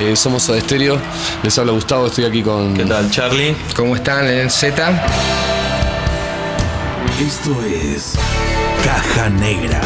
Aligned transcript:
Eh, 0.00 0.16
somos 0.16 0.42
Soda 0.42 0.60
Stereo. 0.60 0.98
Les 1.42 1.56
habla 1.58 1.72
Gustavo, 1.72 2.06
estoy 2.06 2.24
aquí 2.24 2.42
con. 2.42 2.74
¿Qué 2.74 2.84
tal, 2.84 3.10
Charlie? 3.10 3.54
¿Cómo 3.76 3.94
están 3.96 4.26
en 4.26 4.38
el 4.38 4.50
Z? 4.50 4.90
Esto 7.20 7.56
es 7.64 8.14
Caja 8.84 9.28
Negra. 9.30 9.80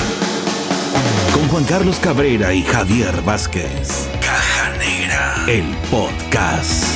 Con 1.35 1.49
Juan 1.49 1.65
Carlos 1.65 1.97
Cabrera 2.01 2.55
y 2.55 2.63
Javier 2.63 3.21
Vázquez. 3.23 4.09
Caja 4.21 4.71
Negra. 4.79 5.45
El 5.49 5.65
podcast. 5.91 6.96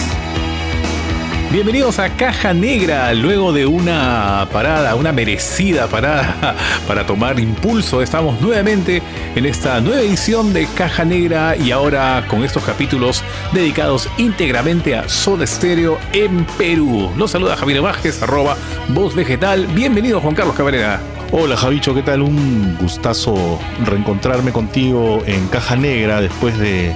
Bienvenidos 1.52 1.98
a 1.98 2.10
Caja 2.10 2.54
Negra, 2.54 3.12
luego 3.12 3.52
de 3.52 3.66
una 3.66 4.48
parada, 4.52 4.94
una 4.94 5.10
merecida 5.10 5.88
parada 5.88 6.54
para 6.86 7.04
tomar 7.04 7.40
impulso. 7.40 8.02
Estamos 8.02 8.40
nuevamente 8.40 9.02
en 9.34 9.44
esta 9.44 9.80
nueva 9.80 10.00
edición 10.00 10.52
de 10.52 10.68
Caja 10.76 11.04
Negra 11.04 11.56
y 11.56 11.72
ahora 11.72 12.24
con 12.28 12.44
estos 12.44 12.62
capítulos 12.62 13.24
dedicados 13.52 14.08
íntegramente 14.16 14.94
a 14.94 15.08
Soda 15.08 15.44
Stereo 15.44 15.98
en 16.12 16.44
Perú. 16.56 17.10
Los 17.16 17.32
saluda 17.32 17.56
Javier 17.56 17.82
Vázquez, 17.82 18.22
arroba 18.22 18.56
voz 18.90 19.16
vegetal. 19.16 19.66
Bienvenido 19.74 20.20
Juan 20.20 20.36
Carlos 20.36 20.54
Cabrera. 20.54 21.00
Hola 21.32 21.56
Javicho, 21.56 21.96
¿qué 21.96 22.02
tal? 22.02 22.22
Un 22.22 22.76
gustazo 22.80 23.58
reencontrarme 23.84 24.52
contigo 24.52 25.24
en 25.26 25.48
Caja 25.48 25.74
Negra 25.74 26.20
después 26.20 26.56
de 26.60 26.94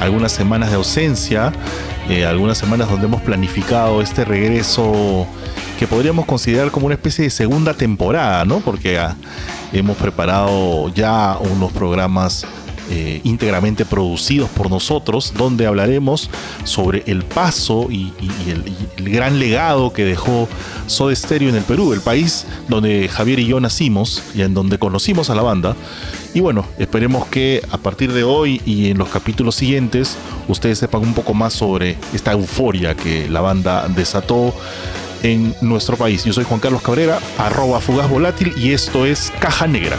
algunas 0.00 0.32
semanas 0.32 0.70
de 0.70 0.76
ausencia. 0.76 1.52
Eh, 2.08 2.26
algunas 2.26 2.58
semanas 2.58 2.90
donde 2.90 3.06
hemos 3.06 3.22
planificado 3.22 4.02
este 4.02 4.24
regreso 4.24 5.26
que 5.78 5.86
podríamos 5.86 6.26
considerar 6.26 6.70
como 6.70 6.86
una 6.86 6.94
especie 6.96 7.24
de 7.24 7.30
segunda 7.30 7.74
temporada, 7.74 8.44
¿no? 8.44 8.60
Porque 8.60 8.98
ah, 8.98 9.16
hemos 9.72 9.96
preparado 9.96 10.88
ya 10.94 11.38
unos 11.38 11.72
programas 11.72 12.46
eh, 12.94 13.22
íntegramente 13.24 13.86
producidos 13.86 14.50
por 14.50 14.68
nosotros, 14.68 15.32
donde 15.34 15.66
hablaremos 15.66 16.28
sobre 16.64 17.02
el 17.06 17.24
paso 17.24 17.86
y, 17.90 18.12
el, 18.46 19.10
gran 19.10 19.38
legado 19.38 19.94
que 19.94 20.04
dejó 20.04 20.46
Soda 20.88 21.16
Stereo 21.16 21.48
en 21.48 21.54
el 21.54 21.62
Perú, 21.62 21.94
el 21.94 22.02
país 22.02 22.46
donde 22.68 23.08
Javier 23.08 23.38
y 23.38 23.46
yo 23.46 23.60
nacimos 23.60 24.22
y 24.34 24.42
en 24.42 24.52
donde 24.52 24.78
conocimos 24.78 25.30
a 25.30 25.34
la 25.34 25.40
banda. 25.40 25.74
Y 26.34 26.40
bueno, 26.40 26.66
esperemos 26.76 27.24
que 27.28 27.62
a 27.70 27.78
partir 27.78 28.12
de 28.12 28.24
hoy 28.24 28.60
y 28.66 28.90
en 28.90 28.98
los 28.98 29.08
capítulos 29.08 29.54
siguientes 29.54 30.18
ustedes 30.46 30.76
sepan 30.76 31.00
un 31.00 31.14
poco 31.14 31.32
más 31.32 31.54
sobre 31.54 31.96
esta 32.12 32.32
euforia 32.32 32.94
que 32.94 33.26
la 33.30 33.40
banda 33.40 33.88
desató 33.88 34.54
en 35.22 35.54
nuestro 35.62 35.96
país. 35.96 36.24
Yo 36.24 36.34
soy 36.34 36.44
Juan 36.44 36.60
Carlos 36.60 36.82
Cabrera, 36.82 37.20
arroba 37.38 37.80
fugaz 37.80 38.10
volátil 38.10 38.52
y 38.54 38.72
esto 38.72 39.06
es 39.06 39.32
Caja 39.40 39.66
Negra. 39.66 39.96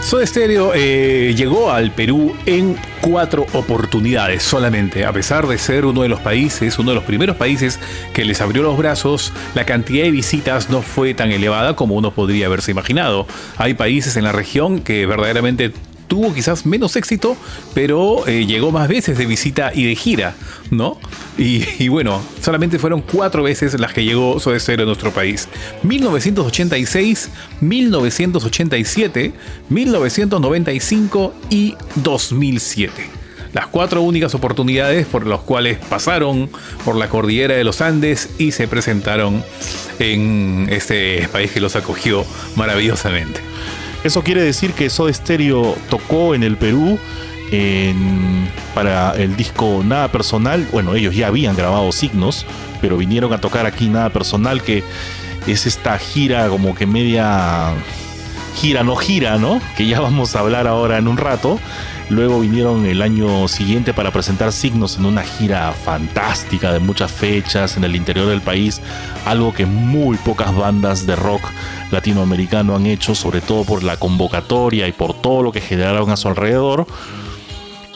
Soda 0.00 0.26
Stereo 0.26 0.72
eh, 0.74 1.34
llegó 1.36 1.70
al 1.70 1.90
Perú 1.90 2.34
en 2.46 2.76
cuatro 3.02 3.46
oportunidades 3.52 4.42
solamente. 4.42 5.04
A 5.04 5.12
pesar 5.12 5.46
de 5.46 5.58
ser 5.58 5.84
uno 5.84 6.02
de 6.02 6.08
los 6.08 6.20
países, 6.20 6.78
uno 6.78 6.92
de 6.92 6.94
los 6.94 7.04
primeros 7.04 7.36
países 7.36 7.78
que 8.14 8.24
les 8.24 8.40
abrió 8.40 8.62
los 8.62 8.78
brazos, 8.78 9.32
la 9.54 9.66
cantidad 9.66 10.04
de 10.04 10.10
visitas 10.10 10.70
no 10.70 10.82
fue 10.82 11.12
tan 11.14 11.30
elevada 11.30 11.76
como 11.76 11.94
uno 11.94 12.12
podría 12.12 12.46
haberse 12.46 12.70
imaginado. 12.70 13.26
Hay 13.58 13.74
países 13.74 14.16
en 14.16 14.24
la 14.24 14.32
región 14.32 14.80
que 14.80 15.04
verdaderamente 15.04 15.72
tuvo 16.08 16.34
quizás 16.34 16.66
menos 16.66 16.96
éxito, 16.96 17.36
pero 17.74 18.26
eh, 18.26 18.46
llegó 18.46 18.72
más 18.72 18.88
veces 18.88 19.16
de 19.16 19.26
visita 19.26 19.70
y 19.72 19.84
de 19.84 19.94
gira, 19.94 20.34
¿no? 20.70 20.98
Y, 21.36 21.86
bueno, 21.88 22.20
solamente 22.42 22.80
fueron 22.80 23.00
cuatro 23.00 23.44
veces 23.44 23.78
las 23.78 23.92
que 23.92 24.04
llegó 24.04 24.40
Soda 24.40 24.58
Stereo 24.58 24.84
a 24.84 24.86
nuestro 24.86 25.12
país. 25.12 25.48
1986, 25.84 27.30
1987, 27.60 29.32
1995 29.68 31.34
y 31.50 31.76
2007 31.94 33.18
las 33.52 33.66
cuatro 33.66 34.02
únicas 34.02 34.34
oportunidades 34.34 35.06
por 35.06 35.26
las 35.26 35.40
cuales 35.40 35.78
pasaron 35.88 36.50
por 36.84 36.96
la 36.96 37.08
cordillera 37.08 37.54
de 37.54 37.64
los 37.64 37.80
Andes 37.80 38.28
y 38.38 38.52
se 38.52 38.68
presentaron 38.68 39.42
en 39.98 40.68
este 40.70 41.26
país 41.32 41.50
que 41.50 41.60
los 41.60 41.74
acogió 41.74 42.24
maravillosamente. 42.56 43.40
Eso 44.04 44.22
quiere 44.22 44.42
decir 44.42 44.72
que 44.72 44.90
Soda 44.90 45.12
Stereo 45.12 45.76
tocó 45.90 46.34
en 46.34 46.42
el 46.42 46.56
Perú 46.56 46.98
en, 47.50 48.48
para 48.74 49.12
el 49.16 49.36
disco 49.36 49.82
Nada 49.84 50.08
Personal. 50.08 50.66
Bueno, 50.70 50.94
ellos 50.94 51.14
ya 51.14 51.28
habían 51.28 51.56
grabado 51.56 51.90
Signos, 51.92 52.46
pero 52.80 52.96
vinieron 52.96 53.32
a 53.32 53.40
tocar 53.40 53.66
aquí 53.66 53.88
Nada 53.88 54.10
Personal, 54.10 54.62
que 54.62 54.84
es 55.46 55.66
esta 55.66 55.98
gira 55.98 56.48
como 56.48 56.74
que 56.74 56.86
media 56.86 57.72
gira 58.56 58.82
no 58.82 58.96
gira, 58.96 59.38
¿no? 59.38 59.60
Que 59.76 59.86
ya 59.86 60.00
vamos 60.00 60.34
a 60.34 60.40
hablar 60.40 60.66
ahora 60.66 60.98
en 60.98 61.08
un 61.08 61.16
rato. 61.16 61.58
Luego 62.10 62.40
vinieron 62.40 62.86
el 62.86 63.02
año 63.02 63.48
siguiente 63.48 63.92
para 63.92 64.10
presentar 64.10 64.52
Signos 64.52 64.96
en 64.96 65.04
una 65.04 65.22
gira 65.22 65.72
fantástica 65.72 66.72
de 66.72 66.78
muchas 66.78 67.12
fechas 67.12 67.76
en 67.76 67.84
el 67.84 67.94
interior 67.94 68.26
del 68.26 68.40
país, 68.40 68.80
algo 69.26 69.52
que 69.52 69.66
muy 69.66 70.16
pocas 70.16 70.56
bandas 70.56 71.06
de 71.06 71.16
rock 71.16 71.42
latinoamericano 71.90 72.74
han 72.74 72.86
hecho, 72.86 73.14
sobre 73.14 73.42
todo 73.42 73.64
por 73.64 73.82
la 73.82 73.98
convocatoria 73.98 74.88
y 74.88 74.92
por 74.92 75.20
todo 75.20 75.42
lo 75.42 75.52
que 75.52 75.60
generaron 75.60 76.10
a 76.10 76.16
su 76.16 76.28
alrededor. 76.28 76.86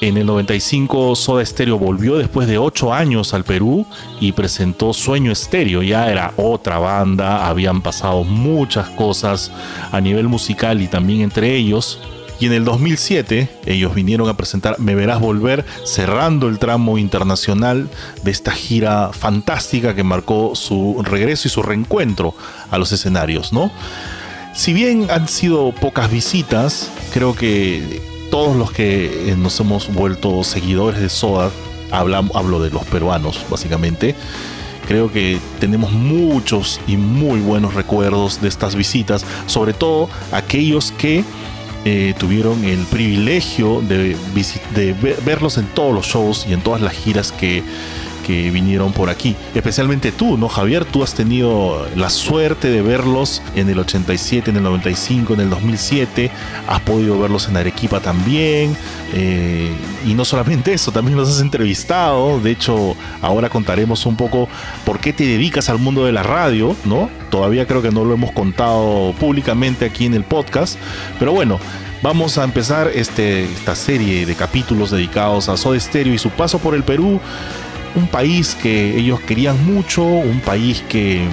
En 0.02 0.16
el 0.16 0.26
95 0.26 1.14
Soda 1.14 1.46
Stereo 1.46 1.78
volvió 1.78 2.18
después 2.18 2.48
de 2.48 2.58
8 2.58 2.92
años 2.92 3.32
al 3.34 3.44
Perú 3.44 3.86
y 4.20 4.32
presentó 4.32 4.92
Sueño 4.92 5.32
Stereo. 5.32 5.80
Ya 5.80 6.10
era 6.10 6.32
otra 6.36 6.78
banda, 6.78 7.46
habían 7.46 7.80
pasado 7.82 8.24
muchas 8.24 8.88
cosas 8.90 9.52
a 9.92 10.00
nivel 10.00 10.26
musical 10.26 10.82
y 10.82 10.88
también 10.88 11.20
entre 11.20 11.54
ellos. 11.54 12.00
Y 12.42 12.46
en 12.46 12.54
el 12.54 12.64
2007 12.64 13.48
ellos 13.66 13.94
vinieron 13.94 14.28
a 14.28 14.36
presentar 14.36 14.80
Me 14.80 14.96
Verás 14.96 15.20
Volver, 15.20 15.64
cerrando 15.84 16.48
el 16.48 16.58
tramo 16.58 16.98
internacional 16.98 17.88
de 18.24 18.32
esta 18.32 18.50
gira 18.50 19.12
fantástica 19.12 19.94
que 19.94 20.02
marcó 20.02 20.56
su 20.56 21.00
regreso 21.04 21.46
y 21.46 21.52
su 21.52 21.62
reencuentro 21.62 22.34
a 22.68 22.78
los 22.78 22.90
escenarios, 22.90 23.52
¿no? 23.52 23.70
Si 24.54 24.72
bien 24.72 25.06
han 25.08 25.28
sido 25.28 25.70
pocas 25.70 26.10
visitas, 26.10 26.90
creo 27.12 27.36
que 27.36 28.02
todos 28.32 28.56
los 28.56 28.72
que 28.72 29.36
nos 29.38 29.60
hemos 29.60 29.94
vuelto 29.94 30.42
seguidores 30.42 31.00
de 31.00 31.10
Soda, 31.10 31.52
hablamos, 31.92 32.34
hablo 32.34 32.60
de 32.60 32.70
los 32.70 32.84
peruanos 32.86 33.46
básicamente, 33.50 34.16
creo 34.88 35.12
que 35.12 35.38
tenemos 35.60 35.92
muchos 35.92 36.80
y 36.88 36.96
muy 36.96 37.38
buenos 37.38 37.74
recuerdos 37.74 38.42
de 38.42 38.48
estas 38.48 38.74
visitas, 38.74 39.24
sobre 39.46 39.74
todo 39.74 40.08
aquellos 40.32 40.90
que 40.90 41.24
eh, 41.84 42.14
tuvieron 42.18 42.64
el 42.64 42.80
privilegio 42.86 43.80
de, 43.80 44.16
de, 44.74 44.92
verlos 45.24 45.58
en 45.58 45.66
todos 45.66 45.92
los 45.92 46.06
shows 46.06 46.46
y 46.48 46.52
en 46.52 46.60
todas 46.60 46.80
las 46.80 46.92
giras 46.92 47.32
que, 47.32 47.62
que 48.22 48.50
vinieron 48.50 48.92
por 48.92 49.10
aquí. 49.10 49.36
Especialmente 49.54 50.12
tú, 50.12 50.38
¿no, 50.38 50.48
Javier? 50.48 50.84
Tú 50.84 51.02
has 51.02 51.14
tenido 51.14 51.86
la 51.96 52.10
suerte 52.10 52.70
de 52.70 52.82
verlos 52.82 53.42
en 53.54 53.68
el 53.68 53.78
87, 53.78 54.50
en 54.50 54.56
el 54.56 54.62
95, 54.62 55.34
en 55.34 55.40
el 55.40 55.50
2007. 55.50 56.30
Has 56.66 56.80
podido 56.80 57.18
verlos 57.18 57.48
en 57.48 57.56
Arequipa 57.56 58.00
también. 58.00 58.76
Eh, 59.14 59.70
y 60.06 60.14
no 60.14 60.24
solamente 60.24 60.72
eso, 60.72 60.92
también 60.92 61.16
los 61.16 61.28
has 61.28 61.40
entrevistado. 61.40 62.40
De 62.40 62.50
hecho, 62.50 62.96
ahora 63.20 63.48
contaremos 63.48 64.06
un 64.06 64.16
poco 64.16 64.48
por 64.84 64.98
qué 64.98 65.12
te 65.12 65.24
dedicas 65.24 65.68
al 65.68 65.78
mundo 65.78 66.04
de 66.04 66.12
la 66.12 66.22
radio, 66.22 66.76
¿no? 66.84 67.10
Todavía 67.30 67.66
creo 67.66 67.82
que 67.82 67.90
no 67.90 68.04
lo 68.04 68.14
hemos 68.14 68.32
contado 68.32 69.14
públicamente 69.18 69.84
aquí 69.84 70.06
en 70.06 70.14
el 70.14 70.24
podcast. 70.24 70.78
Pero 71.18 71.32
bueno, 71.32 71.58
vamos 72.02 72.36
a 72.36 72.44
empezar 72.44 72.90
este, 72.94 73.44
esta 73.44 73.74
serie 73.74 74.26
de 74.26 74.34
capítulos 74.34 74.90
dedicados 74.90 75.48
a 75.48 75.56
Soda 75.56 75.78
Stereo 75.78 76.12
y 76.12 76.18
su 76.18 76.30
paso 76.30 76.58
por 76.58 76.74
el 76.74 76.82
Perú 76.82 77.20
un 77.94 78.06
país 78.06 78.54
que 78.54 78.96
ellos 78.96 79.20
querían 79.20 79.64
mucho, 79.64 80.02
un 80.04 80.40
país 80.40 80.84
que, 80.88 81.26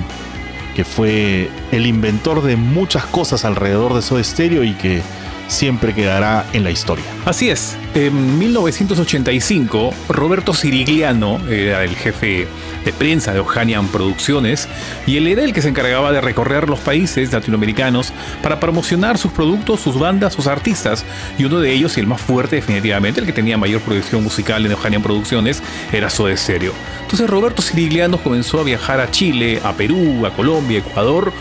que 0.75 0.83
fue 0.83 1.49
el 1.71 1.85
inventor 1.85 2.41
de 2.41 2.55
muchas 2.55 3.05
cosas 3.05 3.45
alrededor 3.45 3.93
de 3.93 4.01
Soda 4.01 4.23
Stereo 4.23 4.63
y 4.63 4.73
que 4.73 5.01
siempre 5.49 5.93
quedará 5.93 6.45
en 6.53 6.63
la 6.63 6.71
historia. 6.71 7.03
Así 7.25 7.50
es. 7.50 7.75
En 7.95 8.38
1985, 8.39 9.94
Roberto 10.09 10.53
Sirigliano 10.53 11.41
era 11.50 11.83
el 11.83 11.95
jefe 11.95 12.47
de 12.85 12.94
prensa 12.94 13.33
de 13.33 13.39
Ohanian 13.39 13.88
Producciones 13.88 14.69
y 15.06 15.18
él 15.18 15.27
era 15.27 15.44
el 15.44 15.53
que 15.53 15.62
se 15.62 15.69
encargaba 15.69 16.12
de 16.12 16.21
recorrer 16.21 16.69
los 16.69 16.79
países 16.79 17.33
latinoamericanos 17.33 18.13
para 18.41 18.59
promocionar 18.59 19.18
sus 19.18 19.31
productos, 19.31 19.81
sus 19.81 20.00
bandas, 20.00 20.33
sus 20.33 20.47
artistas. 20.47 21.03
Y 21.38 21.45
uno 21.45 21.59
de 21.59 21.74
ellos, 21.74 21.97
y 21.97 22.00
el 22.00 22.07
más 22.07 22.21
fuerte 22.21 22.57
definitivamente, 22.57 23.19
el 23.19 23.25
que 23.25 23.33
tenía 23.33 23.57
mayor 23.57 23.81
producción 23.81 24.24
musical 24.24 24.65
en 24.65 24.74
Ohanian 24.74 25.01
Producciones, 25.01 25.63
era 25.91 26.09
Soda 26.09 26.38
Stereo. 26.38 26.74
Entonces 27.01 27.29
Roberto 27.29 27.62
Sirigliano 27.62 28.21
comenzó 28.21 28.59
a 28.59 28.63
viajar 28.63 29.00
a 29.01 29.09
Chile, 29.09 29.59
a 29.63 29.74
Perú, 29.74 30.25
a 30.25 30.31
Colombia, 30.31 30.77
Ecuador, 30.77 31.33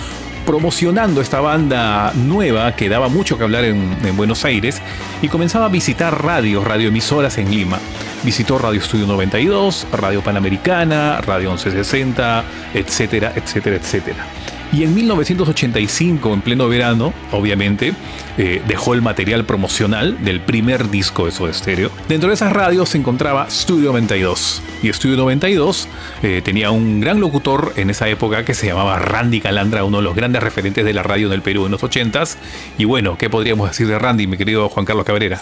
promocionando 0.48 1.20
esta 1.20 1.40
banda 1.40 2.10
nueva 2.14 2.74
que 2.74 2.88
daba 2.88 3.10
mucho 3.10 3.36
que 3.36 3.44
hablar 3.44 3.64
en, 3.64 3.94
en, 4.02 4.16
Buenos 4.16 4.46
Aires 4.46 4.80
y 5.20 5.28
comenzaba 5.28 5.66
a 5.66 5.68
visitar 5.68 6.24
radios, 6.24 6.64
radioemisoras 6.64 7.36
en 7.36 7.50
Lima. 7.50 7.78
Visitó 8.22 8.56
Radio 8.56 8.80
Estudio 8.80 9.06
92, 9.06 9.88
Radio 9.92 10.22
Panamericana, 10.22 11.20
Radio 11.20 11.50
1160, 11.50 12.44
etcétera, 12.72 13.34
etcétera, 13.36 13.76
etcétera. 13.76 14.26
Y 14.70 14.82
en 14.82 14.94
1985, 14.94 16.34
en 16.34 16.42
pleno 16.42 16.68
verano, 16.68 17.14
obviamente, 17.32 17.94
eh, 18.36 18.62
dejó 18.68 18.92
el 18.92 19.00
material 19.00 19.44
promocional 19.44 20.22
del 20.22 20.40
primer 20.40 20.90
disco 20.90 21.24
de 21.24 21.32
Soda 21.32 21.52
Stereo. 21.54 21.90
Dentro 22.06 22.28
de 22.28 22.34
esas 22.34 22.52
radios 22.52 22.90
se 22.90 22.98
encontraba 22.98 23.48
Studio 23.50 23.86
92. 23.92 24.62
Y 24.82 24.92
Studio 24.92 25.16
92 25.16 25.88
eh, 26.22 26.42
tenía 26.44 26.70
un 26.70 27.00
gran 27.00 27.18
locutor 27.18 27.72
en 27.76 27.88
esa 27.88 28.08
época 28.08 28.44
que 28.44 28.52
se 28.52 28.66
llamaba 28.66 28.98
Randy 28.98 29.40
Calandra, 29.40 29.84
uno 29.84 29.98
de 29.98 30.02
los 30.04 30.14
grandes 30.14 30.42
referentes 30.42 30.84
de 30.84 30.92
la 30.92 31.02
radio 31.02 31.28
en 31.28 31.32
el 31.32 31.42
Perú 31.42 31.64
en 31.64 31.72
los 31.72 31.82
80s. 31.82 32.36
Y 32.76 32.84
bueno, 32.84 33.16
¿qué 33.16 33.30
podríamos 33.30 33.70
decir 33.70 33.86
de 33.86 33.98
Randy, 33.98 34.26
mi 34.26 34.36
querido 34.36 34.68
Juan 34.68 34.84
Carlos 34.84 35.06
Cabrera? 35.06 35.40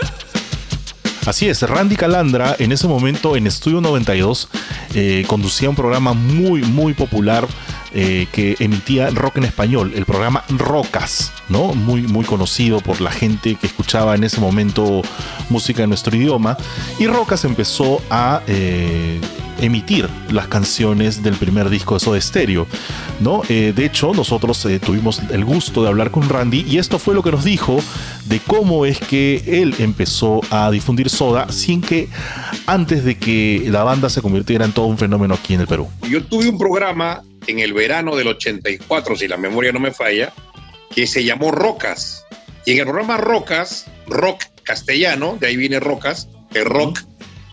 Así 1.26 1.48
es, 1.48 1.60
Randy 1.62 1.96
Calandra 1.96 2.54
en 2.60 2.70
ese 2.70 2.86
momento 2.86 3.34
en 3.34 3.48
Estudio 3.48 3.80
92 3.80 4.48
eh, 4.94 5.24
conducía 5.26 5.68
un 5.68 5.74
programa 5.74 6.12
muy, 6.12 6.62
muy 6.62 6.94
popular 6.94 7.48
eh, 7.98 8.28
que 8.30 8.56
emitía 8.58 9.08
rock 9.08 9.38
en 9.38 9.44
español, 9.44 9.92
el 9.94 10.04
programa 10.04 10.44
Rocas, 10.50 11.32
¿no? 11.48 11.72
Muy, 11.72 12.02
muy 12.02 12.26
conocido 12.26 12.82
por 12.82 13.00
la 13.00 13.10
gente 13.10 13.54
que 13.54 13.66
escuchaba 13.66 14.14
en 14.14 14.22
ese 14.22 14.38
momento 14.38 15.00
música 15.48 15.82
en 15.82 15.88
nuestro 15.88 16.14
idioma. 16.14 16.58
Y 16.98 17.06
Rocas 17.06 17.46
empezó 17.46 18.02
a 18.10 18.42
eh, 18.48 19.18
emitir 19.62 20.10
las 20.30 20.46
canciones 20.46 21.22
del 21.22 21.36
primer 21.36 21.70
disco 21.70 21.94
de 21.94 22.00
Soda 22.00 22.20
Stereo. 22.20 22.66
¿no? 23.20 23.40
Eh, 23.48 23.72
de 23.74 23.86
hecho, 23.86 24.12
nosotros 24.12 24.68
tuvimos 24.84 25.22
el 25.30 25.46
gusto 25.46 25.82
de 25.82 25.88
hablar 25.88 26.10
con 26.10 26.28
Randy 26.28 26.66
y 26.68 26.76
esto 26.76 26.98
fue 26.98 27.14
lo 27.14 27.22
que 27.22 27.30
nos 27.30 27.44
dijo 27.44 27.78
de 28.26 28.40
cómo 28.40 28.84
es 28.84 29.00
que 29.00 29.42
él 29.46 29.74
empezó 29.78 30.42
a 30.50 30.70
difundir 30.70 31.08
Soda 31.08 31.50
sin 31.50 31.80
que 31.80 32.10
antes 32.66 33.04
de 33.06 33.16
que 33.16 33.66
la 33.70 33.84
banda 33.84 34.10
se 34.10 34.20
convirtiera 34.20 34.66
en 34.66 34.72
todo 34.72 34.84
un 34.84 34.98
fenómeno 34.98 35.32
aquí 35.32 35.54
en 35.54 35.62
el 35.62 35.66
Perú. 35.66 35.88
Yo 36.10 36.22
tuve 36.22 36.46
un 36.50 36.58
programa 36.58 37.22
en 37.46 37.58
el 37.60 37.72
verano 37.72 38.16
del 38.16 38.28
84, 38.28 39.16
si 39.16 39.28
la 39.28 39.36
memoria 39.36 39.72
no 39.72 39.80
me 39.80 39.92
falla, 39.92 40.32
que 40.94 41.06
se 41.06 41.24
llamó 41.24 41.50
Rocas. 41.50 42.24
Y 42.64 42.72
en 42.72 42.78
el 42.78 42.84
programa 42.84 43.16
Rocas, 43.16 43.86
rock 44.06 44.44
castellano, 44.62 45.36
de 45.40 45.48
ahí 45.48 45.56
viene 45.56 45.80
Rocas, 45.80 46.28
el 46.54 46.64
rock 46.64 47.00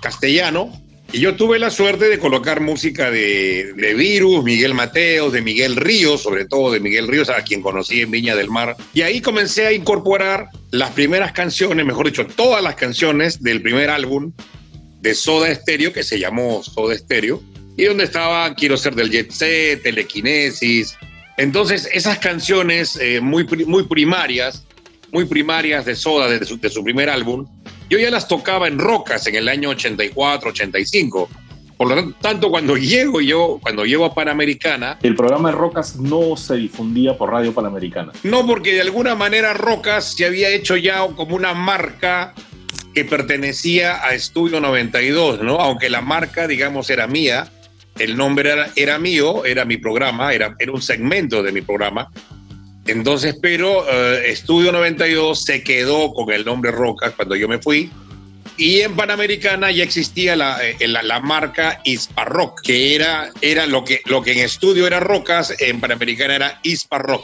castellano, 0.02 0.72
y 1.14 1.20
yo 1.20 1.36
tuve 1.36 1.60
la 1.60 1.70
suerte 1.70 2.10
de 2.10 2.18
colocar 2.18 2.60
música 2.60 3.12
de, 3.12 3.94
Virus, 3.96 4.44
Miguel 4.44 4.74
Mateos, 4.74 5.32
de 5.32 5.44
Miguel 5.44 5.76
Ríos, 5.76 6.24
sobre 6.24 6.46
todo 6.46 6.72
de 6.72 6.80
Miguel 6.80 7.08
Ríos, 7.08 7.30
a 7.30 7.44
quien 7.44 7.62
conocí 7.62 8.02
en 8.02 8.10
Viña 8.10 8.36
del 8.36 8.50
Mar. 8.50 8.76
Y 8.96 9.04
ahí 9.04 9.22
comencé 9.22 9.68
a 9.68 9.74
incorporar 9.74 10.48
las 10.72 10.90
primeras 10.90 11.32
canciones, 11.32 11.86
mejor 11.86 12.08
dicho, 12.08 12.26
todas 12.26 12.64
las 12.64 12.74
canciones 12.74 13.44
del 13.44 13.62
primer 13.62 13.92
álbum 13.92 14.34
de 15.02 15.14
Soda 15.14 15.54
Stereo, 15.54 15.94
que 15.94 16.02
se 16.02 16.18
llamó 16.18 16.64
Soda 16.64 16.98
Stereo, 16.98 17.44
y 17.78 17.86
donde 17.86 18.04
estaba 18.04 18.54
Quiero 18.56 18.78
ser 18.78 18.96
del 18.96 19.10
Jet 19.10 19.32
Set, 19.32 19.84
Telequinesis. 19.84 20.96
Entonces, 21.38 21.90
esas 21.92 22.20
canciones 22.20 22.96
eh, 22.98 23.20
muy, 23.20 23.46
muy 23.66 23.84
primarias, 23.84 24.66
muy 25.12 25.26
primarias 25.26 25.86
de 25.86 25.96
Soda, 25.96 26.28
de 26.28 26.46
su, 26.46 26.60
de 26.60 26.70
su 26.70 26.84
primer 26.84 27.10
álbum, 27.10 27.48
yo 27.90 27.98
ya 28.00 28.10
las 28.12 28.28
tocaba 28.28 28.68
en 28.68 28.80
Rocas 28.80 29.28
en 29.28 29.36
el 29.36 29.48
año 29.48 29.70
84, 29.70 30.50
85. 30.50 31.30
Por 31.78 31.88
lo 31.88 32.14
tanto, 32.14 32.50
cuando 32.50 32.78
llego 32.78 33.20
yo, 33.22 33.60
cuando 33.62 33.86
llego 33.86 34.06
a 34.06 34.14
Panamericana... 34.14 35.00
El 35.02 35.16
programa 35.16 35.50
de 35.50 35.56
Rocas 35.56 35.96
no 35.98 36.38
se 36.38 36.56
difundía 36.56 37.18
por 37.18 37.32
Radio 37.32 37.54
Panamericana. 37.54 38.12
No, 38.24 38.46
porque 38.46 38.74
de 38.74 38.82
alguna 38.82 39.16
manera 39.16 39.54
Rocas 39.54 40.14
se 40.16 40.26
había 40.26 40.50
hecho 40.50 40.78
ya 40.78 41.06
como 41.16 41.36
una 41.36 41.54
marca 41.54 42.34
que 42.94 43.06
pertenecía 43.06 44.06
a 44.06 44.14
Estudio 44.14 44.60
92, 44.60 45.42
¿no? 45.42 45.60
Aunque 45.60 45.90
la 45.90 46.02
marca, 46.02 46.48
digamos, 46.48 46.92
era 46.92 47.08
mía, 47.08 47.52
el 48.00 48.18
nombre 48.18 48.52
era, 48.52 48.70
era 48.76 49.00
mío, 49.00 49.46
era 49.46 49.66
mi 49.66 49.78
programa, 49.78 50.34
era, 50.34 50.56
un 50.72 50.82
segmento 50.82 51.44
de 51.44 51.52
mi 51.52 51.62
programa, 51.62 52.10
entonces, 52.86 53.38
pero 53.42 53.86
eh, 53.90 54.32
Estudio 54.32 54.72
92 54.72 55.44
se 55.44 55.64
quedó 55.64 56.14
con 56.14 56.32
el 56.32 56.44
nombre 56.44 56.72
Rocas 56.72 57.14
cuando 57.16 57.36
yo 57.36 57.48
me 57.48 57.60
fui. 57.60 57.90
Y 58.58 58.82
en 58.82 58.96
Panamericana 58.96 59.72
ya 59.72 59.84
existía 59.84 60.36
la, 60.36 60.60
eh, 60.62 60.88
la, 60.88 61.20
marca 61.22 61.82
Hisparrock, 61.84 62.62
que 62.62 62.94
era, 62.94 63.32
era 63.42 63.66
lo, 63.66 63.84
que, 63.84 64.02
lo 64.06 64.22
que 64.22 64.34
en 64.34 64.40
estudio 64.40 64.86
era 64.86 65.00
Rocas, 65.00 65.56
en 65.60 65.80
Panamericana 65.80 66.36
era 66.36 66.60
Hisparrock. 66.62 67.24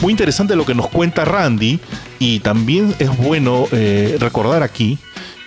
Muy 0.00 0.12
interesante 0.12 0.56
lo 0.56 0.64
que 0.64 0.74
nos 0.74 0.88
cuenta 0.88 1.24
Randy 1.24 1.78
y 2.18 2.40
también 2.40 2.94
es 2.98 3.14
bueno 3.16 3.68
eh, 3.72 4.16
recordar 4.18 4.62
aquí 4.62 4.98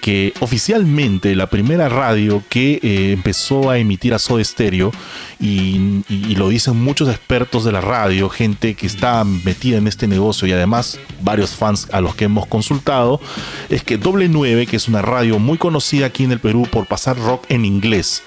que 0.08 0.34
oficialmente 0.40 1.36
la 1.36 1.48
primera 1.48 1.90
radio 1.90 2.42
que 2.48 2.80
eh, 2.82 3.12
empezó 3.12 3.70
a 3.70 3.78
emitir 3.78 4.14
a 4.14 4.20
Soda 4.20 4.42
Stereo, 4.42 4.94
y, 5.38 6.06
lo 6.36 6.48
dicen 6.48 6.82
muchos 6.82 7.10
expertos 7.10 7.66
de 7.66 7.74
la 7.74 7.82
radio, 7.82 8.30
gente 8.30 8.76
que 8.76 8.88
está 8.88 9.26
metida 9.26 9.78
en 9.78 9.86
este 9.86 10.08
negocio 10.08 10.48
y 10.48 10.54
además 10.54 10.98
varios 11.22 11.56
fans 11.56 11.90
a 11.92 12.00
los 12.00 12.16
que 12.16 12.24
hemos 12.24 12.48
consultado, 12.48 13.20
es 13.68 13.84
que 13.84 13.98
Doble 13.98 14.30
9, 14.30 14.66
que 14.68 14.78
es 14.78 14.88
una 14.88 15.02
radio 15.02 15.40
muy 15.40 15.58
conocida 15.58 16.06
aquí 16.06 16.24
en 16.24 16.32
el 16.32 16.40
Perú 16.40 16.66
por 16.72 16.86
pasar 16.86 17.18
rock 17.18 17.44
en 17.50 17.66
inglés, 17.66 18.24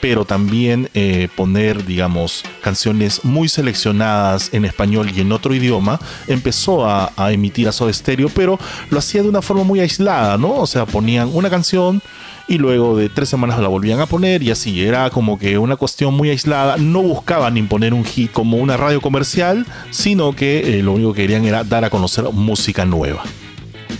pero 0.00 0.24
también 0.24 0.88
eh, 0.94 1.28
poner, 1.36 1.84
digamos, 1.84 2.42
canciones 2.62 3.24
muy 3.24 3.48
seleccionadas 3.48 4.50
en 4.52 4.64
español 4.64 5.10
y 5.14 5.20
en 5.20 5.32
otro 5.32 5.54
idioma, 5.54 6.00
empezó 6.26 6.86
a, 6.86 7.10
emitir 7.30 7.68
a 7.68 7.72
Soda 7.72 7.92
Stereo, 7.92 8.28
pero 8.28 8.58
lo 8.90 8.98
hacía 8.98 9.22
de 9.22 9.28
una 9.28 9.42
forma 9.42 9.62
muy 9.62 9.80
aislada, 9.80 10.36
¿no? 10.38 10.54
O 10.54 10.66
sea, 10.66 10.86
ponían 10.86 11.30
una 11.32 11.50
canción 11.50 12.02
y 12.48 12.58
luego 12.58 12.96
de 12.96 13.08
tres 13.08 13.28
semanas 13.28 13.60
la 13.60 13.68
volvían 13.68 14.00
a 14.00 14.06
poner 14.06 14.42
y 14.42 14.50
así, 14.50 14.82
era 14.82 15.10
como 15.10 15.38
que 15.38 15.58
una 15.58 15.76
cuestión 15.76 16.14
muy 16.14 16.30
aislada, 16.30 16.76
no 16.78 17.02
buscaban 17.02 17.56
imponer 17.56 17.94
un 17.94 18.04
hit 18.04 18.32
como 18.32 18.56
una 18.56 18.76
radio 18.76 19.00
comercial, 19.00 19.66
sino 19.90 20.34
que 20.34 20.78
eh, 20.78 20.82
lo 20.82 20.92
único 20.92 21.12
que 21.12 21.22
querían 21.22 21.44
era 21.44 21.62
dar 21.62 21.84
a 21.84 21.90
conocer 21.90 22.24
música 22.32 22.84
nueva. 22.84 23.22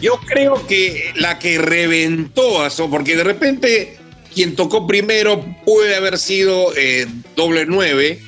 Yo 0.01 0.19
creo 0.27 0.67
que 0.67 1.13
la 1.17 1.39
que 1.39 1.59
reventó 1.59 2.63
a 2.63 2.71
porque 2.91 3.17
de 3.17 3.25
repente 3.25 4.00
quien 4.35 4.57
tocó 4.57 4.87
primero 4.87 5.45
puede 5.65 5.95
haber 5.97 6.19
sido 6.19 6.75
eh, 6.77 7.07
Doble 7.37 7.67
9 7.67 8.21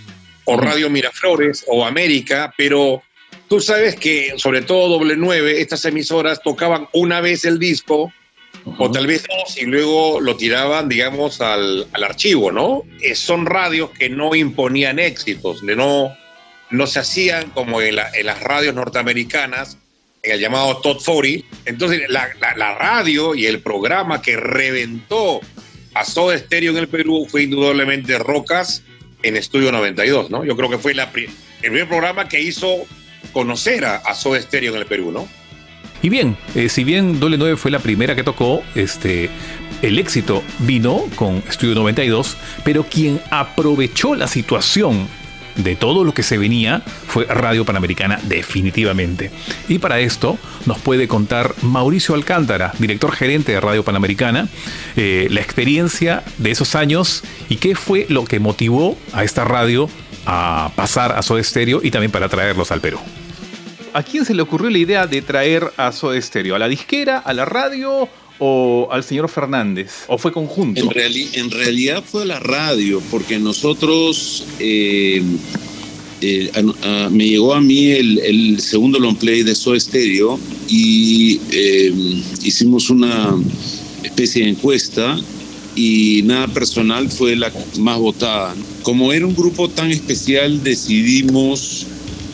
o 0.45 0.57
Radio 0.57 0.91
Miraflores 0.91 1.65
o 1.69 1.85
América, 1.85 2.53
pero 2.57 3.03
tú 3.49 3.61
sabes 3.61 3.97
que 3.97 4.35
sobre 4.37 4.63
todo 4.63 4.89
Doble 4.89 5.17
9, 5.17 5.61
estas 5.61 5.85
emisoras 5.85 6.43
tocaban 6.43 6.89
una 6.93 7.21
vez 7.21 7.45
el 7.45 7.59
disco 7.59 8.13
o 8.79 8.91
tal 8.91 9.07
vez 9.07 9.25
dos 9.29 9.57
y 9.57 9.67
luego 9.67 10.21
lo 10.21 10.37
tiraban, 10.37 10.89
digamos, 10.89 11.41
al, 11.41 11.87
archivo, 11.93 12.53
¿no? 12.53 12.83
Eh, 13.01 13.15
son 13.15 13.47
radios 13.47 13.91
que 13.91 14.09
no 14.09 14.35
imponían 14.35 14.99
éxitos, 14.99 15.65
de 15.65 15.75
no, 15.75 16.17
no 16.71 16.87
se 16.87 17.01
hacían 17.01 17.51
como 17.51 17.81
en, 17.81 17.97
las 17.97 18.41
radios 18.41 18.75
norteamericanas, 18.75 19.79
en 20.23 20.33
el 20.33 20.41
llamado 20.41 20.79
Top 20.79 21.03
40. 21.05 21.45
Entonces, 21.65 22.03
la, 22.09 22.31
la 22.57 22.75
radio 22.75 23.35
y 23.35 23.47
el 23.47 23.61
programa 23.61 24.23
que 24.23 24.37
reventó 24.37 25.41
a 25.95 26.05
Soda 26.05 26.39
Stereo 26.39 26.73
en 26.73 26.79
el 26.79 26.89
Perú 26.89 27.27
fue 27.29 27.45
indudablemente 27.45 28.19
Rocas 28.19 28.83
en 29.23 29.37
Estudio 29.37 29.71
92, 29.73 30.31
¿no? 30.31 30.45
Yo 30.45 30.57
creo 30.57 30.69
que 30.71 30.79
fue 30.79 30.93
el 30.93 31.01
primer 31.61 31.89
programa 31.89 32.29
que 32.29 32.41
hizo 32.41 32.87
conocer 33.33 33.85
a, 33.85 33.97
a 33.97 34.15
Soda 34.15 34.41
Stereo 34.41 34.75
en 34.75 34.81
el 34.81 34.87
Perú, 34.87 35.13
¿no? 35.13 35.29
Y 36.03 36.09
bien, 36.09 36.37
eh, 36.57 36.69
si 36.69 36.83
bien 36.83 37.21
Doble 37.21 37.39
9 37.39 37.57
fue 37.57 37.71
la 37.71 37.79
primera 37.79 38.17
que 38.17 38.25
tocó, 38.25 38.63
este, 38.75 39.31
el 39.83 39.99
éxito 40.01 40.43
vino 40.59 41.05
con 41.15 41.43
Estudio 41.49 41.77
92, 41.77 42.37
pero 42.65 42.83
quien 42.83 43.21
aprovechó 43.31 44.17
la 44.17 44.27
situación 44.27 45.09
de 45.57 45.77
todo 45.77 46.05
lo 46.05 46.15
que 46.15 46.23
se 46.23 46.39
venía 46.39 46.83
fue 47.07 47.25
Radio 47.27 47.65
Panamericana 47.65 48.19
definitivamente. 48.25 49.31
Y 49.69 49.79
para 49.79 50.01
esto 50.01 50.39
nos 50.67 50.79
puede 50.79 51.09
contar 51.09 51.55
Mauricio 51.63 52.15
Alcántara, 52.15 52.73
director 52.79 53.13
gerente 53.13 53.53
de 53.53 53.61
Radio 53.61 53.85
Panamericana, 53.85 54.49
eh, 54.97 55.29
la 55.31 55.41
experiencia 55.41 56.23
de 56.39 56.51
esos 56.51 56.75
años 56.75 57.23
y 57.49 57.57
qué 57.57 57.75
fue 57.75 58.07
lo 58.09 58.25
que 58.25 58.41
motivó 58.41 58.97
a 59.13 59.25
esta 59.25 59.45
radio 59.45 59.89
a 60.27 60.71
pasar 60.77 61.13
a 61.13 61.23
Soda 61.23 61.43
Stereo 61.43 61.81
y 61.83 61.91
también 61.91 62.13
para 62.13 62.29
traerlos 62.29 62.71
al 62.71 62.81
Perú. 62.81 62.99
¿A 63.95 64.03
quién 64.03 64.25
se 64.25 64.33
le 64.33 64.41
ocurrió 64.41 64.71
la 64.71 64.79
idea 64.79 65.07
de 65.07 65.21
traer 65.21 65.71
a 65.77 65.93
Soda 65.93 66.21
Stereo? 66.21 66.55
¿A 66.55 66.59
la 66.59 66.69
disquera? 66.69 67.19
¿A 67.19 67.33
la 67.35 67.45
radio? 67.45 68.09
O 68.45 68.89
al 68.91 69.05
señor 69.05 69.29
Fernández? 69.29 69.93
¿O 70.09 70.19
fue 70.19 70.33
conjunto? 70.33 70.81
En, 70.83 71.51
realidad 71.51 72.03
fue 72.05 72.27
la 72.27 72.41
radio, 72.41 73.01
porque 73.09 73.39
nosotros, 73.39 74.45
eh, 74.59 75.23
eh, 76.21 76.51
me 77.13 77.29
llegó 77.29 77.55
a 77.55 77.61
mí 77.61 77.93
el, 77.93 78.59
segundo 78.61 78.99
long 78.99 79.17
play 79.17 79.45
de 79.45 79.55
Soda 79.55 79.79
Stereo 79.79 80.41
y 80.69 81.41
eh, 81.53 81.93
hicimos 82.43 82.91
una 82.91 83.33
especie 84.03 84.43
de 84.43 84.51
encuesta 84.51 85.17
y 85.77 86.23
nada 86.25 86.49
personal 86.49 87.09
fue 87.09 87.37
la 87.37 87.53
más 87.79 87.99
votada. 88.01 88.57
Como 88.83 89.13
era 89.13 89.25
un 89.25 89.37
grupo 89.37 89.69
tan 89.69 89.93
especial, 89.93 90.65
decidimos 90.65 91.87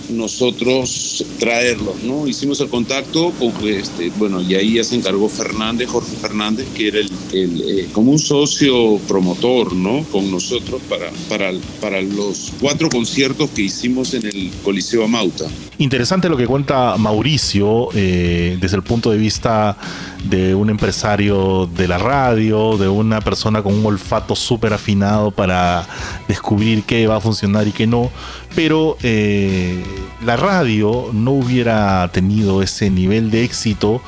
nosotros 0.08 1.24
traerlos, 1.38 2.02
¿no? 2.02 2.26
Hicimos 2.26 2.60
el 2.60 2.68
contacto, 2.68 3.32
con, 3.32 3.52
este, 3.68 4.10
bueno, 4.16 4.40
y 4.40 4.54
ahí 4.54 4.74
ya 4.74 4.84
se 4.84 4.96
encargó 4.96 5.28
Fernández, 5.28 5.88
Jorge 5.88 6.16
Fernández, 6.16 6.66
que 6.74 6.88
era 6.88 6.98
el, 6.98 7.10
el, 7.32 7.62
eh, 7.62 7.88
como 7.92 8.12
un 8.12 8.18
socio 8.18 8.98
promotor, 9.06 9.74
¿no? 9.74 10.04
Con 10.10 10.30
nosotros 10.30 10.80
para, 10.88 11.10
para, 11.28 11.52
para 11.80 12.00
los 12.02 12.52
cuatro 12.60 12.88
conciertos 12.88 13.50
que 13.50 13.62
hicimos 13.62 14.14
en 14.14 14.26
el 14.26 14.50
Coliseo 14.62 15.04
Amauta. 15.04 15.46
Interesante 15.78 16.28
lo 16.28 16.36
que 16.36 16.46
cuenta 16.46 16.96
Mauricio 16.96 17.88
eh, 17.94 18.58
desde 18.60 18.76
el 18.76 18.82
punto 18.82 19.10
de 19.10 19.18
vista 19.18 19.76
de 20.24 20.54
un 20.54 20.70
empresario 20.70 21.68
de 21.74 21.88
la 21.88 21.98
radio, 21.98 22.76
de 22.76 22.88
una 22.88 23.20
persona 23.20 23.62
con 23.62 23.74
un 23.74 23.86
olfato 23.86 24.34
súper 24.34 24.72
afinado 24.72 25.30
para 25.30 25.86
descubrir 26.26 26.84
qué 26.84 27.06
va 27.06 27.16
a 27.16 27.20
funcionar 27.20 27.66
y 27.66 27.72
qué 27.72 27.86
no, 27.86 28.10
pero 28.54 28.96
eh, 29.02 29.82
la 30.24 30.36
radio 30.36 31.10
no 31.12 31.32
hubiera 31.32 32.08
tenido 32.12 32.62
ese 32.62 32.90
nivel 32.90 33.30
de 33.30 33.44
éxito 33.44 34.00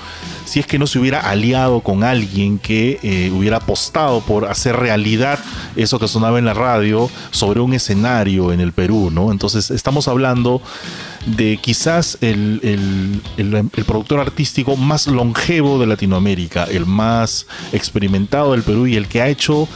si 0.44 0.58
es 0.58 0.66
que 0.66 0.80
no 0.80 0.88
se 0.88 0.98
hubiera 0.98 1.20
aliado 1.20 1.80
con 1.80 2.02
alguien 2.02 2.58
que 2.58 2.98
eh, 3.04 3.30
hubiera 3.32 3.58
apostado 3.58 4.20
por 4.20 4.46
hacer 4.46 4.74
realidad 4.74 5.38
eso 5.76 6.00
que 6.00 6.08
sonaba 6.08 6.40
en 6.40 6.44
la 6.44 6.54
radio 6.54 7.08
sobre 7.30 7.60
un 7.60 7.72
escenario 7.72 8.52
en 8.52 8.58
el 8.58 8.72
Perú, 8.72 9.10
¿no? 9.12 9.30
Entonces 9.30 9.70
estamos 9.70 10.08
hablando 10.08 10.60
de 11.26 11.58
quizás 11.58 12.16
el, 12.22 12.60
el, 12.62 13.62
el, 13.74 13.84
productor 13.84 14.20
artístico 14.20 14.76
más 14.76 15.06
longevo 15.06 15.78
de 15.78 15.86
Latinoamérica, 15.86 16.64
el 16.64 16.86
más 16.86 17.46
experimentado 17.72 18.52
del 18.52 18.62
Perú 18.62 18.86
y 18.86 18.96
el 18.96 19.06
que 19.06 19.20
ha 19.20 19.28
hecho 19.28 19.68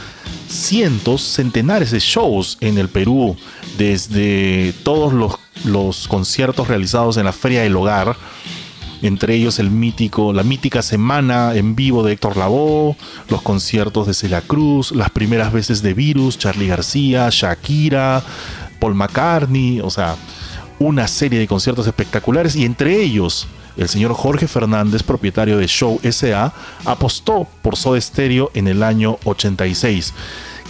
cientos, 0.49 1.21
centenares 1.21 1.91
de 1.91 1.99
shows 1.99 2.57
en 2.61 2.77
el 2.77 2.89
Perú, 2.89 3.35
desde 3.77 4.73
todos 4.83 5.13
los, 5.13 5.35
los 5.65 6.07
conciertos 6.07 6.67
realizados 6.67 7.17
en 7.17 7.25
la 7.25 7.33
Feria 7.33 7.61
del 7.61 7.75
Hogar, 7.75 8.15
entre 9.01 9.35
ellos 9.35 9.59
el 9.59 9.69
mítico, 9.69 10.33
la 10.33 10.43
mítica 10.43 10.81
semana 10.81 11.53
en 11.53 11.75
vivo 11.75 12.03
de 12.03 12.13
Héctor 12.13 12.37
Lavoe, 12.37 12.95
los 13.29 13.41
conciertos 13.43 14.07
de 14.07 14.15
Celia 14.15 14.41
Cruz, 14.41 14.91
las 14.91 15.11
primeras 15.11 15.53
veces 15.53 15.83
de 15.83 15.93
Virus, 15.93 16.39
Charlie 16.39 16.67
García, 16.67 17.29
Shakira, 17.29 18.23
Paul 18.79 18.95
McCartney, 18.95 19.79
o 19.81 19.89
sea, 19.91 20.15
una 20.79 21.07
serie 21.07 21.39
de 21.39 21.47
conciertos 21.47 21.87
espectaculares 21.87 22.55
y 22.55 22.65
entre 22.65 23.01
ellos 23.01 23.47
el 23.77 23.89
señor 23.89 24.13
Jorge 24.13 24.47
Fernández, 24.47 25.03
propietario 25.03 25.57
de 25.57 25.67
Show 25.67 25.99
SA, 26.09 26.53
apostó 26.85 27.47
por 27.61 27.75
Soda 27.75 27.99
Stereo 27.99 28.49
en 28.53 28.67
el 28.67 28.83
año 28.83 29.17
86. 29.25 30.13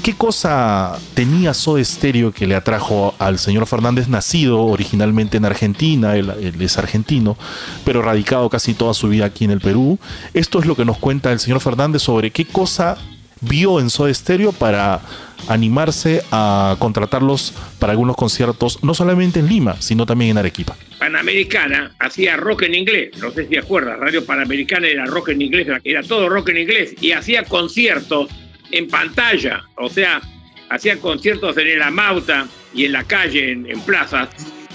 ¿Qué 0.03 0.13
cosa 0.15 0.97
tenía 1.13 1.53
Soda 1.53 1.83
Stereo 1.83 2.31
que 2.31 2.47
le 2.47 2.55
atrajo 2.55 3.15
al 3.17 3.39
señor 3.39 3.65
Fernández, 3.65 4.07
nacido 4.07 4.63
originalmente 4.63 5.37
en 5.37 5.45
Argentina, 5.45 6.15
él, 6.15 6.31
él, 6.41 6.61
es 6.61 6.77
argentino, 6.77 7.37
pero 7.83 8.01
radicado 8.01 8.49
casi 8.49 8.73
toda 8.73 8.93
su 8.93 9.09
vida 9.09 9.25
aquí 9.25 9.45
en 9.45 9.51
el 9.51 9.61
Perú? 9.61 9.97
Esto 10.33 10.59
es 10.59 10.65
lo 10.65 10.75
que 10.75 10.85
nos 10.85 10.97
cuenta 10.97 11.31
el 11.31 11.39
señor 11.39 11.59
Fernández 11.59 12.01
sobre 12.01 12.31
qué 12.31 12.45
cosa 12.45 12.97
vio 13.41 13.79
en 13.79 13.89
Soda 13.89 14.13
Stereo 14.13 14.51
para 14.51 15.01
animarse 15.47 16.23
a 16.31 16.75
contratarlos 16.79 17.53
para 17.79 17.91
algunos 17.91 18.15
conciertos, 18.15 18.83
no 18.83 18.93
solamente 18.93 19.39
en 19.39 19.47
Lima, 19.47 19.75
sino 19.79 20.05
también 20.05 20.31
en 20.31 20.37
Arequipa. 20.37 20.75
Panamericana 20.97 21.93
hacía 21.99 22.37
rock 22.37 22.63
en 22.63 22.75
inglés, 22.75 23.17
no 23.19 23.31
sé 23.31 23.47
si 23.47 23.57
acuerdas, 23.57 23.99
Radio 23.99 24.25
Panamericana 24.25 24.87
era 24.87 25.05
rock 25.05 25.29
en 25.29 25.41
inglés, 25.41 25.67
era 25.83 26.01
todo 26.01 26.29
rock 26.29 26.49
en 26.49 26.57
inglés, 26.57 26.95
y 26.99 27.11
hacía 27.11 27.43
conciertos 27.43 28.29
en 28.71 28.87
pantalla, 28.87 29.63
o 29.77 29.89
sea, 29.89 30.21
hacía 30.69 30.97
conciertos 30.97 31.57
en 31.57 31.67
el 31.67 31.81
Amauta 31.81 32.47
y 32.73 32.85
en 32.85 32.93
la 32.93 33.03
calle, 33.03 33.51
en, 33.51 33.69
en 33.69 33.79
plazas, 33.81 34.29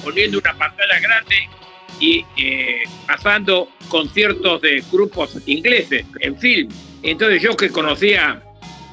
poniendo 0.05 0.39
una 0.39 0.57
pantalla 0.57 1.01
grande 1.01 1.37
y 1.99 2.25
eh, 2.37 2.83
pasando 3.07 3.69
conciertos 3.89 4.63
de 4.63 4.83
grupos 4.91 5.37
ingleses 5.47 6.07
en 6.21 6.39
film. 6.39 6.69
Entonces 7.03 7.43
yo 7.43 7.57
que 7.57 7.71
conocía, 7.71 8.43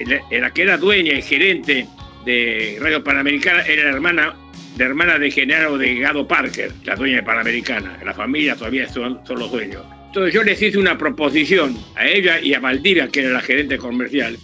la 0.05 0.51
que 0.51 0.61
era 0.61 0.77
dueña 0.77 1.13
y 1.13 1.21
gerente 1.21 1.87
de 2.25 2.77
Radio 2.79 3.03
Panamericana, 3.03 3.61
era 3.61 3.85
la 3.85 3.91
hermana, 3.91 4.35
la 4.77 4.85
hermana 4.85 5.17
de 5.17 5.31
Genaro 5.31 5.77
de 5.77 5.95
Gado 5.99 6.27
Parker, 6.27 6.71
la 6.83 6.95
dueña 6.95 7.17
de 7.17 7.23
Panamericana. 7.23 7.97
La 8.03 8.13
familia 8.13 8.55
todavía 8.55 8.87
son, 8.89 9.19
son 9.25 9.39
los 9.39 9.51
dueños. 9.51 9.83
Entonces 10.07 10.33
yo 10.33 10.43
les 10.43 10.61
hice 10.61 10.77
una 10.77 10.97
proposición 10.97 11.77
a 11.95 12.07
ella 12.07 12.39
y 12.39 12.53
a 12.53 12.59
Valdivia, 12.59 13.07
que 13.07 13.21
era 13.21 13.29
la 13.29 13.41
gerente 13.41 13.77
comercial, 13.77 14.37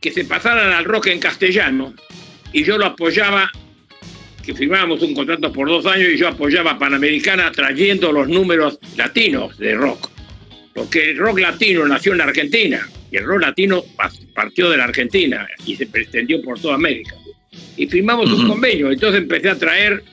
que 0.00 0.10
se 0.10 0.24
pasaran 0.24 0.72
al 0.72 0.84
rock 0.84 1.08
en 1.08 1.18
castellano 1.18 1.94
y 2.52 2.64
yo 2.64 2.78
lo 2.78 2.86
apoyaba, 2.86 3.50
que 4.44 4.54
firmábamos 4.54 5.02
un 5.02 5.14
contrato 5.14 5.52
por 5.52 5.68
dos 5.68 5.86
años 5.86 6.08
y 6.14 6.16
yo 6.16 6.28
apoyaba 6.28 6.72
a 6.72 6.78
Panamericana 6.78 7.50
trayendo 7.52 8.12
los 8.12 8.28
números 8.28 8.78
latinos 8.96 9.58
de 9.58 9.74
rock. 9.74 10.17
Porque 10.78 11.10
el 11.10 11.18
rock 11.18 11.40
latino 11.40 11.84
nació 11.88 12.14
en 12.14 12.20
Argentina 12.20 12.88
y 13.10 13.16
el 13.16 13.24
rock 13.24 13.40
latino 13.40 13.82
partió 14.32 14.70
de 14.70 14.76
la 14.76 14.84
Argentina 14.84 15.48
y 15.66 15.74
se 15.74 15.84
extendió 15.84 16.40
por 16.40 16.60
toda 16.60 16.76
América. 16.76 17.16
Y 17.76 17.88
firmamos 17.88 18.30
uh 18.30 18.34
-huh. 18.36 18.40
un 18.42 18.48
convenio, 18.48 18.92
entonces 18.92 19.22
empecé 19.22 19.50
a 19.50 19.58
traer 19.58 20.04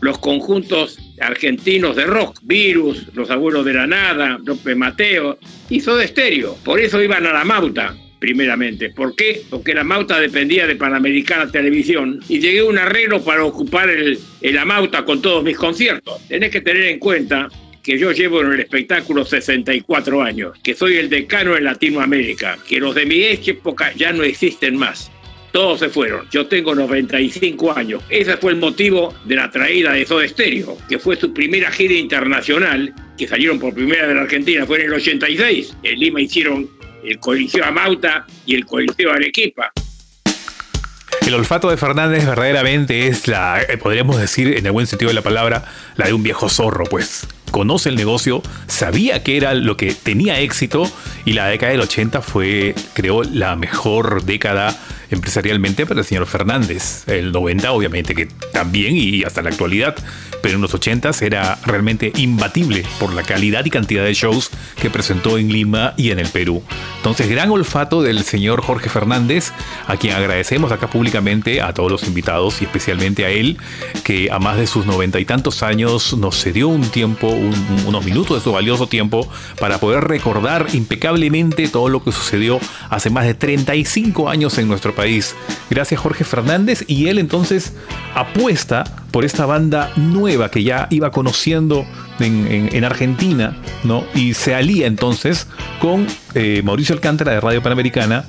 los 0.00 0.18
conjuntos 0.18 0.98
argentinos 1.20 1.94
de 1.94 2.06
rock, 2.06 2.40
Virus, 2.42 3.14
Los 3.14 3.30
Abuelos 3.30 3.64
de 3.64 3.74
la 3.74 3.86
Nada, 3.86 4.40
López 4.44 4.76
Mateo, 4.76 5.38
hizo 5.70 5.96
de 5.96 6.06
estéreo. 6.06 6.56
Por 6.64 6.80
eso 6.80 7.00
iban 7.00 7.24
a 7.24 7.32
la 7.32 7.44
Mauta, 7.44 7.94
primeramente. 8.18 8.90
¿Por 8.90 9.14
qué? 9.14 9.42
Porque 9.48 9.72
la 9.72 9.84
Mauta 9.84 10.18
dependía 10.18 10.66
de 10.66 10.74
Panamericana 10.74 11.52
Televisión 11.52 12.18
y 12.28 12.40
llegué 12.40 12.60
a 12.60 12.64
un 12.64 12.78
arreglo 12.78 13.22
para 13.22 13.44
ocupar 13.44 13.88
el, 13.88 14.18
el 14.40 14.58
Amauta 14.58 15.04
con 15.04 15.22
todos 15.22 15.44
mis 15.44 15.56
conciertos. 15.56 16.26
Tenés 16.26 16.50
que 16.50 16.60
tener 16.60 16.82
en 16.86 16.98
cuenta 16.98 17.48
que 17.82 17.98
yo 17.98 18.12
llevo 18.12 18.40
en 18.42 18.52
el 18.52 18.60
espectáculo 18.60 19.24
64 19.24 20.22
años, 20.22 20.58
que 20.62 20.74
soy 20.74 20.96
el 20.96 21.10
decano 21.10 21.56
en 21.56 21.64
Latinoamérica, 21.64 22.58
que 22.66 22.78
los 22.78 22.94
de 22.94 23.06
mi 23.06 23.22
época 23.22 23.92
ya 23.96 24.12
no 24.12 24.22
existen 24.22 24.76
más. 24.76 25.10
Todos 25.50 25.80
se 25.80 25.90
fueron. 25.90 26.26
Yo 26.30 26.46
tengo 26.46 26.74
95 26.74 27.76
años. 27.76 28.02
Ese 28.08 28.38
fue 28.38 28.52
el 28.52 28.58
motivo 28.58 29.12
de 29.24 29.36
la 29.36 29.50
traída 29.50 29.92
de 29.92 30.06
Soda 30.06 30.26
Stereo, 30.26 30.78
que 30.88 30.98
fue 30.98 31.16
su 31.16 31.34
primera 31.34 31.70
gira 31.70 31.92
internacional, 31.92 32.94
que 33.18 33.28
salieron 33.28 33.58
por 33.58 33.74
primera 33.74 34.06
de 34.06 34.14
la 34.14 34.22
Argentina, 34.22 34.64
fue 34.64 34.78
en 34.80 34.86
el 34.86 34.94
86. 34.94 35.76
En 35.82 36.00
Lima 36.00 36.22
hicieron 36.22 36.70
el 37.04 37.18
Coliseo 37.18 37.64
Amauta 37.64 38.26
y 38.46 38.54
el 38.54 38.64
Coliseo 38.64 39.12
Arequipa. 39.12 39.72
El 41.26 41.34
olfato 41.34 41.70
de 41.70 41.76
Fernández 41.76 42.26
verdaderamente 42.26 43.06
es 43.06 43.28
la, 43.28 43.60
eh, 43.62 43.76
podríamos 43.76 44.18
decir 44.18 44.56
en 44.56 44.64
el 44.64 44.72
buen 44.72 44.86
sentido 44.86 45.10
de 45.10 45.14
la 45.14 45.22
palabra, 45.22 45.64
la 45.96 46.06
de 46.06 46.14
un 46.14 46.22
viejo 46.22 46.48
zorro, 46.48 46.84
pues. 46.84 47.26
Conoce 47.52 47.90
el 47.90 47.96
negocio, 47.96 48.42
sabía 48.66 49.22
que 49.22 49.36
era 49.36 49.54
lo 49.54 49.76
que 49.76 49.94
tenía 49.94 50.40
éxito 50.40 50.90
y 51.24 51.34
la 51.34 51.46
década 51.46 51.72
del 51.72 51.82
80 51.82 52.20
fue, 52.22 52.74
creo, 52.94 53.22
la 53.22 53.54
mejor 53.56 54.24
década 54.24 54.76
empresarialmente 55.10 55.86
para 55.86 56.00
el 56.00 56.06
señor 56.06 56.26
Fernández. 56.26 57.06
El 57.06 57.30
90 57.30 57.70
obviamente 57.72 58.14
que 58.14 58.26
también 58.52 58.96
y 58.96 59.22
hasta 59.22 59.42
la 59.42 59.50
actualidad, 59.50 59.94
pero 60.42 60.56
en 60.56 60.62
los 60.62 60.74
80 60.74 61.12
era 61.20 61.58
realmente 61.64 62.12
imbatible 62.16 62.84
por 62.98 63.12
la 63.12 63.22
calidad 63.22 63.64
y 63.64 63.70
cantidad 63.70 64.04
de 64.04 64.14
shows 64.14 64.50
que 64.80 64.90
presentó 64.90 65.38
en 65.38 65.52
Lima 65.52 65.94
y 65.96 66.10
en 66.10 66.18
el 66.18 66.28
Perú. 66.28 66.62
Entonces, 66.96 67.28
gran 67.28 67.50
olfato 67.50 68.02
del 68.02 68.24
señor 68.24 68.62
Jorge 68.62 68.88
Fernández, 68.88 69.52
a 69.86 69.96
quien 69.96 70.14
agradecemos 70.14 70.72
acá 70.72 70.88
públicamente 70.88 71.60
a 71.60 71.72
todos 71.72 71.90
los 71.90 72.04
invitados 72.04 72.60
y 72.60 72.64
especialmente 72.64 73.24
a 73.24 73.30
él, 73.30 73.56
que 74.04 74.30
a 74.30 74.38
más 74.38 74.56
de 74.56 74.66
sus 74.66 74.86
noventa 74.86 75.18
y 75.20 75.24
tantos 75.24 75.62
años 75.62 76.16
nos 76.16 76.42
cedió 76.42 76.68
un 76.68 76.82
tiempo, 76.90 77.28
un, 77.28 77.54
unos 77.86 78.04
minutos 78.04 78.36
de 78.38 78.42
su 78.42 78.52
valioso 78.52 78.86
tiempo 78.86 79.28
para 79.58 79.78
poder 79.78 80.04
recordar 80.04 80.66
impecablemente 80.72 81.68
todo 81.68 81.88
lo 81.88 82.02
que 82.02 82.12
sucedió 82.12 82.60
hace 82.90 83.10
más 83.10 83.26
de 83.26 83.34
35 83.34 84.28
años 84.28 84.58
en 84.58 84.68
nuestro 84.68 84.94
país. 84.94 85.34
Gracias 85.70 86.00
Jorge 86.00 86.24
Fernández 86.24 86.84
y 86.86 87.08
él 87.08 87.18
entonces 87.18 87.72
apuesta 88.14 89.01
por 89.12 89.24
esta 89.24 89.46
banda 89.46 89.92
nueva 89.96 90.50
que 90.50 90.64
ya 90.64 90.88
iba 90.90 91.10
conociendo 91.10 91.86
en, 92.18 92.46
en, 92.50 92.74
en 92.74 92.84
Argentina, 92.84 93.56
¿no? 93.84 94.04
Y 94.14 94.34
se 94.34 94.54
alía 94.54 94.86
entonces 94.86 95.46
con 95.80 96.06
eh, 96.34 96.62
Mauricio 96.64 96.94
Alcántara 96.94 97.32
de 97.32 97.40
Radio 97.40 97.62
Panamericana 97.62 98.24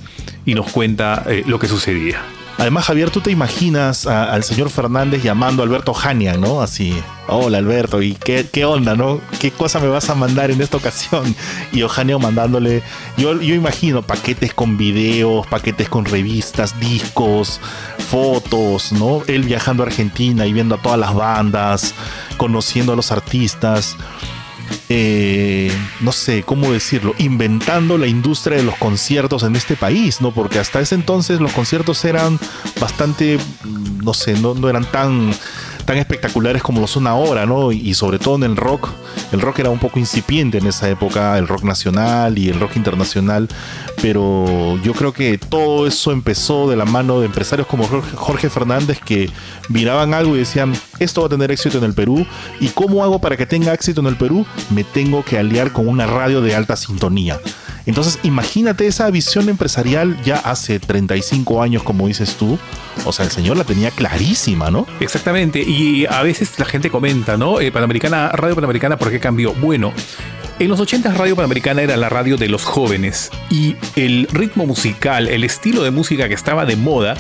y 0.46 0.54
nos 0.54 0.70
cuenta 0.72 1.24
eh, 1.28 1.44
lo 1.48 1.58
que 1.58 1.68
sucedía. 1.68 2.22
Además, 2.64 2.86
Javier, 2.86 3.12
tú 3.12 3.20
te 3.20 3.30
imaginas 3.30 4.08
al 4.08 4.42
señor 4.46 4.70
Fernández 4.70 5.22
llamando 5.22 5.62
a 5.62 5.66
Alberto 5.66 5.94
Hanian, 6.02 6.40
¿no? 6.40 6.62
Así, 6.62 6.98
hola 7.28 7.58
Alberto, 7.58 8.02
¿y 8.02 8.14
qué, 8.16 8.64
onda, 8.64 8.96
no? 8.96 9.20
¿Qué 9.42 9.52
cosa 9.52 9.82
me 9.82 9.90
vas 9.90 10.10
a 10.10 10.16
mandar 10.16 10.50
en 10.50 10.62
esta 10.62 10.78
ocasión? 10.78 11.36
Y 11.74 11.82
Eugenio 11.82 12.20
mandándole, 12.20 12.82
yo 13.18 13.34
imagino 13.34 14.02
paquetes 14.02 14.54
con 14.54 14.78
videos, 14.78 15.46
paquetes 15.48 15.90
con 15.90 16.06
revistas, 16.06 16.80
discos, 16.80 17.60
fotos, 17.98 18.94
¿no? 18.94 19.24
Él 19.28 19.44
viajando 19.44 19.84
a 19.84 19.88
Argentina 19.88 20.46
y 20.46 20.54
viendo 20.54 20.76
a 20.76 20.82
todas 20.82 20.98
las 20.98 21.14
bandas, 21.14 21.94
conociendo 22.38 22.94
a 22.94 22.96
los 22.96 23.12
artistas. 23.12 23.98
Eh, 24.90 25.72
no 26.02 26.12
sé 26.12 26.44
cómo 26.44 26.72
decirlo, 26.72 27.16
inventando 27.18 27.98
la 27.98 28.08
industria 28.08 28.58
de 28.58 28.64
los 28.64 28.76
conciertos 28.76 29.44
en 29.44 29.56
este 29.56 29.76
país, 29.76 30.22
¿no? 30.22 30.32
Porque 30.32 30.60
hasta 30.60 30.80
ese 30.82 30.96
entonces 30.96 31.40
los 31.40 31.52
conciertos 31.52 32.04
eran 32.06 32.40
bastante, 32.80 33.40
no 34.04 34.14
sé, 34.14 34.34
no, 34.34 34.54
no 34.54 34.70
eran 34.70 34.86
tan 34.86 35.34
tan 35.86 35.98
espectaculares 35.98 36.64
como 36.64 36.82
lo 36.82 36.88
son 36.88 37.08
ahora, 37.08 37.46
¿no? 37.46 37.72
Y 37.72 37.94
sobre 37.94 38.20
todo 38.20 38.36
en 38.36 38.44
el 38.44 38.56
rock. 38.56 38.90
El 39.32 39.42
rock 39.42 39.60
era 39.60 39.70
un 39.70 39.80
poco 39.80 40.00
incipiente 40.00 40.58
en 40.58 40.68
esa 40.68 40.90
época, 40.90 41.38
el 41.38 41.48
rock 41.48 41.64
nacional 41.64 42.38
y 42.38 42.50
el 42.50 42.60
rock 42.60 42.76
internacional, 42.76 43.48
pero 44.02 44.78
yo 44.84 44.94
creo 44.94 45.14
que 45.14 45.38
todo 45.38 45.88
eso 45.88 46.12
empezó 46.12 46.70
de 46.70 46.76
la 46.76 46.86
mano 46.86 47.20
de 47.20 47.26
empresarios 47.26 47.68
como 47.68 47.88
Jorge 47.88 48.50
Fernández 48.50 49.00
que 49.04 49.30
miraban 49.70 50.14
algo 50.14 50.36
y 50.36 50.40
decían, 50.40 50.74
esto 51.00 51.22
va 51.22 51.28
a 51.28 51.30
tener 51.30 51.52
éxito 51.52 51.78
en 51.78 51.84
el 51.84 51.94
Perú, 51.94 52.26
¿y 52.60 52.70
cómo 52.70 53.04
hago 53.04 53.20
para 53.20 53.38
que 53.38 53.46
tenga 53.46 53.74
éxito 53.74 54.02
en 54.02 54.08
el 54.08 54.18
Perú? 54.18 54.46
Me 54.70 54.84
tengo 54.84 55.24
que 55.24 55.38
aliar 55.38 55.72
con 55.72 55.88
una 55.88 56.06
radio 56.06 56.42
de 56.42 56.56
alta 56.56 56.76
sintonía. 56.76 57.40
Entonces, 57.86 58.20
imagínate 58.24 58.88
esa 58.88 59.10
visión 59.10 59.50
empresarial 59.50 60.22
ya 60.24 60.38
hace 60.38 60.80
35 60.80 61.62
años, 61.62 61.84
como 61.84 62.08
dices 62.08 62.36
tú. 62.36 62.58
O 63.06 63.12
sea, 63.12 63.26
el 63.26 63.32
señor 63.32 63.58
la 63.58 63.66
tenía 63.66 63.92
clarísima, 63.92 64.72
¿no? 64.72 64.88
Exactamente. 65.00 65.62
Y 65.62 66.06
a 66.06 66.22
veces 66.24 66.58
la 66.60 66.66
gente 66.66 66.90
comenta, 66.90 67.38
¿no? 67.38 67.60
Eh, 67.60 67.72
Panamericana, 67.72 68.30
Radio 68.30 68.56
Panamericana, 68.56 68.98
¿por 68.98 69.12
qué 69.12 69.20
cambió? 69.20 69.54
Bueno. 69.54 69.94
En 70.60 70.70
los 70.70 70.80
80 70.80 71.12
Radio 71.14 71.36
Panamericana 71.36 71.82
era 71.82 71.98
la 71.98 72.10
radio 72.10 72.38
de 72.38 72.48
los 72.48 72.64
jóvenes 72.64 73.32
y 73.50 73.76
el 73.96 74.28
ritmo 74.32 74.68
musical, 74.68 75.28
el 75.28 75.44
estilo 75.44 75.82
de 75.84 75.90
música 75.90 76.28
que 76.28 76.36
estaba 76.36 76.68
de 76.68 76.76
moda, 76.76 77.18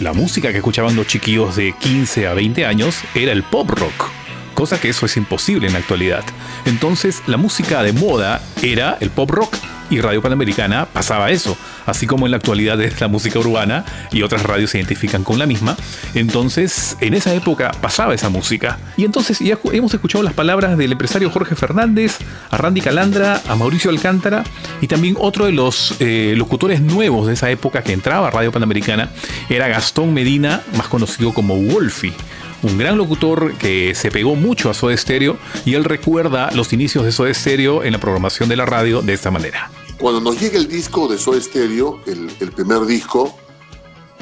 la 0.00 0.14
música 0.14 0.50
que 0.50 0.56
escuchaban 0.56 0.96
los 0.96 1.06
chiquillos 1.06 1.56
de 1.56 1.74
15 1.78 2.26
a 2.26 2.32
20 2.32 2.64
años 2.64 2.96
era 3.14 3.32
el 3.32 3.42
pop 3.42 3.68
rock, 3.68 4.10
cosa 4.54 4.80
que 4.80 4.88
eso 4.88 5.04
es 5.04 5.18
imposible 5.18 5.66
en 5.66 5.74
la 5.74 5.80
actualidad. 5.80 6.24
Entonces 6.64 7.22
la 7.26 7.36
música 7.36 7.82
de 7.82 7.92
moda 7.92 8.40
era 8.62 8.96
el 9.00 9.10
pop 9.10 9.30
rock 9.30 9.54
y 9.90 10.00
Radio 10.00 10.22
Panamericana 10.22 10.86
pasaba 10.86 11.30
eso, 11.30 11.56
así 11.86 12.06
como 12.06 12.26
en 12.26 12.30
la 12.30 12.36
actualidad 12.38 12.80
es 12.80 13.00
la 13.00 13.08
música 13.08 13.38
urbana 13.38 13.84
y 14.12 14.22
otras 14.22 14.44
radios 14.44 14.70
se 14.70 14.78
identifican 14.78 15.24
con 15.24 15.38
la 15.38 15.46
misma. 15.46 15.76
Entonces, 16.14 16.96
en 17.00 17.14
esa 17.14 17.34
época 17.34 17.72
pasaba 17.80 18.14
esa 18.14 18.28
música. 18.28 18.78
Y 18.96 19.04
entonces 19.04 19.38
ya 19.40 19.58
hemos 19.72 19.92
escuchado 19.92 20.22
las 20.22 20.34
palabras 20.34 20.78
del 20.78 20.92
empresario 20.92 21.30
Jorge 21.30 21.54
Fernández, 21.54 22.18
a 22.50 22.56
Randy 22.56 22.80
Calandra, 22.80 23.42
a 23.48 23.56
Mauricio 23.56 23.90
Alcántara 23.90 24.44
y 24.80 24.86
también 24.86 25.16
otro 25.18 25.46
de 25.46 25.52
los 25.52 25.96
eh, 26.00 26.34
locutores 26.36 26.80
nuevos 26.80 27.26
de 27.26 27.34
esa 27.34 27.50
época 27.50 27.82
que 27.82 27.92
entraba 27.92 28.28
a 28.28 28.30
Radio 28.30 28.52
Panamericana 28.52 29.10
era 29.48 29.68
Gastón 29.68 30.14
Medina, 30.14 30.62
más 30.76 30.88
conocido 30.88 31.32
como 31.32 31.56
Wolfie 31.56 32.14
un 32.62 32.78
gran 32.78 32.98
locutor 32.98 33.54
que 33.54 33.94
se 33.94 34.10
pegó 34.10 34.34
mucho 34.36 34.70
a 34.70 34.74
Soda 34.74 34.96
Stereo 34.96 35.38
y 35.64 35.74
él 35.74 35.84
recuerda 35.84 36.50
los 36.52 36.72
inicios 36.72 37.04
de 37.04 37.12
Soda 37.12 37.32
Stereo 37.32 37.84
en 37.84 37.92
la 37.92 37.98
programación 37.98 38.48
de 38.48 38.56
la 38.56 38.66
radio 38.66 39.02
de 39.02 39.14
esta 39.14 39.30
manera. 39.30 39.70
Cuando 40.00 40.18
nos 40.18 40.40
llega 40.40 40.56
el 40.56 40.66
disco 40.66 41.06
de 41.08 41.18
Soda 41.18 41.38
Stereo, 41.38 42.00
el, 42.06 42.52
primer 42.52 42.86
disco, 42.86 43.34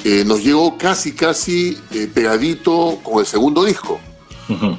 eh, 0.03 0.25
nos 0.27 0.43
llegó 0.43 0.77
casi, 0.77 1.13
casi 1.13 1.79
eh, 1.93 2.11
pegadito 2.13 2.99
con 3.05 3.21
el 3.21 3.27
segundo 3.27 3.65
disco. 3.65 4.01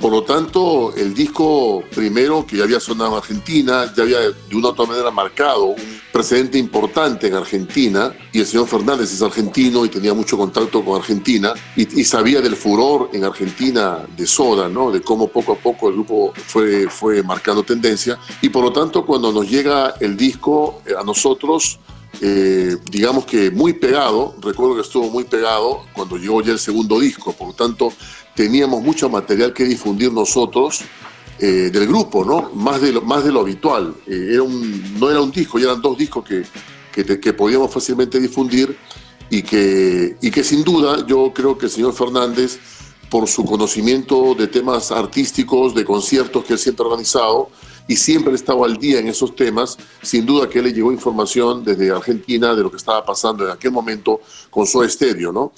Por 0.01 0.11
lo 0.11 0.23
tanto, 0.23 0.95
el 0.95 1.13
disco 1.13 1.83
primero 1.93 2.45
que 2.45 2.57
ya 2.57 2.63
había 2.63 2.79
sonado 2.79 3.11
en 3.11 3.17
Argentina, 3.17 3.93
ya 3.95 4.01
había 4.01 4.19
de 4.19 4.55
una 4.55 4.69
u 4.69 4.71
otra 4.71 4.85
manera 4.85 5.11
marcado 5.11 5.65
un 5.65 5.99
precedente 6.11 6.57
importante 6.57 7.27
en 7.27 7.35
Argentina, 7.35 8.11
y 8.31 8.39
el 8.39 8.47
señor 8.47 8.67
Fernández 8.67 9.13
es 9.13 9.21
argentino 9.21 9.85
y 9.85 9.89
tenía 9.89 10.15
mucho 10.15 10.37
contacto 10.37 10.83
con 10.83 10.99
Argentina, 10.99 11.53
y, 11.75 11.85
sabía 12.03 12.41
del 12.41 12.55
furor 12.55 13.11
en 13.13 13.23
Argentina 13.23 13.99
de 14.17 14.25
Soda, 14.25 14.67
¿no? 14.67 14.89
de 14.89 15.01
cómo 15.01 15.27
poco 15.27 15.53
a 15.53 15.55
poco 15.55 15.89
el 15.89 15.93
grupo 15.93 16.33
fue, 16.35 16.89
fue 16.89 17.21
marcando 17.21 17.61
tendencia, 17.61 18.17
y 18.41 18.49
por 18.49 18.63
lo 18.63 18.73
tanto 18.73 19.05
cuando 19.05 19.31
nos 19.31 19.47
llega 19.47 19.93
el 19.99 20.17
disco 20.17 20.81
eh, 20.87 20.93
a 20.99 21.03
nosotros, 21.03 21.79
eh, 22.21 22.75
digamos 22.89 23.25
que 23.25 23.49
muy 23.51 23.73
pegado, 23.73 24.35
recuerdo 24.41 24.75
que 24.75 24.81
estuvo 24.81 25.09
muy 25.09 25.23
pegado 25.23 25.83
cuando 25.93 26.17
llegó 26.17 26.41
ya 26.41 26.51
el 26.51 26.59
segundo 26.59 26.99
disco, 26.99 27.31
por 27.33 27.49
lo 27.49 27.53
tanto 27.53 27.93
teníamos 28.39 28.81
mucho 28.81 29.09
material 29.09 29.51
que 29.51 29.65
difundir 29.65 30.13
nosotros 30.13 30.79
eh, 31.39 31.69
del 31.73 31.85
grupo, 31.87 32.23
¿no? 32.23 32.51
Más 32.53 32.79
de 32.79 32.93
lo, 32.93 33.01
más 33.01 33.25
de 33.25 33.33
lo 33.33 33.41
habitual. 33.41 33.93
Eh, 34.07 34.29
era 34.31 34.43
un, 34.43 34.97
no 34.97 35.11
era 35.11 35.19
un 35.19 35.29
disco, 35.29 35.59
ya 35.59 35.65
eran 35.65 35.81
dos 35.81 35.97
discos 35.97 36.23
que, 36.23 36.45
que, 37.19 37.33
podíamos 37.33 37.69
fácilmente 37.69 38.17
difundir 38.17 38.77
y 39.29 39.41
que, 39.41 40.15
y 40.21 40.31
que 40.31 40.41
sin 40.45 40.63
duda 40.63 41.05
yo 41.05 41.33
creo 41.33 41.57
que 41.57 41.65
el 41.65 41.71
señor 41.73 41.93
Fernández, 41.93 42.59
por 43.09 43.27
su 43.27 43.43
conocimiento 43.43 44.33
de 44.35 44.47
temas 44.47 44.89
artísticos, 44.89 45.75
de 45.75 45.83
conciertos 45.83 46.45
que 46.45 46.53
él 46.53 46.59
siempre 46.59 46.85
ha 46.85 46.87
organizado, 46.87 47.49
y 47.89 47.97
siempre 47.97 48.35
estaba 48.35 48.67
al 48.67 48.77
día 48.77 48.99
en 48.99 49.09
esos 49.09 49.35
temas. 49.35 49.77
Sin 50.01 50.25
duda 50.25 50.47
que 50.47 50.61
le 50.61 50.71
llegó 50.71 50.93
información 50.93 51.65
desde 51.65 51.91
Argentina 51.91 52.55
de 52.55 52.63
lo 52.63 52.71
que 52.71 52.77
estaba 52.77 53.03
pasando 53.03 53.43
en 53.43 53.51
aquel 53.51 53.71
momento 53.71 54.21
con 54.49 54.65
su 54.65 54.81
estéreo, 54.81 55.33
¿no? 55.33 55.51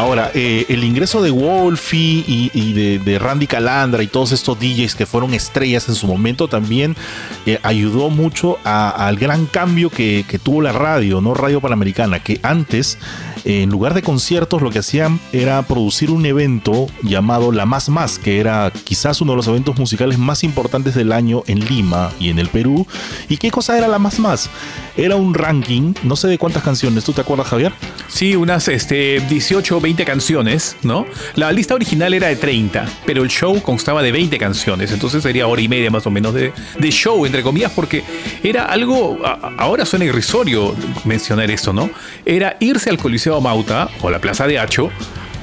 Ahora, 0.00 0.30
eh, 0.32 0.64
el 0.70 0.82
ingreso 0.82 1.20
de 1.20 1.30
Wolfie 1.30 2.24
y, 2.26 2.72
de, 2.72 3.18
Randy 3.18 3.46
Calandra 3.46 4.02
y 4.02 4.06
todos 4.06 4.32
estos 4.32 4.58
DJs 4.58 4.94
que 4.94 5.04
fueron 5.04 5.34
estrellas 5.34 5.90
en 5.90 5.94
su 5.94 6.06
momento 6.06 6.48
también 6.48 6.96
eh, 7.44 7.58
ayudó 7.62 8.08
mucho 8.08 8.56
al 8.64 9.18
gran 9.18 9.44
cambio 9.44 9.90
que, 9.90 10.24
que, 10.26 10.38
tuvo 10.38 10.62
la 10.62 10.72
radio, 10.72 11.20
¿no? 11.20 11.34
Radio 11.34 11.60
Panamericana, 11.60 12.18
que 12.18 12.40
antes 12.42 12.96
en 13.44 13.70
lugar 13.70 13.94
de 13.94 14.02
conciertos 14.02 14.62
lo 14.62 14.70
que 14.70 14.80
hacían 14.80 15.20
era 15.32 15.62
producir 15.62 16.10
un 16.10 16.26
evento 16.26 16.86
llamado 17.02 17.52
La 17.52 17.66
Más 17.66 17.88
Más, 17.88 18.18
que 18.18 18.40
era 18.40 18.72
quizás 18.84 19.20
uno 19.20 19.32
de 19.32 19.36
los 19.36 19.48
eventos 19.48 19.78
musicales 19.78 20.18
más 20.18 20.44
importantes 20.44 20.94
del 20.94 21.12
año 21.12 21.42
en 21.46 21.64
Lima 21.64 22.10
y 22.18 22.28
en 22.28 22.38
el 22.38 22.48
Perú. 22.48 22.86
¿Y 23.28 23.36
qué 23.38 23.50
cosa 23.50 23.76
era 23.78 23.88
La 23.88 23.98
Más 23.98 24.18
Más? 24.18 24.50
Era 24.96 25.16
un 25.16 25.34
ranking, 25.34 25.94
no 26.02 26.16
sé 26.16 26.28
de 26.28 26.38
cuántas 26.38 26.62
canciones, 26.62 27.04
¿tú 27.04 27.12
te 27.12 27.20
acuerdas 27.20 27.48
Javier? 27.48 27.72
Sí, 28.08 28.36
unas 28.36 28.68
este, 28.68 29.20
18 29.20 29.76
o 29.76 29.80
20 29.80 30.04
canciones, 30.04 30.76
¿no? 30.82 31.06
La 31.36 31.52
lista 31.52 31.74
original 31.74 32.12
era 32.12 32.28
de 32.28 32.36
30, 32.36 32.86
pero 33.06 33.22
el 33.22 33.30
show 33.30 33.62
constaba 33.62 34.02
de 34.02 34.12
20 34.12 34.36
canciones, 34.38 34.92
entonces 34.92 35.22
sería 35.22 35.46
hora 35.46 35.62
y 35.62 35.68
media 35.68 35.90
más 35.90 36.06
o 36.06 36.10
menos 36.10 36.34
de, 36.34 36.52
de 36.78 36.90
show, 36.90 37.24
entre 37.24 37.42
comillas, 37.42 37.72
porque 37.72 38.02
era 38.42 38.64
algo, 38.64 39.18
ahora 39.58 39.86
suena 39.86 40.04
irrisorio 40.04 40.74
mencionar 41.04 41.50
esto, 41.50 41.72
¿no? 41.72 41.90
Era 42.26 42.56
irse 42.60 42.90
al 42.90 42.98
Coliseo 42.98 43.29
Mauta 43.38 43.88
o 44.00 44.10
la 44.10 44.20
Plaza 44.20 44.48
de 44.48 44.58
Hacho 44.58 44.90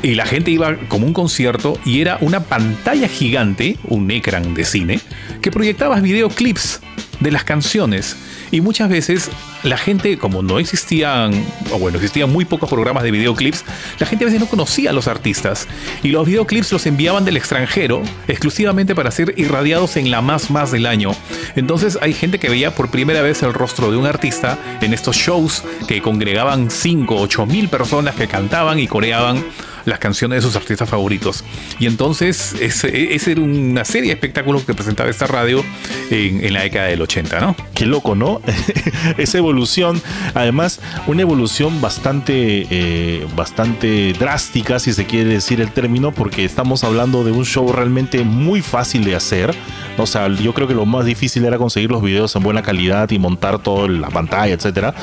y 0.04 0.16
la 0.16 0.26
gente 0.26 0.52
iba 0.52 0.76
como 0.90 1.08
un 1.08 1.14
concierto 1.14 1.80
y 1.86 2.02
era 2.02 2.18
una 2.22 2.42
pantalla 2.42 3.08
gigante, 3.08 3.78
un 3.86 4.12
ecran 4.12 4.54
de 4.54 4.66
cine, 4.66 5.00
que 5.42 5.52
proyectaba 5.52 6.00
videoclips 6.00 6.82
de 7.20 7.32
las 7.32 7.44
canciones. 7.44 8.18
Y 8.52 8.62
muchas 8.62 8.90
veces 8.90 9.30
la 9.64 9.78
gente, 9.78 10.18
como 10.18 10.42
no 10.42 10.60
existían, 10.60 11.34
o 11.72 11.80
bueno, 11.80 11.98
existían 11.98 12.32
muy 12.32 12.46
pocos 12.46 12.70
programas 12.70 13.04
de 13.04 13.12
videoclips, 13.12 13.66
la 14.00 14.06
gente 14.06 14.26
a 14.26 14.28
veces 14.28 14.40
no 14.40 14.48
conocía 14.48 14.92
a 14.92 14.94
los 14.94 15.08
artistas. 15.08 15.68
Y 16.04 16.10
los 16.10 16.26
videoclips 16.26 16.72
los 16.72 16.86
enviaban 16.86 17.26
del 17.26 17.38
extranjero 17.38 18.02
exclusivamente 18.28 18.96
para 18.96 19.12
ser 19.12 19.34
irradiados 19.38 19.98
en 19.98 20.12
la 20.12 20.22
más 20.22 20.50
más 20.50 20.72
del 20.72 20.86
año. 20.86 21.12
Entonces 21.56 21.98
hay 22.02 22.14
gente 22.14 22.40
que 22.40 22.50
veía 22.50 22.76
por 22.76 22.90
primera 22.90 23.22
vez 23.22 23.44
el 23.44 23.54
rostro 23.54 23.92
de 23.92 23.98
un 23.98 24.06
artista 24.06 24.58
en 24.82 24.94
estos 24.94 25.16
shows 25.16 25.64
que 25.88 26.02
congregaban 26.02 26.72
5 26.72 27.16
o 27.16 27.22
8 27.22 27.46
mil 27.46 27.70
personas 27.70 28.16
que 28.16 28.28
cantaban 28.28 28.80
y 28.80 28.88
coreaban 28.88 29.44
las 29.88 30.00
canciones 30.00 30.44
de 30.44 30.48
sus 30.48 30.56
artistas 30.56 30.88
favoritos. 30.90 31.44
Y 31.80 31.88
entonces 31.88 32.54
ese, 32.60 33.16
era 33.32 33.42
una 33.42 33.86
serie 33.86 34.10
de 34.10 34.14
espectáculos 34.14 34.64
que 34.64 34.74
presentaba 34.74 35.10
esta 35.10 35.28
radio 35.28 35.64
en, 36.12 36.54
la 36.54 36.62
década 36.62 36.88
del 36.88 37.02
80, 37.02 37.40
¿no? 37.40 37.56
Qué 37.74 37.86
loco, 37.86 38.14
¿no? 38.14 38.42
Esa 39.18 39.38
evolución, 39.38 40.02
además, 40.34 40.82
una 41.08 41.22
evolución 41.22 41.80
bastante, 41.80 42.68
eh, 42.70 43.26
bastante 43.36 44.14
drástica, 44.14 44.80
si 44.80 44.92
se 44.92 45.06
quiere 45.06 45.30
decir 45.30 45.62
el 45.62 45.72
término, 45.72 46.12
porque 46.12 46.44
estamos 46.44 46.84
hablando 46.84 47.24
de 47.24 47.32
un 47.32 47.46
show 47.46 47.72
realmente 47.72 48.24
muy 48.24 48.62
fácil 48.62 49.06
de 49.06 49.16
hacer. 49.16 49.56
O 49.98 50.06
sea, 50.06 50.28
yo 50.28 50.54
creo 50.54 50.68
que 50.68 50.76
lo 50.76 50.86
más 50.86 51.06
difícil 51.06 51.46
era 51.46 51.58
conseguir 51.58 51.92
los 51.92 52.04
videos 52.04 52.36
en 52.36 52.44
buena 52.44 52.62
calidad 52.62 53.10
y 53.12 53.20
montar 53.20 53.60
toda 53.60 53.88
la 53.88 54.10
pantalla, 54.10 54.54
etcétera. 54.54 54.94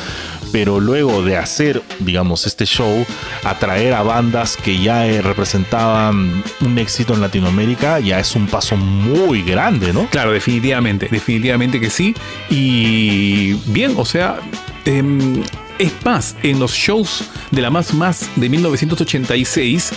Pero 0.53 0.79
luego 0.79 1.23
de 1.23 1.37
hacer, 1.37 1.83
digamos, 2.01 2.47
este 2.47 2.65
show, 2.65 3.05
atraer 3.43 3.95
a 3.95 4.03
bandas 4.03 4.57
que 4.57 4.74
ya 4.83 5.07
eh, 5.07 5.23
representaban 5.23 6.43
un 6.61 6.79
éxito 6.79 7.15
en 7.15 7.21
Latinoamérica, 7.21 8.01
ya 8.01 8.19
es 8.19 8.35
un 8.35 8.47
paso 8.47 8.77
muy 8.77 9.43
grande, 9.43 9.93
¿no? 9.93 10.07
Claro, 10.07 10.33
definitivamente, 10.33 11.09
definitivamente 11.11 11.81
que 11.81 11.91
sí. 11.91 12.15
Y 12.51 13.55
bien, 13.67 13.95
o 13.97 14.05
sea, 14.05 14.39
em, 14.85 15.43
es 15.79 15.93
más, 16.05 16.37
en 16.43 16.59
los 16.59 16.73
shows 16.73 17.25
de 17.51 17.63
la 17.63 17.71
Más 17.71 17.95
Más 17.95 18.29
de 18.37 18.49
1986, 18.49 19.93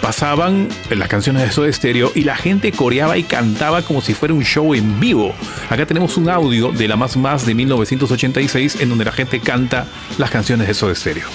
pasaban 0.00 0.68
las 0.90 1.08
canciones 1.08 1.42
de 1.42 1.50
Soda 1.50 1.72
Stereo 1.72 2.12
y 2.14 2.22
la 2.22 2.36
gente 2.36 2.72
coreaba 2.72 3.18
y 3.18 3.24
cantaba 3.24 3.82
como 3.82 4.00
si 4.00 4.14
fuera 4.14 4.34
un 4.34 4.44
show 4.44 4.74
en 4.74 5.00
vivo. 5.00 5.34
Acá 5.68 5.86
tenemos 5.86 6.16
un 6.16 6.28
audio 6.28 6.72
de 6.72 6.88
la 6.88 6.96
Más 6.96 7.16
Más 7.16 7.44
de 7.44 7.54
1986 7.54 8.78
en 8.80 8.88
donde 8.88 9.04
la 9.04 9.12
gente 9.12 9.40
canta 9.40 9.86
las 10.18 10.30
canciones 10.30 10.68
de 10.68 10.74
Soda 10.74 10.94
Stereo. 10.94 11.28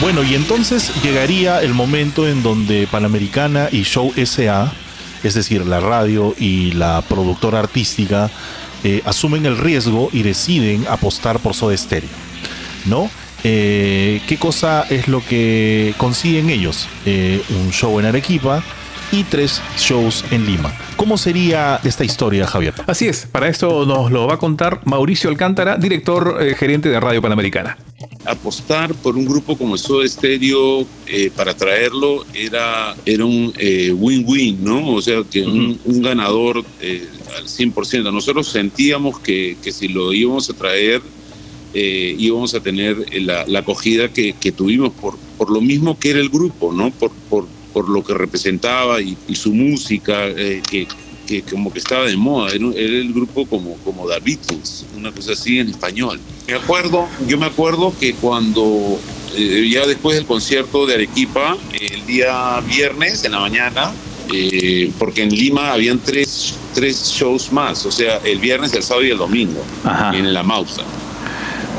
Bueno, 0.00 0.22
y 0.22 0.34
entonces 0.34 0.92
llegaría 1.02 1.62
el 1.62 1.74
momento 1.74 2.28
en 2.28 2.42
donde 2.42 2.86
Panamericana 2.90 3.68
y 3.72 3.82
Show 3.82 4.12
SA 4.24 4.72
es 5.26 5.34
decir, 5.34 5.66
la 5.66 5.80
radio 5.80 6.34
y 6.38 6.72
la 6.72 7.02
productora 7.02 7.58
artística, 7.58 8.30
eh, 8.84 9.02
asumen 9.04 9.46
el 9.46 9.58
riesgo 9.58 10.08
y 10.12 10.22
deciden 10.22 10.86
apostar 10.88 11.40
por 11.40 11.54
Soda 11.54 11.76
Stereo. 11.76 12.08
¿No? 12.86 13.10
Eh, 13.44 14.20
¿Qué 14.26 14.38
cosa 14.38 14.86
es 14.88 15.08
lo 15.08 15.24
que 15.24 15.94
consiguen 15.98 16.50
ellos? 16.50 16.88
Eh, 17.04 17.42
un 17.50 17.70
show 17.70 17.98
en 17.98 18.06
Arequipa 18.06 18.62
y 19.12 19.24
tres 19.24 19.60
shows 19.76 20.24
en 20.30 20.46
Lima. 20.46 20.72
¿Cómo 20.96 21.18
sería 21.18 21.80
esta 21.84 22.04
historia, 22.04 22.46
Javier? 22.46 22.74
Así 22.86 23.06
es, 23.06 23.26
para 23.26 23.48
esto 23.48 23.84
nos 23.84 24.10
lo 24.10 24.26
va 24.26 24.34
a 24.34 24.38
contar 24.38 24.80
Mauricio 24.84 25.30
Alcántara, 25.30 25.76
director 25.76 26.38
eh, 26.40 26.54
gerente 26.54 26.88
de 26.88 26.98
Radio 27.00 27.22
Panamericana. 27.22 27.76
Apostar 28.24 28.92
por 28.94 29.16
un 29.16 29.24
grupo 29.24 29.56
como 29.56 29.78
Soda 29.78 30.06
Stereo 30.08 30.86
eh, 31.06 31.30
para 31.34 31.54
traerlo 31.54 32.24
era, 32.34 32.96
era 33.04 33.24
un 33.24 33.52
eh, 33.56 33.92
win-win, 33.92 34.64
¿no? 34.64 34.94
O 34.94 35.02
sea, 35.02 35.22
que 35.30 35.42
un, 35.42 35.78
un 35.84 36.02
ganador 36.02 36.64
eh, 36.80 37.06
al 37.36 37.44
100%. 37.44 38.12
Nosotros 38.12 38.48
sentíamos 38.48 39.20
que, 39.20 39.56
que 39.62 39.70
si 39.70 39.88
lo 39.88 40.12
íbamos 40.12 40.50
a 40.50 40.54
traer, 40.54 41.02
eh, 41.74 42.16
íbamos 42.18 42.54
a 42.54 42.60
tener 42.60 42.96
la, 43.22 43.44
la 43.46 43.58
acogida 43.58 44.08
que, 44.12 44.32
que 44.32 44.50
tuvimos 44.50 44.92
por, 44.94 45.18
por 45.36 45.50
lo 45.50 45.60
mismo 45.60 45.98
que 45.98 46.10
era 46.10 46.20
el 46.20 46.30
grupo, 46.30 46.72
¿no? 46.72 46.90
Por, 46.90 47.10
por, 47.28 47.46
por 47.72 47.88
lo 47.90 48.02
que 48.02 48.14
representaba 48.14 49.02
y, 49.02 49.16
y 49.28 49.34
su 49.34 49.52
música, 49.52 50.26
eh, 50.28 50.62
que, 50.68 50.88
que 51.26 51.42
como 51.42 51.72
que 51.72 51.78
estaba 51.78 52.04
de 52.04 52.16
moda. 52.16 52.52
Era, 52.52 52.66
era 52.74 52.98
el 52.98 53.12
grupo 53.12 53.46
como, 53.46 53.76
como 53.84 54.08
The 54.08 54.20
Beatles, 54.20 54.86
una 54.96 55.12
cosa 55.12 55.32
así 55.32 55.58
en 55.58 55.68
español. 55.68 56.20
Me 56.46 56.54
acuerdo, 56.54 57.08
yo 57.26 57.36
me 57.38 57.46
acuerdo 57.46 57.92
que 57.98 58.14
cuando 58.14 58.98
eh, 59.36 59.68
ya 59.70 59.86
después 59.86 60.16
del 60.16 60.26
concierto 60.26 60.86
de 60.86 60.94
Arequipa, 60.94 61.56
eh, 61.72 61.90
el 61.94 62.06
día 62.06 62.60
viernes 62.60 63.24
en 63.24 63.32
la 63.32 63.40
mañana, 63.40 63.92
eh, 64.32 64.90
porque 64.98 65.22
en 65.22 65.30
Lima 65.30 65.72
habían 65.72 65.98
tres, 65.98 66.54
tres 66.74 67.12
shows 67.14 67.52
más, 67.52 67.84
o 67.86 67.92
sea, 67.92 68.18
el 68.24 68.38
viernes, 68.38 68.72
el 68.72 68.82
sábado 68.82 69.06
y 69.06 69.10
el 69.10 69.18
domingo, 69.18 69.62
Ajá. 69.84 70.16
en 70.16 70.32
la 70.32 70.42
Mausa. 70.42 70.82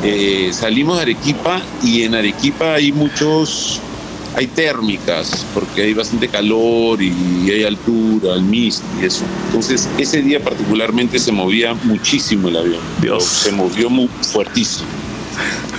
Eh, 0.04 0.52
salimos 0.54 0.98
de 0.98 1.02
Arequipa 1.04 1.62
y 1.84 2.04
en 2.04 2.14
Arequipa 2.16 2.76
hay 2.76 2.92
muchos, 2.92 3.82
hay 4.38 4.48
térmicas, 4.48 5.46
porque 5.54 5.82
hay 5.82 5.94
bastante 5.94 6.28
calor 6.28 7.02
y 7.02 7.50
hay 7.52 7.64
altura, 7.64 8.36
el 8.36 8.44
mist 8.44 8.84
y 9.02 9.06
eso. 9.06 9.24
Entonces, 9.48 9.90
ese 9.98 10.22
día 10.22 10.42
particularmente 10.44 11.18
se 11.20 11.32
movía 11.32 11.74
muchísimo 11.74 12.48
el 12.50 12.58
avión. 12.58 12.82
Dios. 13.02 13.24
Se 13.24 13.52
movió 13.52 13.90
muy 13.90 14.08
fuertísimo. 14.22 14.88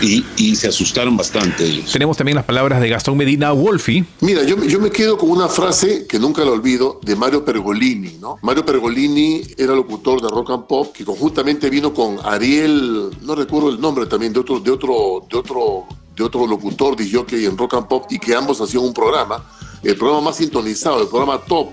Y, 0.01 0.25
y 0.37 0.55
se 0.55 0.69
asustaron 0.69 1.17
bastante 1.17 1.65
ellos. 1.65 1.91
Tenemos 1.91 2.17
también 2.17 2.37
las 2.37 2.45
palabras 2.45 2.81
de 2.81 2.89
Gastón 2.89 3.17
Medina 3.17 3.51
Wolfi. 3.51 4.05
Mira, 4.21 4.45
yo, 4.45 4.57
me- 4.57 4.69
yo 4.69 4.79
me 4.79 4.91
quedo 4.91 5.19
con 5.19 5.31
una 5.31 5.49
frase 5.49 6.07
que 6.07 6.21
nunca 6.21 6.45
la 6.45 6.53
olvido 6.53 7.01
de 7.03 7.17
Mario 7.17 7.45
Pergolini, 7.45 8.19
¿no? 8.21 8.37
Mario 8.43 8.65
Pergolini 8.65 9.43
era 9.57 9.75
locutor 9.75 10.23
de 10.23 10.29
rock 10.29 10.51
and 10.51 10.67
pop 10.69 10.93
que 10.95 11.05
conjuntamente 11.05 11.69
vino 11.71 11.93
con 11.93 12.19
Ariel, 12.25 13.11
no 13.23 13.35
recuerdo 13.35 13.71
el 13.71 13.81
nombre 13.81 14.07
también 14.07 14.33
de 14.33 14.39
otro, 14.39 14.61
de 14.61 14.71
otro, 14.71 15.25
de 15.29 15.37
otro, 15.37 15.87
de 16.19 16.25
otro 16.25 16.47
locutor 16.47 16.97
de 16.97 17.09
jockey 17.11 17.47
en 17.47 17.57
rock 17.57 17.75
and 17.75 17.87
pop 17.87 18.07
y 18.11 18.19
que 18.19 18.35
ambos 18.35 18.61
hacían 18.61 18.83
un 18.83 18.93
programa, 18.93 19.45
el 19.85 19.97
programa 19.97 20.23
más 20.27 20.37
sintonizado, 20.37 21.01
el 21.01 21.09
programa 21.09 21.39
top 21.47 21.69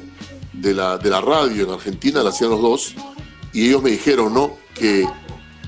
de 0.54 0.74
la, 0.74 0.98
de 0.98 1.10
la 1.10 1.20
radio 1.20 1.66
en 1.66 1.72
Argentina, 1.72 2.22
lo 2.22 2.30
hacían 2.30 2.52
los 2.52 2.62
dos 2.62 2.94
y 3.52 3.68
ellos 3.68 3.82
me 3.82 3.90
dijeron, 3.92 4.34
¿no? 4.34 4.52
Que 4.76 5.08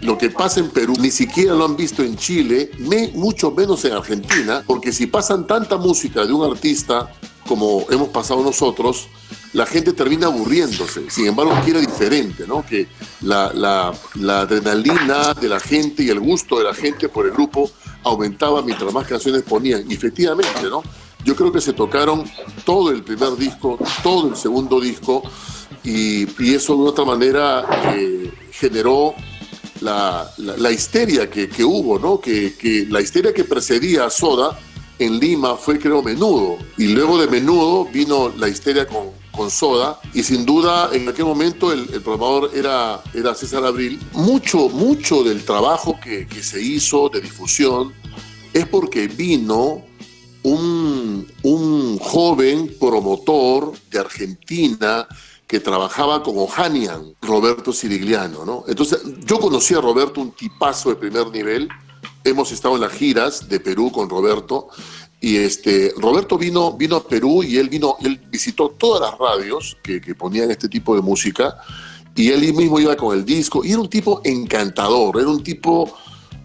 lo 0.01 0.15
que 0.17 0.29
pasa 0.29 0.59
en 0.59 0.69
Perú 0.69 0.93
ni 0.99 1.09
siquiera 1.09 1.55
lo 1.55 1.65
han 1.65 1.75
visto 1.75 2.03
en 2.03 2.15
Chile, 2.15 2.69
me- 2.77 3.07
mucho 3.15 3.49
menos 3.51 3.83
en 3.85 3.93
Argentina, 3.93 4.63
porque 4.67 4.91
si 4.93 5.07
pasan 5.07 5.47
tanta 5.47 5.77
música 5.77 6.23
de 6.25 6.31
un 6.33 6.49
artista 6.51 7.11
como 7.47 7.86
hemos 7.89 8.10
pasado 8.10 8.43
nosotros, 8.43 9.07
la 9.53 9.65
gente 9.65 9.93
termina 9.93 10.27
aburriéndose. 10.27 11.10
Sin 11.10 11.27
embargo, 11.27 11.53
quiere 11.63 11.81
diferente, 11.81 12.45
¿no? 12.45 12.63
Que 12.65 12.88
la, 13.21 13.93
adrenalina 14.29 15.33
de 15.33 15.49
la 15.49 15.60
gente 15.60 16.03
y 16.03 16.10
el 16.10 16.19
gusto 16.19 16.60
de 16.60 16.65
la 16.65 16.73
gente 16.73 17.10
por 17.10 17.25
el 17.25 17.31
grupo 17.31 17.71
aumentaba 18.03 18.62
mientras 18.62 18.93
más 18.93 19.07
canciones 19.07 19.41
ponían. 19.43 19.89
Y 19.89 19.95
efectivamente, 19.95 20.63
¿no? 20.69 20.83
Yo 21.25 21.36
creo 21.36 21.51
que 21.51 21.62
se 21.62 21.73
tocaron 21.73 22.23
todo 22.65 22.91
el 22.91 23.03
primer 23.03 23.36
disco, 23.36 23.79
todo 24.03 24.29
el 24.29 24.36
segundo 24.36 24.79
disco, 24.79 25.23
y, 25.83 26.27
eso 26.53 26.75
de 26.75 26.89
otra 26.89 27.05
manera 27.05 27.65
eh, 27.95 28.31
generó 28.51 29.15
la, 29.81 30.71
histeria 30.71 31.29
que, 31.29 31.49
que 31.49 31.63
hubo, 31.63 31.97
¿no? 31.97 32.19
Que, 32.19 32.55
que 32.55 32.86
la 32.89 33.01
histeria 33.01 33.33
que 33.33 33.43
precedía 33.43 34.05
a 34.05 34.10
Soda 34.10 34.57
en 34.99 35.19
Lima 35.19 35.55
fue, 35.55 35.79
creo, 35.79 36.01
Menudo. 36.01 36.57
Y 36.77 36.88
luego 36.88 37.19
de 37.19 37.27
Menudo 37.27 37.86
vino 37.86 38.29
la 38.38 38.47
histeria 38.47 38.88
con, 38.88 39.12
con 39.31 39.49
Soda. 39.49 39.99
Y 40.13 40.23
sin 40.23 40.45
duda, 40.45 40.89
en 40.93 41.07
aquel 41.07 41.25
momento 41.25 41.71
el, 41.71 41.81
el 41.93 42.01
programador 42.01 42.51
era, 42.53 43.01
era 43.13 43.36
César 43.36 43.65
Abril. 43.65 43.99
Mucho, 44.13 44.69
mucho 44.69 45.23
del 45.23 45.43
trabajo 45.43 45.99
que, 46.03 46.27
que 46.27 46.41
se 46.43 46.62
hizo 46.62 47.10
de 47.10 47.21
difusión 47.21 47.93
es 48.53 48.65
porque 48.67 49.07
vino 49.07 49.83
un, 50.43 51.27
un 51.43 51.97
joven 51.99 52.73
promotor 52.79 53.73
de 53.91 53.99
Argentina 53.99 55.07
que 55.47 55.60
trabajaba 55.60 56.23
con 56.23 56.38
Ohanian, 56.38 57.13
Roberto 57.21 57.71
Sirigliano, 57.71 58.45
¿no? 58.45 58.65
Entonces, 58.67 59.01
yo 59.25 59.39
conocí 59.39 59.73
a 59.73 59.81
Roberto, 59.81 60.19
un 60.19 60.31
tipazo 60.31 60.89
de 60.89 60.95
primer 60.97 61.27
nivel. 61.31 61.69
Hemos 62.27 62.51
estado 62.51 62.75
en 62.75 62.81
las 62.81 62.91
giras 62.91 63.47
de 63.47 63.59
Perú 63.59 63.91
con 63.91 64.09
Roberto. 64.09 64.67
Y 65.21 65.37
este, 65.37 65.93
Roberto 65.97 66.37
vino, 66.37 66.73
vino 66.73 66.97
a 66.97 67.07
Perú 67.07 67.41
y 67.41 67.57
él 67.57 67.69
vino, 67.69 67.95
él 68.01 68.19
visitó 68.29 68.69
todas 68.69 69.09
las 69.09 69.17
radios 69.17 69.77
que, 69.81 70.01
que 70.01 70.13
ponían 70.13 70.51
este 70.51 70.67
tipo 70.67 70.93
de 70.93 71.01
música. 71.01 71.57
Y 72.15 72.29
él 72.29 72.53
mismo 72.53 72.79
iba 72.79 72.95
con 72.97 73.17
el 73.17 73.23
disco. 73.23 73.63
Y 73.63 73.71
era 73.71 73.79
un 73.79 73.89
tipo 73.89 74.21
encantador, 74.25 75.19
era 75.19 75.29
un 75.29 75.41
tipo 75.41 75.95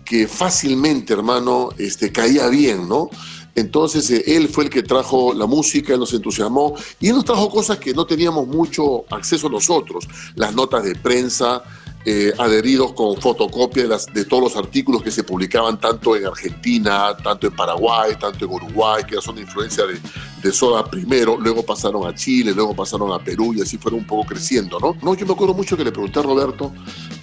que 0.05 0.29
fácilmente, 0.29 1.13
hermano, 1.15 1.71
este, 1.79 2.13
caía 2.13 2.49
bien, 2.49 2.89
¿no? 2.89 3.11
Entonces 3.55 4.11
eh, 4.11 4.23
él 4.27 4.49
fue 4.49 4.65
el 4.65 4.71
que 4.71 4.83
trajo 4.83 5.35
la 5.35 5.47
música, 5.47 5.95
él 5.95 6.01
nos 6.01 6.13
entusiasmó 6.13 6.75
y 7.01 7.09
él 7.09 7.17
nos 7.17 7.25
trajo 7.25 7.51
cosas 7.51 7.79
que 7.79 7.93
no 7.93 8.07
teníamos 8.07 8.47
mucho 8.47 9.05
acceso 9.11 9.49
nosotros, 9.49 10.07
las 10.35 10.55
notas 10.55 10.85
de 10.85 10.95
prensa, 10.95 11.63
eh, 12.05 12.33
adheridos 12.39 12.93
con 12.93 13.17
fotocopia 13.21 13.87
de, 14.13 14.25
todos 14.25 14.43
los 14.43 14.57
artículos 14.57 15.03
que 15.03 15.11
se 15.11 15.23
publicaban 15.23 15.79
tanto 15.79 16.17
en 16.17 16.27
Argentina, 16.27 17.17
tanto 17.23 17.47
en 17.47 17.55
Paraguay, 17.55 18.17
tanto 18.19 18.45
en 18.45 18.51
Uruguay, 18.51 19.05
que 19.07 19.21
son 19.21 19.37
de 19.37 19.43
influencia 19.43 19.85
de, 19.87 19.99
de 20.43 20.53
Soda 20.53 20.85
primero, 20.85 21.39
luego 21.39 21.65
pasaron 21.65 22.07
a 22.07 22.15
Chile, 22.15 22.53
luego 22.55 22.75
pasaron 22.75 23.13
a 23.13 23.19
Perú 23.19 23.55
y 23.55 23.63
así 23.63 23.79
fueron 23.79 24.01
un 24.01 24.07
poco 24.07 24.27
creciendo, 24.27 24.79
¿no? 24.81 24.97
No, 25.03 25.15
yo 25.15 25.27
me 25.27 25.33
acuerdo 25.33 25.55
mucho 25.55 25.77
que 25.77 25.85
le 25.85 25.93
pregunté 25.93 26.19
a 26.19 26.23
Roberto, 26.23 26.73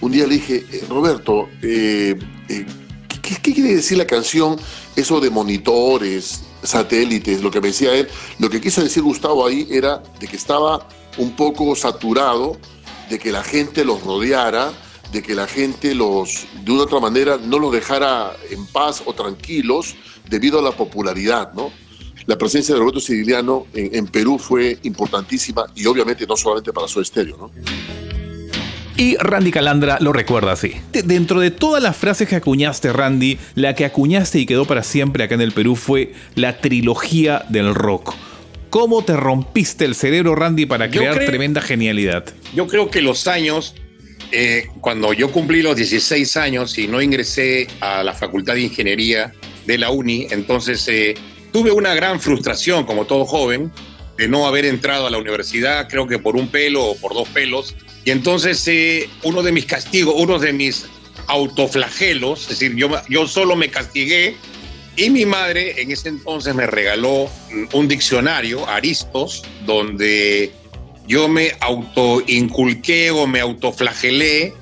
un 0.00 0.12
día 0.12 0.26
le 0.26 0.34
dije, 0.34 0.64
eh, 0.72 0.84
Roberto, 0.88 1.48
eh, 1.62 2.18
eh, 2.48 2.66
¿qué, 3.08 3.36
qué 3.42 3.54
quiere 3.54 3.76
decir 3.76 3.98
la 3.98 4.06
canción, 4.06 4.56
eso 4.96 5.20
de 5.20 5.30
monitores, 5.30 6.42
satélites, 6.62 7.42
lo 7.42 7.50
que 7.50 7.60
me 7.60 7.68
decía 7.68 7.94
él? 7.94 8.08
Lo 8.38 8.48
que 8.48 8.60
quiso 8.60 8.82
decir 8.82 9.02
Gustavo 9.02 9.46
ahí 9.46 9.68
era 9.70 10.02
de 10.18 10.26
que 10.26 10.36
estaba 10.36 10.88
un 11.18 11.32
poco 11.36 11.76
saturado, 11.76 12.56
de 13.10 13.18
que 13.18 13.32
la 13.32 13.42
gente 13.42 13.84
los 13.84 14.02
rodeara, 14.02 14.72
de 15.12 15.22
que 15.22 15.34
la 15.34 15.46
gente 15.46 15.94
los, 15.94 16.46
de 16.64 16.70
una 16.72 16.84
otra 16.84 17.00
manera, 17.00 17.36
no 17.36 17.58
los 17.58 17.72
dejara 17.72 18.32
en 18.50 18.64
paz 18.66 19.02
o 19.04 19.12
tranquilos 19.12 19.96
debido 20.28 20.60
a 20.60 20.62
la 20.62 20.70
popularidad, 20.70 21.52
¿no? 21.52 21.70
La 22.26 22.38
presencia 22.38 22.74
de 22.74 22.80
Roberto 22.80 23.00
Siciliano 23.00 23.66
en, 23.74 24.06
Perú 24.06 24.38
fue 24.38 24.78
importantísima 24.84 25.64
y 25.74 25.86
obviamente 25.86 26.26
no 26.26 26.36
solamente 26.36 26.72
para 26.72 26.86
su 26.86 27.00
estéreo, 27.00 27.36
¿no? 27.36 27.50
Y 28.96 29.16
Randy 29.16 29.50
Calandra 29.50 29.96
lo 30.00 30.12
recuerda 30.12 30.52
así. 30.52 30.74
De- 30.92 31.02
dentro 31.02 31.40
de 31.40 31.50
todas 31.50 31.82
las 31.82 31.96
frases 31.96 32.28
que 32.28 32.36
acuñaste, 32.36 32.92
Randy, 32.92 33.38
la 33.54 33.74
que 33.74 33.86
acuñaste 33.86 34.38
y 34.38 34.46
quedó 34.46 34.66
para 34.66 34.82
siempre 34.82 35.24
acá 35.24 35.34
en 35.34 35.40
el 35.40 35.52
Perú 35.52 35.74
fue 35.74 36.12
la 36.34 36.60
trilogía 36.60 37.44
del 37.48 37.74
rock. 37.74 38.14
¿Cómo 38.70 39.04
te 39.04 39.16
rompiste 39.16 39.84
el 39.84 39.94
cerebro, 39.94 40.34
Randy, 40.36 40.66
para 40.66 40.88
crear 40.90 41.14
creo- 41.16 41.26
tremenda 41.28 41.60
genialidad? 41.60 42.24
Yo 42.54 42.66
creo 42.68 42.90
que 42.90 43.02
los 43.02 43.26
años, 43.26 43.74
eh, 44.32 44.68
cuando 44.80 45.12
yo 45.12 45.30
cumplí 45.32 45.60
los 45.62 45.76
16 45.76 46.36
años 46.36 46.78
y 46.78 46.86
no 46.86 47.02
ingresé 47.02 47.66
a 47.80 48.02
la 48.04 48.14
Facultad 48.14 48.54
de 48.54 48.62
Ingeniería 48.62 49.32
de 49.66 49.76
la 49.78 49.90
UNI, 49.90 50.28
entonces 50.30 50.86
eh, 50.88 51.14
tuve 51.52 51.72
una 51.72 51.94
gran 51.94 52.20
frustración, 52.20 52.84
como 52.86 53.06
todo 53.06 53.24
joven, 53.24 53.72
de 54.16 54.28
no 54.28 54.46
haber 54.46 54.64
entrado 54.66 55.06
a 55.06 55.10
la 55.10 55.18
universidad, 55.18 55.88
creo 55.88 56.06
que 56.06 56.18
por 56.18 56.36
un 56.36 56.46
pelo 56.48 56.84
o 56.84 56.96
por 56.96 57.12
dos 57.14 57.28
pelos. 57.30 57.74
Y 58.04 58.10
entonces 58.12 58.66
eh, 58.68 59.08
uno 59.24 59.42
de 59.42 59.50
mis 59.50 59.64
castigos, 59.66 60.14
uno 60.16 60.38
de 60.38 60.52
mis 60.52 60.86
autoflagelos, 61.26 62.42
es 62.42 62.48
decir, 62.60 62.76
yo, 62.76 62.88
yo 63.08 63.26
solo 63.26 63.56
me 63.56 63.68
castigué 63.70 64.36
y 65.00 65.08
mi 65.08 65.24
madre 65.24 65.80
en 65.80 65.90
ese 65.90 66.10
entonces 66.10 66.54
me 66.54 66.66
regaló 66.66 67.26
un 67.72 67.88
diccionario, 67.88 68.68
Aristos, 68.68 69.42
donde 69.64 70.52
yo 71.06 71.26
me 71.26 71.52
autoinculqué 71.60 73.10
o 73.10 73.26
me 73.26 73.40
autoflagelé 73.40 74.52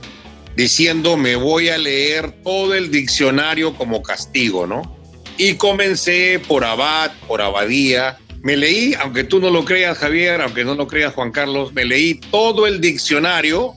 diciendo 0.54 1.16
me 1.16 1.34
voy 1.34 1.70
a 1.70 1.78
leer 1.78 2.30
todo 2.44 2.74
el 2.74 2.92
diccionario 2.92 3.74
como 3.74 4.00
castigo, 4.00 4.64
¿no? 4.64 4.96
Y 5.38 5.54
comencé 5.54 6.40
por 6.46 6.64
abad, 6.64 7.10
por 7.26 7.42
abadía, 7.42 8.16
me 8.40 8.56
leí, 8.56 8.94
aunque 8.94 9.24
tú 9.24 9.40
no 9.40 9.50
lo 9.50 9.64
creas, 9.64 9.98
Javier, 9.98 10.40
aunque 10.40 10.64
no 10.64 10.76
lo 10.76 10.86
creas, 10.86 11.14
Juan 11.14 11.32
Carlos, 11.32 11.72
me 11.72 11.84
leí 11.84 12.14
todo 12.30 12.68
el 12.68 12.80
diccionario 12.80 13.74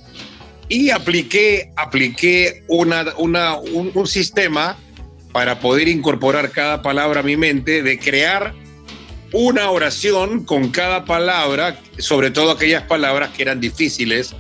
y 0.69 0.91
apliqué, 0.91 1.71
apliqué 1.76 2.63
una, 2.67 3.06
una, 3.17 3.56
un, 3.58 3.89
un 3.95 4.06
sistema 4.06 4.78
para 5.32 5.60
poder 5.60 5.88
incorporar 5.88 6.52
cada 6.52 6.82
palabra 6.82 7.22
a 7.22 7.24
mi 7.24 7.38
mente, 7.38 7.84
de 7.84 8.00
crear 8.00 8.54
una 9.32 9.72
oración 9.72 10.44
con 10.46 10.70
cada 10.70 11.06
palabra, 11.06 11.80
sobre 12.00 12.32
todo 12.32 12.52
aquellas 12.52 12.84
palabras 12.84 13.30
que 13.30 13.44
eran 13.44 13.62
difíciles, 13.62 14.36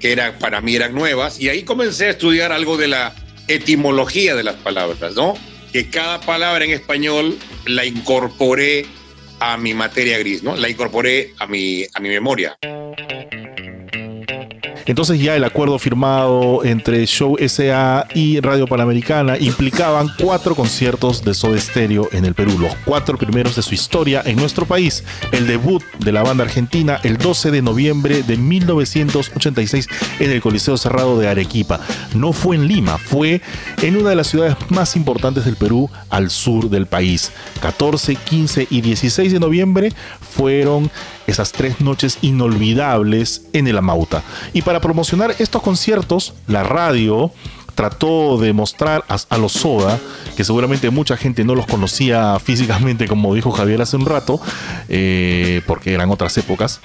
que 0.00 0.12
era, 0.12 0.38
para 0.38 0.60
mí 0.60 0.76
eran 0.76 0.94
nuevas, 0.94 1.40
y 1.40 1.48
ahí 1.48 1.64
comencé 1.64 2.06
a 2.06 2.10
estudiar 2.10 2.52
algo 2.52 2.76
de 2.76 2.88
la 2.88 3.14
etimología 3.48 4.34
de 4.34 4.44
las 4.44 4.56
palabras, 4.56 5.14
¿no? 5.14 5.34
Que 5.72 5.90
cada 5.90 6.20
palabra 6.20 6.64
en 6.64 6.70
español 6.70 7.36
la 7.66 7.84
incorporé 7.84 8.86
a 9.40 9.56
mi 9.56 9.74
materia 9.74 10.18
gris, 10.18 10.42
¿no? 10.42 10.56
La 10.56 10.68
incorporé 10.68 11.34
a 11.38 11.46
mi, 11.46 11.84
a 11.94 12.00
mi 12.00 12.08
memoria. 12.08 12.56
Entonces 14.86 15.20
ya 15.20 15.34
el 15.34 15.42
acuerdo 15.42 15.78
firmado 15.80 16.64
entre 16.64 17.04
Show 17.06 17.36
SA 17.48 18.06
y 18.14 18.38
Radio 18.40 18.66
Panamericana 18.66 19.36
implicaban 19.36 20.08
cuatro 20.16 20.54
conciertos 20.54 21.24
de 21.24 21.34
Soda 21.34 21.60
Stereo 21.60 22.08
en 22.12 22.24
el 22.24 22.34
Perú, 22.34 22.56
los 22.58 22.74
cuatro 22.84 23.18
primeros 23.18 23.56
de 23.56 23.62
su 23.62 23.74
historia 23.74 24.22
en 24.24 24.36
nuestro 24.36 24.64
país. 24.64 25.02
El 25.32 25.48
debut 25.48 25.82
de 25.98 26.12
la 26.12 26.22
banda 26.22 26.44
argentina 26.44 27.00
el 27.02 27.18
12 27.18 27.50
de 27.50 27.62
noviembre 27.62 28.22
de 28.22 28.36
1986 28.36 29.88
en 30.20 30.30
el 30.30 30.40
Coliseo 30.40 30.76
Cerrado 30.76 31.18
de 31.18 31.28
Arequipa. 31.28 31.80
No 32.14 32.32
fue 32.32 32.54
en 32.54 32.68
Lima, 32.68 32.96
fue 32.96 33.40
en 33.82 33.96
una 33.96 34.10
de 34.10 34.16
las 34.16 34.28
ciudades 34.28 34.56
más 34.68 34.94
importantes 34.94 35.44
del 35.44 35.56
Perú 35.56 35.90
al 36.10 36.30
sur 36.30 36.70
del 36.70 36.86
país. 36.86 37.32
14, 37.60 38.14
15 38.14 38.68
y 38.70 38.80
16 38.82 39.32
de 39.32 39.40
noviembre 39.40 39.92
fueron 40.20 40.90
esas 41.26 41.52
tres 41.52 41.80
noches 41.80 42.18
inolvidables 42.22 43.42
en 43.52 43.66
el 43.66 43.78
Amauta. 43.78 44.22
Y 44.52 44.62
para 44.62 44.75
promocionar 44.80 45.34
estos 45.38 45.62
conciertos, 45.62 46.34
la 46.46 46.62
radio 46.62 47.32
trató 47.76 48.38
de 48.38 48.52
mostrar 48.54 49.04
a, 49.06 49.38
los 49.38 49.52
Soda, 49.52 50.00
que 50.34 50.42
seguramente 50.42 50.90
mucha 50.90 51.16
gente 51.16 51.44
no 51.44 51.54
los 51.54 51.66
conocía 51.66 52.36
físicamente, 52.42 53.06
como 53.06 53.34
dijo 53.34 53.52
Javier 53.52 53.82
hace 53.82 53.96
un 53.96 54.06
rato, 54.06 54.40
eh, 54.88 55.60
porque 55.66 55.92
eran 55.92 56.10
otras 56.10 56.36
épocas. 56.38 56.80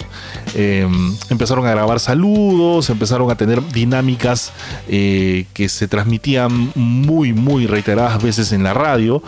Eh, 0.53 0.87
empezaron 1.29 1.65
a 1.65 1.71
grabar 1.71 1.99
saludos, 1.99 2.89
empezaron 2.89 3.31
a 3.31 3.35
tener 3.35 3.65
dinámicas 3.71 4.51
eh, 4.87 5.45
que 5.53 5.69
se 5.69 5.87
transmitían 5.87 6.71
muy, 6.75 7.31
muy 7.33 7.65
reiteradas 7.65 8.21
veces 8.21 8.51
en 8.51 8.63
la 8.63 8.73
radio. 8.73 9.23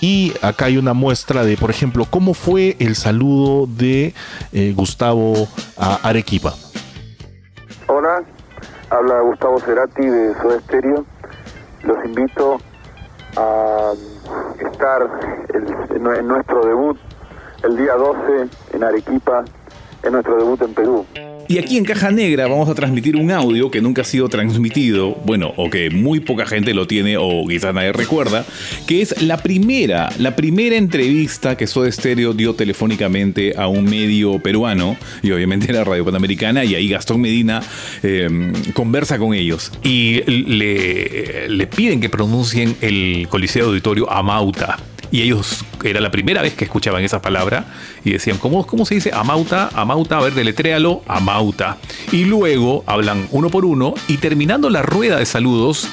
Y 0.00 0.32
acá 0.42 0.66
hay 0.66 0.76
una 0.76 0.94
muestra 0.94 1.44
de, 1.44 1.56
por 1.56 1.70
ejemplo, 1.70 2.06
cómo 2.08 2.32
fue 2.32 2.76
el 2.78 2.94
saludo 2.94 3.66
de 3.66 4.14
Gustavo 4.76 5.48
a 5.76 5.96
Arequipa. 6.08 6.54
Hola, 7.90 8.22
Habla 8.90 9.20
Gustavo 9.22 9.60
Cerati 9.60 10.06
de 10.06 10.34
Soda 10.42 10.60
Stereo. 10.60 11.06
Los 11.84 12.04
invito 12.04 12.60
a 13.34 13.94
estar 14.60 15.10
en 15.88 16.28
nuestro 16.28 16.66
debut 16.66 16.98
el 17.62 17.76
día 17.78 17.94
12 17.94 18.50
en 18.74 18.84
Arequipa, 18.84 19.46
en 20.02 20.12
nuestro 20.12 20.36
debut 20.36 20.60
en 20.62 20.74
Perú. 20.74 21.06
Y 21.50 21.56
aquí 21.56 21.78
en 21.78 21.84
Caja 21.86 22.10
Negra 22.10 22.46
vamos 22.46 22.68
a 22.68 22.74
transmitir 22.74 23.16
un 23.16 23.30
audio 23.30 23.70
que 23.70 23.80
nunca 23.80 24.02
ha 24.02 24.04
sido 24.04 24.28
transmitido, 24.28 25.14
bueno, 25.24 25.54
o 25.56 25.70
que 25.70 25.88
muy 25.88 26.20
poca 26.20 26.44
gente 26.44 26.74
lo 26.74 26.86
tiene 26.86 27.16
o 27.16 27.46
quizás 27.48 27.72
nadie 27.72 27.90
recuerda, 27.90 28.44
que 28.86 29.00
es 29.00 29.22
la 29.22 29.38
primera, 29.38 30.10
la 30.18 30.36
primera 30.36 30.76
entrevista 30.76 31.56
que 31.56 31.66
Soda 31.66 31.90
Stereo 31.90 32.34
dio 32.34 32.54
telefónicamente 32.54 33.54
a 33.56 33.66
un 33.66 33.84
medio 33.84 34.42
peruano, 34.42 34.98
y 35.22 35.30
obviamente 35.30 35.70
era 35.70 35.84
Radio 35.84 36.04
Panamericana, 36.04 36.66
y 36.66 36.74
ahí 36.74 36.90
Gastón 36.90 37.22
Medina 37.22 37.62
em, 38.02 38.52
conversa 38.74 39.18
con 39.18 39.32
ellos 39.32 39.72
y 39.82 40.20
le, 40.26 41.48
le 41.48 41.66
piden 41.66 42.02
que 42.02 42.10
pronuncien 42.10 42.76
el 42.82 43.26
Coliseo 43.30 43.68
Auditorio 43.68 44.12
Amauta 44.12 44.76
y 45.10 45.22
ellos 45.22 45.64
era 45.84 46.00
la 46.00 46.10
primera 46.10 46.42
vez 46.42 46.54
que 46.54 46.64
escuchaban 46.64 47.02
esa 47.02 47.22
palabra 47.22 47.66
y 48.04 48.12
decían, 48.12 48.38
¿cómo, 48.38 48.66
cómo 48.66 48.84
se 48.84 48.94
dice 48.94 49.10
amauta? 49.12 49.70
Amauta, 49.74 50.18
a 50.18 50.22
ver, 50.22 50.34
deletréalo, 50.34 51.02
amauta. 51.06 51.78
Y 52.12 52.24
luego 52.24 52.84
hablan 52.86 53.28
uno 53.30 53.48
por 53.50 53.64
uno 53.64 53.94
y 54.06 54.18
terminando 54.18 54.70
la 54.70 54.82
rueda 54.82 55.18
de 55.18 55.26
saludos, 55.26 55.88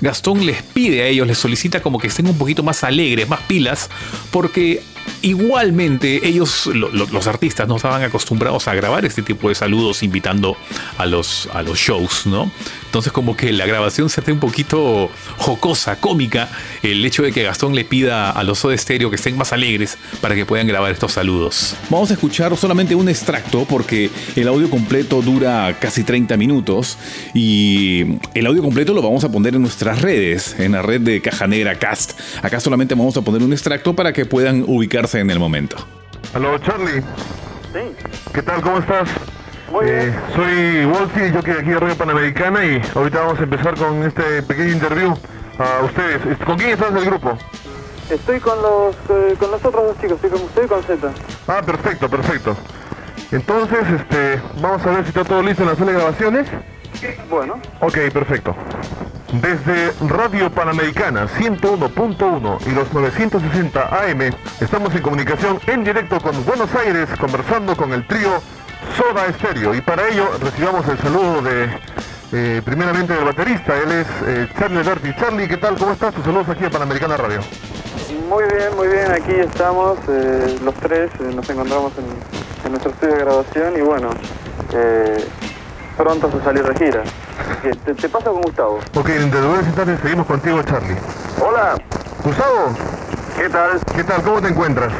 Gastón 0.00 0.46
les 0.46 0.62
pide 0.62 1.02
a 1.02 1.06
ellos, 1.06 1.26
les 1.26 1.38
solicita 1.38 1.82
como 1.82 1.98
que 1.98 2.06
estén 2.06 2.26
un 2.26 2.38
poquito 2.38 2.62
más 2.62 2.84
alegres, 2.84 3.28
más 3.28 3.40
pilas, 3.42 3.90
porque 4.30 4.82
igualmente 5.22 6.26
ellos, 6.26 6.66
los 6.66 7.26
artistas, 7.26 7.66
no 7.66 7.76
estaban 7.76 8.02
acostumbrados 8.02 8.68
a 8.68 8.74
grabar 8.74 9.04
este 9.04 9.22
tipo 9.22 9.48
de 9.48 9.54
saludos 9.54 10.02
invitando 10.02 10.56
a 10.98 11.06
los, 11.06 11.48
a 11.52 11.62
los 11.62 11.78
shows, 11.78 12.26
¿no? 12.26 12.50
Entonces 12.88 13.12
como 13.12 13.36
que 13.36 13.52
la 13.52 13.66
grabación 13.66 14.08
se 14.08 14.22
hace 14.22 14.32
un 14.32 14.40
poquito 14.40 15.10
jocosa, 15.36 16.00
cómica, 16.00 16.48
el 16.82 17.04
hecho 17.04 17.22
de 17.22 17.32
que 17.32 17.42
Gastón 17.42 17.74
le 17.74 17.84
pida 17.84 18.30
a 18.30 18.42
los 18.44 18.62
de 18.62 18.78
Stereo 18.78 19.10
que 19.10 19.16
estén 19.16 19.36
más 19.36 19.52
alegres 19.52 19.98
para 20.22 20.34
que 20.34 20.46
puedan 20.46 20.66
grabar 20.66 20.90
estos 20.90 21.12
saludos. 21.12 21.76
Vamos 21.90 22.10
a 22.10 22.14
escuchar 22.14 22.56
solamente 22.56 22.94
un 22.94 23.10
extracto 23.10 23.66
porque 23.66 24.10
el 24.36 24.48
audio 24.48 24.70
completo 24.70 25.20
dura 25.20 25.76
casi 25.78 26.02
30 26.02 26.38
minutos 26.38 26.96
y 27.34 28.18
el 28.32 28.46
audio 28.46 28.62
completo 28.62 28.94
lo 28.94 29.02
vamos 29.02 29.22
a 29.22 29.30
poner 29.30 29.54
en 29.54 29.60
nuestras 29.60 30.00
redes, 30.00 30.58
en 30.58 30.72
la 30.72 30.80
red 30.80 31.02
de 31.02 31.20
Caja 31.20 31.46
Negra 31.46 31.78
Cast. 31.78 32.18
Acá 32.42 32.58
solamente 32.58 32.94
vamos 32.94 33.18
a 33.18 33.20
poner 33.20 33.42
un 33.42 33.52
extracto 33.52 33.94
para 33.94 34.14
que 34.14 34.24
puedan 34.24 34.64
ubicarse 34.66 35.20
en 35.20 35.30
el 35.30 35.38
momento. 35.38 35.76
Aló, 36.32 36.56
Charlie. 36.58 37.02
Sí. 37.72 38.06
¿Qué 38.32 38.42
tal? 38.42 38.62
¿Cómo 38.62 38.78
estás? 38.78 39.10
Muy 39.70 39.84
bien. 39.84 39.98
Eh, 39.98 40.14
soy 40.34 40.84
Wolfie, 40.86 41.32
yo 41.32 41.42
que 41.42 41.52
aquí 41.52 41.70
de 41.70 41.78
Radio 41.78 41.96
Panamericana 41.96 42.64
y 42.64 42.80
ahorita 42.94 43.20
vamos 43.20 43.40
a 43.40 43.42
empezar 43.42 43.74
con 43.74 44.02
este 44.02 44.42
pequeño 44.42 44.72
interview 44.72 45.14
a 45.58 45.84
ustedes. 45.84 46.38
¿Con 46.44 46.56
quién 46.56 46.70
estás 46.70 46.94
del 46.94 47.04
grupo? 47.04 47.36
Estoy 48.08 48.40
con 48.40 48.60
los, 48.62 48.96
eh, 49.10 49.34
con 49.38 49.50
los 49.50 49.62
otros 49.62 49.84
dos 49.88 49.96
chicos, 50.00 50.12
estoy 50.12 50.30
con 50.30 50.42
usted 50.42 50.64
y 50.64 50.68
con 50.68 50.82
Z. 50.82 51.10
Ah, 51.46 51.60
perfecto, 51.64 52.08
perfecto. 52.08 52.56
Entonces, 53.30 53.80
este, 53.90 54.40
vamos 54.62 54.86
a 54.86 54.90
ver 54.90 55.02
si 55.02 55.08
está 55.08 55.24
todo 55.24 55.42
listo 55.42 55.62
en 55.62 55.68
la 55.68 55.74
sala 55.74 55.92
de 55.92 55.98
grabaciones. 55.98 56.48
Bueno. 57.28 57.60
Ok, 57.80 57.98
perfecto. 58.12 58.54
Desde 59.32 59.92
Radio 60.08 60.50
Panamericana 60.50 61.26
101.1 61.26 62.66
y 62.66 62.70
los 62.70 62.92
960 62.94 64.04
AM, 64.04 64.32
estamos 64.60 64.94
en 64.94 65.02
comunicación 65.02 65.60
en 65.66 65.84
directo 65.84 66.18
con 66.18 66.44
Buenos 66.46 66.74
Aires, 66.74 67.10
conversando 67.20 67.76
con 67.76 67.92
el 67.92 68.06
trío 68.06 68.40
Soda 68.96 69.32
Stereo. 69.34 69.74
Y 69.74 69.80
para 69.80 70.08
ello 70.08 70.28
recibamos 70.42 70.86
el 70.88 70.98
saludo 70.98 71.42
de, 71.42 71.68
eh, 72.32 72.62
primeramente 72.64 73.14
del 73.14 73.24
baterista, 73.24 73.76
él 73.76 73.92
es 73.92 74.06
eh, 74.26 74.48
Charlie 74.58 74.78
Alberti. 74.80 75.14
Charlie, 75.16 75.48
¿qué 75.48 75.56
tal? 75.56 75.76
¿Cómo 75.78 75.92
estás? 75.92 76.14
Tus 76.14 76.24
saludos 76.24 76.48
aquí 76.48 76.64
a 76.64 76.70
Panamericana 76.70 77.16
Radio. 77.16 77.40
Muy 78.28 78.44
bien, 78.44 78.76
muy 78.76 78.88
bien, 78.88 79.10
aquí 79.10 79.32
estamos 79.32 79.98
eh, 80.08 80.58
los 80.62 80.74
tres, 80.76 81.10
nos 81.20 81.48
encontramos 81.48 81.92
en, 81.98 82.66
en 82.66 82.70
nuestro 82.72 82.90
estudio 82.92 83.14
de 83.14 83.20
grabación 83.20 83.76
y 83.76 83.80
bueno, 83.80 84.10
prontos 85.96 86.34
a 86.34 86.44
salir 86.44 86.64
de 86.64 86.84
gira. 86.84 87.02
Te, 87.84 87.94
te 87.94 88.08
paso 88.08 88.32
con 88.32 88.42
Gustavo. 88.42 88.78
Ok, 88.94 89.08
dentro 89.08 89.40
de 89.40 89.62
instantes 89.64 90.00
seguimos 90.02 90.26
contigo, 90.26 90.62
Charlie. 90.62 90.96
Hola, 91.40 91.76
Gustavo, 92.22 92.74
¿qué 93.36 93.48
tal? 93.48 93.80
¿qué 93.96 94.04
tal? 94.04 94.22
¿Cómo 94.22 94.40
te 94.40 94.48
encuentras? 94.48 94.92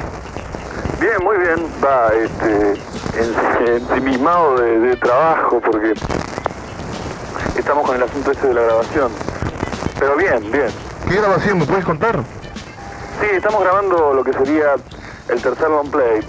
Bien, 1.01 1.17
muy 1.23 1.37
bien. 1.39 1.67
Va, 1.85 2.09
este, 2.15 2.81
ensimismado 3.19 4.59
de, 4.59 4.79
de 4.81 4.97
trabajo 4.97 5.61
porque 5.61 5.95
estamos 7.57 7.87
con 7.87 7.97
el 7.97 8.03
asunto 8.03 8.31
ese 8.31 8.47
de 8.49 8.55
la 8.55 8.63
grabación. 8.63 9.13
Pero 9.99 10.17
bien, 10.17 10.51
bien. 10.51 10.69
¿Qué 11.09 11.17
grabación 11.17 11.59
me 11.59 11.67
puedes 11.67 11.85
contar? 11.85 12.23
Sí, 13.21 13.27
estamos 13.33 13.63
grabando 13.63 14.15
lo 14.15 14.23
que 14.23 14.33
sería 14.33 14.75
el 15.29 15.43
tercer 15.43 15.69
long 15.69 15.91
play, 15.91 16.21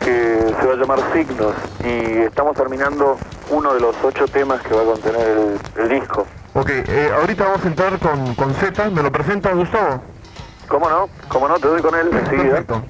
que 0.00 0.54
se 0.60 0.66
va 0.66 0.72
a 0.72 0.76
llamar 0.76 0.98
Signos, 1.12 1.54
y 1.84 2.22
estamos 2.22 2.56
terminando 2.56 3.16
uno 3.50 3.74
de 3.74 3.80
los 3.80 3.94
ocho 4.02 4.26
temas 4.26 4.60
que 4.62 4.74
va 4.74 4.82
a 4.82 4.84
contener 4.86 5.20
el, 5.20 5.58
el 5.76 5.88
disco. 5.88 6.26
Ok, 6.54 6.70
eh, 6.70 7.12
ahorita 7.16 7.44
vamos 7.44 7.64
a 7.64 7.68
entrar 7.68 7.98
con, 7.98 8.34
con 8.34 8.54
Z. 8.54 8.90
¿Me 8.90 9.02
lo 9.02 9.12
presentas, 9.12 9.54
Gustavo? 9.54 10.02
¿Cómo 10.68 10.88
no? 10.88 11.08
¿Cómo 11.28 11.48
no? 11.48 11.58
Te 11.58 11.68
doy 11.68 11.82
con 11.82 11.94
él 11.94 12.08
enseguida. 12.12 12.62
Perfecto. 12.62 12.82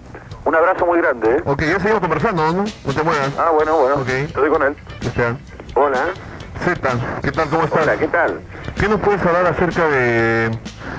Un 0.45 0.55
abrazo 0.55 0.85
muy 0.87 0.99
grande, 0.99 1.37
¿eh? 1.37 1.43
Ok, 1.47 1.63
ya 1.63 1.79
seguimos 1.81 2.01
conversando, 2.01 2.53
¿no? 2.53 2.65
No 2.85 2.93
te 2.95 3.03
muevas. 3.03 3.31
Ah, 3.39 3.51
bueno, 3.55 3.79
bueno. 3.79 3.95
Ok. 3.97 4.09
Doy 4.35 4.51
con 4.51 4.63
él. 4.63 4.77
Espera. 5.01 5.37
Hola. 5.75 6.05
Z, 6.65 6.91
¿qué 7.23 7.33
tal? 7.33 7.49
¿Cómo 7.49 7.65
estás? 7.65 7.83
Hola, 7.83 7.97
¿qué 7.97 8.09
tal? 8.09 8.41
¿Qué 8.79 8.89
nos 8.89 9.01
puedes 9.01 9.25
hablar 9.25 9.47
acerca 9.47 9.89
de 9.89 10.51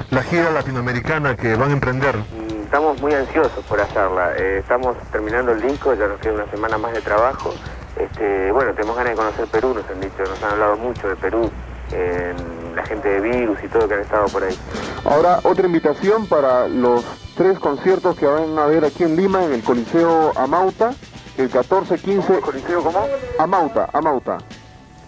la 0.09 0.23
gira 0.23 0.51
latinoamericana 0.51 1.35
que 1.37 1.55
van 1.55 1.69
a 1.69 1.73
emprender? 1.73 2.17
Mm, 2.17 2.63
Estamos 2.65 2.99
muy 3.01 3.13
ansiosos 3.13 3.63
por 3.65 3.79
hacerla. 3.79 4.33
Eh, 4.35 4.57
estamos 4.59 4.97
terminando 5.11 5.51
el 5.53 5.61
disco, 5.61 5.93
ya 5.93 6.07
nos 6.07 6.19
queda 6.19 6.33
una 6.33 6.51
semana 6.51 6.77
más 6.77 6.91
de 6.93 7.01
trabajo. 7.01 7.53
Este, 7.95 8.51
bueno, 8.51 8.73
tenemos 8.73 8.97
ganas 8.97 9.11
de 9.11 9.15
conocer 9.15 9.47
Perú, 9.47 9.73
nos 9.75 9.89
han 9.89 10.01
dicho, 10.01 10.23
nos 10.27 10.43
han 10.43 10.51
hablado 10.53 10.75
mucho 10.77 11.07
de 11.07 11.15
Perú, 11.15 11.49
eh, 11.93 12.33
la 12.75 12.83
gente 12.83 13.07
de 13.07 13.21
Virus 13.21 13.57
y 13.63 13.67
todo 13.69 13.87
que 13.87 13.93
han 13.93 14.01
estado 14.01 14.25
por 14.25 14.43
ahí. 14.43 14.59
Ahora, 15.05 15.39
otra 15.43 15.65
invitación 15.67 16.27
para 16.27 16.67
los 16.67 17.05
tres 17.35 17.59
conciertos 17.59 18.15
que 18.15 18.25
van 18.25 18.57
a 18.57 18.63
haber 18.63 18.85
aquí 18.85 19.03
en 19.03 19.15
Lima, 19.15 19.43
en 19.43 19.53
el 19.53 19.63
Coliseo 19.63 20.31
Amauta, 20.35 20.93
el 21.37 21.49
14, 21.49 21.97
15... 21.97 22.39
¿Coliseo 22.39 22.83
cómo? 22.83 23.05
Amauta, 23.37 23.89
Amauta. 23.93 24.37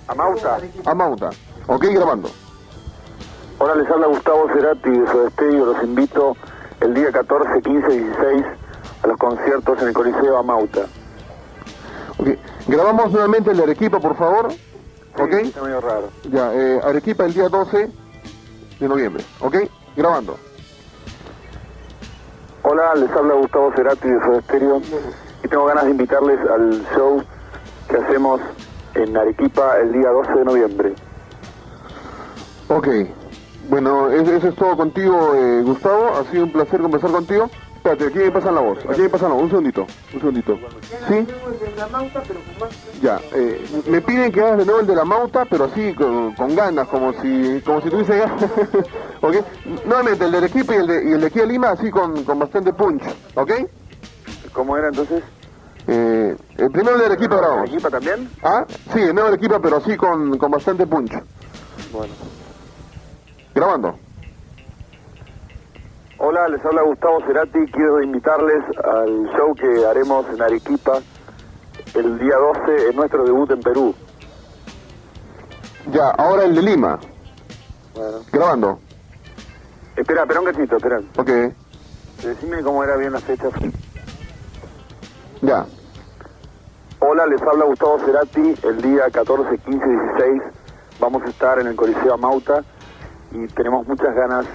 Amauta. 0.08 0.60
Amauta. 0.86 1.30
Ok, 1.68 1.86
grabando. 1.86 2.30
Hola, 3.60 3.76
les 3.76 3.90
habla 3.90 4.08
Gustavo 4.08 4.48
Cerati 4.54 4.90
de 4.90 5.08
Soda 5.08 5.30
Stereo. 5.32 5.66
Los 5.74 5.84
invito 5.84 6.38
el 6.82 6.94
día 6.94 7.12
14, 7.12 7.62
15 7.62 7.94
y 7.94 8.00
16 8.00 8.46
a 9.04 9.08
los 9.08 9.18
conciertos 9.18 9.82
en 9.82 9.88
el 9.88 9.94
Coliseo 9.94 10.38
Amauta. 10.38 10.86
Ok, 12.18 12.30
grabamos 12.68 13.12
nuevamente 13.12 13.52
el 13.52 13.58
de 13.58 13.64
Arequipa, 13.64 14.00
por 14.00 14.16
favor. 14.16 14.48
Ok. 15.20 15.34
Está 15.34 15.62
medio 15.64 15.82
raro. 15.82 16.10
Ya, 16.30 16.54
eh, 16.54 16.80
Arequipa 16.84 17.26
el 17.26 17.34
día 17.34 17.50
12 17.50 17.90
de 18.80 18.88
noviembre. 18.88 19.24
Ok, 19.40 19.56
grabando. 19.96 20.38
Hola, 22.64 22.96
les 22.96 23.10
habla 23.12 23.36
Gustavo 23.36 23.72
Cerati 23.76 24.08
de 24.10 24.20
Soda 24.20 24.42
Stereo 24.42 24.82
y 25.44 25.48
tengo 25.48 25.66
ganas 25.66 25.86
de 25.86 25.92
invitarles 25.92 26.40
al 26.50 26.88
show 26.96 27.22
que 27.88 27.98
hacemos 27.98 28.42
en 28.96 29.16
Arequipa 29.16 29.64
el 29.82 29.94
día 29.94 30.10
12 30.10 30.34
de 30.34 30.46
noviembre. 30.46 30.96
Ok. 32.70 32.88
Bueno, 33.70 34.10
eso, 34.10 34.48
es 34.48 34.56
todo 34.56 34.76
contigo, 34.76 35.34
eh, 35.36 35.62
Gustavo. 35.64 36.18
Ha 36.18 36.32
sido 36.32 36.46
un 36.46 36.52
placer 36.52 36.82
conversar 36.82 37.12
contigo. 37.12 37.50
Espérate, 37.88 38.08
aquí 38.08 38.20
me 38.26 38.32
pasan 38.32 38.56
la 38.56 38.60
voz. 38.62 38.80
Aquí 38.90 39.02
me 39.02 39.10
pasan 39.10 39.30
la 39.30 39.36
voz. 39.36 39.44
Un 39.44 39.50
segundito. 39.50 39.88
Un 40.14 40.20
segundito. 40.20 40.60
¿Sí? 41.08 41.28
Ya. 43.02 43.22
eh, 43.34 43.66
me 43.88 44.02
piden 44.02 44.30
que 44.30 44.42
hagas 44.42 44.58
de 44.58 44.66
nuevo 44.66 44.82
el 44.82 44.88
de 44.88 44.96
la 44.96 45.06
mauta, 45.06 45.46
pero 45.46 45.66
así, 45.66 45.94
con, 45.94 46.34
con 46.36 46.54
ganas, 46.54 46.86
como 46.90 47.14
si 47.14 47.62
como 47.66 47.80
si 47.80 47.90
tuviese 47.90 48.18
ganas. 48.18 48.44
¿Ok? 49.22 49.38
Nuevamente, 49.86 50.26
el 50.26 50.32
de 50.32 50.38
Arequipa 50.38 50.76
y 50.76 50.78
el 50.80 50.88
de, 50.88 51.10
y 51.10 51.14
el 51.14 51.22
de 51.22 51.28
aquí 51.28 51.40
de 51.40 51.48
Lima, 51.48 51.70
así 51.70 51.90
con, 51.90 52.26
con 52.26 52.40
bastante 52.40 52.74
punch. 52.74 53.04
¿Ok? 53.36 53.52
¿Cómo 54.52 54.76
era 54.76 54.90
entonces? 54.90 55.24
Eh, 55.88 56.36
el 56.58 56.72
primero 56.72 56.96
el 56.96 57.00
de 57.00 57.06
Arequipa 57.06 57.38
grabamos. 57.38 57.70
¿Arequipa 57.70 57.90
también? 57.90 58.30
Ah, 58.44 58.66
sí, 58.94 59.00
el 59.00 59.14
nuevo 59.14 59.30
de 59.30 59.36
Arequipa, 59.36 59.62
pero 59.62 59.78
así 59.78 59.96
con, 59.96 60.38
con 60.38 60.52
bastante 60.52 60.86
punch. 60.86 61.14
Bueno. 61.94 62.14
Grabando. 63.56 64.07
Hola, 66.20 66.48
les 66.48 66.66
habla 66.66 66.82
Gustavo 66.82 67.22
Cerati. 67.28 67.60
Quiero 67.72 68.02
invitarles 68.02 68.64
al 68.84 69.30
show 69.38 69.54
que 69.54 69.86
haremos 69.86 70.26
en 70.34 70.42
Arequipa 70.42 71.00
el 71.94 72.18
día 72.18 72.36
12 72.36 72.90
en 72.90 72.96
nuestro 72.96 73.24
debut 73.24 73.52
en 73.52 73.60
Perú. 73.60 73.94
Ya, 75.92 76.10
ahora 76.18 76.46
el 76.46 76.56
de 76.56 76.64
Lima. 76.64 77.00
Bueno. 77.94 78.18
Grabando. 78.32 78.80
Espera, 79.96 80.24
espera 80.24 80.40
un 80.40 80.46
cachito, 80.48 80.78
espera. 80.78 81.02
Ok. 81.18 81.30
Decime 82.24 82.64
cómo 82.64 82.84
era 82.84 82.98
bien 82.98 83.14
la 83.14 83.20
fecha. 83.20 83.50
Ya. 85.44 85.68
Hola, 87.00 87.28
les 87.28 87.42
habla 87.44 87.66
Gustavo 87.66 88.00
Cerati. 88.00 88.56
El 88.64 88.82
día 88.82 89.04
14, 89.12 89.56
15 89.56 89.86
y 89.86 89.90
16 89.92 90.42
vamos 91.00 91.22
a 91.22 91.30
estar 91.30 91.60
en 91.60 91.68
el 91.68 91.76
Coliseo 91.76 92.16
Amauta 92.16 92.64
y 93.32 93.46
tenemos 93.50 93.88
muchas 93.88 94.16
ganas 94.16 94.48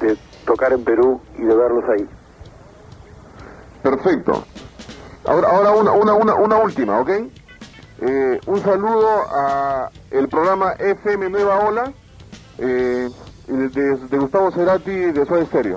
de 0.00 0.16
tocar 0.48 0.72
en 0.72 0.82
Perú 0.82 1.20
y 1.36 1.42
de 1.42 1.54
verlos 1.54 1.84
ahí. 1.90 2.08
Perfecto. 3.82 4.44
Ahora, 5.24 5.48
ahora 5.50 5.70
una, 5.72 5.92
una, 5.92 6.14
una, 6.14 6.34
una 6.34 6.56
última, 6.56 7.00
¿ok? 7.00 7.10
Eh, 8.00 8.40
un 8.46 8.62
saludo 8.62 9.08
a 9.30 9.90
el 10.10 10.28
programa 10.28 10.72
FM 10.72 11.28
Nueva 11.30 11.60
Ola 11.60 11.92
eh, 12.58 13.10
de, 13.46 14.18
Gustavo 14.18 14.50
Cerati 14.52 14.90
de 14.90 15.26
Soda 15.26 15.44
Stereo. 15.44 15.76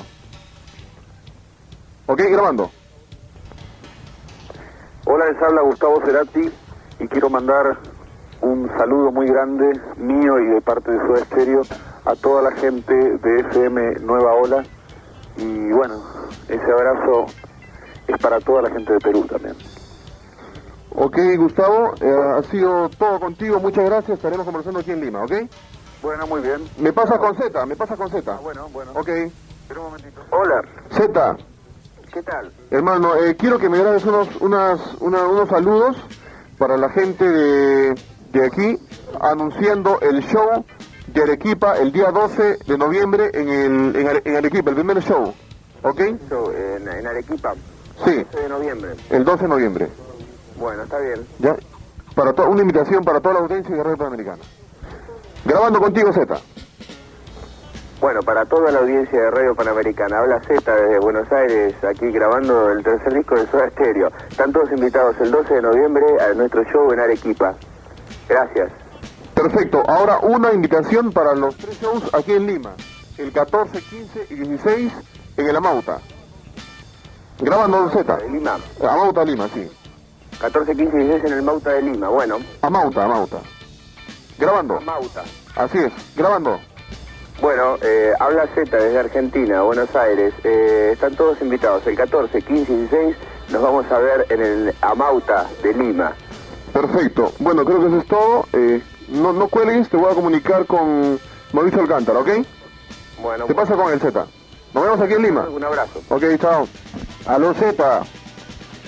¿Ok? 2.08 2.22
Grabando. 2.30 2.70
Hola, 5.06 5.32
les 5.32 5.42
habla 5.42 5.62
Gustavo 5.64 6.02
Cerati 6.06 6.50
y 7.00 7.08
quiero 7.08 7.30
mandar 7.30 7.78
un 8.42 8.70
saludo 8.78 9.12
muy 9.12 9.28
grande 9.28 9.80
mío 9.98 10.40
y 10.40 10.46
de 10.46 10.62
parte 10.62 10.92
de 10.92 11.00
Soda 11.00 11.26
Stereo 11.26 11.62
a 12.06 12.16
toda 12.16 12.42
la 12.42 12.52
gente 12.58 12.94
de 12.94 13.40
FM 13.42 14.00
Nueva 14.02 14.34
Ola 14.34 14.64
y 15.38 15.72
bueno, 15.72 16.02
ese 16.48 16.72
abrazo 16.72 17.26
es 18.08 18.18
para 18.22 18.40
toda 18.40 18.64
la 18.64 18.70
gente 18.72 18.94
de 18.94 19.00
Perú 19.00 19.26
también. 19.30 19.56
Ok, 20.94 21.18
Gustavo, 21.38 21.94
eh, 22.02 22.14
ha 22.38 22.44
sido 22.52 22.90
todo 22.90 23.20
contigo. 23.20 23.60
Muchas 23.62 23.86
gracias. 23.86 24.18
Estaremos 24.18 24.46
conversando 24.46 24.80
aquí 24.80 24.92
en 24.92 25.00
Lima, 25.02 25.24
¿ok? 25.24 25.32
Bueno, 26.02 26.28
muy 26.28 26.42
bien. 26.42 26.68
Me 26.80 26.92
pasa 26.92 27.18
con 27.18 27.36
Z, 27.36 27.66
me 27.66 27.76
pasa 27.78 27.96
con 27.96 28.10
Z. 28.10 28.38
bueno, 28.44 28.68
bueno. 28.74 28.92
Ok. 28.96 29.08
Espera 29.08 29.80
un 29.80 29.86
momentito. 29.86 30.22
Hola, 30.32 30.62
Z, 30.92 31.38
¿qué 32.14 32.22
tal? 32.24 32.52
hermano, 32.72 33.16
eh, 33.16 33.36
quiero 33.38 33.58
que 33.58 33.70
me 33.70 33.78
grabes 33.80 34.04
unos, 34.06 34.28
unas, 34.42 34.96
una- 35.00 35.28
unos 35.28 35.48
saludos 35.48 35.96
para 36.58 36.76
la 36.76 36.90
gente 36.90 37.28
de, 37.28 37.96
de 38.34 38.46
aquí, 38.46 38.78
anunciando 39.22 39.98
el 40.02 40.22
show 40.24 40.66
de 41.14 41.24
Arequipa 41.24 41.78
el 41.78 41.92
día 41.92 42.12
12 42.12 42.60
de 42.66 42.78
noviembre 42.78 43.30
en, 43.34 43.50
el, 43.50 43.96
en, 43.96 44.08
Are- 44.08 44.22
en 44.26 44.36
Arequipa, 44.36 44.70
el 44.70 44.76
primer 44.76 45.00
show. 45.02 45.34
¿Ok? 45.84 46.00
En, 46.00 46.88
en 46.88 47.08
Arequipa, 47.08 47.54
Sí, 48.06 48.24
12 48.32 48.38
de 48.42 48.50
noviembre. 48.50 48.92
el 49.10 49.24
12 49.26 49.44
de 49.44 49.48
noviembre. 49.50 49.88
Bueno, 50.58 50.84
está 50.84 51.00
bien. 51.00 51.26
¿Ya? 51.40 51.56
Para 52.16 52.32
una 52.48 52.62
invitación 52.62 53.04
para 53.04 53.20
toda 53.20 53.36
la 53.36 53.40
audiencia 53.42 53.76
de 53.76 53.84
Radio 53.84 53.98
Panamericana. 53.98 54.38
Grabando 55.46 55.80
contigo, 55.80 56.12
Z. 56.14 56.40
Bueno, 58.00 58.22
para 58.24 58.46
toda 58.46 58.72
la 58.72 58.80
audiencia 58.80 59.22
de 59.22 59.32
Radio 59.32 59.54
Panamericana, 59.56 60.20
habla 60.20 60.42
Z 60.42 60.76
desde 60.76 61.00
Buenos 61.00 61.32
Aires, 61.32 61.76
aquí 61.84 62.10
grabando 62.12 62.72
el 62.72 62.84
tercer 62.84 63.14
disco 63.14 63.36
de 63.36 63.46
Soda 63.48 63.70
Stereo. 63.70 64.12
Están 64.30 64.52
todos 64.52 64.72
invitados 64.72 65.16
el 65.20 65.30
12 65.32 65.54
de 65.54 65.62
noviembre 65.62 66.06
a 66.20 66.34
nuestro 66.34 66.64
show 66.66 66.92
en 66.92 67.00
Arequipa. 67.00 67.56
Gracias. 68.28 68.72
Perfecto. 69.34 69.84
Ahora 69.88 70.20
una 70.20 70.54
invitación 70.54 71.12
para 71.12 71.34
los 71.34 71.56
tres 71.56 71.80
shows 71.82 72.04
aquí 72.14 72.34
en 72.34 72.48
Lima. 72.48 72.74
El 73.18 73.32
14, 73.32 73.82
15 73.82 74.28
y 74.30 74.36
16 74.36 74.92
en 75.38 75.48
el 75.48 75.56
Amauta. 75.56 76.00
Grabando 77.40 77.90
Z. 77.90 78.18
De 78.18 78.30
Lima. 78.30 78.58
Amauta, 78.82 79.24
Lima, 79.24 79.48
sí. 79.54 79.70
14, 80.40 80.76
15 80.76 80.96
y 80.96 81.04
16 81.06 81.26
en 81.26 81.34
el 81.34 81.44
Mauta 81.44 81.72
de 81.72 81.82
Lima. 81.82 82.10
Bueno, 82.10 82.38
Amauta, 82.62 83.06
Amauta. 83.06 83.38
Grabando. 84.38 84.80
Mauta. 84.82 85.24
Así 85.56 85.78
es. 85.78 85.94
Grabando. 86.16 86.60
Bueno, 87.42 87.78
eh, 87.82 88.12
habla 88.20 88.48
Z 88.54 88.78
desde 88.78 89.00
Argentina, 89.00 89.64
Buenos 89.64 89.96
Aires. 89.96 90.34
Eh, 90.44 90.92
están 90.94 91.16
todos 91.16 91.42
invitados. 91.42 91.86
El 91.88 91.96
14, 91.96 92.42
15 92.42 92.72
y 92.72 92.76
16 92.76 93.16
nos 93.52 93.62
vamos 93.62 93.92
a 93.92 94.00
ver 94.00 94.28
en 94.30 94.42
el 94.42 94.76
Amauta 94.82 95.48
de 95.64 95.74
Lima. 95.74 96.14
Perfecto. 96.72 97.34
Bueno, 97.40 97.66
creo 97.66 97.82
que 97.82 97.88
eso 97.88 97.98
es 97.98 98.08
todo. 98.08 98.46
Eh, 98.54 98.82
no, 99.12 99.34
no 99.34 99.48
cuelgues, 99.50 99.90
te 99.90 99.98
voy 99.98 100.12
a 100.12 100.16
comunicar 100.16 100.66
con 100.66 101.20
Mauricio 101.54 101.82
Alcántara, 101.82 102.20
¿ok? 102.20 102.30
Bueno, 103.22 103.46
Te 103.46 103.54
pasa 103.54 103.76
con 103.76 103.92
el 103.94 104.00
Z. 104.00 104.28
Nos 104.74 104.84
vemos 104.84 105.02
aquí 105.02 105.14
en 105.14 105.22
Lima. 105.24 105.50
un 105.50 105.64
abrazo. 105.64 106.00
Ok, 106.10 106.24
chao. 106.40 106.70
Aló, 107.26 107.54
Z. 107.54 108.08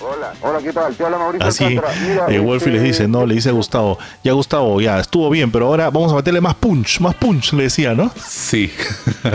Hola. 0.06 0.34
Hola, 0.42 0.58
¿qué 0.62 0.70
tal? 0.72 0.94
Te 0.94 1.02
habla 1.02 1.16
Mauricio 1.16 1.48
Así, 1.48 1.64
Alcántara. 1.64 1.94
Mira, 2.06 2.26
eh, 2.28 2.38
Wolfie 2.38 2.72
les 2.72 2.82
este, 2.82 2.88
dice, 2.92 3.08
no, 3.08 3.24
le 3.24 3.36
dice 3.36 3.48
a 3.48 3.52
Gustavo, 3.52 3.98
ya 4.22 4.32
Gustavo, 4.32 4.78
ya 4.80 5.00
estuvo 5.00 5.30
bien, 5.30 5.50
pero 5.50 5.66
ahora 5.66 5.88
vamos 5.88 6.12
a 6.12 6.16
meterle 6.16 6.42
más 6.42 6.54
punch, 6.56 7.00
más 7.00 7.14
punch, 7.14 7.54
le 7.54 7.64
decía, 7.64 7.94
¿no? 7.94 8.12
Sí. 8.28 8.70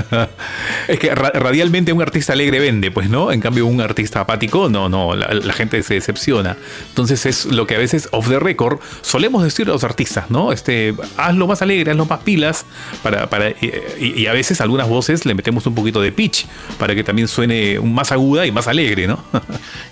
es 0.88 0.99
que 0.99 1.15
ra- 1.15 1.32
radialmente 1.32 1.91
un 1.91 2.01
artista 2.01 2.34
alegre 2.34 2.60
vende, 2.60 2.91
pues, 2.91 3.10
¿no? 3.10 3.32
En 3.32 3.39
cambio, 3.41 3.65
un 3.65 3.82
artista 3.82 4.19
apático, 4.21 4.69
no, 4.69 4.89
no, 4.89 5.15
la, 5.15 5.34
la 5.34 5.53
gente 5.53 5.82
se 5.82 5.95
decepciona. 5.95 6.55
Entonces 6.89 7.25
es 7.25 7.45
lo 7.45 7.65
que 7.65 7.75
a 7.75 7.79
veces 7.79 8.08
off 8.12 8.29
the 8.29 8.39
record 8.39 8.79
solemos 9.01 9.43
decir 9.43 9.67
a 9.69 9.71
los 9.71 9.84
artistas, 9.84 10.29
¿no? 10.29 10.51
Este, 10.51 10.93
hazlo 11.17 11.47
más 11.47 11.62
alegre, 11.63 11.91
hazlo 11.91 12.05
más 12.05 12.19
pilas, 12.19 12.65
para, 13.01 13.27
para, 13.29 13.49
y, 13.49 13.55
y- 13.99 14.13
y 14.19 14.27
a 14.27 14.34
veces 14.34 14.62
algunas 14.62 14.88
voces 14.88 15.25
le 15.25 15.34
metemos 15.34 15.65
un 15.65 15.73
poquito 15.73 15.99
de 16.01 16.12
pitch 16.12 16.45
para 16.77 16.93
que 16.93 17.03
también 17.03 17.27
suene 17.27 17.79
más 17.79 18.12
aguda 18.12 18.45
y 18.45 18.51
más 18.51 18.67
alegre, 18.67 19.08
¿no? 19.08 19.19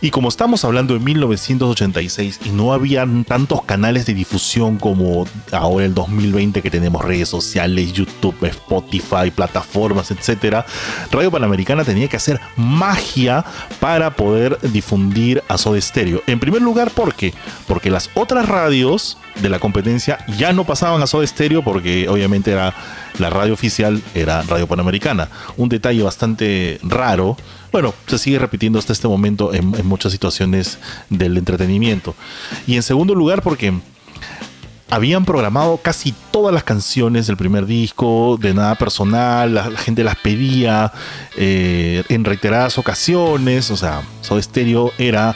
Y 0.01 0.11
como 0.11 0.29
estamos 0.29 0.63
hablando 0.67 0.93
de 0.93 0.99
1986 0.99 2.41
y 2.45 2.49
no 2.49 2.73
habían 2.73 3.23
tantos 3.23 3.63
canales 3.63 4.06
de 4.06 4.13
difusión 4.13 4.77
como 4.77 5.25
ahora 5.51 5.86
el 5.86 5.93
2020 5.93 6.62
que 6.62 6.69
tenemos 6.69 7.03
redes 7.03 7.30
sociales, 7.30 7.93
YouTube, 7.93 8.36
Spotify, 8.43 9.32
plataformas, 9.34 10.12
etcétera, 10.12 10.65
Radio 11.12 11.32
Panamericana 11.32 11.84
tenía 11.84 12.08
que 12.08 12.17
hacer 12.17 12.39
magia 12.56 13.45
para 13.80 14.12
poder 14.12 14.60
difundir 14.62 15.43
a 15.47 15.58
Soda 15.58 15.80
Stereo. 15.80 16.21
En 16.27 16.39
primer 16.39 16.62
lugar, 16.62 16.91
¿por 16.91 17.13
qué? 17.13 17.34
Porque 17.67 17.89
las 17.89 18.10
otras 18.13 18.47
radios 18.47 19.17
de 19.41 19.50
la 19.50 19.60
competencia 19.60 20.18
ya 20.38 20.53
no 20.53 20.66
pasaban 20.66 21.01
a 21.01 21.07
Soda 21.07 21.26
Stereo 21.26 21.64
porque 21.64 22.07
obviamente 22.09 22.51
era 22.51 22.74
la 23.20 23.30
radio 23.30 23.53
oficial 23.53 24.01
era 24.14 24.41
Radio 24.43 24.68
Panamericana. 24.68 25.30
Un 25.57 25.70
detalle 25.70 26.03
bastante 26.03 26.80
raro. 26.84 27.38
Bueno, 27.72 27.93
se 28.07 28.18
sigue 28.18 28.39
repitiendo 28.39 28.80
hasta 28.80 28.93
este 28.93 29.07
momento 29.07 29.53
en, 29.53 29.86
muchas 29.86 30.11
situaciones 30.11 30.80
del 31.09 31.38
entretenimiento. 31.38 32.16
Y 32.66 32.76
en 32.76 32.84
segundo 32.84 33.14
lugar, 33.16 33.41
porque 33.41 33.74
habían 34.89 35.26
programado 35.26 35.78
casi 35.78 36.14
todas 36.32 36.53
las 36.53 36.64
canciones 36.64 37.28
del 37.28 37.38
primer 37.38 37.66
disco, 37.66 38.38
de 38.39 38.53
nada 38.53 38.76
personal, 38.76 39.53
la, 39.53 39.70
la 39.70 39.80
gente 39.80 40.03
las 40.03 40.16
pedía 40.16 40.93
eh, 41.36 42.03
en 42.09 42.24
reiteradas 42.24 42.78
ocasiones, 42.78 43.70
o 43.70 43.78
sea, 43.78 44.01
Soda 44.22 44.41
Stereo 44.41 44.91
era 44.97 45.36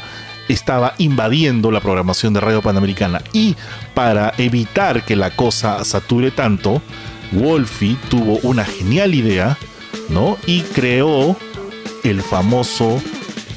estaba 0.51 0.93
invadiendo 0.97 1.71
la 1.71 1.79
programación 1.79 2.33
de 2.33 2.39
Radio 2.39 2.61
Panamericana 2.61 3.21
y 3.33 3.55
para 3.93 4.33
evitar 4.37 5.05
que 5.05 5.15
la 5.15 5.35
cosa 5.35 5.83
sature 5.83 6.31
tanto, 6.31 6.81
Wolfie 7.31 7.97
tuvo 8.09 8.39
una 8.43 8.65
genial 8.65 9.13
idea, 9.13 9.57
¿no? 10.09 10.37
Y 10.45 10.61
creó 10.61 11.35
el 12.03 12.21
famoso 12.21 13.01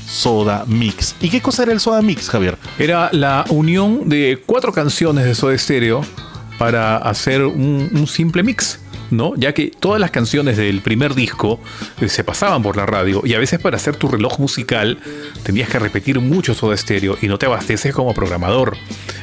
Soda 0.07 0.65
Mix. 0.67 1.17
¿Y 1.21 1.29
qué 1.29 1.41
cosa 1.41 1.65
era 1.65 1.73
el 1.73 1.81
Soda 1.81 2.03
Mix, 2.03 2.29
Javier? 2.29 2.57
Era 2.79 3.09
la 3.13 3.45
unión 3.49 4.09
de 4.09 4.43
cuatro 4.47 4.73
canciones 4.73 5.25
de 5.25 5.35
Soda 5.35 5.57
Stereo 5.59 6.03
para 6.59 6.97
hacer 6.99 7.45
un, 7.45 7.91
un 7.93 8.07
simple 8.07 8.43
mix. 8.43 8.79
¿No? 9.11 9.35
Ya 9.37 9.53
que 9.55 9.71
todas 9.71 10.01
las 10.01 10.11
canciones 10.11 10.57
del 10.57 10.81
primer 10.81 11.15
disco 11.15 11.61
eh, 12.01 12.09
se 12.09 12.25
pasaban 12.25 12.63
por 12.63 12.77
la 12.77 12.87
radio 12.87 13.23
y 13.25 13.35
a 13.35 13.39
veces 13.39 13.61
para 13.61 13.77
hacer 13.77 13.97
tu 13.97 14.09
reloj 14.09 14.39
musical 14.39 14.99
tenías 15.43 15.69
que 15.69 15.79
repetir 15.79 16.21
mucho 16.21 16.55
Soda 16.55 16.77
Stereo 16.77 17.17
y 17.21 17.29
no 17.29 17.39
te 17.39 17.47
abasteces 17.47 17.95
como 17.95 18.15
programador. 18.15 18.77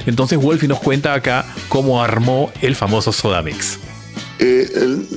Entonces 0.06 0.38
Wolfie 0.40 0.68
nos 0.68 0.80
cuenta 0.80 1.14
acá 1.14 1.46
cómo 1.70 2.04
armó 2.04 2.52
el 2.62 2.76
famoso 2.76 3.12
Soda 3.12 3.42
Mix. 3.42 3.80
Eh, 4.40 4.68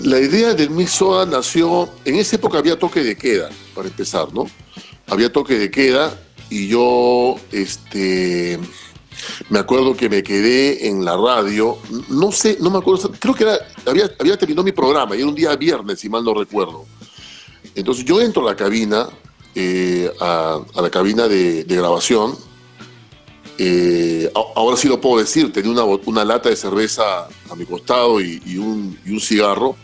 la 0.03 0.21
idea 0.21 0.53
del 0.55 0.71
Mix 0.71 0.93
Soda 0.93 1.25
nació, 1.25 1.89
en 2.05 2.17
esa 2.17 2.37
época 2.37 2.59
había 2.59 2.79
toque 2.79 3.03
de 3.03 3.17
queda, 3.17 3.49
para 3.75 3.89
empezar, 3.89 4.33
¿no? 4.35 4.47
Había 5.07 5.33
toque 5.33 5.59
de 5.59 5.71
queda 5.71 6.15
y 6.51 6.69
yo, 6.69 7.37
este, 7.51 8.59
me 9.49 9.59
acuerdo 9.59 9.97
que 9.97 10.09
me 10.09 10.23
quedé 10.23 10.89
en 10.89 11.05
la 11.05 11.17
radio, 11.17 11.79
no 12.09 12.33
sé, 12.33 12.59
no 12.61 12.71
me 12.71 12.79
acuerdo, 12.79 13.11
creo 13.19 13.35
que 13.35 13.47
había, 13.87 14.39
terminado 14.39 14.65
mi 14.65 14.73
programa 14.73 15.15
y 15.15 15.21
era 15.21 15.29
un 15.29 15.35
día 15.35 15.55
viernes, 15.57 16.01
si 16.01 16.09
mal 16.09 16.25
no 16.25 16.35
recuerdo. 16.35 16.85
Entonces 17.75 18.05
yo 18.05 18.21
entro 18.21 18.43
a 18.43 18.51
la 18.51 18.57
cabina, 18.57 19.09
eh, 19.55 20.11
a, 20.21 20.61
la 20.75 20.91
cabina 20.91 21.29
de, 21.29 21.65
grabación, 21.65 22.37
eh, 23.59 24.31
ahora 24.35 24.77
sí 24.77 24.89
lo 24.89 25.01
puedo 25.01 25.19
decir, 25.19 25.53
tenía 25.53 25.83
una, 25.83 26.25
lata 26.25 26.49
de 26.49 26.57
cerveza 26.57 27.29
a 27.51 27.55
mi 27.57 27.65
costado 27.67 28.21
y, 28.21 28.43
y 28.45 28.59
un, 28.59 28.99
y 29.05 29.13
un 29.13 29.21
cigarro. 29.21 29.77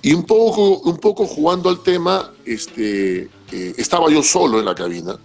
Y 0.00 0.14
un 0.14 0.24
poco, 0.24 0.78
un 0.78 0.96
poco 0.98 1.26
jugando 1.26 1.68
al 1.68 1.82
tema, 1.82 2.30
este, 2.44 3.28
eh, 3.50 3.74
estaba 3.76 4.10
yo 4.10 4.22
solo 4.22 4.58
en 4.58 4.64
la 4.64 4.74
cabina. 4.74 5.18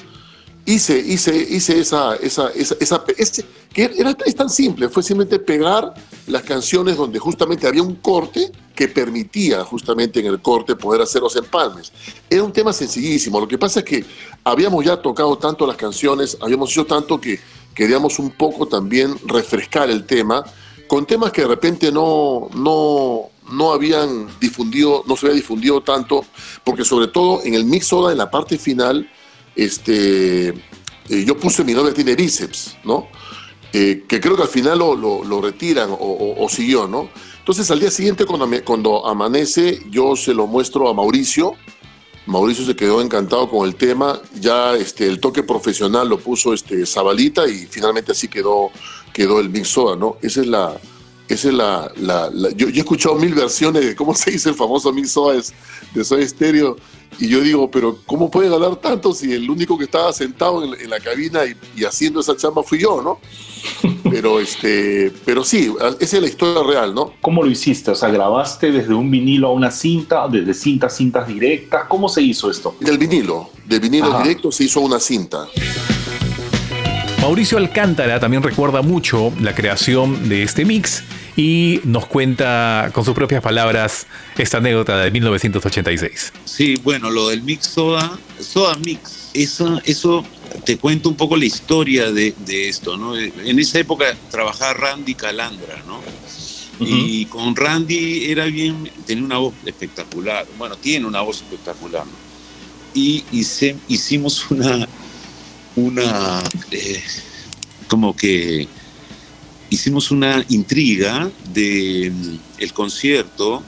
Hice, 0.65 0.97
hice, 0.97 1.35
hice 1.35 1.79
esa, 1.79 2.15
esa, 2.15 2.49
esa, 2.51 2.75
esa- 2.79 3.03
ese- 3.17 3.45
que 3.73 3.91
era, 3.97 4.15
es 4.25 4.35
tan 4.35 4.49
simple, 4.49 4.87
fue 4.87 5.03
simplemente 5.03 5.37
pegar 5.39 5.93
las 6.27 6.43
canciones 6.43 6.95
donde 6.95 7.19
justamente 7.19 7.67
había 7.67 7.83
un 7.83 7.95
corte 7.95 8.49
que 8.73 8.87
permitía 8.87 9.65
justamente 9.65 10.21
en 10.21 10.27
el 10.27 10.41
corte 10.41 10.75
poder 10.77 11.01
hacer 11.01 11.21
los 11.21 11.35
empalmes. 11.35 11.91
Era 12.29 12.43
un 12.43 12.53
tema 12.53 12.71
sencillísimo, 12.71 13.41
lo 13.41 13.47
que 13.47 13.57
pasa 13.57 13.79
es 13.79 13.85
que 13.85 14.05
habíamos 14.45 14.85
ya 14.85 15.01
tocado 15.01 15.37
tanto 15.37 15.67
las 15.67 15.75
canciones, 15.75 16.37
habíamos 16.39 16.71
hecho 16.71 16.85
tanto 16.85 17.19
que 17.19 17.39
queríamos 17.75 18.17
un 18.19 18.31
poco 18.31 18.65
también 18.65 19.15
refrescar 19.25 19.89
el 19.89 20.05
tema, 20.05 20.45
con 20.87 21.05
temas 21.05 21.33
que 21.33 21.41
de 21.41 21.47
repente 21.49 21.91
no, 21.91 22.47
no, 22.55 23.31
no 23.51 23.73
habían 23.73 24.27
difundido, 24.39 25.03
no 25.07 25.17
se 25.17 25.25
había 25.25 25.35
difundido 25.35 25.81
tanto, 25.81 26.23
porque 26.63 26.85
sobre 26.85 27.07
todo 27.07 27.41
en 27.43 27.53
el 27.55 27.65
mix 27.65 27.87
soda, 27.87 28.13
en 28.13 28.17
la 28.17 28.31
parte 28.31 28.57
final, 28.57 29.09
este, 29.55 30.49
eh, 30.49 31.23
yo 31.25 31.37
puse 31.37 31.63
mi 31.63 31.73
novia 31.73 31.93
tiene 31.93 32.15
bíceps, 32.15 32.77
¿no? 32.83 33.07
Eh, 33.73 34.03
que 34.07 34.19
creo 34.21 34.35
que 34.35 34.43
al 34.43 34.47
final 34.49 34.79
lo, 34.79 34.95
lo- 34.95 35.41
retiran 35.41 35.89
o, 35.91 35.95
o- 36.39 36.49
siguió, 36.49 36.87
¿no? 36.87 37.09
Entonces 37.39 37.69
al 37.71 37.79
día 37.79 37.89
siguiente 37.91 38.25
cuando, 38.25 38.47
cuando 38.63 39.05
amanece 39.07 39.79
yo 39.89 40.15
se 40.15 40.33
lo 40.33 40.45
muestro 40.47 40.87
a 40.89 40.93
Mauricio, 40.93 41.55
Mauricio 42.25 42.65
se 42.65 42.75
quedó 42.75 43.01
encantado 43.01 43.49
con 43.49 43.67
el 43.67 43.75
tema, 43.75 44.21
ya 44.39 44.75
este, 44.75 45.07
el 45.07 45.19
toque 45.19 45.43
profesional 45.43 46.07
lo 46.07 46.19
puso 46.19 46.53
este, 46.53 46.85
Zabalita 46.85 47.47
y 47.49 47.65
finalmente 47.65 48.13
así 48.13 48.27
quedó, 48.29 48.69
quedó 49.11 49.39
el 49.39 49.49
Mix 49.49 49.69
Soda, 49.69 49.95
¿no? 49.97 50.17
Esa 50.21 50.41
es 50.41 50.47
la... 50.47 50.79
Esa 51.27 51.47
es 51.47 51.53
la, 51.53 51.91
la- 51.97 52.29
la- 52.31 52.49
yo, 52.51 52.67
yo 52.69 52.75
he 52.75 52.79
escuchado 52.79 53.15
mil 53.15 53.33
versiones 53.33 53.85
de 53.85 53.95
cómo 53.95 54.13
se 54.15 54.31
dice 54.31 54.49
el 54.49 54.55
famoso 54.55 54.91
Mix 54.93 55.11
Soda 55.11 55.41
de, 55.93 56.03
Soda 56.03 56.27
Stereo 56.27 56.75
y 57.19 57.27
yo 57.27 57.41
digo, 57.41 57.69
pero 57.69 57.99
¿cómo 58.07 58.29
puede 58.31 58.49
ganar 58.49 58.75
tanto 58.77 59.13
si 59.13 59.31
el 59.31 59.47
único 59.49 59.77
que 59.77 59.83
estaba 59.85 60.11
sentado 60.11 60.63
en, 60.63 60.73
en 60.81 60.89
la 60.89 60.99
cabina 60.99 61.45
y, 61.45 61.55
y 61.79 61.85
haciendo 61.85 62.19
esa 62.21 62.35
chamba 62.35 62.63
fui 62.63 62.79
yo, 62.79 63.01
¿no? 63.01 63.19
Pero, 64.09 64.39
este, 64.41 65.11
pero 65.25 65.43
sí, 65.45 65.73
esa 65.99 66.17
es 66.17 66.21
la 66.21 66.27
historia 66.27 66.61
real, 66.69 66.93
¿no? 66.93 67.13
¿Cómo 67.21 67.41
lo 67.41 67.49
hiciste? 67.49 67.91
O 67.91 67.95
sea, 67.95 68.09
¿grabaste 68.09 68.71
desde 68.71 68.93
un 68.93 69.09
vinilo 69.09 69.47
a 69.47 69.51
una 69.53 69.71
cinta, 69.71 70.27
desde 70.27 70.53
cintas, 70.53 70.95
cintas 70.97 71.27
directas? 71.27 71.85
¿Cómo 71.87 72.09
se 72.09 72.21
hizo 72.21 72.51
esto? 72.51 72.75
Del 72.81 72.97
vinilo, 72.97 73.49
del 73.65 73.79
vinilo 73.79 74.07
Ajá. 74.07 74.21
directo 74.23 74.51
se 74.51 74.65
hizo 74.65 74.81
una 74.81 74.99
cinta. 74.99 75.47
Mauricio 77.23 77.57
Alcántara 77.57 78.19
también 78.19 78.43
recuerda 78.43 78.81
mucho 78.81 79.31
la 79.39 79.55
creación 79.55 80.27
de 80.27 80.43
este 80.43 80.65
mix 80.65 81.03
y 81.37 81.79
nos 81.85 82.05
cuenta 82.05 82.91
con 82.93 83.05
sus 83.05 83.13
propias 83.13 83.41
palabras 83.41 84.07
esta 84.37 84.57
anécdota 84.57 84.97
de 84.97 85.09
1986. 85.09 86.33
Sí, 86.43 86.75
bueno, 86.83 87.09
lo 87.09 87.29
del 87.29 87.41
mix 87.43 87.67
soda, 87.67 88.19
soda 88.41 88.75
mix, 88.75 89.29
eso, 89.33 89.79
eso 89.85 90.25
te 90.65 90.77
cuento 90.77 91.07
un 91.07 91.15
poco 91.15 91.37
la 91.37 91.45
historia 91.45 92.11
de, 92.11 92.35
de 92.45 92.67
esto, 92.67 92.97
¿no? 92.97 93.17
En 93.17 93.57
esa 93.57 93.79
época 93.79 94.13
trabajaba 94.29 94.73
Randy 94.73 95.15
Calandra, 95.15 95.81
¿no? 95.87 96.01
Y 96.85 97.23
con 97.27 97.55
Randy 97.55 98.25
era 98.31 98.45
bien, 98.47 98.91
tenía 99.05 99.23
una 99.23 99.37
voz 99.37 99.53
espectacular, 99.65 100.45
bueno, 100.57 100.75
tiene 100.75 101.05
una 101.05 101.21
voz 101.21 101.37
espectacular, 101.37 102.05
¿no? 102.05 102.11
Y 102.93 103.23
hice- 103.31 103.77
hicimos 103.87 104.45
una, 104.51 104.87
una, 105.75 106.43
eh, 106.71 107.01
como 107.87 108.15
que 108.15 108.67
hicimos 109.69 110.11
una 110.11 110.45
intriga 110.49 111.31
de 111.51 112.11
mm, 112.13 112.35
el 112.59 112.73
concierto 112.73 113.63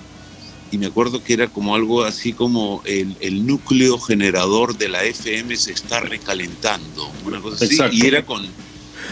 y 0.72 0.78
me 0.78 0.88
acuerdo 0.88 1.24
que 1.24 1.34
era 1.34 1.48
como 1.48 1.76
algo 1.76 2.04
así 2.04 2.34
como 2.34 2.82
el, 2.86 3.16
el 3.22 3.46
núcleo 3.46 4.00
generador 4.00 4.78
de 4.78 4.90
la 4.90 5.04
FM 5.04 5.56
se 5.58 5.72
está 5.72 6.00
recalentando, 6.02 7.12
una 7.24 7.40
cosa 7.42 7.64
así, 7.66 7.76
Exacto. 7.76 7.96
y 7.96 8.06
era 8.08 8.26
con 8.26 8.42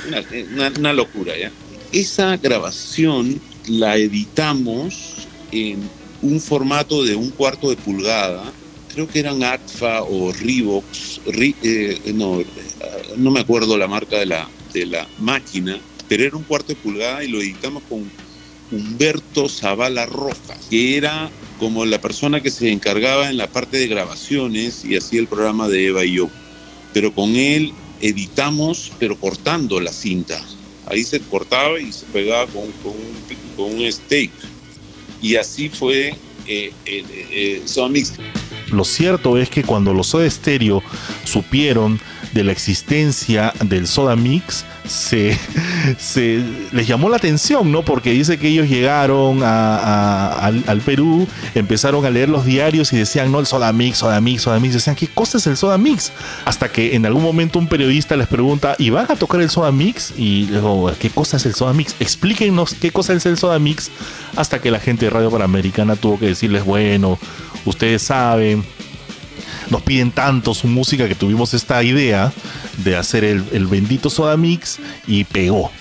una, 0.07 0.23
una- 0.55 0.73
una 0.79 0.93
locura, 0.93 1.37
¿ya? 1.37 1.51
Esa 1.91 2.37
grabación 2.37 3.39
la 3.67 3.97
editamos 3.97 5.27
en 5.51 5.89
un 6.21 6.41
formato 6.41 7.03
de 7.03 7.15
un 7.15 7.29
cuarto 7.29 7.69
de 7.69 7.77
pulgada, 7.77 8.51
creo 8.93 9.07
que 9.07 9.19
eran 9.19 9.43
ACFA 9.43 10.03
o 10.03 10.31
Revox, 10.33 11.21
Ri- 11.27 11.55
eh, 11.61 12.11
no, 12.15 12.41
no 13.17 13.31
me 13.31 13.39
acuerdo 13.39 13.77
la 13.77 13.87
marca 13.87 14.17
de 14.17 14.25
la, 14.25 14.49
de 14.73 14.85
la 14.85 15.07
máquina, 15.19 15.79
pero 16.07 16.23
era 16.23 16.37
un 16.37 16.43
cuarto 16.43 16.69
de 16.69 16.75
pulgada 16.75 17.23
y 17.23 17.27
lo 17.27 17.41
editamos 17.41 17.83
con 17.89 18.09
Humberto 18.71 19.47
Zavala 19.49 20.05
Rojas, 20.05 20.67
que 20.69 20.97
era 20.97 21.29
como 21.59 21.85
la 21.85 22.01
persona 22.01 22.41
que 22.41 22.49
se 22.49 22.71
encargaba 22.71 23.29
en 23.29 23.37
la 23.37 23.47
parte 23.47 23.77
de 23.77 23.87
grabaciones 23.87 24.83
y 24.83 24.95
hacía 24.95 25.19
el 25.19 25.27
programa 25.27 25.67
de 25.67 25.87
Eva 25.87 26.03
y 26.05 26.13
yo. 26.13 26.29
Pero 26.93 27.13
con 27.13 27.35
él 27.35 27.73
editamos, 28.01 28.91
pero 28.99 29.17
cortando 29.17 29.79
la 29.79 29.91
cinta. 29.91 30.43
Ahí 30.85 31.03
se 31.03 31.19
cortaba 31.21 31.79
y 31.79 31.91
se 31.91 32.05
pegaba 32.07 32.47
con, 32.47 32.65
con 33.55 33.73
un, 33.73 33.91
steak. 33.91 34.31
Y 35.21 35.37
así 35.37 35.69
fue 35.69 36.09
eh, 36.47 36.73
eh, 36.85 37.61
eh, 37.65 37.89
Mix. 37.89 38.13
Lo 38.69 38.83
cierto 38.83 39.37
es 39.37 39.49
que 39.49 39.63
cuando 39.63 39.93
los 39.93 40.07
Soda 40.07 40.29
Stereo 40.29 40.83
supieron 41.23 41.99
de 42.33 42.43
la 42.43 42.51
existencia 42.51 43.53
del 43.63 43.87
Soda 43.87 44.15
Mix, 44.15 44.65
se, 44.87 45.37
se 45.97 46.43
les 46.71 46.87
llamó 46.87 47.09
la 47.09 47.17
atención, 47.17 47.71
¿no? 47.71 47.83
Porque 47.83 48.11
dice 48.11 48.37
que 48.37 48.47
ellos 48.49 48.67
llegaron 48.67 49.41
a- 49.43 50.29
al, 50.33 50.63
al 50.67 50.81
Perú, 50.81 51.27
empezaron 51.55 52.05
a 52.05 52.09
leer 52.09 52.29
los 52.29 52.45
diarios 52.45 52.91
y 52.93 52.97
decían, 52.97 53.31
no, 53.31 53.39
el 53.39 53.45
Soda 53.45 53.71
Mix, 53.71 53.99
Soda 53.99 54.19
Mix, 54.19 54.41
Soda 54.41 54.59
Mix. 54.59 54.73
Decían, 54.73 54.95
¿qué 54.95 55.07
cosa 55.07 55.37
es 55.37 55.47
el 55.47 55.57
Soda 55.57 55.77
Mix? 55.77 56.11
Hasta 56.45 56.69
que 56.71 56.95
en 56.95 57.05
algún 57.05 57.23
momento 57.23 57.59
un 57.59 57.67
periodista 57.67 58.15
les 58.15 58.27
pregunta, 58.27 58.75
¿y 58.79 58.89
van 58.89 59.05
a 59.09 59.15
tocar 59.15 59.39
el 59.41 59.49
Soda 59.49 59.71
Mix? 59.71 60.13
Y 60.17 60.47
luego, 60.47 60.91
¿qué 60.99 61.09
cosa 61.09 61.37
es 61.37 61.45
el 61.45 61.53
Soda 61.53 61.73
Mix? 61.73 61.95
Explíquenos 61.99 62.73
qué 62.73 62.91
cosa 62.91 63.13
es 63.13 63.25
el 63.25 63.37
Soda 63.37 63.59
Mix. 63.59 63.91
Hasta 64.35 64.59
que 64.59 64.71
la 64.71 64.79
gente 64.79 65.05
de 65.05 65.11
Radio 65.11 65.29
Panamericana 65.29 65.95
tuvo 65.95 66.17
que 66.19 66.25
decirles, 66.27 66.65
bueno, 66.65 67.19
ustedes 67.65 68.01
saben, 68.01 68.63
nos 69.69 69.81
piden 69.81 70.11
tanto 70.11 70.53
su 70.53 70.67
música 70.67 71.07
que 71.07 71.15
tuvimos 71.15 71.53
esta 71.53 71.83
idea 71.83 72.31
de 72.77 72.95
hacer 72.95 73.23
el, 73.23 73.67
bendito 73.67 74.09
Soda 74.09 74.37
Mix 74.37 74.79
y 75.07 75.23
pegó. 75.23 75.71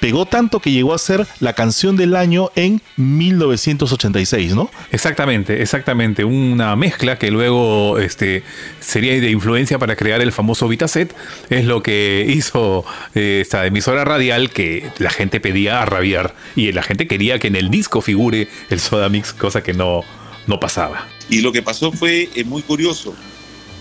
pegó 0.00 0.26
tanto 0.26 0.60
que 0.60 0.72
llegó 0.72 0.94
a 0.94 0.98
ser 0.98 1.26
la 1.40 1.52
canción 1.52 1.96
del 1.96 2.16
año 2.16 2.50
en 2.56 2.82
1986, 2.96 4.54
¿no? 4.54 4.70
Exactamente, 4.90 5.62
exactamente. 5.62 6.24
Una 6.24 6.74
mezcla 6.74 7.18
que 7.18 7.30
luego 7.30 7.98
este, 7.98 8.42
sería 8.80 9.12
de 9.20 9.30
influencia 9.30 9.78
para 9.78 9.94
crear 9.94 10.20
el 10.20 10.32
famoso 10.32 10.66
Vitaset. 10.68 11.14
Es 11.50 11.64
lo 11.64 11.82
que 11.82 12.26
hizo 12.28 12.84
eh, 13.14 13.38
esta 13.42 13.64
emisora 13.64 14.04
radial 14.04 14.50
que 14.50 14.90
la 14.98 15.10
gente 15.10 15.40
pedía 15.40 15.82
a 15.82 15.86
rabiar. 15.86 16.34
Y 16.56 16.72
la 16.72 16.82
gente 16.82 17.06
quería 17.06 17.38
que 17.38 17.46
en 17.48 17.56
el 17.56 17.70
disco 17.70 18.00
figure 18.00 18.48
el 18.70 18.80
Soda 18.80 19.08
Mix, 19.08 19.32
cosa 19.32 19.62
que 19.62 19.72
no, 19.72 20.02
no 20.46 20.58
pasaba. 20.58 21.08
Y 21.28 21.40
lo 21.40 21.52
que 21.52 21.62
pasó 21.62 21.92
fue 21.92 22.28
eh, 22.34 22.44
muy 22.44 22.62
curioso, 22.62 23.14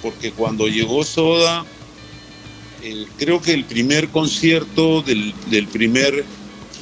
porque 0.01 0.31
cuando 0.31 0.67
llegó 0.67 1.03
Soda, 1.03 1.65
eh, 2.81 3.05
creo 3.17 3.41
que 3.41 3.53
el 3.53 3.65
primer 3.65 4.09
concierto 4.09 5.01
del, 5.01 5.33
del 5.47 5.67
primer, 5.67 6.23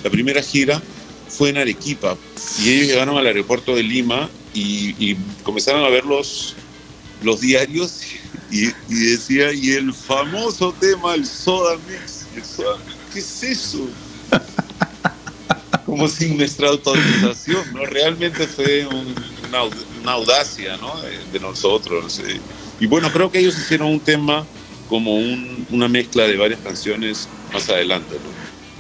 la 0.04 0.10
primera 0.10 0.42
gira 0.42 0.82
fue 1.28 1.50
en 1.50 1.58
Arequipa. 1.58 2.18
Y 2.62 2.70
ellos 2.70 2.88
llegaron 2.88 3.18
al 3.18 3.28
aeropuerto 3.28 3.76
de 3.76 3.84
Lima 3.84 4.30
y, 4.54 4.96
y 5.00 5.18
comenzaron 5.44 5.84
a 5.84 5.90
ver 5.90 6.06
los, 6.06 6.56
los 7.24 7.42
diarios 7.42 8.02
y, 8.52 8.68
y 8.90 8.96
decía, 9.12 9.54
y 9.54 9.72
el 9.72 9.94
famoso 9.94 10.74
tema, 10.80 11.16
el 11.16 11.26
Soda 11.26 11.78
Mix, 11.88 12.26
el 12.36 12.44
Soda 12.44 12.78
Mix, 12.86 12.98
¿qué 13.14 13.20
es 13.20 13.44
eso? 13.44 13.88
Como 15.90 16.08
sin 16.08 16.38
nuestra 16.38 16.70
autorización, 16.70 17.74
¿no? 17.74 17.86
Realmente 17.86 18.46
fue 18.48 18.86
un- 18.88 19.16
una, 19.48 19.64
una 20.02 20.12
audacia, 20.12 20.78
¿no? 20.78 21.02
De, 21.02 21.18
de 21.32 21.40
nosotros. 21.40 22.20
eh. 22.20 22.40
Y 22.80 22.86
bueno, 22.86 23.12
creo 23.12 23.32
que 23.32 23.40
ellos 23.40 23.58
hicieron 23.58 23.88
un 23.88 24.00
tema 24.00 24.46
como 24.88 25.16
un- 25.16 25.66
una 25.72 25.88
mezcla 25.88 26.28
de 26.28 26.38
varias 26.38 26.60
canciones 26.62 27.28
más 27.54 27.70
adelante, 27.70 28.16
¿no? 28.16 28.30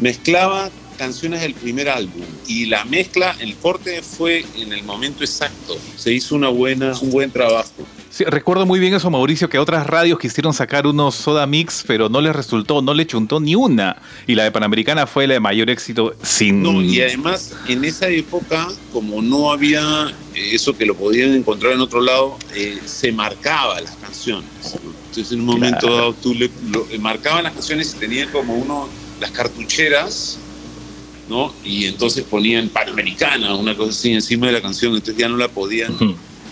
Mezclaba 0.03 0.69
canciones 0.97 1.41
del 1.41 1.53
primer 1.53 1.89
álbum 1.89 2.23
y 2.47 2.65
la 2.65 2.83
mezcla, 2.85 3.35
el 3.39 3.55
corte 3.55 4.01
fue 4.01 4.45
en 4.57 4.73
el 4.73 4.83
momento 4.83 5.23
exacto. 5.23 5.77
Se 5.97 6.11
hizo 6.13 6.35
una 6.35 6.49
buena, 6.49 6.93
un 7.01 7.09
buen 7.09 7.31
trabajo. 7.31 7.71
Sí, 8.11 8.23
recuerdo 8.23 8.65
muy 8.65 8.79
bien 8.79 8.95
eso, 8.95 9.09
Mauricio, 9.11 9.49
que 9.49 9.59
otras 9.59 9.85
radios 9.85 10.17
quisieron 10.17 10.51
sacar 10.51 10.87
unos 10.87 11.13
soda 11.13 11.45
mix, 11.45 11.83
pero 11.85 12.09
no 12.09 12.21
les 12.21 12.35
resultó, 12.35 12.81
no 12.81 12.93
le 12.95 13.05
chuntó 13.05 13.39
ni 13.39 13.53
una. 13.53 13.97
Y 14.25 14.33
la 14.33 14.43
de 14.45 14.51
Panamericana 14.51 15.05
fue 15.05 15.27
la 15.27 15.35
de 15.35 15.39
mayor 15.39 15.69
éxito 15.69 16.15
sin... 16.23 16.63
No, 16.63 16.81
y 16.81 16.99
además 17.01 17.53
en 17.67 17.85
esa 17.85 18.07
época, 18.09 18.67
como 18.91 19.21
no 19.21 19.51
había 19.51 20.07
eh, 20.33 20.49
eso 20.55 20.75
que 20.75 20.85
lo 20.87 20.95
podían 20.95 21.33
encontrar 21.35 21.73
en 21.73 21.81
otro 21.81 22.01
lado, 22.01 22.37
eh, 22.55 22.79
se 22.83 23.11
marcaba 23.11 23.79
las 23.79 23.95
canciones. 23.97 24.49
Entonces 25.09 25.31
en 25.31 25.41
un 25.41 25.45
momento 25.45 25.81
Claro. 25.87 25.95
dado 25.95 26.13
tú 26.13 26.33
le, 26.33 26.49
lo- 26.71 26.87
eh, 26.89 26.97
marcaban 26.97 27.43
las 27.43 27.53
canciones 27.53 27.93
y 27.95 27.99
tenían 27.99 28.29
como 28.29 28.55
uno 28.55 28.89
las 29.21 29.29
cartucheras, 29.31 30.39
¿no? 31.29 31.53
Y 31.63 31.85
entonces 31.85 32.23
ponían 32.23 32.69
Panamericana, 32.69 33.53
una 33.55 33.75
cosa 33.77 33.91
así 33.91 34.11
encima 34.13 34.47
de 34.47 34.53
la 34.53 34.61
canción, 34.63 34.93
entonces 34.95 35.15
ya 35.15 35.29
no 35.29 35.37
la 35.37 35.47
podían 35.47 35.93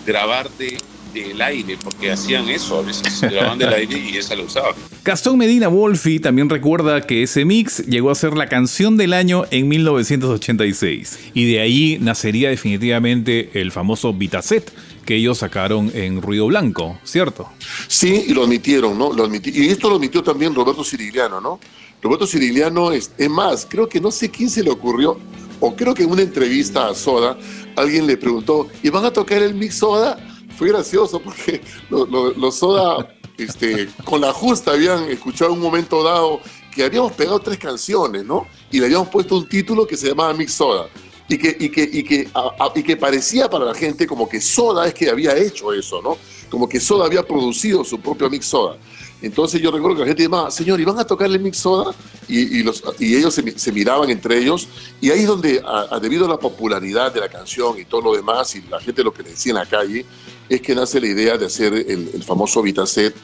grabar 0.05 0.49
de, 0.59 0.77
del 1.24 1.41
aire, 1.41 1.78
porque 1.84 2.11
hacían 2.11 2.49
eso 2.49 2.78
a 2.78 2.82
veces, 2.82 3.22
grababan 3.22 3.57
del 3.57 3.74
aire 3.74 3.97
y 3.97 4.18
esa 4.18 4.36
la 4.36 4.43
usaban. 4.43 4.74
Gastón 5.03 5.38
Medina 5.38 5.68
Wolfi 5.70 6.20
también 6.20 6.49
recuerda 6.49 7.01
que 7.01 7.24
ese 7.24 7.45
mix 7.45 7.86
llegó 7.86 8.11
a 8.11 8.15
ser 8.15 8.36
la 8.36 8.47
canción 8.47 8.97
del 8.97 9.13
año 9.13 9.45
en 9.51 9.68
1986 9.68 11.20
y 11.34 11.51
de 11.51 11.59
ahí 11.61 11.97
nacería 12.01 12.49
definitivamente 12.49 13.49
el 13.61 13.72
famoso 13.72 14.13
Vitaset 14.13 14.72
que 15.05 15.15
ellos 15.15 15.38
sacaron 15.38 15.89
en 15.93 16.22
Ruido 16.22 16.47
Blanco, 16.47 16.99
¿cierto? 17.05 17.49
Sí, 17.88 18.26
y 18.28 18.34
lo 18.34 18.43
admitieron, 18.43 18.97
¿no? 18.97 19.13
Lo 19.13 19.26
admiti- 19.26 19.53
y 19.53 19.70
esto 19.70 19.89
lo 19.89 19.95
admitió 19.95 20.22
también 20.22 20.53
Roberto 20.53 20.84
Cirigliano, 20.84 21.39
¿no? 21.39 21.59
Roberto 22.01 22.28
Cirigliano 22.28 22.91
es, 22.91 23.11
es 23.18 23.30
más, 23.30 23.65
creo 23.70 23.88
que 23.88 24.01
no 24.01 24.11
sé 24.11 24.30
quién 24.30 24.49
se 24.49 24.63
le 24.63 24.70
ocurrió, 24.70 25.18
o 25.61 25.76
creo 25.76 25.93
que 25.93 26.03
en 26.03 26.11
una 26.11 26.22
entrevista 26.22 26.89
a 26.89 26.93
Soda, 26.93 27.38
alguien 27.76 28.05
le 28.05 28.18
preguntó, 28.18 28.68
¿y 28.84 28.89
van 28.89 29.05
a 29.05 29.11
tocar 29.11 29.41
el 29.41 29.55
mix 29.55 29.76
Soda? 29.76 30.20
Fue 30.57 30.69
gracioso 30.69 31.19
porque 31.19 31.61
lo- 31.89 32.05
lo- 32.05 32.31
los 32.31 32.55
Soda, 32.55 33.07
este, 33.37 33.87
con 34.03 34.21
la 34.21 34.33
justa, 34.33 34.71
habían 34.71 35.03
escuchado 35.09 35.51
en 35.51 35.57
un 35.57 35.63
momento 35.63 36.03
dado 36.03 36.41
que 36.73 36.83
habíamos 36.83 37.11
pegado 37.13 37.39
tres 37.39 37.57
canciones, 37.57 38.25
¿no? 38.25 38.47
Y 38.71 38.79
le 38.79 38.85
habíamos 38.87 39.09
puesto 39.09 39.35
un 39.37 39.47
título 39.47 39.85
que 39.87 39.95
se 39.97 40.07
llamaba 40.09 40.33
Mix 40.33 40.53
Soda. 40.53 40.87
Y 41.29 41.37
que, 41.37 41.55
y, 41.59 41.69
que, 41.69 41.89
y, 41.91 42.03
que, 42.03 42.29
a- 42.33 42.51
a- 42.59 42.71
y 42.73 42.83
que 42.83 42.95
parecía 42.97 43.49
para 43.49 43.65
la 43.65 43.73
gente 43.75 44.07
como 44.07 44.27
que 44.29 44.39
Soda 44.41 44.87
es 44.87 44.93
que 44.93 45.09
había 45.09 45.35
hecho 45.37 45.73
eso, 45.73 46.01
¿no? 46.01 46.17
Como 46.49 46.67
que 46.69 46.79
Soda 46.79 47.05
había 47.05 47.23
producido 47.23 47.83
su 47.83 47.99
propio 47.99 48.29
Mix 48.29 48.45
Soda. 48.45 48.77
Entonces 49.21 49.59
yo 49.59 49.71
recuerdo 49.71 49.95
que 49.97 50.01
la 50.01 50.07
gente 50.07 50.23
llamaba, 50.23 50.51
señor, 50.51 50.79
¿y 50.79 50.85
van 50.85 50.99
a 50.99 51.03
tocar 51.03 51.27
el 51.27 51.39
Mix 51.39 51.57
Soda? 51.57 51.93
Y, 52.29 52.59
y 52.59 52.63
los, 52.63 52.83
y 52.99 53.15
ellos 53.15 53.33
se, 53.33 53.57
se 53.59 53.71
miraban 53.71 54.09
entre 54.11 54.37
ellos. 54.37 54.67
Y 55.01 55.09
ahí 55.09 55.21
es 55.21 55.27
donde, 55.27 55.61
a- 55.65 55.95
a- 55.95 55.99
debido 55.99 56.25
a 56.25 56.29
la 56.29 56.37
popularidad 56.37 57.11
de 57.13 57.19
la 57.19 57.27
canción 57.27 57.77
y 57.79 57.85
todo 57.85 58.01
lo 58.01 58.13
demás, 58.15 58.55
y 58.55 58.61
la 58.69 58.79
gente 58.79 59.03
lo 59.03 59.11
que 59.13 59.23
le 59.23 59.31
decía 59.31 59.49
en 59.51 59.55
la 59.57 59.65
calle, 59.65 60.05
es 60.49 60.61
que 60.61 60.75
nace 60.75 60.99
la 61.01 61.07
idea 61.07 61.37
de 61.37 61.45
hacer 61.45 61.73
el, 61.73 62.09
el 62.13 62.23
famoso 62.23 62.61
Vitaset. 62.61 63.15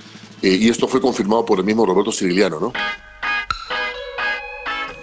eh, 0.42 0.58
y 0.62 0.70
esto 0.70 0.88
fue 0.88 1.00
confirmado 1.02 1.46
por 1.46 1.60
el 1.60 1.66
mismo 1.66 1.86
Roberto 1.86 2.12
Cirigliano, 2.12 2.60
¿no? 2.60 2.74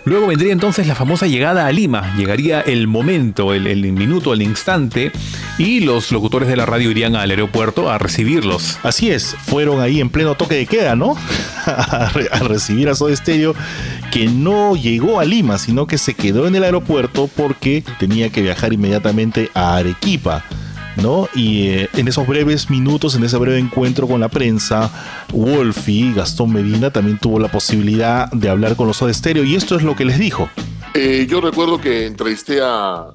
Luego 0.06 0.28
vendría 0.28 0.52
entonces 0.52 0.86
la 0.86 0.94
famosa 0.94 1.26
llegada 1.26 1.66
a 1.66 1.72
Lima, 1.72 2.14
llegaría 2.16 2.62
el 2.62 2.86
momento, 2.88 3.52
el, 3.52 3.66
el 3.66 3.92
minuto, 3.92 4.32
el 4.32 4.40
instante, 4.40 5.12
y 5.58 5.80
los 5.80 6.10
locutores 6.10 6.48
de 6.48 6.56
la 6.56 6.64
radio 6.64 6.90
irían 6.90 7.16
al 7.16 7.30
aeropuerto 7.30 7.90
a 7.90 7.98
recibirlos. 7.98 8.78
Así 8.82 9.10
es, 9.10 9.36
fueron 9.46 9.78
ahí 9.80 10.00
en 10.00 10.08
pleno 10.08 10.34
toque 10.36 10.54
de 10.54 10.66
queda, 10.66 10.96
¿no? 10.96 11.16
a, 11.66 12.08
re- 12.14 12.28
a 12.32 12.38
recibir 12.40 12.88
a 12.88 12.94
Soda 12.94 13.14
Stereo, 13.14 13.54
que 14.10 14.26
no 14.26 14.74
llegó 14.74 15.20
a 15.20 15.24
Lima, 15.26 15.58
sino 15.58 15.86
que 15.86 15.98
se 15.98 16.14
quedó 16.14 16.46
en 16.48 16.56
el 16.56 16.64
aeropuerto 16.64 17.28
porque 17.36 17.84
tenía 17.98 18.30
que 18.30 18.40
viajar 18.40 18.72
inmediatamente 18.72 19.50
a 19.52 19.76
Arequipa. 19.76 20.44
Y 21.34 21.68
eh, 21.68 21.88
en 21.94 22.08
esos 22.08 22.26
breves 22.26 22.68
minutos, 22.68 23.14
en 23.14 23.24
ese 23.24 23.38
breve 23.38 23.58
encuentro 23.58 24.06
con 24.06 24.20
la 24.20 24.28
prensa, 24.28 24.90
Wolfie, 25.32 26.12
Gastón 26.12 26.52
Medina, 26.52 26.90
también 26.90 27.18
tuvo 27.18 27.38
la 27.38 27.50
posibilidad 27.50 28.30
de 28.32 28.50
hablar 28.50 28.76
con 28.76 28.86
los 28.86 28.98
Soda 28.98 29.12
Stereo 29.14 29.44
y 29.44 29.54
esto 29.54 29.76
es 29.76 29.82
lo 29.82 29.96
que 29.96 30.04
les 30.04 30.18
dijo. 30.18 30.50
Eh, 30.92 31.26
yo 31.28 31.40
recuerdo 31.40 31.80
que 31.80 32.06
entrevisté 32.06 32.60
a, 32.62 33.06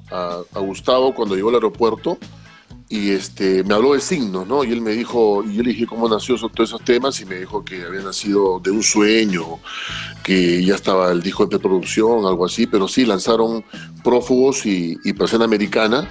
Gustavo 0.54 1.14
cuando 1.14 1.36
llegó 1.36 1.50
al 1.50 1.56
aeropuerto 1.56 2.18
y 2.88 3.10
este, 3.10 3.62
me 3.62 3.74
habló 3.74 3.94
de 3.94 4.00
signos, 4.00 4.48
¿no? 4.48 4.64
Y 4.64 4.72
él 4.72 4.80
me 4.80 4.90
dijo, 4.90 5.44
y 5.44 5.54
yo 5.54 5.62
le 5.62 5.70
dije 5.70 5.86
cómo 5.86 6.08
nació 6.08 6.36
todos 6.36 6.70
esos 6.70 6.82
temas 6.82 7.20
y 7.20 7.24
me 7.24 7.36
dijo 7.36 7.64
que 7.64 7.84
había 7.84 8.02
nacido 8.02 8.58
de 8.58 8.72
un 8.72 8.82
sueño, 8.82 9.44
que 10.24 10.64
ya 10.64 10.74
estaba 10.74 11.12
el 11.12 11.22
disco 11.22 11.44
de 11.44 11.50
preproducción, 11.50 12.26
algo 12.26 12.46
así, 12.46 12.66
pero 12.66 12.88
sí 12.88 13.04
lanzaron 13.04 13.64
Prófugos 14.02 14.66
y, 14.66 14.98
y 15.04 15.12
Persiana 15.12 15.44
Americana. 15.44 16.08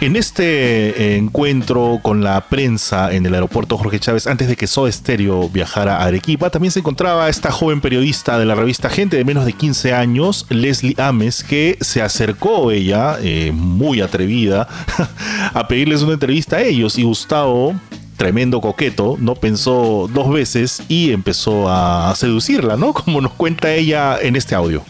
En 0.00 0.14
este 0.14 0.90
eh, 0.90 1.16
encuentro 1.16 1.98
con 2.00 2.22
la 2.22 2.40
prensa 2.42 3.12
en 3.12 3.26
el 3.26 3.34
aeropuerto 3.34 3.76
Jorge 3.76 3.98
Chávez, 3.98 4.28
antes 4.28 4.46
de 4.46 4.54
que 4.54 4.68
Soda 4.68 4.92
Stereo 4.92 5.48
viajara 5.48 5.96
a 5.96 6.04
Arequipa, 6.04 6.50
también 6.50 6.70
se 6.70 6.78
encontraba 6.78 7.28
esta 7.28 7.50
joven 7.50 7.80
periodista 7.80 8.38
de 8.38 8.44
la 8.44 8.54
revista 8.54 8.90
Gente 8.90 9.16
de 9.16 9.24
menos 9.24 9.44
de 9.44 9.54
15 9.54 9.94
años, 9.94 10.46
Leslie 10.50 10.94
Ames, 10.98 11.42
que 11.42 11.78
se 11.80 12.00
acercó 12.00 12.70
ella, 12.70 13.18
eh, 13.20 13.50
muy 13.52 14.00
atrevida, 14.00 14.68
a 15.52 15.66
pedirles 15.66 16.02
una 16.02 16.12
entrevista 16.12 16.58
a 16.58 16.62
ellos. 16.62 16.96
Y 16.96 17.02
Gustavo, 17.02 17.74
tremendo 18.16 18.60
coqueto, 18.60 19.16
no 19.18 19.34
pensó 19.34 20.08
dos 20.14 20.30
veces 20.30 20.80
y 20.86 21.10
empezó 21.10 21.68
a 21.68 22.14
seducirla, 22.14 22.76
¿no? 22.76 22.92
Como 22.94 23.20
nos 23.20 23.32
cuenta 23.32 23.74
ella 23.74 24.16
en 24.20 24.36
este 24.36 24.54
audio. 24.54 24.84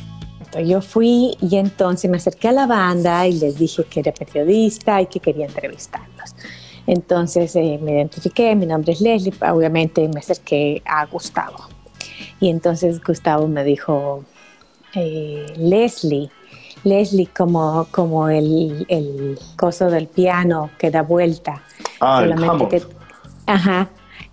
Yo 0.65 0.81
fui 0.81 1.37
y 1.41 1.57
entonces 1.57 2.11
me 2.11 2.17
acerqué 2.17 2.49
a 2.49 2.53
la 2.53 2.67
banda 2.67 3.27
y 3.27 3.35
les 3.35 3.59
dije 3.59 3.85
que 3.85 4.01
era 4.01 4.13
periodista 4.13 5.01
y 5.01 5.07
que 5.07 5.21
quería 5.21 5.47
entrevistarlos. 5.47 6.35
Entonces 6.87 7.55
eh, 7.55 7.79
me 7.83 7.93
identifiqué, 7.93 8.55
mi 8.55 8.65
nombre 8.65 8.93
es 8.93 9.01
Leslie, 9.01 9.35
obviamente 9.51 10.09
me 10.09 10.21
acerqué 10.21 10.83
a 10.87 11.05
Gustavo. 11.07 11.69
Y 12.41 12.49
entonces 12.49 13.03
Gustavo 13.03 13.47
me 13.47 13.63
dijo, 13.63 14.25
eh, 14.95 15.53
Leslie, 15.59 16.31
Leslie 16.85 17.27
como, 17.27 17.87
como 17.91 18.29
el, 18.29 18.87
el 18.89 19.39
coso 19.57 19.91
del 19.91 20.07
piano 20.07 20.71
que 20.79 20.91
da 20.91 21.03
vuelta. 21.03 21.63
Ah, 22.01 22.21
solamente 22.23 22.69
que, 22.69 22.83
ajá, 23.47 23.91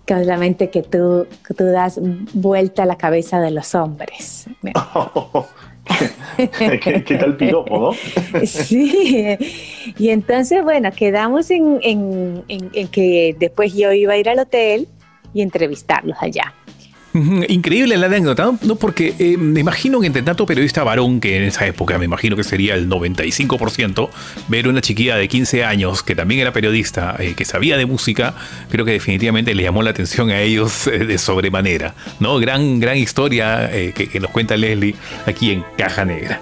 solamente 0.08 0.70
que 0.70 0.82
tú, 0.82 1.26
que 1.46 1.52
tú 1.52 1.64
das 1.64 2.00
vuelta 2.32 2.84
a 2.84 2.86
la 2.86 2.96
cabeza 2.96 3.40
de 3.40 3.50
los 3.50 3.74
hombres. 3.74 4.46
¿Qué, 6.58 7.16
tal 7.18 7.36
piropo, 7.36 7.78
no? 7.78 8.40
Sí, 8.46 9.36
y 9.98 10.08
entonces, 10.10 10.62
bueno, 10.62 10.90
quedamos 10.92 11.50
en 11.50 12.42
que 12.90 13.36
después 13.38 13.74
yo 13.74 13.92
iba 13.92 14.14
a 14.14 14.16
ir 14.16 14.28
al 14.28 14.38
hotel 14.38 14.88
y 15.32 15.42
entrevistarlos 15.42 16.16
allá. 16.20 16.54
Increíble 17.48 17.96
la 17.96 18.06
anécdota, 18.06 18.52
¿no? 18.62 18.76
Porque 18.76 19.14
eh, 19.18 19.36
me 19.38 19.60
imagino 19.60 20.00
que 20.00 20.06
entre 20.06 20.22
tanto 20.22 20.44
periodista 20.44 20.84
varón, 20.84 21.20
que 21.20 21.36
en 21.36 21.44
esa 21.44 21.66
época 21.66 21.98
me 21.98 22.04
imagino 22.04 22.36
que 22.36 22.44
sería 22.44 22.74
el 22.74 22.88
95%, 22.88 24.08
ver 24.48 24.68
una 24.68 24.80
chiquilla 24.80 25.16
de 25.16 25.28
15 25.28 25.64
años 25.64 26.02
que 26.02 26.14
también 26.14 26.40
era 26.40 26.52
periodista, 26.52 27.16
eh, 27.18 27.34
que 27.34 27.44
sabía 27.44 27.76
de 27.76 27.86
música, 27.86 28.34
creo 28.70 28.84
que 28.84 28.92
definitivamente 28.92 29.54
le 29.54 29.62
llamó 29.62 29.82
la 29.82 29.90
atención 29.90 30.30
a 30.30 30.40
ellos 30.40 30.86
eh, 30.88 30.98
de 31.06 31.18
sobremanera, 31.18 31.94
¿no? 32.20 32.38
Gran, 32.38 32.80
gran 32.80 32.96
historia 32.96 33.70
que, 33.70 34.08
que 34.08 34.20
nos 34.20 34.30
cuenta 34.30 34.56
Leslie 34.56 34.94
aquí 35.26 35.52
en 35.52 35.64
Caja 35.76 36.04
Negra. 36.04 36.40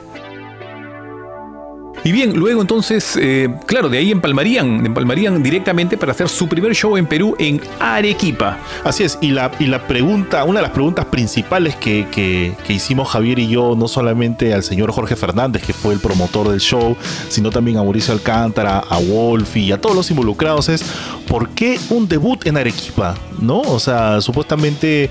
Y 2.05 2.13
bien, 2.13 2.37
luego 2.37 2.61
entonces, 2.61 3.19
eh, 3.19 3.49
claro, 3.65 3.89
de 3.89 3.97
ahí 3.97 4.11
empalmarían, 4.11 4.85
empalmarían 4.85 5.43
directamente 5.43 5.97
para 5.97 6.13
hacer 6.13 6.29
su 6.29 6.47
primer 6.47 6.75
show 6.75 6.99
en 6.99 7.07
Perú 7.07 7.35
en 7.39 7.63
Arequipa. 7.81 8.59
Así 8.85 9.05
es, 9.05 9.19
y 9.23 9.31
la, 9.31 9.51
y 9.59 9.69
la 9.69 9.87
pregunta, 9.87 10.45
una 10.45 10.61
de 10.61 10.65
las 10.65 10.73
preguntas 10.73 11.07
principales 11.07 11.77
que, 11.77 12.07
que, 12.13 12.55
hicimos 12.69 13.09
Javier 13.09 13.39
y 13.39 13.49
yo, 13.49 13.75
no 13.75 13.89
solamente 13.89 14.53
al 14.53 14.63
señor 14.63 14.93
Jorge 14.93 15.17
Fernández, 15.17 15.65
que 15.65 15.73
fue 15.73 15.95
el 15.95 16.01
promotor 16.01 16.51
del 16.51 16.61
show, 16.61 16.95
sino 17.31 17.51
también 17.51 17.79
a 17.79 17.83
Mauricio 17.83 18.13
Alcántara, 18.13 18.81
a 18.81 18.99
Wolf 18.99 19.57
y 19.57 19.73
a 19.73 19.81
todos 19.81 19.97
los 19.97 20.11
involucrados, 20.11 20.69
es 20.69 20.85
¿por 21.27 21.49
qué 21.51 21.81
un 21.89 22.07
debut 22.07 22.47
en 22.47 22.59
Arequipa? 22.59 23.15
¿No? 23.41 23.61
O 23.61 23.79
sea, 23.81 24.21
supuestamente... 24.21 25.09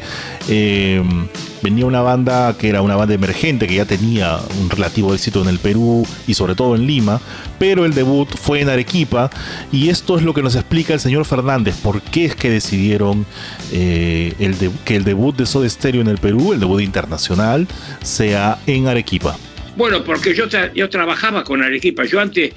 Eh, 0.47 1.01
venía 1.63 1.85
una 1.85 2.01
banda 2.01 2.55
que 2.57 2.69
era 2.69 2.81
una 2.81 2.95
banda 2.95 3.15
emergente 3.15 3.67
que 3.67 3.75
ya 3.75 3.85
tenía 3.85 4.37
un 4.61 4.69
relativo 4.69 5.13
éxito 5.13 5.41
en 5.41 5.47
el 5.47 5.59
Perú 5.59 6.05
y 6.27 6.33
sobre 6.33 6.55
todo 6.55 6.75
en 6.75 6.85
Lima, 6.85 7.21
pero 7.57 7.85
el 7.85 7.93
debut 7.93 8.29
fue 8.29 8.61
en 8.61 8.69
Arequipa 8.69 9.29
y 9.71 9.89
esto 9.89 10.17
es 10.17 10.23
lo 10.23 10.33
que 10.33 10.43
nos 10.43 10.55
explica 10.55 10.93
el 10.93 10.99
señor 10.99 11.25
Fernández, 11.25 11.75
por 11.81 12.01
qué 12.01 12.25
es 12.25 12.35
que 12.35 12.49
decidieron 12.49 13.25
eh, 13.71 14.33
que 14.83 14.95
el 14.95 15.03
debut 15.05 15.35
de 15.35 15.45
Soda 15.45 15.69
Stereo 15.69 16.01
en 16.01 16.07
el 16.07 16.17
Perú, 16.17 16.53
el 16.53 16.59
debut 16.59 16.81
internacional, 16.81 17.67
sea 18.01 18.59
en 18.67 18.87
Arequipa. 18.87 19.37
Bueno, 19.75 20.03
porque 20.03 20.35
yo, 20.35 20.45
yo 20.75 20.89
trabajaba 20.89 21.43
con 21.43 21.63
Arequipa. 21.63 22.05
Yo 22.05 22.19
antes, 22.19 22.53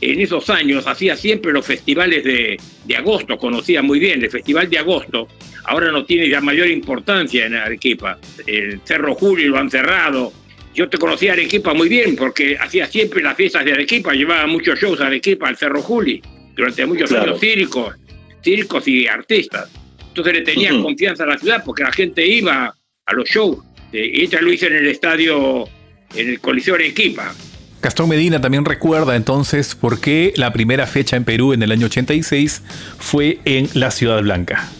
en 0.00 0.20
esos 0.20 0.48
años, 0.50 0.86
hacía 0.86 1.16
siempre 1.16 1.52
los 1.52 1.66
festivales 1.66 2.22
de, 2.22 2.56
de 2.84 2.96
agosto, 2.96 3.36
conocía 3.38 3.82
muy 3.82 3.98
bien 3.98 4.22
el 4.22 4.30
Festival 4.30 4.70
de 4.70 4.78
Agosto, 4.78 5.28
ahora 5.64 5.90
no 5.90 6.04
tiene 6.04 6.28
ya 6.28 6.40
mayor 6.40 6.68
importancia 6.68 7.46
en 7.46 7.54
Arequipa. 7.54 8.18
El 8.46 8.80
Cerro 8.84 9.14
Julio 9.14 9.48
lo 9.50 9.58
han 9.58 9.70
cerrado. 9.70 10.32
Yo 10.74 10.88
te 10.88 10.98
conocía 10.98 11.32
Arequipa 11.32 11.72
muy 11.72 11.88
bien 11.88 12.16
porque 12.16 12.56
hacía 12.58 12.86
siempre 12.86 13.22
las 13.22 13.36
fiestas 13.36 13.64
de 13.64 13.72
Arequipa, 13.72 14.12
llevaba 14.12 14.46
muchos 14.46 14.78
shows 14.78 15.00
a 15.00 15.06
Arequipa, 15.06 15.48
al 15.48 15.56
Cerro 15.56 15.80
Julio, 15.82 16.20
durante 16.54 16.84
muchos 16.86 17.12
años, 17.12 17.38
circos, 17.40 17.94
circos 18.42 18.88
y 18.88 19.06
artistas. 19.06 19.70
Entonces 20.08 20.32
le 20.32 20.40
tenía 20.42 20.70
confianza 20.70 21.24
a 21.24 21.26
la 21.26 21.38
ciudad 21.38 21.62
porque 21.64 21.82
la 21.82 21.92
gente 21.92 22.26
iba 22.26 22.74
a 23.06 23.12
los 23.12 23.28
shows. 23.28 23.58
Y 23.92 24.22
ella 24.22 24.40
lo 24.40 24.52
hice 24.52 24.66
en 24.66 24.76
el 24.76 24.86
estadio, 24.88 25.68
en 26.16 26.28
el 26.28 26.40
Coliseo 26.40 26.74
Arequipa. 26.74 27.34
Gastón 27.82 28.08
Medina 28.08 28.40
también 28.40 28.64
recuerda 28.64 29.14
entonces 29.14 29.74
por 29.74 30.00
qué 30.00 30.32
la 30.36 30.52
primera 30.52 30.86
fecha 30.86 31.16
en 31.16 31.24
Perú 31.24 31.52
en 31.52 31.62
el 31.62 31.70
año 31.70 31.86
86 31.86 32.62
fue 32.98 33.40
en 33.44 33.68
la 33.74 33.90
Ciudad 33.90 34.22
Blanca. 34.22 34.70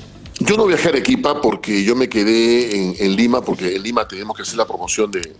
Yo 0.40 0.56
no 0.56 0.66
viajé 0.66 0.88
a 0.88 0.90
Arequipa 0.90 1.40
porque 1.40 1.84
yo 1.84 1.94
me 1.94 2.08
quedé 2.08 3.04
en, 3.04 3.14
Lima, 3.14 3.42
porque 3.42 3.76
en 3.76 3.82
Lima 3.82 4.08
tenemos 4.08 4.34
que 4.34 4.42
hacer 4.42 4.56
la 4.56 4.66
promoción 4.66 5.10
del 5.10 5.32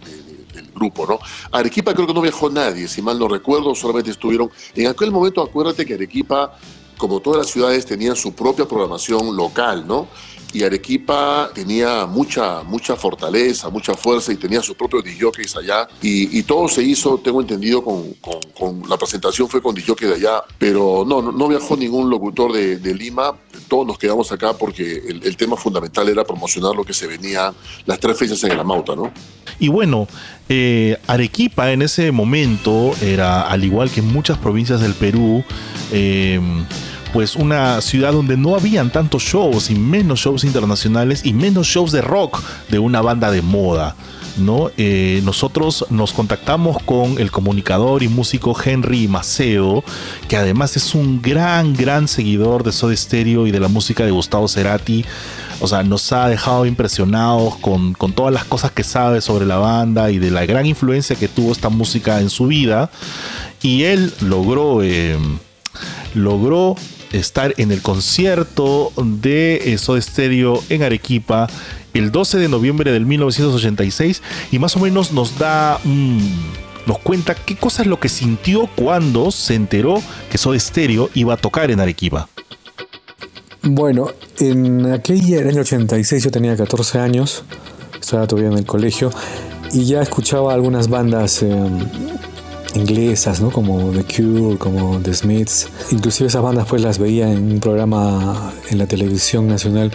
grupo, 0.75 1.07
¿no? 1.07 1.19
A 1.51 1.59
Arequipa 1.59 1.95
creo 1.95 2.07
que 2.07 2.15
no 2.15 2.21
viajó 2.21 2.51
nadie, 2.51 2.87
si 2.87 3.01
mal 3.01 3.19
no 3.19 3.29
recuerdo, 3.29 3.75
solamente 3.75 4.11
estuvieron. 4.11 4.51
En 4.75 4.87
aquel 4.87 5.11
momento, 5.11 5.43
acuérdate 5.43 5.87
que 5.87 5.95
Arequipa, 5.95 6.57
como 6.99 7.21
todas 7.21 7.39
las 7.39 7.51
ciudades, 7.51 7.87
tenían 7.87 8.15
su 8.15 8.35
propia 8.35 8.67
programación 8.67 9.35
local, 9.37 9.87
¿no? 9.87 10.07
Y 10.55 10.63
Arequipa 10.63 11.51
tenía 11.53 12.07
mucha, 12.07 12.63
mucha 12.63 12.95
fortaleza, 12.95 13.69
mucha 13.71 13.95
fuerza 13.95 14.33
y 14.33 14.37
tenía 14.37 14.63
sus 14.63 14.77
propios 14.77 15.03
DJs 15.05 15.57
allá. 15.57 15.89
Y, 16.01 16.43
todo 16.45 16.69
se 16.69 16.83
hizo, 16.83 17.19
tengo 17.19 17.41
entendido, 17.41 17.83
con, 17.83 18.83
la 18.89 18.97
presentación 18.97 19.49
fue 19.49 19.61
con 19.61 19.75
de 19.75 20.15
allá, 20.15 20.43
pero 20.57 21.05
no, 21.07 21.21
no, 21.21 21.49
viajó 21.49 21.77
ningún 21.77 22.09
locutor 22.09 22.53
de, 22.53 22.95
Lima. 22.95 23.35
Todos 23.67 23.87
nos 23.87 23.99
quedamos 23.99 24.31
acá 24.31 24.53
porque 24.53 25.03
el, 25.09 25.37
tema 25.37 25.57
fundamental 25.57 26.09
era 26.09 26.23
promocionar 26.25 26.77
lo 26.77 26.85
que 26.85 26.93
se 26.93 27.09
venía 27.09 27.53
las 27.87 27.99
tres 27.99 28.17
fechas 28.17 28.45
en 28.45 28.57
la 28.57 28.63
Mauta, 28.63 28.95
¿no? 28.95 29.11
Y 29.59 29.69
bueno, 29.69 30.07
eh, 30.49 30.97
Arequipa 31.09 31.73
en 31.73 31.83
ese 31.83 32.13
momento 32.13 32.93
era, 33.03 33.43
al 33.43 33.65
igual 33.65 33.91
que 33.91 34.03
muchas 34.03 34.39
provincias 34.39 34.81
del 34.81 34.95
Perú, 34.95 35.43
eh, 35.91 36.41
pues 37.15 37.37
una 37.37 37.81
ciudad 37.81 38.13
donde 38.13 38.37
no 38.37 38.57
habían 38.57 38.91
tantos 38.91 39.23
shows 39.23 39.71
y 39.71 39.77
menos 39.77 40.19
shows 40.19 40.43
internacionales 40.43 41.21
y 41.25 41.33
menos 41.33 41.69
shows 41.69 41.93
de 41.93 42.03
rock 42.03 42.43
de 42.69 42.81
una 42.81 43.01
banda 43.03 43.31
de 43.31 43.41
moda. 43.41 43.95
¿no? 44.37 44.73
Eh, 44.77 45.21
nosotros 45.23 45.87
nos 45.91 46.13
contactamos 46.13 46.83
con 46.83 47.21
el 47.21 47.31
comunicador 47.31 48.03
y 48.03 48.09
músico 48.09 48.57
Henry 48.61 49.07
Maceo, 49.07 49.85
que 50.27 50.37
además 50.37 50.77
es 50.77 50.93
un 50.97 51.23
gran, 51.23 51.75
gran 51.75 52.09
seguidor 52.09 52.65
de 52.65 52.73
Soda 52.73 52.97
Stereo 52.97 53.47
y 53.47 53.53
de 53.53 53.61
la 53.61 53.69
música 53.69 54.05
de 54.05 54.11
Gustavo 54.11 54.49
Cerati. 54.49 55.05
O 55.61 55.69
sea, 55.69 55.85
nos 55.85 56.13
ha 56.13 56.29
dejado 56.29 56.67
impresionados 56.67 57.55
con, 57.59 57.95
todas 57.95 58.35
las 58.35 58.45
cosas 58.45 58.73
que 58.73 58.83
sabe 58.83 59.21
sobre 59.21 59.47
la 59.47 59.59
banda 59.59 60.11
y 60.11 60.19
de 60.19 60.33
la 60.33 60.47
gran 60.47 60.67
influencia 60.67 61.15
que 61.15 61.29
tuvo 61.29 61.53
esta 61.53 61.69
música 61.69 62.21
en 62.21 62.29
su 62.29 62.49
vida. 62.49 62.91
Y 63.63 63.85
él 63.85 64.13
logró, 64.21 64.83
eh, 64.83 65.17
logró 66.13 66.75
estar 67.19 67.55
en 67.57 67.71
el 67.73 67.83
concierto 67.83 68.93
de 68.97 69.77
Soda 69.79 70.01
Stereo 70.01 70.63
en 70.69 70.83
Arequipa 70.83 71.49
el 71.95 72.11
12 72.11 72.39
de 72.39 72.49
noviembre 72.49 72.93
del 72.93 73.07
1986 73.07 74.23
y 74.51 74.59
más 74.59 74.77
o 74.77 74.81
menos 74.81 75.13
nos 75.13 75.39
da 75.39 75.79
nos 75.85 76.99
cuenta 76.99 77.35
qué 77.35 77.57
cosa 77.57 77.83
es 77.83 77.89
lo 77.89 77.99
que 77.99 78.09
sintió 78.09 78.69
cuando 78.77 79.31
se 79.31 79.55
enteró 79.55 80.03
que 80.31 80.39
Soda 80.39 80.59
Stereo 80.59 81.09
iba 81.15 81.35
a 81.35 81.37
tocar 81.37 81.71
en 81.71 81.81
Arequipa. 81.81 82.29
Bueno, 83.63 84.09
en 84.39 84.93
aquel 84.93 85.49
año 85.49 85.63
86 85.63 86.25
yo 86.25 86.31
tenía 86.31 86.55
14 86.55 86.99
años, 86.99 87.45
estaba 87.99 88.27
todavía 88.27 88.51
en 88.51 88.59
el 88.59 88.67
colegio 88.67 89.11
y 89.73 89.87
ya 89.87 90.03
escuchaba 90.03 90.53
algunas 90.53 90.89
bandas 90.89 91.43
em, 91.43 91.79
inglesas, 92.75 93.41
¿no? 93.41 93.51
Como 93.51 93.91
The 93.93 94.05
Cure, 94.05 94.59
como 94.59 95.01
The 95.01 95.15
Smiths. 95.15 95.69
Inclusive 95.91 96.29
esas 96.29 96.43
bandas 96.43 96.67
pues 96.69 96.83
las 96.83 96.99
veía 96.99 97.31
en 97.31 97.53
un 97.53 97.61
programa 97.61 98.53
en 98.71 98.79
la 98.79 98.87
televisión 98.87 99.47
nacional 99.47 99.93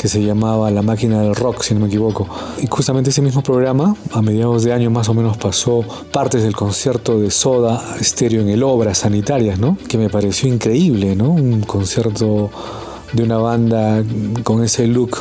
que 0.00 0.08
se 0.08 0.22
llamaba 0.22 0.70
La 0.70 0.80
Máquina 0.80 1.20
del 1.20 1.34
Rock, 1.34 1.62
si 1.62 1.74
no 1.74 1.80
me 1.80 1.88
equivoco. 1.88 2.26
Y 2.62 2.66
justamente 2.66 3.10
ese 3.10 3.20
mismo 3.20 3.42
programa, 3.42 3.94
a 4.12 4.22
mediados 4.22 4.62
de 4.64 4.72
año 4.72 4.90
más 4.90 5.10
o 5.10 5.14
menos, 5.14 5.36
pasó 5.36 5.84
partes 6.10 6.42
del 6.42 6.56
concierto 6.56 7.20
de 7.20 7.30
Soda 7.30 7.82
Stereo 8.00 8.40
en 8.40 8.48
el 8.48 8.62
Obras 8.62 8.98
Sanitarias, 8.98 9.58
¿no? 9.58 9.76
Que 9.88 9.98
me 9.98 10.08
pareció 10.08 10.48
increíble, 10.48 11.14
¿no? 11.16 11.28
Un 11.28 11.60
concierto 11.62 12.50
de 13.12 13.22
una 13.24 13.36
banda 13.36 14.02
con 14.42 14.64
ese 14.64 14.86
look 14.86 15.18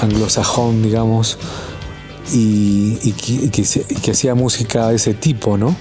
anglosajón, 0.00 0.82
digamos, 0.82 1.38
y, 2.32 3.12
que, 3.12 3.48
que 4.02 4.10
hacía 4.10 4.34
música 4.34 4.88
de 4.88 4.96
ese 4.96 5.14
tipo, 5.14 5.56
¿no? 5.56 5.76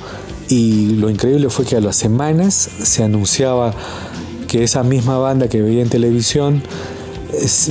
Y 0.50 0.96
lo 0.96 1.10
increíble 1.10 1.50
fue 1.50 1.66
que 1.66 1.76
a 1.76 1.82
las 1.82 1.96
semanas 1.96 2.54
se 2.84 3.04
anunciaba 3.04 3.74
que 4.48 4.64
esa 4.64 4.84
misma 4.84 5.18
banda 5.18 5.48
que 5.48 5.62
veía 5.62 5.82
en 5.82 5.90
televisión 5.90 6.62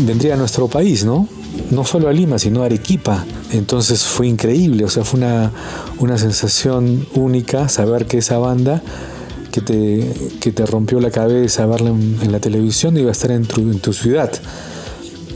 vendría 0.00 0.34
a 0.34 0.36
nuestro 0.36 0.68
país, 0.68 1.04
¿no? 1.04 1.28
No 1.70 1.84
solo 1.84 2.08
a 2.08 2.12
Lima, 2.12 2.38
sino 2.38 2.62
a 2.62 2.66
Arequipa. 2.66 3.24
Entonces 3.52 4.02
fue 4.02 4.26
increíble, 4.26 4.84
o 4.84 4.88
sea, 4.88 5.04
fue 5.04 5.20
una, 5.20 5.52
una 5.98 6.18
sensación 6.18 7.06
única 7.14 7.68
saber 7.68 8.06
que 8.06 8.18
esa 8.18 8.38
banda 8.38 8.82
que 9.52 9.60
te, 9.60 10.12
que 10.40 10.50
te 10.50 10.66
rompió 10.66 10.98
la 10.98 11.12
cabeza 11.12 11.64
verla 11.66 11.90
en, 11.90 12.32
la 12.32 12.40
televisión 12.40 12.96
iba 12.96 13.10
a 13.10 13.12
estar 13.12 13.30
en 13.30 13.46
en 13.56 13.78
tu 13.78 13.92
ciudad. 13.92 14.32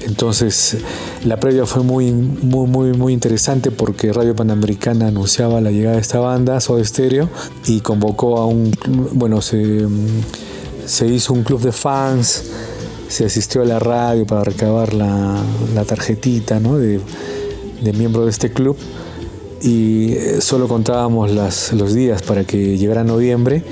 Entonces, 0.09 0.79
la 1.25 1.39
previa 1.39 1.67
fue 1.67 1.83
muy, 1.83 2.11
muy, 2.11 2.67
muy, 2.67 2.93
muy 2.95 3.13
interesante 3.13 3.71
porque 3.71 4.11
Radio 4.13 4.35
Panamericana 4.35 5.09
anunciaba 5.09 5.61
la 5.61 5.71
llegada 5.71 5.97
de 5.97 6.01
esta 6.01 6.19
banda, 6.19 6.61
Soda 6.61 6.83
Stereo, 6.83 7.29
y 7.67 7.81
convocó 7.81 8.39
a 8.39 8.47
un, 8.47 8.73
bueno, 9.13 9.43
se, 9.43 9.87
hizo 11.07 11.33
un 11.35 11.43
club 11.43 11.61
de 11.61 11.73
fans, 11.73 12.45
se 13.09 13.27
asistió 13.27 13.61
a 13.61 13.67
la 13.67 13.79
radio 13.79 14.27
para 14.27 14.45
recabar 14.45 14.95
la, 14.95 15.43
tarjetita 15.87 16.59
de, 16.59 17.03
miembro 17.93 18.25
de 18.25 18.31
este 18.31 18.51
club. 18.51 18.77
Y 19.61 20.15
solo 20.41 20.69
contábamos 20.69 21.33
los 21.73 21.93
días 21.93 22.23
para 22.23 22.45
que 22.45 22.79
llegara 22.79 23.05
noviembre 23.05 23.63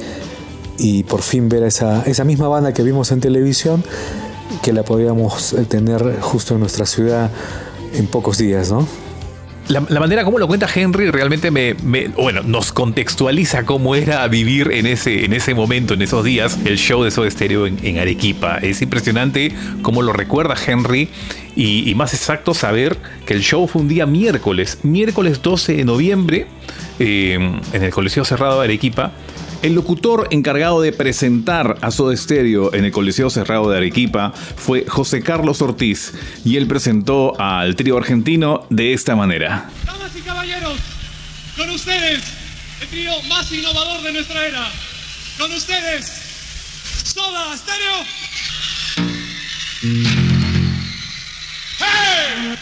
y 0.79 1.05
por 1.05 1.23
fin 1.23 1.49
ver 1.49 1.63
a 1.63 1.69
esa, 1.69 2.03
esa 2.03 2.25
misma 2.25 2.49
banda 2.49 2.75
que 2.75 2.83
vimos 2.83 3.11
en 3.13 3.21
televisión 3.21 3.83
que 4.63 4.73
la 4.73 4.83
podíamos 4.83 5.55
tener 5.69 6.21
justo 6.21 6.55
en 6.55 6.61
nuestra 6.61 6.87
ciudad 6.87 7.31
en 7.95 8.07
pocos 8.07 8.39
días, 8.39 8.71
¿no? 8.71 8.87
la, 9.69 10.01
manera 10.01 10.25
como 10.25 10.39
lo 10.39 10.47
cuenta 10.47 10.69
Henry 10.73 11.11
realmente 11.11 11.51
me, 11.51 11.75
bueno, 11.75 12.43
nos 12.43 12.73
contextualiza 12.73 13.65
cómo 13.65 13.95
era 13.95 14.27
vivir 14.29 14.71
en 14.73 14.87
ese, 14.87 15.25
en 15.25 15.33
ese 15.33 15.55
momento, 15.55 15.95
en 15.95 16.03
esos 16.03 16.25
días, 16.25 16.59
el 16.65 16.77
show 16.77 17.03
de 17.03 17.11
Soda 17.11 17.31
Stereo 17.31 17.67
en, 17.67 17.99
Arequipa. 17.99 18.59
Es 18.59 18.83
impresionante 18.83 19.53
cómo 19.83 20.03
lo 20.03 20.13
recuerda 20.13 20.55
Henry 20.67 21.09
y, 21.57 21.89
y 21.91 21.95
más 21.95 22.15
exacto 22.15 22.55
saber 22.55 22.97
que 23.25 23.35
el 23.35 23.41
show 23.41 23.67
fue 23.67 23.83
un 23.83 23.89
día 23.89 24.07
miércoles, 24.07 24.79
miércoles 24.83 25.43
12 25.43 25.77
de 25.77 25.85
noviembre, 25.85 26.47
eh, 26.99 27.35
en 27.73 27.83
el 27.83 27.91
Coliseo 27.91 28.25
Cerrado 28.25 28.61
de 28.61 28.67
Arequipa. 28.67 29.13
El 29.67 29.75
locutor 29.75 30.29
encargado 30.31 30.81
de 30.81 30.93
presentar 30.93 31.79
a 31.83 31.91
Soda 31.91 32.17
Stereo 32.17 32.73
en 32.73 32.85
el 32.85 32.93
Coliseo 32.93 33.31
Cerrado 33.31 33.69
de 33.69 33.79
Arequipa 33.79 34.33
fue 34.33 34.85
José 34.87 35.25
Carlos 35.25 35.61
Ortiz 35.61 36.13
y 36.45 36.57
él 36.57 36.69
presentó 36.69 37.35
al 37.41 37.75
trío 37.75 37.97
argentino 37.97 38.65
de 38.71 38.93
esta 38.93 39.17
manera. 39.17 39.69
Damas 39.85 40.15
y 40.15 40.21
caballeros, 40.21 40.79
con 41.57 41.69
ustedes, 41.71 42.23
el 42.81 42.87
trío 42.87 43.11
más 43.29 43.51
innovador 43.51 44.03
de 44.03 44.13
nuestra 44.13 44.47
era. 44.47 44.69
Con 45.37 45.51
ustedes, 45.51 46.13
Soda 47.03 47.57
Stereo. 47.57 48.05
¡Hey! 51.81 52.57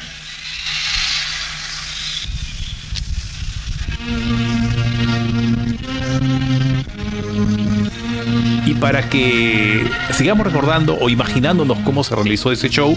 Para 8.85 9.09
que 9.09 9.83
sigamos 10.13 10.47
recordando 10.47 10.99
o 11.01 11.09
imaginándonos 11.09 11.79
cómo 11.87 12.05
se 12.05 12.15
realizó 12.15 12.53
ese 12.53 12.69
show, 12.69 12.95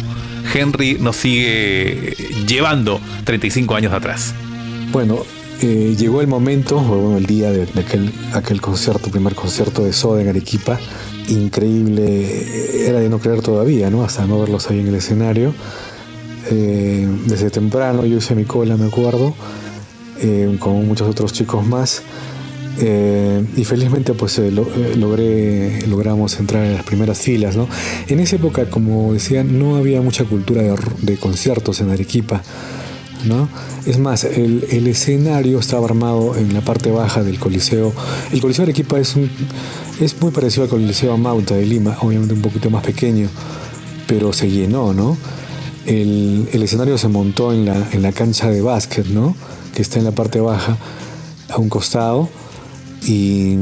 Henry 0.53 0.97
nos 0.99 1.15
sigue 1.15 2.13
llevando 2.45 2.99
35 3.23 3.73
años 3.73 3.93
atrás. 3.93 4.33
Bueno, 4.91 5.19
eh, 5.61 5.95
llegó 5.97 6.19
el 6.19 6.27
momento, 6.27 6.77
bueno, 6.77 7.15
el 7.15 7.25
día 7.25 7.53
de, 7.53 7.69
aquel, 8.33 8.59
concierto, 8.59 9.09
primer 9.09 9.33
concierto 9.33 9.85
de 9.85 9.93
Soda 9.93 10.21
en 10.21 10.27
Arequipa. 10.27 10.77
Increíble, 11.29 12.85
era 12.85 12.99
de 12.99 13.07
no 13.07 13.19
creer 13.19 13.41
todavía, 13.41 13.89
¿no? 13.89 14.03
Hasta 14.03 14.27
no 14.27 14.41
verlos 14.41 14.69
ahí 14.69 14.81
en 14.81 14.87
el 14.87 14.95
escenario. 14.95 15.53
Eh, 16.51 17.07
desde 17.27 17.49
temprano 17.49 18.05
yo 18.05 18.17
hice 18.17 18.35
mi 18.35 18.43
cola, 18.43 18.75
me 18.75 18.87
acuerdo, 18.87 19.33
eh, 20.19 20.53
con 20.59 20.85
muchos 20.85 21.07
otros 21.07 21.31
chicos 21.31 21.65
más. 21.65 22.03
Eh, 22.79 23.43
y 23.55 23.63
felizmente 23.63 24.13
pues 24.13 24.37
eh, 24.37 24.51
lo- 24.51 24.67
eh, 24.75 24.95
logré, 24.97 25.87
logramos 25.87 26.39
entrar 26.39 26.63
en 26.65 26.73
las 26.75 26.83
primeras 26.83 27.17
filas. 27.19 27.55
¿no? 27.55 27.67
En 28.07 28.19
esa 28.19 28.35
época, 28.35 28.69
como 28.69 29.13
decía, 29.13 29.43
no 29.43 29.77
había 29.77 30.01
mucha 30.01 30.25
cultura 30.25 30.61
de, 30.61 30.75
de 31.01 31.17
conciertos 31.17 31.81
en 31.81 31.89
Arequipa. 31.89 32.41
¿no? 33.25 33.49
Es 33.87 33.97
más, 33.97 34.23
el, 34.25 34.67
el 34.69 34.85
escenario 34.87 35.57
estaba 35.59 35.85
armado 35.85 36.35
en 36.37 36.53
la 36.53 36.61
parte 36.61 36.91
baja 36.91 37.23
del 37.23 37.39
Coliseo. 37.39 37.91
El 38.31 38.41
Coliseo 38.41 38.63
de 38.65 38.71
Arequipa 38.71 38.99
es, 38.99 39.15
un, 39.15 39.29
es 39.99 40.21
muy 40.21 40.29
parecido 40.31 40.63
al 40.63 40.69
Coliseo 40.69 41.13
Amauta 41.13 41.55
de 41.55 41.65
Lima, 41.65 41.97
obviamente 42.01 42.35
un 42.35 42.41
poquito 42.43 42.69
más 42.69 42.83
pequeño, 42.83 43.27
pero 44.07 44.33
se 44.33 44.51
llenó, 44.51 44.93
¿no? 44.93 45.17
El, 45.87 46.47
el 46.51 46.61
escenario 46.63 46.97
se 46.97 47.07
montó 47.07 47.53
en 47.53 47.65
la, 47.65 47.87
en 47.91 48.01
la 48.03 48.11
cancha 48.11 48.49
de 48.49 48.61
básquet, 48.61 49.07
¿no? 49.07 49.35
Que 49.73 49.81
está 49.81 49.97
en 49.97 50.05
la 50.05 50.11
parte 50.11 50.39
baja, 50.39 50.77
a 51.49 51.57
un 51.57 51.69
costado. 51.69 52.29
Y, 53.05 53.53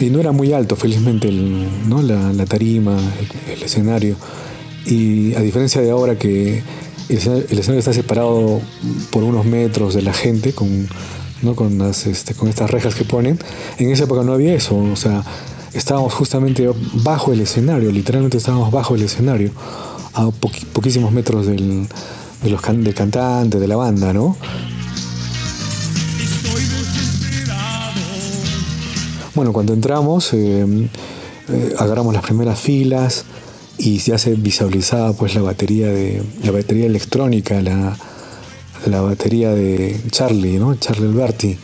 y 0.00 0.10
no 0.10 0.20
era 0.20 0.32
muy 0.32 0.52
alto, 0.52 0.76
felizmente, 0.76 1.28
el- 1.28 1.66
¿no? 1.88 2.00
la, 2.02 2.32
la 2.32 2.44
tarima, 2.46 2.96
el, 3.46 3.52
el 3.54 3.62
escenario. 3.62 4.16
Y 4.86 5.34
a 5.34 5.40
diferencia 5.40 5.80
de 5.80 5.90
ahora 5.90 6.18
que 6.18 6.62
el 7.08 7.18
el 7.18 7.58
escenario 7.58 7.78
está 7.80 7.92
separado 7.92 8.60
por 9.10 9.24
unos 9.24 9.44
metros 9.44 9.94
de 9.94 10.02
la 10.02 10.12
gente 10.14 10.52
con, 10.54 10.88
¿no? 11.42 11.54
con, 11.54 11.76
las, 11.78 12.06
este, 12.06 12.34
con 12.34 12.48
estas 12.48 12.70
rejas 12.70 12.94
que 12.94 13.04
ponen, 13.04 13.38
en 13.78 13.90
esa 13.90 14.04
época 14.04 14.22
no 14.22 14.32
había 14.32 14.54
eso. 14.54 14.76
O 14.76 14.96
sea, 14.96 15.22
estábamos 15.74 16.14
justamente 16.14 16.68
bajo 17.02 17.32
el 17.32 17.40
escenario, 17.40 17.90
literalmente 17.90 18.38
estábamos 18.38 18.70
bajo 18.70 18.94
el 18.94 19.02
escenario, 19.02 19.50
a 20.14 20.26
poqui- 20.26 20.64
poquísimos 20.72 21.12
metros 21.12 21.46
del, 21.46 21.88
de 22.42 22.50
los 22.50 22.60
can- 22.62 22.84
del 22.84 22.94
cantante, 22.94 23.58
de 23.58 23.66
la 23.68 23.76
banda, 23.76 24.12
¿no? 24.14 24.36
Bueno, 29.34 29.52
cuando 29.52 29.72
entramos, 29.72 30.32
eh, 30.32 30.64
eh, 31.48 31.74
agarramos 31.78 32.14
las 32.14 32.22
primeras 32.22 32.58
filas 32.60 33.24
y 33.78 33.98
ya 33.98 34.16
se 34.18 34.34
visualizaba 34.34 35.12
pues 35.12 35.34
la 35.34 35.42
batería 35.42 35.88
de 35.88 36.22
la 36.44 36.52
batería 36.52 36.86
electrónica, 36.86 37.60
la, 37.60 37.96
la 38.86 39.00
batería 39.00 39.50
de 39.50 40.00
Charlie, 40.10 40.58
¿no? 40.58 40.76
Charlie 40.76 41.06
Alberti, 41.08 41.58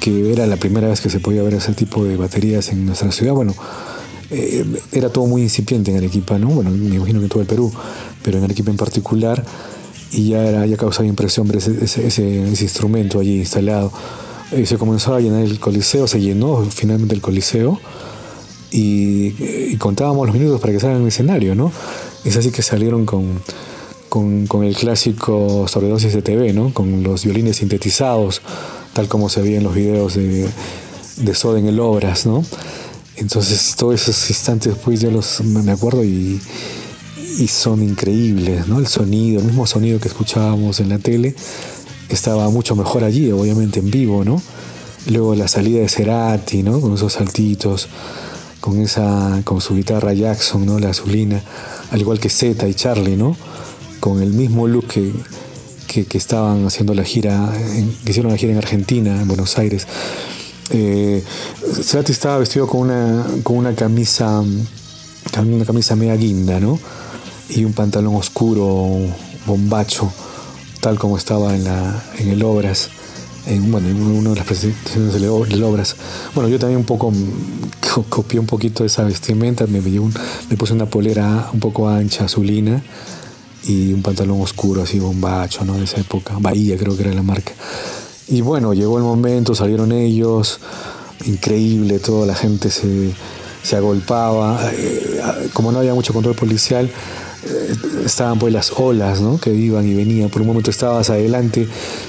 que 0.00 0.32
era 0.32 0.46
la 0.46 0.56
primera 0.56 0.88
vez 0.88 1.00
que 1.00 1.08
se 1.08 1.20
podía 1.20 1.42
ver 1.42 1.54
ese 1.54 1.72
tipo 1.72 2.04
de 2.04 2.16
baterías 2.16 2.68
en 2.68 2.84
nuestra 2.84 3.10
ciudad. 3.10 3.32
Bueno, 3.32 3.54
eh, 4.30 4.64
era 4.92 5.08
todo 5.08 5.26
muy 5.26 5.42
incipiente 5.42 5.90
en 5.90 5.96
Arequipa, 5.96 6.38
¿no? 6.38 6.48
Bueno, 6.48 6.70
me 6.70 6.96
imagino 6.96 7.20
que 7.20 7.24
en 7.24 7.30
todo 7.30 7.40
el 7.40 7.48
Perú, 7.48 7.72
pero 8.22 8.36
en 8.38 8.44
Arequipa 8.44 8.70
en 8.70 8.76
particular, 8.76 9.42
y 10.12 10.28
ya, 10.28 10.44
era, 10.44 10.66
ya 10.66 10.76
causaba 10.76 11.06
impresión 11.06 11.48
ver 11.48 11.56
ese, 11.56 11.72
ese, 11.82 12.06
ese- 12.06 12.52
ese 12.52 12.64
instrumento 12.64 13.18
allí 13.18 13.38
instalado. 13.38 13.90
Eh, 14.52 14.66
se 14.66 14.76
comenzó 14.76 15.14
a 15.14 15.20
llenar 15.20 15.42
el 15.42 15.58
coliseo, 15.58 16.06
se 16.06 16.20
llenó 16.20 16.64
finalmente 16.70 17.14
el 17.14 17.20
coliseo 17.20 17.80
y, 18.70 19.34
y 19.72 19.76
contábamos 19.78 20.26
los 20.26 20.36
minutos 20.36 20.60
para 20.60 20.72
que 20.72 20.80
salgan 20.80 21.02
al 21.02 21.08
escenario, 21.08 21.54
¿no? 21.54 21.72
Es 22.24 22.36
así 22.36 22.50
que 22.50 22.62
salieron 22.62 23.06
con, 23.06 23.40
con, 24.08 24.46
con 24.46 24.62
el 24.64 24.76
clásico 24.76 25.66
sobredosis 25.68 26.12
de 26.12 26.20
TV, 26.20 26.52
¿no? 26.52 26.72
Con 26.74 27.02
los 27.02 27.24
violines 27.24 27.56
sintetizados, 27.56 28.42
tal 28.92 29.08
como 29.08 29.30
se 29.30 29.40
veía 29.40 29.56
en 29.56 29.64
los 29.64 29.74
videos 29.74 30.14
de, 30.14 30.46
de 31.16 31.34
Soda 31.34 31.58
en 31.58 31.66
el 31.68 31.80
Obras, 31.80 32.26
¿no? 32.26 32.44
Entonces 33.16 33.74
todos 33.76 33.94
esos 33.94 34.28
instantes 34.28 34.74
después 34.74 35.00
yo 35.00 35.10
los 35.10 35.40
me 35.42 35.72
acuerdo 35.72 36.04
y, 36.04 36.40
y 37.38 37.48
son 37.48 37.82
increíbles, 37.82 38.68
¿no? 38.68 38.78
El 38.78 38.86
sonido, 38.86 39.40
el 39.40 39.46
mismo 39.46 39.66
sonido 39.66 39.98
que 39.98 40.08
escuchábamos 40.08 40.80
en 40.80 40.90
la 40.90 40.98
tele, 40.98 41.34
estaba 42.14 42.48
mucho 42.50 42.76
mejor 42.76 43.04
allí, 43.04 43.30
obviamente 43.32 43.80
en 43.80 43.90
vivo, 43.90 44.24
¿no? 44.24 44.40
Luego 45.06 45.34
la 45.34 45.48
salida 45.48 45.80
de 45.80 45.88
Cerati, 45.88 46.62
¿no? 46.62 46.80
Con 46.80 46.94
esos 46.94 47.14
saltitos, 47.14 47.88
con 48.60 48.80
esa, 48.80 49.40
con 49.44 49.60
su 49.60 49.74
guitarra 49.74 50.12
Jackson, 50.12 50.64
¿no? 50.64 50.78
La 50.78 50.90
azulina, 50.90 51.42
al 51.90 52.00
igual 52.00 52.20
que 52.20 52.28
Zeta 52.28 52.68
y 52.68 52.74
Charlie, 52.74 53.16
¿no? 53.16 53.36
Con 54.00 54.22
el 54.22 54.32
mismo 54.32 54.68
look 54.68 54.86
que, 54.86 56.04
que, 56.04 56.18
estaban 56.18 56.64
haciendo 56.66 56.94
la 56.94 57.04
gira, 57.04 57.52
en- 57.76 57.92
que 58.04 58.10
hicieron 58.12 58.32
la 58.32 58.38
gira 58.38 58.52
en 58.52 58.58
Argentina, 58.58 59.20
en 59.20 59.28
Buenos 59.28 59.58
Aires. 59.58 59.86
Eh, 60.70 61.22
Cerati 61.82 62.12
estaba 62.12 62.38
vestido 62.38 62.66
con 62.66 62.82
una, 62.82 63.26
con 63.42 63.56
una 63.56 63.74
camisa, 63.74 64.40
una 64.40 65.64
camisa 65.64 65.96
media 65.96 66.16
guinda, 66.16 66.60
¿no? 66.60 66.78
Y 67.50 67.64
un 67.64 67.72
pantalón 67.72 68.14
oscuro, 68.14 68.98
bombacho, 69.46 70.10
tal 70.82 70.98
como 70.98 71.16
estaba 71.16 71.54
en, 71.54 71.62
la, 71.64 72.02
en 72.18 72.28
el 72.28 72.42
Obras, 72.42 72.90
en, 73.46 73.70
bueno, 73.70 73.88
en 73.88 74.02
una 74.02 74.30
de 74.30 74.36
las 74.36 74.44
presentaciones 74.46 75.14
del 75.14 75.62
Obras. 75.62 75.94
Bueno, 76.34 76.48
yo 76.50 76.58
también 76.58 76.78
un 76.80 76.84
poco 76.86 77.12
mm, 77.12 77.14
co- 77.94 78.04
copié 78.08 78.40
un 78.40 78.46
poquito 78.46 78.84
esa 78.84 79.04
vestimenta, 79.04 79.64
me, 79.68 79.80
me, 79.80 79.98
un- 80.00 80.12
me 80.50 80.56
puse 80.56 80.72
una 80.72 80.86
polera 80.86 81.48
un 81.52 81.60
poco 81.60 81.88
ancha, 81.88 82.24
azulina, 82.24 82.82
y 83.64 83.92
un 83.92 84.02
pantalón 84.02 84.40
oscuro, 84.40 84.82
así 84.82 84.98
bombacho, 84.98 85.64
¿no? 85.64 85.74
De 85.78 85.84
esa 85.84 86.00
época, 86.00 86.34
Bahía 86.40 86.76
creo 86.76 86.96
que 86.96 87.04
era 87.04 87.14
la 87.14 87.22
marca. 87.22 87.52
Y 88.26 88.40
bueno, 88.40 88.74
llegó 88.74 88.98
el 88.98 89.04
momento, 89.04 89.54
salieron 89.54 89.92
ellos, 89.92 90.58
increíble, 91.26 92.00
toda 92.00 92.26
la 92.26 92.34
gente 92.34 92.70
se, 92.70 93.12
se 93.62 93.76
agolpaba, 93.76 94.68
eh, 94.72 95.20
como 95.52 95.70
no 95.70 95.78
había 95.78 95.94
mucho 95.94 96.12
control 96.12 96.34
policial, 96.34 96.90
estaban 98.04 98.38
pues 98.38 98.52
las 98.52 98.72
olas, 98.76 99.20
¿no? 99.20 99.38
Que 99.38 99.52
iban 99.52 99.86
y 99.86 99.94
venían, 99.94 100.30
por 100.30 100.42
un 100.42 100.48
momento 100.48 100.70
estabas 100.70 101.10
adelante 101.10 101.66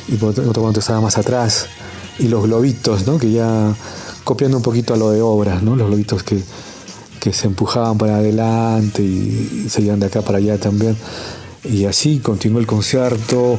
y 0.07 0.15
por 0.15 0.29
otro 0.39 0.61
momento 0.61 0.79
estabas 0.79 1.01
más 1.03 1.17
atrás, 1.17 1.67
y 2.19 2.27
los 2.27 2.43
globitos, 2.43 3.07
¿no? 3.07 3.17
Que 3.17 3.31
ya 3.31 3.73
copiando 4.23 4.57
un 4.57 4.63
poquito 4.63 4.93
a 4.93 4.97
lo 4.97 5.11
de 5.11 5.21
obras, 5.21 5.63
¿no? 5.63 5.75
Los 5.75 5.87
globitos 5.87 6.23
que, 6.23 6.39
que 7.19 7.33
se 7.33 7.47
empujaban 7.47 7.97
para 7.97 8.17
adelante 8.17 9.01
y 9.01 9.67
se 9.69 9.81
iban 9.81 9.99
de 9.99 10.05
acá 10.07 10.21
para 10.21 10.37
allá 10.37 10.57
también. 10.57 10.95
Y 11.63 11.85
así 11.85 12.19
continuó 12.19 12.59
el 12.59 12.67
concierto. 12.67 13.57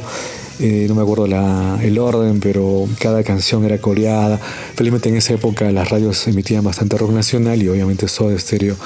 eh, 0.57 0.85
no 0.87 0.95
me 0.95 1.01
acuerdo 1.01 1.27
la- 1.27 1.77
el 1.83 1.99
orden, 1.99 2.39
pero 2.39 2.87
cada 2.99 3.23
canción 3.23 3.65
era 3.65 3.77
coreada. 3.79 4.39
Felizmente 4.75 5.09
en 5.09 5.17
esa 5.17 5.33
época 5.33 5.69
las 5.73 5.89
radios 5.89 6.25
emitían 6.29 6.63
bastante 6.63 6.97
rock 6.97 7.11
nacional 7.11 7.61
y 7.61 7.67
obviamente 7.67 8.07
Soda 8.07 8.39
Stereo 8.39 8.77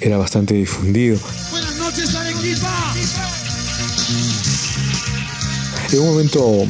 era 0.00 0.16
bastante 0.16 0.54
difundido. 0.54 1.18
En 5.92 5.98
un 6.00 6.06
momento 6.06 6.64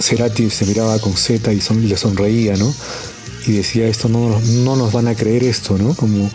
Cerati 0.00 0.50
se 0.50 0.66
miraba 0.66 0.98
con 0.98 1.14
Z 1.16 1.52
y, 1.52 1.60
le 1.86 1.96
sonreía, 1.96 2.56
¿no? 2.56 2.72
Y 3.46 3.52
decía, 3.52 3.86
esto 3.88 4.08
no, 4.08 4.28
nos- 4.28 4.44
no 4.44 4.76
nos 4.76 4.92
van 4.92 5.08
a 5.08 5.14
creer 5.14 5.44
esto, 5.44 5.78
¿no? 5.78 5.94
Como 5.94 6.30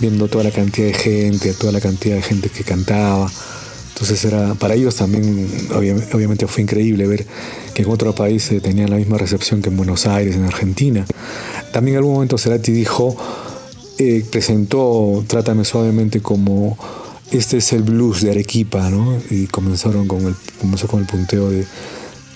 viendo 0.00 0.28
toda 0.28 0.44
la 0.44 0.50
cantidad 0.50 0.86
de 0.88 0.94
gente, 0.94 1.52
toda 1.54 1.72
la 1.72 1.80
cantidad 1.80 2.16
de 2.16 2.22
gente 2.22 2.48
que 2.50 2.64
cantaba, 2.64 3.30
Entonces 3.90 4.24
era, 4.24 4.54
para 4.54 4.74
ellos 4.74 4.96
también 4.96 5.46
obviamente 5.74 6.46
fue 6.46 6.62
increíble 6.62 7.06
ver 7.06 7.26
que 7.74 7.82
en 7.82 7.90
otro 7.90 8.14
país 8.14 8.50
tenían 8.62 8.88
la 8.88 8.96
misma 8.96 9.18
recepción 9.18 9.60
que 9.60 9.68
en 9.68 9.76
Buenos 9.76 10.06
Aires, 10.06 10.36
en 10.36 10.44
Argentina. 10.44 11.04
También 11.72 11.96
en 11.96 11.98
algún 11.98 12.14
momento 12.14 12.38
Cerati 12.38 12.72
dijo, 12.72 13.14
eh, 13.98 14.24
presentó 14.30 15.22
Trátame 15.26 15.66
suavemente 15.66 16.22
como 16.22 16.78
este 17.30 17.58
es 17.58 17.72
el 17.72 17.82
blues 17.82 18.22
de 18.22 18.30
Arequipa, 18.30 18.90
¿no? 18.90 19.18
Y 19.30 19.46
comenzaron 19.46 20.08
con 20.08 20.26
el, 20.26 20.34
comenzó 20.60 20.88
con 20.88 21.00
el 21.00 21.06
punteo 21.06 21.50
de 21.50 21.66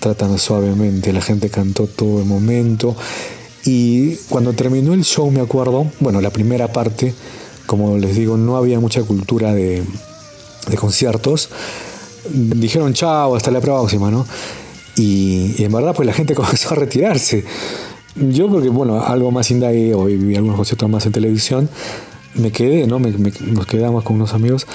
Trátame 0.01 0.39
suavemente, 0.39 1.13
la 1.13 1.23
gente 1.23 1.49
cantó 1.49 1.87
todo 1.87 2.21
el 2.21 2.27
momento. 2.27 2.95
Y 3.65 4.17
cuando 4.29 4.53
terminó 4.53 4.93
el 4.93 5.05
show, 5.05 5.31
me 5.31 5.41
acuerdo, 5.41 5.91
bueno, 6.01 6.21
la 6.21 6.31
primera 6.31 6.73
parte, 6.73 7.15
como 7.67 7.97
les 7.97 8.15
digo, 8.15 8.37
no 8.37 8.57
había 8.57 8.79
mucha 8.79 9.03
cultura 9.03 9.55
de, 9.55 9.83
de 10.69 10.77
conciertos, 10.77 11.49
dijeron 12.29 12.93
chao, 12.93 13.37
hasta 13.37 13.51
la 13.51 13.61
próxima, 13.61 14.11
¿no? 14.11 14.27
Y, 14.97 15.63
en 15.63 15.73
verdad 15.73 15.95
pues 15.95 16.07
la 16.07 16.13
gente 16.13 16.35
comenzó 16.35 16.75
a 16.75 16.77
retirarse. 16.77 17.45
Yo 18.17 18.49
porque, 18.49 18.69
bueno, 18.69 19.03
algo 19.03 19.31
más 19.31 19.51
indagué 19.51 19.93
o 19.95 20.05
vi 20.05 20.37
algunos 20.37 20.57
conciertos 20.57 20.89
más 20.89 21.05
en 21.07 21.13
televisión, 21.13 21.69
me 22.35 22.53
quedé, 22.53 22.87
¿no? 22.87 22.99
nos 22.99 23.67
quedamos 23.67 24.05
con 24.05 24.17
unos 24.17 24.35
amigos 24.35 24.67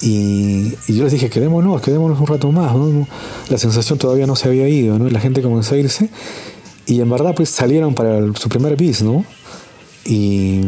y, 0.00 0.70
yo 0.86 1.04
les 1.04 1.12
dije, 1.12 1.28
quedémonos, 1.28 1.80
quedémonos 1.82 2.20
un 2.20 2.26
rato 2.26 2.52
más, 2.52 2.74
¿no? 2.74 3.08
La 3.48 3.58
sensación 3.58 3.98
todavía 3.98 4.26
no 4.26 4.36
se 4.36 4.48
había 4.48 4.68
ido, 4.68 4.98
¿no? 4.98 5.08
La 5.08 5.20
gente 5.20 5.42
comenzó 5.42 5.74
a 5.74 5.78
irse 5.78 6.08
y 6.86 7.00
en 7.00 7.10
verdad 7.10 7.34
pues 7.34 7.50
salieron 7.50 7.94
para 7.94 8.20
su 8.34 8.48
primer 8.48 8.76
bis, 8.76 9.02
¿no? 9.02 9.24
Y, 10.04 10.60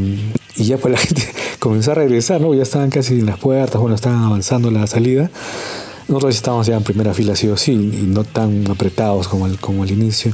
y 0.57 0.65
ya 0.65 0.79
pues 0.79 0.93
la 0.93 0.99
gente 1.07 1.23
comenzó 1.59 1.93
a 1.93 1.95
regresar, 1.95 2.41
¿no? 2.41 2.53
Ya 2.55 2.63
estaban 2.63 2.91
casi 2.91 3.21
en 3.21 3.27
las 3.27 3.39
puertas, 3.39 3.81
bueno, 3.81 3.95
estaban 3.95 4.23
avanzando 4.23 4.71
la 4.71 4.87
salida. 4.87 5.31
Nosotros 6.09 6.35
estábamos 6.35 6.67
ya 6.67 6.77
en 6.77 6.83
primera 6.83 7.15
fila, 7.15 7.37
sí 7.37 7.47
o 7.47 7.57
sí, 7.57 7.73
y 7.73 8.07
no 8.07 8.25
tan 8.25 8.69
apretados 8.69 9.29
como 9.29 9.47
el, 9.47 9.61
como 9.61 9.85
el 9.85 9.93
inicio. 9.93 10.33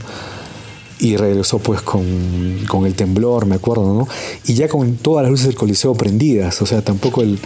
Y 0.99 1.17
regresó 1.17 1.59
pues 1.59 1.83
con, 1.83 2.05
con 2.69 2.87
el 2.87 2.95
temblor, 2.95 3.47
me 3.47 3.57
acuerdo, 3.57 3.93
¿no? 3.93 4.09
Y 4.47 4.55
ya 4.55 4.69
con 4.69 4.97
todas 4.97 5.23
las 5.23 5.31
luces 5.31 5.49
del 5.49 5.57
coliseo 5.57 5.95
prendidas, 5.95 6.63
o 6.63 6.67
sea, 6.67 6.83
tampoco 6.83 7.23
el, 7.23 7.39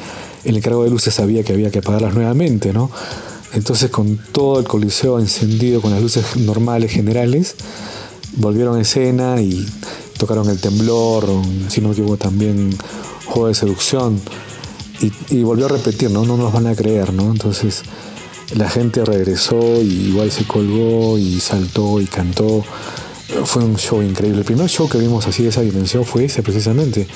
el 0.45 0.57
encargado 0.57 0.85
de 0.85 0.91
luces 0.91 1.15
sabía 1.15 1.43
que 1.43 1.53
había 1.53 1.71
que 1.71 1.81
apagarlas 1.81 2.15
nuevamente, 2.15 2.73
¿no? 2.73 2.91
Entonces 3.53 3.91
con 3.91 4.19
todo 4.33 4.61
el 4.61 4.67
coliseo 4.67 5.19
encendido, 5.19 5.81
con 5.81 5.91
las 5.91 6.01
luces 6.01 6.37
normales, 6.37 6.93
generales, 6.93 7.57
volvieron 8.37 8.79
a 8.79 8.83
escena 8.83 9.41
y 9.41 9.67
tocaron 10.19 10.49
el 10.49 10.61
temblor, 10.61 11.27
si 11.69 11.81
no 11.81 11.89
me 11.89 11.95
equivoco 11.95 12.17
también 12.17 12.77
juego 13.27 13.49
de 13.49 13.55
seducción. 13.55 14.21
Y, 15.31 15.43
volvió 15.43 15.65
a 15.65 15.71
repetir, 15.71 16.11
¿no? 16.11 16.27
No 16.27 16.37
nos 16.37 16.53
van 16.53 16.67
a 16.67 16.75
creer, 16.75 17.15
¿no? 17.15 17.31
Entonces 17.31 17.83
la 18.55 18.69
gente 18.69 19.03
regresó 19.03 19.81
y 19.81 20.09
igual 20.09 20.31
se 20.31 20.45
colgó 20.45 21.17
y 21.17 21.41
saltó 21.41 22.03
y 22.03 22.07
cantó. 22.07 22.63
Fue 23.45 23.65
un 23.65 23.77
show 23.77 24.03
increíble. 24.03 24.41
El 24.41 24.45
primer 24.45 24.69
show 24.69 24.89
que 24.89 24.99
vimos 24.99 25.27
así 25.27 25.43
de 25.43 25.51
esa 25.51 25.61
dimensión 25.61 26.05
fue 26.05 26.25
ese 26.25 26.43
precisamente. 26.43 27.07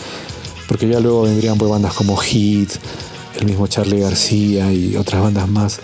Porque 0.69 0.89
ya 0.89 1.01
luego 1.01 1.23
vendrían 1.23 1.59
pues 1.59 1.71
bandas 1.71 1.95
como 1.95 2.17
Hit, 2.17 2.71
el 3.39 3.47
mismo 3.47 3.67
Charlie 3.67 4.01
García 4.01 4.73
y 4.73 4.97
otras 4.97 5.23
bandas 5.23 5.49
más. 5.49 5.81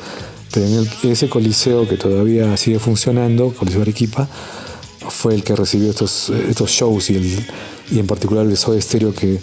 Pero 0.53 0.66
en 0.66 1.11
ese 1.11 1.28
coliseo 1.28 1.89
que 1.89 1.97
todavía 1.97 2.57
sigue 2.57 2.78
funcionando, 2.78 3.53
Coliseo 3.53 3.83
Arequipa, 3.83 4.28
fue 5.09 5.35
el 5.35 5.45
que 5.45 5.55
recibió 5.55 5.91
estos, 5.91 6.31
estos 6.31 6.70
shows 6.70 7.11
y, 7.11 7.47
y 7.91 7.99
en 7.99 8.07
particular 8.07 8.47
el 8.47 8.57
Soda 8.57 8.81
Stereo 8.81 9.14
que 9.14 9.41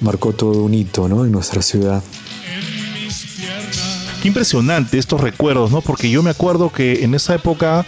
marcó 0.00 0.32
todo 0.32 0.64
un 0.64 0.74
hito 0.74 1.08
¿no? 1.08 1.24
en 1.24 1.32
nuestra 1.32 1.62
ciudad. 1.62 2.02
Qué 4.22 4.28
impresionante 4.28 4.98
estos 4.98 5.20
recuerdos, 5.20 5.70
¿no? 5.70 5.80
Porque 5.80 6.10
yo 6.10 6.22
me 6.22 6.30
acuerdo 6.30 6.70
que 6.70 7.04
en 7.04 7.14
esa 7.14 7.34
época 7.34 7.86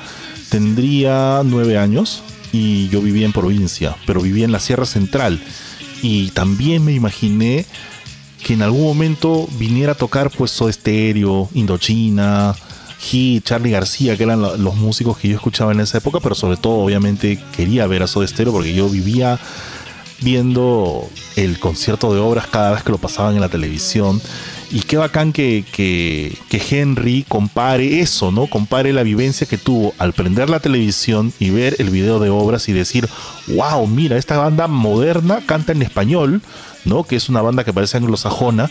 tendría 0.48 1.42
nueve 1.44 1.76
años 1.76 2.22
y 2.52 2.88
yo 2.88 3.00
vivía 3.00 3.26
en 3.26 3.32
provincia, 3.32 3.96
pero 4.06 4.20
vivía 4.20 4.44
en 4.44 4.52
la 4.52 4.60
Sierra 4.60 4.86
Central. 4.86 5.40
Y 6.02 6.30
también 6.30 6.84
me 6.84 6.92
imaginé 6.92 7.64
que 8.44 8.54
en 8.54 8.62
algún 8.62 8.82
momento 8.82 9.48
viniera 9.58 9.92
a 9.92 9.94
tocar 9.94 10.30
pues 10.30 10.50
Soda 10.50 10.72
Stereo, 10.72 11.48
Indochina, 11.54 12.54
Hit, 12.98 13.44
Charlie 13.44 13.70
García, 13.70 14.16
que 14.16 14.24
eran 14.24 14.42
los 14.42 14.76
músicos 14.76 15.16
que 15.16 15.28
yo 15.28 15.36
escuchaba 15.36 15.72
en 15.72 15.80
esa 15.80 15.98
época, 15.98 16.20
pero 16.20 16.34
sobre 16.34 16.56
todo 16.56 16.74
obviamente 16.74 17.40
quería 17.56 17.86
ver 17.86 18.02
a 18.02 18.06
Soda 18.06 18.26
Stereo 18.26 18.52
porque 18.52 18.74
yo 18.74 18.88
vivía 18.88 19.38
viendo 20.20 21.08
el 21.36 21.58
concierto 21.58 22.12
de 22.14 22.20
obras 22.20 22.46
cada 22.46 22.72
vez 22.72 22.82
que 22.82 22.92
lo 22.92 22.98
pasaban 22.98 23.34
en 23.34 23.40
la 23.40 23.48
televisión. 23.48 24.20
Y 24.72 24.80
qué 24.80 24.96
bacán 24.96 25.34
que, 25.34 25.64
que, 25.70 26.34
Henry 26.70 27.26
compare 27.28 28.00
eso, 28.00 28.32
¿no? 28.32 28.46
Compare 28.46 28.94
la 28.94 29.02
vivencia 29.02 29.46
que 29.46 29.58
tuvo 29.58 29.92
al 29.98 30.14
prender 30.14 30.48
la 30.48 30.60
televisión 30.60 31.30
y 31.38 31.50
ver 31.50 31.76
el 31.78 31.90
video 31.90 32.18
de 32.18 32.30
obras 32.30 32.70
y 32.70 32.72
decir, 32.72 33.06
wow, 33.48 33.86
mira, 33.86 34.16
esta 34.16 34.38
banda 34.38 34.68
moderna 34.68 35.40
canta 35.44 35.72
en 35.72 35.82
español, 35.82 36.40
¿no? 36.86 37.04
Que 37.04 37.16
es 37.16 37.28
una 37.28 37.42
banda 37.42 37.64
que 37.64 37.72
parece 37.74 37.98
anglosajona 37.98 38.70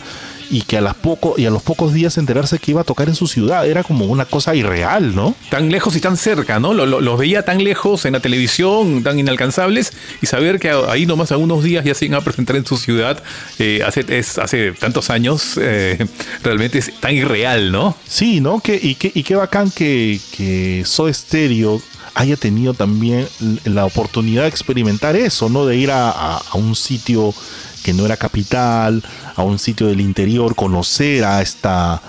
y 0.50 0.62
que 0.62 0.76
a, 0.76 0.80
las 0.82 0.94
poco, 0.94 1.34
y 1.38 1.46
a 1.46 1.50
los 1.50 1.62
pocos 1.62 1.94
días 1.94 2.18
enterarse 2.18 2.58
que 2.58 2.72
iba 2.72 2.82
a 2.82 2.84
tocar 2.84 3.08
en 3.08 3.14
su 3.14 3.26
ciudad 3.26 3.66
era 3.66 3.82
como 3.82 4.04
una 4.04 4.26
cosa 4.26 4.54
irreal, 4.54 5.14
¿no? 5.14 5.34
Tan 5.48 5.70
lejos 5.70 5.96
y 5.96 6.00
tan 6.00 6.18
cerca, 6.18 6.60
¿no? 6.60 6.74
Los, 6.74 7.18
veía 7.18 7.42
tan 7.42 7.64
lejos 7.64 8.04
en 8.04 8.12
la 8.12 8.20
televisión, 8.20 9.02
tan 9.02 9.18
inalcanzables, 9.18 9.94
y 10.20 10.26
saber 10.26 10.60
que 10.60 10.70
ahí 10.88 11.06
nomás 11.06 11.32
algunos 11.32 11.64
días 11.64 11.84
ya 11.84 11.94
se 11.94 12.04
iban 12.04 12.20
a 12.20 12.24
presentar 12.24 12.56
en 12.56 12.66
su 12.66 12.76
ciudad 12.76 13.22
eh, 13.58 13.82
hace, 13.86 14.04
es, 14.08 14.38
hace 14.38 14.72
tantos 14.72 15.08
años, 15.08 15.58
eh, 15.60 15.91
realmente 16.42 16.78
es 16.78 16.92
tan 17.00 17.14
irreal, 17.14 17.72
¿no? 17.72 17.96
Sí, 18.06 18.40
¿no? 18.40 18.60
Que, 18.60 18.78
y, 18.82 18.94
qué, 18.94 19.34
bacán 19.36 19.70
que, 19.70 20.20
que 20.36 20.84
Stereo 20.84 21.80
haya 22.14 22.36
tenido 22.36 22.74
también 22.74 23.26
la 23.64 23.86
oportunidad 23.86 24.42
de 24.42 24.48
experimentar 24.48 25.16
eso, 25.16 25.48
¿no? 25.48 25.64
De 25.66 25.76
ir 25.76 25.90
a 25.90 26.42
un 26.54 26.74
sitio 26.74 27.34
que 27.82 27.92
no 27.92 28.06
era 28.06 28.16
capital, 28.16 29.02
a 29.34 29.42
un 29.42 29.58
sitio 29.58 29.88
del 29.88 30.00
interior, 30.00 30.54
conocer 30.54 31.24
a 31.24 31.42
esta, 31.42 32.00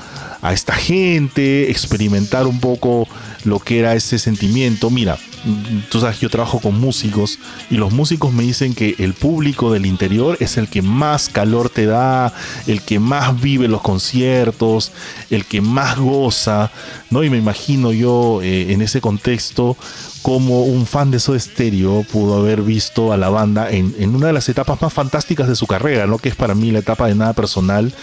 a 0.41 0.53
esta 0.53 0.73
gente, 0.73 1.69
experimentar 1.69 2.47
un 2.47 2.59
poco 2.59 3.07
lo 3.43 3.59
que 3.59 3.79
era 3.79 3.95
ese 3.95 4.19
sentimiento. 4.19 4.89
Mira, 4.89 5.17
tú 5.89 6.00
sabes, 6.00 6.20
yo 6.20 6.30
trabajo 6.30 6.60
con 6.60 6.80
músicos 6.80 7.39
y 7.70 7.76
los 7.76 7.91
músicos 7.91 8.34
me 8.34 8.44
dicen 8.44 8.74
que 8.74 8.96
el 9.00 9.14
público 9.14 9.72
del 9.74 9.86
interior 9.86 10.38
es 10.39 10.58
el 10.58 10.68
que 10.68 10.82
más 10.82 11.30
calor 11.30 11.70
te 11.70 11.86
da, 11.86 12.34
el 12.68 12.82
que 12.82 13.00
más 13.00 13.41
vive 13.41 13.68
los 13.68 13.82
conciertos, 13.82 14.91
el 15.30 15.46
que 15.46 15.62
más 15.62 15.98
goza, 15.98 16.72
¿no? 17.10 17.24
Y 17.24 17.30
me 17.30 17.38
imagino 17.38 17.91
yo 17.91 18.41
eh, 18.41 18.72
en 18.72 18.82
ese 18.82 19.02
contexto 19.02 19.78
como 20.22 20.64
un 20.64 20.86
fan 20.86 21.12
de 21.12 21.20
Soda 21.20 21.39
Stereo 21.39 22.04
pudo 22.04 22.38
haber 22.38 22.62
visto 22.62 23.12
a 23.12 23.18
la 23.18 23.30
banda 23.30 23.70
en, 23.70 23.94
una 24.16 24.28
de 24.28 24.34
las 24.34 24.48
etapas 24.48 24.82
más 24.82 24.94
fantásticas 24.94 25.50
de 25.50 25.56
su 25.56 25.68
carrera, 25.68 26.08
¿no? 26.08 26.18
Que 26.18 26.30
es 26.30 26.36
para 26.36 26.56
mí 26.56 26.72
la 26.72 26.80
etapa 26.80 27.08
de 27.08 27.16
nada 27.16 27.34
personal. 27.34 27.94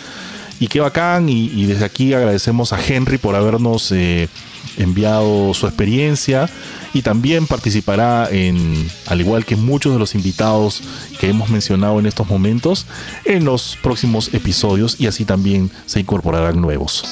Y 0.61 0.69
qué 0.69 0.81
bacán, 0.81 1.31
y, 1.31 1.65
desde 1.65 1.87
aquí 1.87 2.13
agradecemos 2.13 2.75
a 2.75 2.79
Henry 2.87 3.17
por 3.17 3.35
habernos 3.35 3.91
eh, 3.93 4.29
enviado 4.77 5.55
su 5.55 5.67
experiencia 5.67 6.49
y 6.93 7.03
también 7.03 7.47
participará 7.47 8.29
en, 8.31 8.89
al 9.07 9.21
igual 9.21 9.45
que 9.45 9.57
muchos 9.57 9.93
de 9.93 9.99
los 9.99 10.15
invitados 10.15 10.83
que 11.19 11.29
hemos 11.29 11.49
mencionado 11.49 11.99
en 11.99 12.07
estos 12.07 12.29
momentos, 12.29 12.87
en 13.25 13.45
los 13.45 13.79
próximos 13.83 14.33
episodios 14.35 14.97
y 14.99 15.07
así 15.07 15.25
también 15.25 15.71
se 15.87 16.01
incorporarán 16.01 16.61
nuevos. 16.61 17.05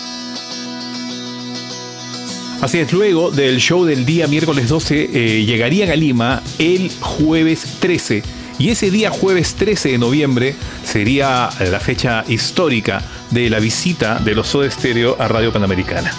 Así 2.61 2.79
es, 2.79 2.93
luego 2.93 3.31
del 3.31 3.59
show 3.59 3.85
del 3.85 4.05
día 4.05 4.27
miércoles 4.27 4.69
12 4.69 5.11
eh, 5.13 5.45
llegarían 5.45 5.91
a 5.91 5.97
Lima 5.97 6.43
el 6.59 6.91
jueves 7.01 7.77
13 7.79 8.23
y 8.59 8.71
ese 8.71 8.91
día 8.91 9.11
jueves 9.11 9.55
13 9.55 9.91
de 9.91 9.99
noviembre 9.99 10.57
sería 10.85 11.51
la 11.61 11.79
fecha 11.79 12.25
histórica 12.27 13.01
de 13.31 13.49
la 13.49 13.61
visita 13.61 14.19
de 14.19 14.35
los 14.35 14.49
Soda 14.49 14.69
Stereo 14.69 15.17
a 15.21 15.29
Radio 15.29 15.53
Panamericana. 15.53 16.13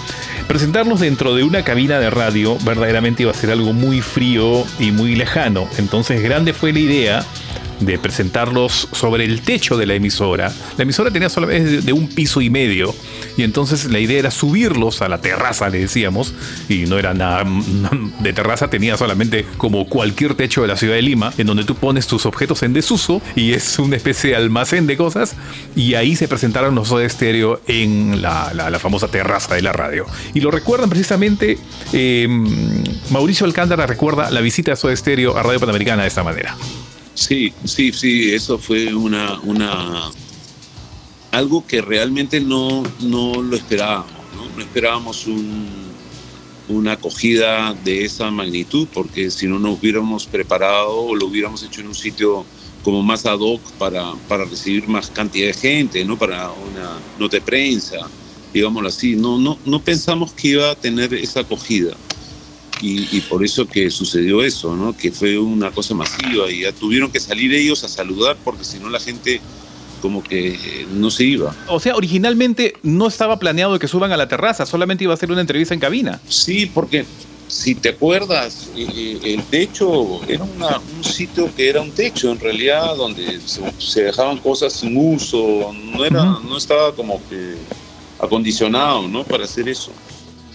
Presentarnos 0.49 0.99
dentro 0.99 1.35
de 1.35 1.43
una 1.43 1.63
cabina 1.63 1.99
de 1.99 2.09
radio 2.09 2.57
verdaderamente 2.65 3.21
iba 3.21 3.31
a 3.31 3.35
ser 3.35 3.51
algo 3.51 3.71
muy 3.71 4.01
frío 4.01 4.63
y 4.79 4.91
muy 4.91 5.15
lejano. 5.15 5.67
Entonces 5.77 6.23
grande 6.23 6.53
fue 6.53 6.73
la 6.73 6.79
idea 6.79 7.25
de 7.79 7.97
presentarlos 7.97 8.87
sobre 8.91 9.25
el 9.25 9.41
techo 9.41 9.77
de 9.77 9.85
la 9.85 9.95
emisora. 9.95 10.53
La 10.77 10.83
emisora 10.83 11.11
tenía 11.11 11.29
solamente 11.29 11.81
de 11.81 11.93
un 11.93 12.07
piso 12.07 12.41
y 12.41 12.49
medio 12.49 12.93
y 13.37 13.43
entonces 13.43 13.85
la 13.85 13.99
idea 13.99 14.19
era 14.19 14.31
subirlos 14.31 15.01
a 15.01 15.09
la 15.09 15.19
terraza, 15.19 15.69
le 15.69 15.79
decíamos, 15.79 16.33
y 16.67 16.85
no 16.85 16.97
era 16.97 17.13
nada 17.13 17.43
de 18.19 18.33
terraza, 18.33 18.69
tenía 18.69 18.97
solamente 18.97 19.45
como 19.57 19.87
cualquier 19.87 20.35
techo 20.35 20.61
de 20.61 20.67
la 20.67 20.77
ciudad 20.77 20.95
de 20.95 21.01
Lima, 21.01 21.33
en 21.37 21.47
donde 21.47 21.63
tú 21.63 21.75
pones 21.75 22.07
tus 22.07 22.25
objetos 22.25 22.63
en 22.63 22.73
desuso 22.73 23.21
y 23.35 23.53
es 23.53 23.79
una 23.79 23.95
especie 23.95 24.31
de 24.31 24.35
almacén 24.35 24.87
de 24.87 24.97
cosas 24.97 25.35
y 25.75 25.93
ahí 25.93 26.15
se 26.15 26.27
presentaron 26.27 26.75
los 26.75 26.89
de 26.89 27.05
estéreo 27.05 27.61
en 27.67 28.21
la, 28.21 28.51
famosa 28.79 29.09
terraza 29.09 29.55
de 29.55 29.61
la 29.61 29.73
radio. 29.73 30.05
Y 30.33 30.39
lo 30.39 30.51
recuerdan 30.51 30.89
precisamente, 30.89 31.57
em, 31.91 32.83
Mauricio 33.09 33.45
Alcántara 33.45 33.85
recuerda 33.85 34.31
la 34.31 34.41
visita 34.41 34.71
de 34.71 34.77
Soda 34.77 34.95
Stereo 34.95 35.37
a 35.37 35.43
Radio 35.43 35.59
Panamericana 35.59 36.03
de 36.03 36.07
esta 36.07 36.23
manera. 36.23 36.55
Sí, 37.19 37.53
sí, 37.65 37.91
sí, 37.91 38.31
eso 38.31 38.57
fue 38.57 38.93
una, 38.93 39.41
una 39.41 40.09
algo 41.31 41.67
que 41.67 41.81
realmente 41.81 42.39
no, 42.39 42.81
no 43.01 43.41
lo 43.41 43.57
esperábamos, 43.57 44.13
¿no? 44.37 44.55
no 44.55 44.61
esperábamos 44.63 45.27
un, 45.27 45.67
una 46.69 46.93
acogida 46.93 47.73
de 47.83 48.05
esa 48.05 48.31
magnitud, 48.31 48.87
porque 48.93 49.29
si 49.31 49.47
no 49.47 49.59
nos 49.59 49.77
hubiéramos 49.77 50.27
preparado 50.27 50.95
o 50.95 51.13
lo 51.13 51.25
hubiéramos 51.25 51.61
hecho 51.61 51.81
en 51.81 51.87
un 51.87 51.95
sitio 51.95 52.45
como 52.83 53.03
más 53.03 53.25
ad 53.25 53.39
hoc 53.39 53.61
para, 53.73 54.13
para 54.29 54.45
recibir 54.45 54.87
más 54.87 55.09
cantidad 55.09 55.47
de 55.47 55.53
gente, 55.53 56.05
¿no? 56.05 56.17
para 56.17 56.49
una 56.51 56.99
nota 57.19 57.35
de 57.35 57.41
prensa, 57.41 57.97
digámoslo 58.53 58.87
así. 58.87 59.17
No, 59.17 59.37
no, 59.37 59.59
no 59.65 59.81
pensamos 59.81 60.31
que 60.31 60.47
iba 60.47 60.71
a 60.71 60.75
tener 60.75 61.13
esa 61.13 61.41
acogida. 61.41 61.97
Y, 62.81 63.07
y, 63.11 63.21
por 63.21 63.43
eso 63.43 63.67
que 63.67 63.89
sucedió 63.91 64.41
eso, 64.41 64.75
¿no? 64.75 64.95
que 64.95 65.11
fue 65.11 65.37
una 65.37 65.69
cosa 65.71 65.93
masiva 65.93 66.49
y 66.49 66.61
ya 66.61 66.71
tuvieron 66.71 67.11
que 67.11 67.19
salir 67.19 67.53
ellos 67.53 67.83
a 67.83 67.89
saludar 67.89 68.37
porque 68.43 68.63
si 68.63 68.79
no 68.79 68.89
la 68.89 69.01
gente 69.01 69.41
como 70.01 70.23
que 70.23 70.85
no 70.93 71.11
se 71.11 71.25
iba. 71.25 71.55
O 71.67 71.79
sea, 71.79 71.95
originalmente 71.95 72.73
no 72.83 73.07
estaba 73.07 73.37
planeado 73.37 73.77
que 73.79 73.87
suban 73.87 74.11
a 74.11 74.17
la 74.17 74.27
terraza, 74.27 74.65
solamente 74.65 75.03
iba 75.03 75.13
a 75.13 75.17
ser 75.17 75.31
una 75.31 75.41
entrevista 75.41 75.73
en 75.73 75.79
cabina. 75.79 76.19
Sí, 76.27 76.65
porque 76.67 77.05
si 77.47 77.75
te 77.75 77.89
acuerdas, 77.89 78.69
el 78.75 79.41
techo 79.49 80.21
era 80.27 80.43
una, 80.43 80.79
un 80.95 81.03
sitio 81.03 81.53
que 81.55 81.69
era 81.69 81.81
un 81.81 81.91
techo 81.91 82.31
en 82.31 82.39
realidad, 82.39 82.95
donde 82.95 83.41
se, 83.45 83.61
se 83.79 84.03
dejaban 84.03 84.37
cosas 84.37 84.73
sin 84.73 84.95
uso, 84.95 85.73
no, 85.73 86.05
era, 86.05 86.23
uh 86.23 86.25
-huh. 86.35 86.49
no 86.49 86.57
estaba 86.57 86.93
como 86.93 87.19
que 87.27 87.55
acondicionado 88.19 89.07
¿no? 89.07 89.23
para 89.23 89.45
hacer 89.45 89.67
eso. 89.67 89.91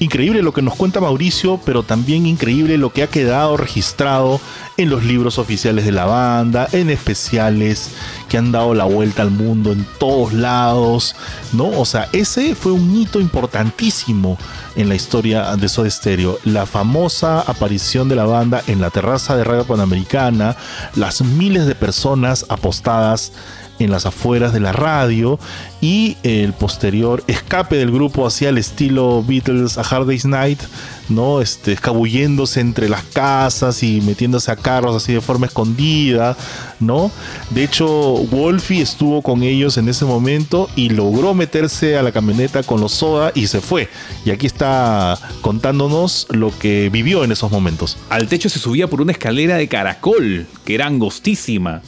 Increíble 0.00 0.42
lo 0.42 0.52
que 0.52 0.62
nos 0.62 0.74
cuenta 0.74 1.00
Mauricio, 1.00 1.60
pero 1.64 1.84
también 1.84 2.26
increíble 2.26 2.78
lo 2.78 2.92
que 2.92 3.04
ha 3.04 3.06
quedado 3.06 3.56
registrado 3.56 4.40
en 4.76 4.90
los 4.90 5.04
libros 5.04 5.38
oficiales 5.38 5.84
de 5.84 5.92
la 5.92 6.04
banda, 6.04 6.68
en 6.72 6.90
especiales 6.90 7.90
que 8.28 8.36
han 8.36 8.50
dado 8.50 8.74
la 8.74 8.84
vuelta 8.84 9.22
al 9.22 9.30
mundo 9.30 9.70
en 9.70 9.86
todos 10.00 10.32
lados, 10.32 11.14
¿no? 11.52 11.68
O 11.68 11.84
sea, 11.84 12.08
ese 12.12 12.56
fue 12.56 12.72
un 12.72 12.96
hito 12.96 13.20
importantísimo 13.20 14.36
en 14.74 14.88
la 14.88 14.96
historia 14.96 15.54
de 15.54 15.68
Soda 15.68 15.88
Stereo. 15.88 16.38
La 16.44 16.66
famosa 16.66 17.40
aparición 17.40 18.08
de 18.08 18.16
la 18.16 18.24
banda 18.24 18.62
en 18.66 18.80
la 18.80 18.90
terraza 18.90 19.36
de 19.36 19.44
Radio 19.44 19.64
Panamericana, 19.64 20.56
las 20.96 21.22
miles 21.22 21.66
de 21.66 21.76
personas 21.76 22.46
apostadas 22.48 23.32
en 23.78 23.90
las 23.90 24.06
afueras 24.06 24.52
de 24.52 24.60
la 24.60 24.72
radio 24.72 25.38
y 25.80 26.16
el 26.22 26.52
posterior 26.52 27.22
escape 27.26 27.76
del 27.76 27.90
grupo 27.90 28.26
hacia 28.26 28.48
el 28.48 28.58
estilo 28.58 29.22
Beatles 29.22 29.76
a 29.78 29.82
Hard 29.82 30.06
Day's 30.06 30.24
Night, 30.24 30.60
¿no? 31.08 31.40
Este, 31.40 31.72
escabulléndose 31.72 32.60
entre 32.60 32.88
las 32.88 33.02
casas 33.02 33.82
y 33.82 34.00
metiéndose 34.00 34.50
a 34.50 34.56
carros 34.56 34.96
así 34.96 35.12
de 35.12 35.20
forma 35.20 35.46
escondida, 35.46 36.36
¿no? 36.80 37.10
De 37.50 37.64
hecho, 37.64 37.86
Wolfie 37.86 38.80
estuvo 38.80 39.22
con 39.22 39.42
ellos 39.42 39.76
en 39.76 39.88
ese 39.88 40.04
momento 40.04 40.70
y 40.76 40.90
logró 40.90 41.34
meterse 41.34 41.98
a 41.98 42.02
la 42.02 42.12
camioneta 42.12 42.62
con 42.62 42.80
los 42.80 42.92
Soda 42.92 43.32
y 43.34 43.48
se 43.48 43.60
fue. 43.60 43.88
Y 44.24 44.30
aquí 44.30 44.46
está 44.46 45.18
contándonos 45.40 46.28
lo 46.30 46.56
que 46.58 46.88
vivió 46.90 47.24
en 47.24 47.32
esos 47.32 47.50
momentos. 47.50 47.98
Al 48.08 48.28
techo 48.28 48.48
se 48.48 48.58
subía 48.58 48.88
por 48.88 49.00
una 49.00 49.12
escalera 49.12 49.56
de 49.56 49.68
caracol, 49.68 50.46
que 50.64 50.74
era 50.74 50.86
angostísima. 50.86 51.82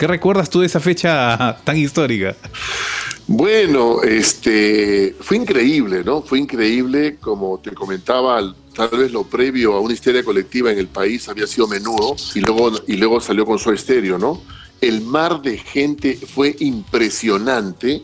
¿Qué 0.00 0.06
recuerdas 0.06 0.48
tú 0.48 0.60
de 0.60 0.66
esa 0.66 0.80
fecha 0.80 1.58
tan 1.64 1.76
histórica? 1.76 2.34
Bueno, 3.26 4.02
este, 4.02 5.14
fue 5.20 5.36
increíble, 5.36 6.02
¿no? 6.02 6.22
Fue 6.22 6.38
increíble, 6.38 7.18
como 7.20 7.58
te 7.58 7.72
comentaba, 7.72 8.40
tal 8.74 8.88
vez 8.92 9.12
lo 9.12 9.24
previo 9.24 9.74
a 9.74 9.80
una 9.80 9.92
histeria 9.92 10.24
colectiva 10.24 10.72
en 10.72 10.78
el 10.78 10.86
país 10.86 11.28
había 11.28 11.46
sido 11.46 11.68
menudo 11.68 12.16
y 12.34 12.40
luego, 12.40 12.72
y 12.86 12.96
luego 12.96 13.20
salió 13.20 13.44
con 13.44 13.58
su 13.58 13.72
estéreo, 13.72 14.16
¿no? 14.18 14.40
El 14.80 15.02
mar 15.02 15.42
de 15.42 15.58
gente 15.58 16.16
fue 16.16 16.56
impresionante, 16.60 18.02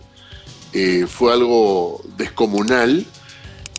eh, 0.74 1.06
fue 1.08 1.32
algo 1.32 2.02
descomunal 2.18 3.06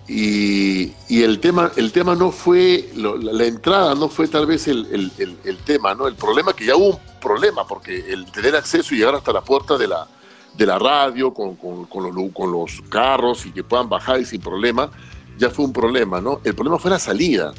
y, 0.07 0.93
el, 1.09 1.39
tema, 1.39 1.71
el 1.75 1.91
tema 1.91 2.15
no 2.15 2.31
fue, 2.31 2.89
lo, 2.95 3.17
la, 3.17 3.45
entrada 3.45 3.93
no 3.93 4.07
fue 4.07 4.29
tal 4.29 4.45
vez 4.45 4.67
el, 4.67 5.11
el, 5.17 5.57
tema, 5.65 5.93
¿no? 5.95 6.07
El 6.07 6.15
problema 6.15 6.53
que 6.53 6.65
ya 6.65 6.77
hubo 6.77 6.91
un 6.91 6.99
problema, 7.21 7.67
porque 7.67 8.05
el 8.13 8.25
tener 8.31 8.55
acceso 8.55 8.95
y 8.95 8.99
llegar 8.99 9.15
hasta 9.15 9.33
la 9.33 9.41
puerta 9.41 9.77
de 9.77 9.87
la, 9.87 10.07
de 10.55 10.65
la 10.65 10.79
radio 10.79 11.33
con, 11.33 11.55
con, 11.55 11.85
con, 11.85 12.03
los, 12.03 12.31
con 12.31 12.51
los 12.51 12.81
carros 12.87 13.45
y 13.45 13.51
que 13.51 13.65
puedan 13.65 13.89
bajar 13.89 14.21
y 14.21 14.25
sin 14.25 14.39
problema, 14.39 14.89
ya 15.37 15.49
fue 15.49 15.65
un 15.65 15.73
problema, 15.73 16.21
¿no? 16.21 16.39
El 16.45 16.55
problema 16.55 16.79
fue 16.79 16.91
la 16.91 16.99
salida. 16.99 17.53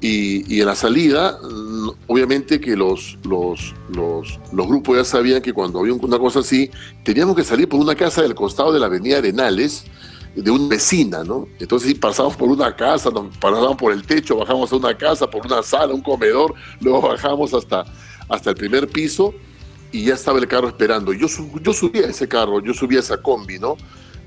Y, 0.00 0.52
y 0.52 0.60
en 0.60 0.66
la 0.66 0.74
salida, 0.74 1.38
mm, 1.42 1.90
obviamente 2.08 2.60
que 2.60 2.74
los, 2.74 3.18
los, 3.22 3.72
los, 3.94 4.40
los, 4.52 4.66
grupos 4.66 4.96
ya 4.96 5.04
sabían 5.04 5.42
que 5.42 5.52
cuando 5.52 5.78
había 5.78 5.92
una 5.92 6.18
cosa 6.18 6.40
así, 6.40 6.70
teníamos 7.04 7.36
que 7.36 7.44
salir 7.44 7.68
por 7.68 7.78
una 7.78 7.94
casa 7.94 8.22
del 8.22 8.34
costado 8.34 8.72
de 8.72 8.80
la 8.80 8.86
avenida 8.86 9.18
Arenales, 9.18 9.84
de 10.34 10.50
una 10.50 10.68
vecina, 10.68 11.22
¿no? 11.24 11.46
Entonces 11.58 11.88
sí, 11.88 11.94
pasamos 11.94 12.36
por 12.36 12.48
una 12.48 12.74
casa, 12.74 13.10
pasábamos 13.40 13.76
por 13.76 13.92
el 13.92 14.02
techo, 14.02 14.36
bajamos 14.36 14.72
a 14.72 14.76
una 14.76 14.96
casa, 14.96 15.28
por 15.28 15.44
una 15.46 15.62
sala, 15.62 15.92
un 15.92 16.02
comedor, 16.02 16.54
luego 16.80 17.02
bajamos 17.02 17.52
hasta, 17.52 17.84
hasta 18.28 18.50
el 18.50 18.56
primer 18.56 18.88
piso 18.88 19.34
y 19.92 20.04
ya 20.04 20.14
estaba 20.14 20.38
el 20.38 20.48
carro 20.48 20.68
esperando. 20.68 21.12
Yo, 21.12 21.26
yo 21.62 21.72
subí 21.72 21.98
a 21.98 22.06
ese 22.06 22.26
carro, 22.26 22.60
yo 22.60 22.72
subí 22.72 22.96
a 22.96 23.00
esa 23.00 23.18
combi, 23.20 23.58
¿no? 23.58 23.76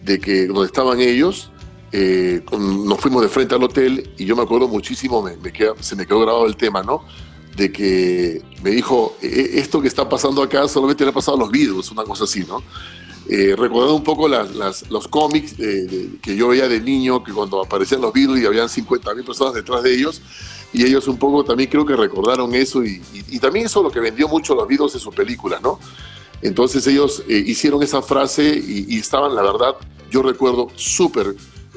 De 0.03 0.20
que 0.20 0.45
donde 0.45 0.68
estaban 0.68 0.99
ellos, 0.99 1.51
eh, 1.91 2.43
nos 2.51 2.99
fuimos 2.99 3.24
de 3.24 3.30
frente 3.30 3.56
al 3.56 3.64
hotel 3.64 4.12
y 4.18 4.26
yo 4.26 4.36
me 4.36 4.43
acuerdo 4.43 4.68
muchísimo, 4.68 5.24
me, 5.24 5.38
me 5.38 5.51
se 5.80 5.95
me 5.95 6.06
quedó 6.06 6.20
grabado 6.20 6.45
el 6.45 6.56
tema, 6.56 6.84
¿no? 6.84 7.03
De 7.56 7.72
que 7.72 8.43
me 8.62 8.72
dijo, 8.72 9.16
e, 9.22 9.51
esto 9.56 9.82
que 9.82 9.88
está 9.88 10.08
pasando 10.08 10.43
acá 10.43 10.68
solamente 10.68 11.03
le 11.03 11.10
ha 11.10 11.14
pasado 11.14 11.38
los 11.38 11.49
vidrios, 11.49 11.89
una 11.91 12.03
cosa 12.03 12.26
así, 12.26 12.45
¿no? 12.47 12.62
Eh, 13.28 13.55
recordando 13.57 13.95
un 13.95 14.03
poco 14.03 14.28
los 14.28 15.07
cómics 15.07 15.55
que 15.55 16.36
yo 16.36 16.49
veía 16.49 16.67
de 16.67 16.80
niño, 16.80 17.23
que 17.23 17.34
cuando 17.34 17.63
aparecían 17.63 18.01
los 18.01 18.13
Beatles 18.13 18.43
y 18.43 18.45
habían 18.45 18.69
50 18.69 19.15
mil 19.15 19.26
personas 19.26 19.55
detrás 19.55 19.82
de 19.82 19.95
ellos, 19.95 20.21
y 20.71 20.84
ellos 20.84 21.07
un 21.07 21.17
poco 21.17 21.43
también 21.43 21.69
creo 21.69 21.86
que 21.86 21.95
recordaron 21.95 22.53
eso, 22.53 22.84
y, 22.84 22.99
también 23.39 23.65
eso 23.65 23.82
lo 23.82 23.89
que 23.89 23.99
vendió 23.99 24.28
mucho 24.28 24.53
los 24.53 24.67
Beatles 24.67 24.93
en 24.93 24.99
sus 24.99 25.15
películas, 25.15 25.61
¿no? 25.61 25.80
Entonces 26.41 26.86
ellos 26.86 27.23
eh, 27.28 27.43
hicieron 27.47 27.82
esa 27.82 28.01
frase 28.03 28.61
y, 28.63 28.97
estaban, 28.99 29.34
la 29.36 29.41
verdad, 29.41 29.76
yo 30.11 30.21
recuerdo 30.21 30.67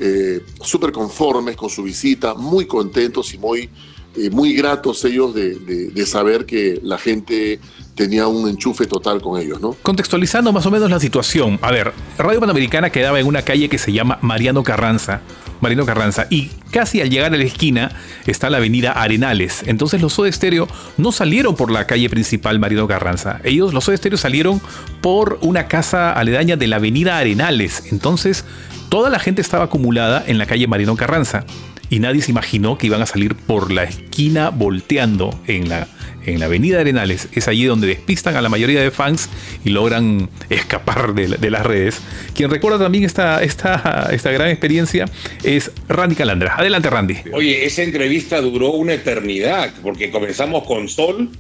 eh, 0.01 0.45
súper 0.61 0.93
conformes 0.93 1.57
con 1.57 1.71
su 1.71 1.83
visita, 1.83 2.35
muy 2.35 2.67
contentos 2.67 3.33
y 3.33 3.39
muy, 3.39 3.71
eh, 4.17 4.31
muy 4.31 4.55
gratos 4.55 5.05
ellos 5.05 5.35
de, 5.35 6.07
saber 6.07 6.47
que 6.47 6.81
la 6.83 6.99
gente 6.99 7.61
tenía 7.95 8.27
un 8.27 8.49
enchufe 8.49 8.87
total 8.87 9.21
con 9.21 9.41
ellos, 9.41 9.61
¿no? 9.61 9.73
Contextualizando 9.83 10.53
más 10.53 10.65
o 10.67 10.71
menos 10.71 10.91
la 10.91 10.99
situación, 10.99 11.59
a 11.63 11.71
ver, 11.71 11.93
Radio 12.17 12.41
Panamericana 12.41 12.91
quedaba 12.91 13.21
en 13.21 13.27
una 13.27 13.43
calle 13.43 13.69
que 13.69 13.77
se 13.79 13.93
llama 13.93 14.19
Mariano 14.23 14.63
Carranza, 14.63 15.21
Mariano 15.61 15.85
Carranza, 15.85 16.27
y 16.31 16.51
casi 16.71 17.01
al 17.01 17.11
llegar 17.11 17.35
a 17.35 17.37
la 17.37 17.45
esquina 17.45 17.91
está 18.27 18.49
la 18.49 18.59
avenida 18.59 18.93
Arenales. 18.93 19.63
Entonces 19.67 20.01
los 20.01 20.15
Soda 20.15 20.31
Stereo 20.33 20.69
no 20.97 21.13
salieron 21.13 21.57
por 21.57 21.71
la 21.71 21.87
calle 21.87 22.09
principal 22.09 22.59
Mariano 22.59 22.89
Carranza. 22.89 23.41
Ellos, 23.45 23.75
los 23.75 23.85
Soda 23.85 23.97
Stereo, 23.97 24.19
salieron 24.19 24.61
por 25.01 25.39
una 25.43 25.67
casa 25.67 26.13
aledaña 26.13 26.57
de 26.57 26.67
la 26.69 26.77
avenida 26.77 27.19
Arenales. 27.19 27.85
Entonces 27.91 28.45
toda 28.89 29.11
la 29.11 29.19
gente 29.19 29.43
estaba 29.43 29.65
acumulada 29.65 30.25
en 30.27 30.39
la 30.39 30.47
calle 30.47 30.67
Mariano 30.67 30.97
Carranza 30.97 31.45
y 31.91 32.01
nadie 32.01 32.23
se 32.23 32.31
imaginó 32.31 32.77
que 32.79 32.87
iban 32.87 33.03
a 33.03 33.07
salir 33.07 33.35
por 33.35 33.73
la 33.73 33.85
esquina 33.85 34.51
volteando 34.51 35.39
en 35.47 35.69
la, 35.69 35.89
en 36.27 36.41
la 36.41 36.47
avenida 36.47 36.81
Arenales. 36.81 37.29
Es 37.33 37.49
allí 37.49 37.65
donde 37.65 37.87
despistan 37.87 38.37
a 38.37 38.43
la 38.43 38.49
mayoría 38.49 38.81
de 38.81 38.91
fans 38.91 39.29
y 39.65 39.71
logran 39.71 40.29
escapar 40.51 41.15
de, 41.15 41.51
las 41.51 41.65
redes. 41.65 42.01
Quien 42.35 42.51
recuerda 42.51 42.79
también 42.79 43.05
esta, 43.05 43.43
esta, 43.43 44.09
esta 44.13 44.31
gran 44.31 44.49
experiencia 44.49 45.07
es 45.43 45.71
Randy 45.89 46.15
Calandra. 46.15 46.55
Adelante, 46.57 46.91
Randy. 46.91 47.17
Oye, 47.33 47.65
esa 47.65 47.83
entrevista 47.83 48.41
duró 48.41 48.73
una 48.73 48.95
eternidad 48.95 49.73
porque 49.83 50.11
comenzamos 50.11 50.67
con 50.67 50.89
Sol 50.89 51.31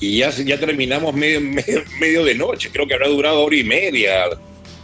y 0.00 0.18
ya, 0.18 0.30
ya 0.30 0.58
terminamos 0.60 1.14
medio, 1.14 1.40
medio 1.98 2.24
de 2.24 2.34
noche. 2.34 2.70
Creo 2.72 2.86
que 2.86 2.94
habrá 2.94 3.08
durado 3.08 3.40
hora 3.40 3.56
y 3.56 3.64
media. 3.64 4.26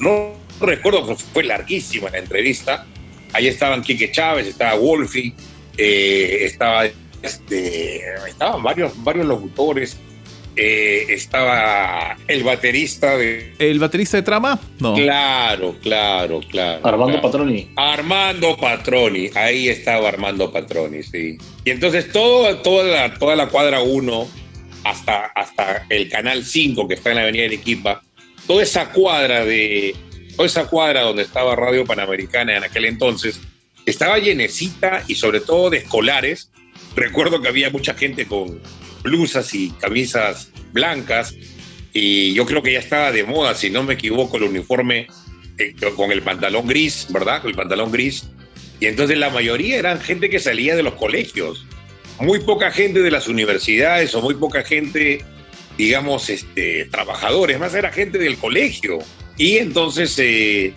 No 0.00 0.32
recuerdo, 0.60 1.16
fue 1.16 1.44
larguísima 1.44 2.10
la 2.10 2.18
entrevista 2.18 2.86
Ahí 3.34 3.48
estaban 3.48 3.82
Quique 3.82 4.10
Chávez, 4.10 4.46
estaba 4.46 4.74
Wolfie, 4.76 5.34
eh, 5.76 6.38
estaba, 6.42 6.86
este, 7.20 8.00
estaban 8.28 8.62
varios, 8.62 8.92
varios 9.02 9.26
locutores. 9.26 9.98
Eh, 10.56 11.06
estaba 11.08 12.16
el 12.28 12.44
baterista 12.44 13.16
de. 13.16 13.54
¿El 13.58 13.80
baterista 13.80 14.18
de 14.18 14.22
trama? 14.22 14.60
No. 14.78 14.94
Claro, 14.94 15.74
claro, 15.82 16.40
claro. 16.48 16.86
Armando 16.86 17.14
claro. 17.14 17.22
Patroni. 17.22 17.70
Armando 17.74 18.56
Patroni, 18.56 19.30
ahí 19.34 19.68
estaba 19.68 20.08
Armando 20.08 20.52
Patroni, 20.52 21.02
sí. 21.02 21.38
Y 21.64 21.70
entonces 21.70 22.12
todo, 22.12 22.56
toda, 22.58 22.84
la, 22.84 23.14
toda 23.14 23.34
la 23.34 23.48
cuadra 23.48 23.82
1 23.82 24.28
hasta, 24.84 25.24
hasta 25.26 25.86
el 25.88 26.08
canal 26.08 26.44
5 26.44 26.86
que 26.86 26.94
está 26.94 27.10
en 27.10 27.16
la 27.16 27.22
avenida 27.22 27.46
Arequipa, 27.46 28.02
toda 28.46 28.62
esa 28.62 28.90
cuadra 28.90 29.44
de, 29.44 29.96
toda 30.36 30.46
esa 30.46 30.66
cuadra 30.66 31.02
donde 31.02 31.22
estaba 31.22 31.56
Radio 31.56 31.84
Panamericana 31.84 32.56
en 32.56 32.64
aquel 32.64 32.84
entonces, 32.84 33.40
estaba 33.86 34.18
llenecita 34.18 35.04
y 35.06 35.14
sobre 35.14 35.40
todo 35.40 35.70
de 35.70 35.78
escolares. 35.78 36.50
Recuerdo 36.96 37.40
que 37.40 37.48
había 37.48 37.70
mucha 37.70 37.94
gente 37.94 38.26
con 38.26 38.60
blusas 39.02 39.54
y 39.54 39.70
camisas 39.70 40.50
blancas 40.72 41.34
y 41.92 42.34
yo 42.34 42.44
creo 42.44 42.62
que 42.62 42.72
ya 42.72 42.80
estaba 42.80 43.12
de 43.12 43.22
moda, 43.22 43.54
si 43.54 43.70
no 43.70 43.84
me 43.84 43.94
equivoco, 43.94 44.36
el 44.36 44.42
uniforme 44.42 45.06
eh, 45.58 45.74
con 45.94 46.10
el 46.10 46.22
pantalón 46.22 46.66
gris, 46.66 47.06
¿verdad? 47.10 47.40
Con 47.40 47.50
el 47.50 47.56
pantalón 47.56 47.92
gris. 47.92 48.24
Y 48.80 48.86
entonces 48.86 49.16
la 49.16 49.30
mayoría 49.30 49.76
eran 49.78 50.00
gente 50.00 50.28
que 50.28 50.40
salía 50.40 50.74
de 50.74 50.82
los 50.82 50.94
colegios. 50.94 51.64
Muy 52.18 52.40
poca 52.40 52.72
gente 52.72 53.00
de 53.00 53.10
las 53.10 53.28
universidades 53.28 54.14
o 54.14 54.20
muy 54.20 54.34
poca 54.34 54.64
gente, 54.64 55.24
digamos, 55.78 56.28
este, 56.30 56.86
trabajadores, 56.86 57.58
más 57.60 57.74
era 57.74 57.92
gente 57.92 58.18
del 58.18 58.36
colegio. 58.38 58.98
Y 59.36 59.58
entonces 59.58 60.18
eh, 60.18 60.72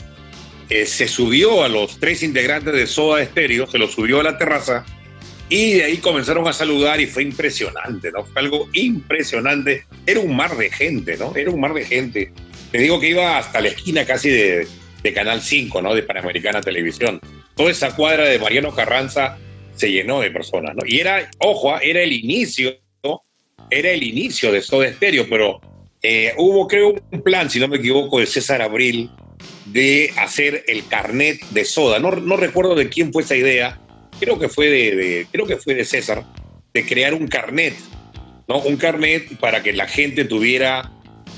eh, 0.69 0.85
se 0.85 1.07
subió 1.07 1.63
a 1.63 1.69
los 1.69 1.99
tres 1.99 2.23
integrantes 2.23 2.73
de 2.73 2.87
Soda 2.87 3.21
Estéreo, 3.21 3.67
se 3.67 3.77
los 3.77 3.93
subió 3.93 4.19
a 4.19 4.23
la 4.23 4.37
terraza 4.37 4.85
y 5.49 5.75
de 5.75 5.83
ahí 5.85 5.97
comenzaron 5.97 6.47
a 6.47 6.53
saludar 6.53 6.99
y 6.99 7.05
fue 7.05 7.23
impresionante, 7.23 8.11
¿no? 8.11 8.25
Fue 8.25 8.41
algo 8.41 8.67
impresionante. 8.73 9.85
Era 10.05 10.19
un 10.19 10.35
mar 10.35 10.57
de 10.57 10.69
gente, 10.69 11.15
¿no? 11.17 11.33
Era 11.35 11.51
un 11.51 11.61
mar 11.61 11.73
de 11.73 11.85
gente. 11.85 12.33
Te 12.71 12.79
digo 12.79 12.99
que 12.99 13.09
iba 13.09 13.37
hasta 13.37 13.61
la 13.61 13.69
esquina 13.69 14.05
casi 14.05 14.29
de, 14.29 14.67
de 15.03 15.13
Canal 15.13 15.41
5, 15.41 15.81
¿no? 15.81 15.95
De 15.95 16.03
Panamericana 16.03 16.59
Televisión. 16.59 17.21
Toda 17.55 17.71
esa 17.71 17.95
cuadra 17.95 18.25
de 18.25 18.39
Mariano 18.39 18.75
Carranza 18.75 19.37
se 19.75 19.89
llenó 19.89 20.19
de 20.19 20.31
personas, 20.31 20.75
¿no? 20.75 20.83
Y 20.85 20.99
era, 20.99 21.29
ojo, 21.39 21.73
ah, 21.73 21.79
era 21.81 22.01
el 22.01 22.11
inicio. 22.11 22.75
Era 23.69 23.91
el 23.91 24.03
inicio 24.03 24.51
de 24.51 24.61
Soda 24.61 24.87
Estéreo, 24.87 25.27
pero 25.29 25.59
eh, 26.03 26.33
hubo, 26.37 26.67
creo, 26.67 26.93
un 27.11 27.21
plan, 27.21 27.49
si 27.49 27.59
no 27.59 27.67
me 27.67 27.77
equivoco, 27.77 28.19
de 28.19 28.25
César 28.25 28.61
Abril 28.61 29.09
de 29.65 30.13
hacer 30.17 30.63
el 30.67 30.87
carnet 30.87 31.41
de 31.49 31.65
soda. 31.65 31.99
No, 31.99 32.11
no 32.11 32.37
recuerdo 32.37 32.75
de 32.75 32.89
quién 32.89 33.11
fue 33.11 33.23
esa 33.23 33.35
idea, 33.35 33.79
creo 34.19 34.39
que 34.39 34.49
fue 34.49 34.69
de, 34.69 35.27
creo 35.31 35.45
que 35.45 35.57
fue 35.57 35.75
de 35.75 35.85
César, 35.85 36.25
de 36.73 36.85
crear 36.85 37.13
un 37.13 37.27
carnet, 37.27 37.75
¿no? 38.47 38.59
Un 38.59 38.77
carnet 38.77 39.37
para 39.39 39.63
que 39.63 39.73
la 39.73 39.87
gente 39.87 40.25
tuviera, 40.25 40.91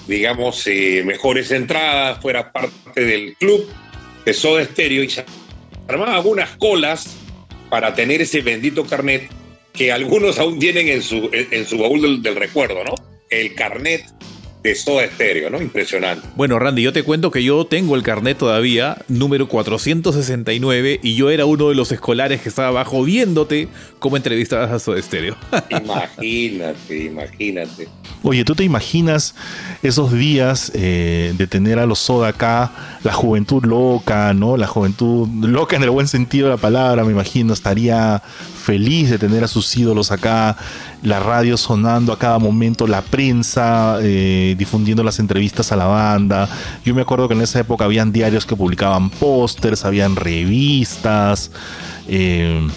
digamos, 0.07 0.65
eh, 0.67 1.03
mejores 1.05 1.51
entradas, 1.51 2.21
fuera 2.21 2.51
parte 2.51 3.03
del 3.03 3.35
club 3.37 3.67
de 4.25 4.33
Soda 4.33 4.61
Estéreo 4.61 5.03
y 5.03 5.09
se 5.09 5.25
armaban 5.87 6.15
algunas 6.15 6.55
colas 6.57 7.17
para 7.69 7.93
tener 7.93 8.21
ese 8.21 8.41
bendito 8.41 8.85
carnet 8.85 9.29
que 9.73 9.91
algunos 9.91 10.39
aún 10.39 10.59
tienen 10.59 10.89
en 10.89 11.01
su, 11.01 11.29
en 11.31 11.65
su 11.65 11.77
baúl 11.77 12.01
del, 12.01 12.21
del 12.21 12.35
recuerdo, 12.35 12.83
¿no? 12.83 12.95
El 13.29 13.53
carnet 13.55 14.03
de 14.63 14.75
Soda 14.75 15.05
Estéreo, 15.05 15.49
¿no? 15.49 15.61
Impresionante. 15.61 16.27
Bueno, 16.35 16.59
Randy, 16.59 16.81
yo 16.81 16.91
te 16.91 17.03
cuento 17.03 17.31
que 17.31 17.43
yo 17.43 17.65
tengo 17.65 17.95
el 17.95 18.03
carnet 18.03 18.37
todavía, 18.37 18.97
número 19.07 19.47
469, 19.47 20.99
y 21.01 21.15
yo 21.15 21.29
era 21.29 21.45
uno 21.45 21.69
de 21.69 21.75
los 21.75 21.91
escolares 21.91 22.41
que 22.41 22.49
estaba 22.49 22.67
abajo 22.67 23.03
viéndote 23.03 23.69
cómo 23.99 24.17
entrevistabas 24.17 24.71
a 24.71 24.79
Soda 24.79 24.99
Estéreo. 24.99 25.37
imagínate, 25.69 27.05
imagínate. 27.05 27.87
Oye, 28.21 28.43
¿tú 28.43 28.53
te 28.53 28.65
imaginas 28.65 29.33
esos 29.81 30.11
días 30.11 30.71
eh, 30.75 31.33
de 31.37 31.47
tener 31.47 31.79
a 31.79 31.85
los 31.85 31.99
Soda 31.99 32.29
acá, 32.29 32.99
la 33.03 33.13
juventud 33.13 33.63
loca, 33.63 34.33
¿no? 34.33 34.57
La 34.57 34.67
juventud 34.67 35.27
loca 35.41 35.77
en 35.77 35.83
el 35.83 35.89
buen 35.89 36.07
sentido 36.07 36.47
de 36.47 36.55
la 36.55 36.61
palabra, 36.61 37.05
me 37.05 37.11
imagino, 37.11 37.53
estaría 37.53 38.21
feliz 38.63 39.09
de 39.09 39.17
tener 39.17 39.43
a 39.43 39.47
sus 39.47 39.75
ídolos 39.77 40.11
acá, 40.11 40.57
la 41.01 41.19
radio 41.19 41.57
sonando 41.57 42.11
a 42.11 42.19
cada 42.19 42.39
momento, 42.39 42.87
la 42.87 43.01
prensa 43.01 43.97
eh, 44.01 44.55
difundiendo 44.57 45.03
las 45.03 45.19
entrevistas 45.19 45.71
a 45.71 45.75
la 45.75 45.85
banda. 45.85 46.49
Yo 46.85 46.93
me 46.93 47.01
acuerdo 47.01 47.27
que 47.27 47.33
en 47.33 47.41
esa 47.41 47.59
época 47.59 47.85
habían 47.85 48.11
diarios 48.11 48.45
que 48.45 48.55
publicaban 48.55 49.09
pósters, 49.09 49.85
habían 49.85 50.15
revistas. 50.15 51.51
Eh, 52.07 52.67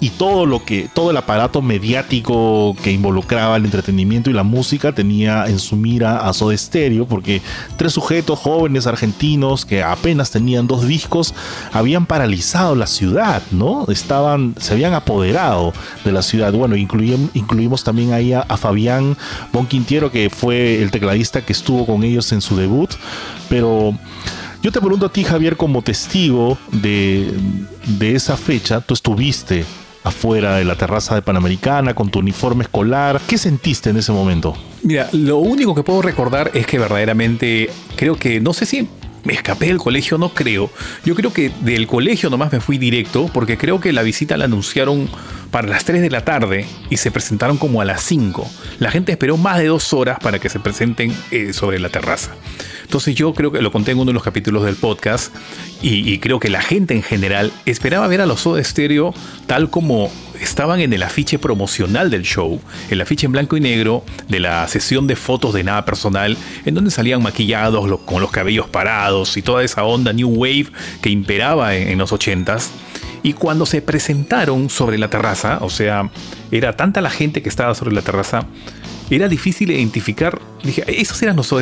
y 0.00 0.10
todo 0.10 0.46
lo 0.46 0.64
que 0.64 0.88
todo 0.92 1.10
el 1.10 1.16
aparato 1.16 1.60
mediático 1.60 2.76
que 2.82 2.92
involucraba 2.92 3.56
el 3.56 3.64
entretenimiento 3.64 4.30
y 4.30 4.32
la 4.32 4.44
música 4.44 4.92
tenía 4.92 5.46
en 5.46 5.58
su 5.58 5.76
mira 5.76 6.28
a 6.28 6.32
Soda 6.32 6.56
Stereo 6.56 7.06
porque 7.06 7.42
tres 7.76 7.92
sujetos 7.92 8.38
jóvenes 8.38 8.86
argentinos 8.86 9.64
que 9.64 9.82
apenas 9.82 10.30
tenían 10.30 10.66
dos 10.66 10.86
discos 10.86 11.34
habían 11.72 12.06
paralizado 12.06 12.74
la 12.76 12.86
ciudad, 12.86 13.42
¿no? 13.50 13.86
Estaban 13.88 14.54
se 14.58 14.74
habían 14.74 14.94
apoderado 14.94 15.72
de 16.04 16.12
la 16.12 16.22
ciudad. 16.22 16.52
Bueno, 16.52 16.76
incluimos, 16.76 17.30
incluimos 17.34 17.82
también 17.82 18.12
ahí 18.12 18.32
a, 18.32 18.44
Fabián 18.58 19.16
Bonquintiero 19.52 20.10
que 20.10 20.30
fue 20.30 20.82
el 20.82 20.90
tecladista 20.90 21.42
que 21.42 21.52
estuvo 21.52 21.86
con 21.86 22.02
ellos 22.02 22.32
en 22.32 22.40
su 22.40 22.56
debut, 22.56 22.90
pero 23.48 23.96
yo 24.62 24.72
te 24.72 24.80
pregunto 24.80 25.06
a 25.06 25.12
ti, 25.12 25.22
Javier, 25.22 25.56
como 25.56 25.82
testigo 25.82 26.58
de, 26.72 27.32
de 27.86 28.16
esa 28.16 28.36
fecha, 28.36 28.80
tú 28.80 28.94
estuviste 28.94 29.64
afuera 30.08 30.56
de 30.56 30.64
la 30.64 30.76
terraza 30.76 31.14
de 31.14 31.22
Panamericana 31.22 31.94
con 31.94 32.10
tu 32.10 32.18
uniforme 32.18 32.64
escolar. 32.64 33.20
¿Qué 33.26 33.38
sentiste 33.38 33.90
en 33.90 33.96
ese 33.96 34.12
momento? 34.12 34.56
Mira, 34.82 35.08
lo 35.12 35.38
único 35.38 35.74
que 35.74 35.82
puedo 35.82 36.02
recordar 36.02 36.50
es 36.54 36.66
que 36.66 36.78
verdaderamente 36.78 37.70
creo 37.96 38.16
que, 38.16 38.40
no 38.40 38.52
sé 38.52 38.66
si 38.66 38.88
me 39.24 39.34
escapé 39.34 39.66
del 39.66 39.78
colegio, 39.78 40.18
no 40.18 40.30
creo. 40.30 40.70
Yo 41.04 41.14
creo 41.14 41.32
que 41.32 41.50
del 41.60 41.86
colegio 41.86 42.30
nomás 42.30 42.52
me 42.52 42.60
fui 42.60 42.78
directo 42.78 43.30
porque 43.32 43.58
creo 43.58 43.80
que 43.80 43.92
la 43.92 44.02
visita 44.02 44.36
la 44.36 44.46
anunciaron 44.46 45.08
para 45.50 45.68
las 45.68 45.84
3 45.84 46.00
de 46.00 46.10
la 46.10 46.24
tarde 46.24 46.66
y 46.90 46.96
se 46.96 47.10
presentaron 47.10 47.58
como 47.58 47.80
a 47.80 47.84
las 47.84 48.02
5. 48.02 48.48
La 48.78 48.90
gente 48.90 49.12
esperó 49.12 49.36
más 49.36 49.58
de 49.58 49.66
dos 49.66 49.92
horas 49.92 50.18
para 50.20 50.38
que 50.38 50.48
se 50.48 50.60
presenten 50.60 51.14
eh, 51.30 51.52
sobre 51.52 51.78
la 51.78 51.88
terraza. 51.88 52.30
Entonces 52.88 53.14
yo 53.14 53.34
creo 53.34 53.52
que 53.52 53.60
lo 53.60 53.70
conté 53.70 53.90
en 53.90 53.98
uno 53.98 54.06
de 54.06 54.14
los 54.14 54.22
capítulos 54.22 54.64
del 54.64 54.74
podcast 54.74 55.30
y, 55.82 56.18
creo 56.20 56.40
que 56.40 56.48
la 56.48 56.62
gente 56.62 56.94
en 56.94 57.02
general 57.02 57.52
esperaba 57.66 58.08
ver 58.08 58.22
a 58.22 58.26
los 58.26 58.40
Soda 58.40 58.64
Stereo 58.64 59.12
tal 59.46 59.68
como 59.68 60.10
estaban 60.40 60.80
en 60.80 60.94
el 60.94 61.02
afiche 61.02 61.38
promocional 61.38 62.10
del 62.10 62.22
show, 62.22 62.62
el 62.88 63.02
afiche 63.02 63.26
en 63.26 63.32
blanco 63.32 63.58
y 63.58 63.60
negro 63.60 64.04
de 64.28 64.40
la 64.40 64.66
sesión 64.68 65.06
de 65.06 65.16
fotos 65.16 65.52
de 65.52 65.64
nada 65.64 65.84
personal, 65.84 66.38
en 66.64 66.74
donde 66.74 66.90
salían 66.90 67.22
maquillados 67.22 68.00
con 68.06 68.22
los 68.22 68.30
cabellos 68.30 68.68
parados 68.68 69.36
y 69.36 69.42
toda 69.42 69.62
esa 69.62 69.84
onda 69.84 70.14
New 70.14 70.30
Wave 70.30 70.68
que 71.02 71.10
imperaba 71.10 71.76
en, 71.76 71.88
en 71.88 71.98
los 71.98 72.10
ochentas. 72.12 72.72
Y 73.22 73.34
cuando 73.34 73.66
se 73.66 73.82
presentaron 73.82 74.70
sobre 74.70 74.96
la 74.96 75.10
terraza, 75.10 75.58
o 75.60 75.68
sea, 75.68 76.08
era 76.50 76.74
tanta 76.74 77.02
la 77.02 77.10
gente 77.10 77.42
que 77.42 77.50
estaba 77.50 77.74
sobre 77.74 77.94
la 77.94 78.00
terraza, 78.00 78.46
era 79.10 79.28
difícil 79.28 79.70
identificar. 79.70 80.40
Dije, 80.62 80.84
esos 81.00 81.22
eran 81.22 81.36
los 81.36 81.52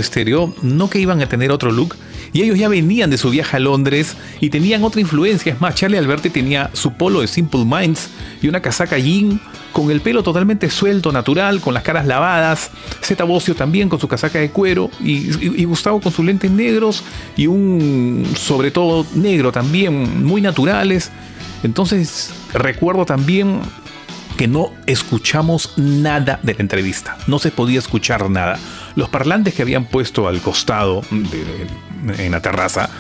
no 0.63 0.91
que 0.91 0.99
iban 0.99 1.21
a 1.23 1.29
tener 1.29 1.51
otro 1.51 1.71
look. 1.71 1.95
Y 2.33 2.43
ellos 2.43 2.59
ya 2.59 2.69
venían 2.69 3.09
de 3.09 3.19
su 3.19 3.31
viaje 3.31 3.57
a 3.57 3.61
Londres 3.61 4.17
y 4.41 4.51
tenían 4.51 4.83
otra 4.85 5.01
influencia. 5.01 5.53
Es 5.53 5.61
más, 5.61 5.75
Charlie 5.75 5.97
Alberti 5.97 6.29
tenía 6.29 6.71
su 6.73 6.93
polo 6.93 7.21
de 7.21 7.29
Simple 7.29 7.65
Minds 7.65 8.11
y 8.43 8.49
una 8.49 8.61
casaca 8.61 8.99
jean 8.99 9.41
con 9.73 9.91
el 9.91 10.01
pelo 10.01 10.23
totalmente 10.23 10.69
suelto, 10.71 11.13
natural, 11.13 11.61
con 11.61 11.73
las 11.73 11.83
caras 11.83 12.07
lavadas. 12.07 12.71
Zeta 13.03 13.25
Bocio 13.25 13.55
también 13.55 13.89
con 13.89 14.01
su 14.01 14.09
casaca 14.09 14.39
de 14.39 14.51
cuero 14.51 14.91
y- 15.01 15.61
y 15.61 15.65
Gustavo 15.65 16.01
con 16.01 16.13
sus 16.13 16.25
lentes 16.25 16.51
negros 16.51 17.03
y 17.37 17.47
un 17.47 18.27
sobre 18.37 18.71
todo 18.71 19.07
negro 19.15 19.53
también, 19.53 20.25
muy 20.25 20.41
naturales. 20.41 21.11
Entonces 21.63 22.31
recuerdo 22.53 23.05
también 23.07 23.61
que 24.37 24.49
no 24.49 24.73
escuchamos 24.87 25.73
nada 25.77 26.39
de 26.43 26.55
la 26.55 26.61
entrevista. 26.61 27.17
No 27.27 27.39
se 27.39 27.51
podía 27.51 27.79
escuchar 27.79 28.29
nada. 28.31 28.59
Los 28.95 29.09
parlantes 29.09 29.55
que 29.55 29.63
habían 29.63 29.87
puesto 29.87 30.29
al 30.29 30.41
costado 30.41 31.03
en 31.11 32.33
la 32.33 32.41
terraza 32.41 32.91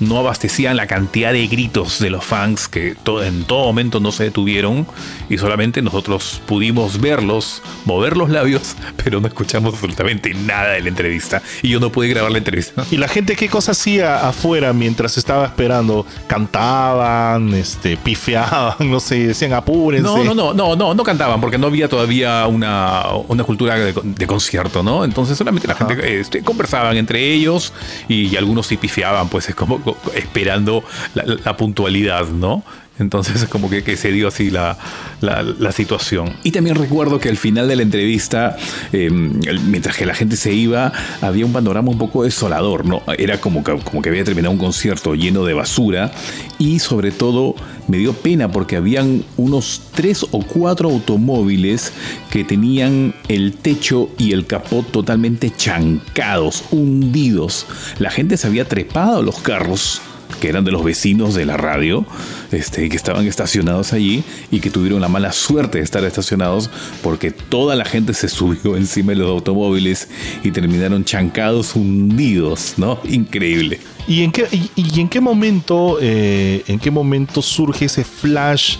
no 0.00 0.18
abastecían 0.18 0.76
la 0.76 0.86
cantidad 0.86 1.32
de 1.32 1.46
gritos 1.46 1.98
de 1.98 2.10
los 2.10 2.24
fans 2.24 2.68
que 2.68 2.96
en 3.22 3.44
todo 3.44 3.64
momento 3.66 4.00
no 4.00 4.12
se 4.12 4.24
detuvieron 4.24 4.86
y 5.28 5.38
solamente 5.38 5.82
nosotros 5.82 6.40
pudimos 6.46 7.00
verlos, 7.00 7.62
mover 7.84 8.16
los 8.16 8.28
labios, 8.30 8.76
pero 9.04 9.20
no 9.20 9.28
escuchamos 9.28 9.74
absolutamente 9.74 10.34
nada 10.34 10.72
de 10.72 10.82
la 10.82 10.88
entrevista. 10.88 11.42
Y 11.62 11.68
yo 11.68 11.80
no 11.80 11.90
pude 11.90 12.08
grabar 12.08 12.30
la 12.32 12.38
entrevista. 12.38 12.84
¿Y 12.90 12.96
la 12.96 13.08
gente 13.08 13.36
qué 13.36 13.48
cosa 13.48 13.72
hacía 13.72 14.28
afuera 14.28 14.72
mientras 14.72 15.16
estaba 15.18 15.44
esperando? 15.46 16.06
Cantaban, 16.26 17.52
este, 17.54 17.96
pifeaban, 17.96 18.76
no 18.90 19.00
sé, 19.00 19.26
decían 19.28 19.52
apúrense. 19.52 20.04
No, 20.08 20.24
no, 20.24 20.34
no, 20.34 20.54
no, 20.54 20.76
no, 20.76 20.94
no 20.94 21.02
cantaban 21.04 21.40
porque 21.40 21.58
no 21.58 21.66
había 21.66 21.88
todavía 21.88 22.46
una, 22.46 23.04
una 23.28 23.44
cultura 23.44 23.76
de, 23.76 23.92
de 24.02 24.26
concierto, 24.26 24.82
¿no? 24.82 25.04
Entonces 25.04 25.36
solamente 25.36 25.66
la 25.68 25.74
gente 25.74 26.20
este, 26.20 26.42
conversaban 26.42 26.96
entre 26.96 27.32
ellos 27.32 27.72
y, 28.08 28.26
y 28.28 28.36
algunos 28.36 28.66
sí 28.66 28.76
pifiaban, 28.76 29.28
pues 29.28 29.48
es 29.48 29.54
como 29.54 29.80
co- 29.80 29.83
esperando 30.14 30.84
la, 31.14 31.56
puntualidad, 31.56 32.26
¿no? 32.28 32.62
Entonces 32.98 33.42
es 33.42 33.48
como 33.48 33.68
que, 33.70 33.96
se 33.96 34.12
dio 34.12 34.28
así 34.28 34.50
la, 34.50 34.76
la- 35.20 35.72
situación. 35.72 36.32
Y 36.44 36.52
también 36.52 36.76
recuerdo 36.76 37.18
que 37.18 37.28
al 37.28 37.36
final 37.36 37.66
de 37.68 37.76
la 37.76 37.82
entrevista, 37.82 38.56
el- 38.92 39.60
mientras 39.66 39.96
que 39.96 40.06
la 40.06 40.14
gente 40.14 40.36
se 40.36 40.52
iba, 40.52 40.92
había 41.20 41.44
un 41.44 41.52
panorama 41.52 41.90
un 41.90 41.98
poco 41.98 42.22
desolador, 42.22 42.84
¿no? 42.86 43.02
Era 43.18 43.40
como 43.40 43.64
que, 43.64 43.76
como 43.78 44.02
que 44.02 44.08
había 44.10 44.22
terminado 44.24 44.52
un 44.52 44.58
concierto 44.58 45.14
lleno 45.14 45.44
de 45.44 45.54
basura 45.54 46.12
y 46.58 46.78
sobre 46.78 47.10
todo 47.10 47.56
me 47.88 47.98
dio 47.98 48.12
pena 48.12 48.50
porque 48.52 48.76
habían 48.76 49.24
unos 49.36 49.82
tres 49.92 50.24
o 50.30 50.40
cuatro 50.42 50.88
automóviles 50.90 51.92
que 52.30 52.44
tenían 52.44 53.14
el 53.28 53.54
techo 53.54 54.08
y 54.18 54.32
el 54.32 54.46
capot 54.46 54.90
totalmente 54.90 55.50
chancados, 55.54 56.64
hundidos. 56.70 57.66
La 57.98 58.10
gente 58.10 58.36
se 58.36 58.46
había 58.46 58.66
trepado 58.68 59.18
a 59.18 59.22
los 59.22 59.38
carros 59.40 60.00
que 60.40 60.48
eran 60.48 60.64
de 60.64 60.72
los 60.72 60.84
vecinos 60.84 61.34
de 61.34 61.46
la 61.46 61.56
radio, 61.56 62.06
este, 62.52 62.88
que 62.88 62.96
estaban 62.96 63.26
estacionados 63.26 63.92
allí 63.92 64.24
y 64.50 64.60
que 64.60 64.70
tuvieron 64.70 65.00
la 65.00 65.08
mala 65.08 65.32
suerte 65.32 65.78
de 65.78 65.84
estar 65.84 66.04
estacionados 66.04 66.70
porque 67.02 67.30
toda 67.30 67.76
la 67.76 67.84
gente 67.84 68.14
se 68.14 68.28
subió 68.34 68.76
encima 68.76 69.12
de 69.12 69.18
los 69.18 69.28
automóviles 69.28 70.08
y 70.42 70.50
terminaron 70.50 71.04
chancados, 71.04 71.74
hundidos, 71.74 72.74
¿no? 72.76 72.98
Increíble. 73.04 73.80
¿Y 74.06 74.22
en 74.22 74.32
qué, 74.32 74.46
y, 74.76 75.00
en 75.00 75.08
qué 75.08 75.20
momento, 75.20 75.98
eh, 76.00 76.62
en 76.66 76.78
qué 76.78 76.90
momento 76.90 77.40
surge 77.40 77.86
ese 77.86 78.04
flash 78.04 78.76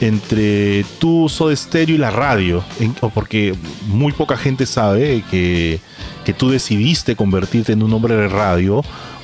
entre 0.00 0.84
tu 0.98 1.28
Soda 1.28 1.54
Stereo 1.54 1.94
y 1.94 1.98
la 1.98 2.10
radio? 2.10 2.64
Porque 3.14 3.54
muy 3.86 4.12
poca 4.12 4.36
gente 4.36 4.66
sabe 4.66 5.22
que, 5.30 5.78
que 6.24 6.32
tú 6.32 6.50
decidiste 6.50 7.14
convertirte 7.14 7.72
en 7.72 7.84
un 7.84 7.92
hombre 7.92 8.16
de 8.16 8.28
radio 8.28 8.82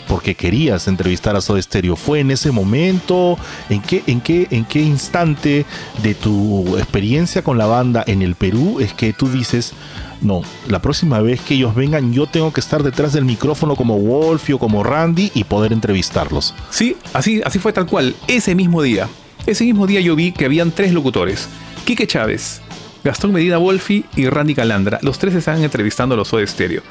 porque 0.08 0.34
querías 0.34 0.88
entrevistar 0.88 1.36
a 1.36 1.40
Soda 1.40 1.60
Stereo. 1.62 1.96
¿Fue 1.96 2.20
en 2.20 2.30
ese 2.30 2.50
momento? 2.50 3.38
¿En 3.68 3.80
qué, 3.80 4.02
en 4.06 4.20
qué, 4.20 4.46
en 4.50 4.64
qué 4.64 4.80
instante 4.80 5.64
de 6.02 6.14
tu 6.14 6.76
experiencia 6.78 7.42
con 7.42 7.58
la 7.58 7.66
banda 7.66 8.04
en 8.06 8.22
el 8.22 8.34
Perú 8.34 8.78
es 8.80 8.92
que 8.92 9.12
tú 9.12 9.28
dices, 9.28 9.72
no, 10.20 10.42
la 10.68 10.80
próxima 10.82 11.20
vez 11.20 11.40
que 11.40 11.54
ellos 11.54 11.74
vengan 11.74 12.12
yo 12.12 12.26
tengo 12.26 12.52
que 12.52 12.60
estar 12.60 12.82
detrás 12.82 13.12
del 13.12 13.24
micrófono 13.24 13.76
como 13.76 13.98
Wolfie 13.98 14.54
o 14.54 14.58
como 14.58 14.82
Randy 14.82 15.30
y 15.34 15.44
poder 15.44 15.72
entrevistarlos? 15.72 16.54
Sí, 16.70 16.96
así, 17.12 17.40
así 17.44 17.58
fue 17.58 17.72
tal 17.72 17.86
cual. 17.86 18.14
Ese 18.26 18.54
mismo 18.54 18.82
día. 18.82 19.08
Ese 19.46 19.64
mismo 19.64 19.86
día 19.86 20.00
yo 20.00 20.16
vi 20.16 20.32
que 20.32 20.44
habían 20.44 20.70
tres 20.70 20.92
locutores. 20.92 21.48
Quique 21.84 22.06
Chávez, 22.06 22.60
Gastón 23.02 23.32
Medina 23.32 23.58
Wolfi 23.58 24.04
y 24.16 24.28
Randy 24.28 24.54
Calandra. 24.54 24.98
Los 25.02 25.18
tres 25.18 25.34
estaban 25.34 25.62
entrevistando 25.62 26.14
a 26.14 26.18
los 26.18 26.28
Soda 26.28 26.46
Stereo. 26.46 26.82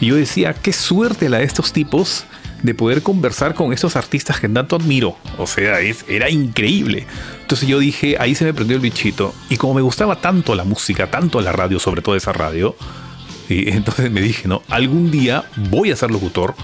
Y 0.00 0.06
yo 0.06 0.16
decía, 0.16 0.54
qué 0.54 0.72
suerte 0.72 1.28
la 1.28 1.38
de 1.38 1.44
estos 1.44 1.72
tipos 1.72 2.24
de 2.62 2.74
poder 2.74 3.02
conversar 3.02 3.54
con 3.54 3.72
estos 3.72 3.96
artistas 3.96 4.40
que 4.40 4.48
tanto 4.48 4.76
admiro. 4.76 5.16
O 5.38 5.46
sea, 5.46 5.80
es- 5.80 6.04
era 6.08 6.30
increíble. 6.30 7.06
Entonces 7.42 7.68
yo 7.68 7.78
dije, 7.78 8.16
ahí 8.18 8.34
se 8.34 8.44
me 8.44 8.54
prendió 8.54 8.76
el 8.76 8.82
bichito. 8.82 9.34
Y 9.50 9.56
como 9.56 9.74
me 9.74 9.82
gustaba 9.82 10.16
tanto 10.20 10.54
la 10.54 10.64
música, 10.64 11.10
tanto 11.10 11.40
la 11.40 11.52
radio, 11.52 11.78
sobre 11.78 12.02
todo 12.02 12.16
esa 12.16 12.32
radio, 12.32 12.74
y 13.48 13.68
entonces 13.76 14.10
me 14.10 14.20
dije, 14.20 14.48
no, 14.48 14.62
algún 14.68 15.10
día 15.10 15.44
voy 15.70 15.90
a 15.92 15.96
ser 15.96 16.10
locutor, 16.10 16.54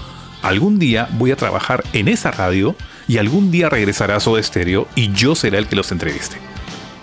algún 0.41 0.79
día 0.79 1.07
voy 1.13 1.31
a 1.31 1.35
trabajar 1.37 1.83
en 1.93 2.07
esa 2.09 2.31
radio 2.31 2.75
y 3.07 3.17
algún 3.17 3.51
día 3.51 3.69
regresará 3.69 4.15
a 4.17 4.19
Soda 4.19 4.41
Stereo 4.43 4.87
y 4.95 5.11
yo 5.13 5.35
seré 5.35 5.57
el 5.57 5.67
que 5.67 5.75
los 5.75 5.91
entreviste. 5.91 6.37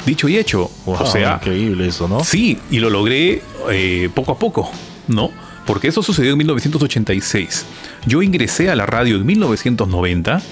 Dicho 0.04 0.28
y 0.28 0.36
hecho, 0.38 0.70
o 0.86 0.96
Wow, 0.96 1.06
sea, 1.06 1.34
increíble 1.40 1.86
eso, 1.88 2.08
¿no? 2.08 2.24
Sí, 2.24 2.58
y 2.70 2.78
lo 2.80 2.88
logré 2.90 3.42
eh, 3.70 4.08
poco 4.14 4.32
a 4.32 4.38
poco, 4.38 4.70
¿no? 5.08 5.30
Porque 5.70 5.86
eso 5.86 6.02
sucedió 6.02 6.32
en 6.32 6.38
1986. 6.38 7.64
Yo 8.04 8.22
ingresé 8.22 8.70
a 8.70 8.74
la 8.74 8.86
radio 8.86 9.14
en 9.14 9.24
1990 9.24 10.42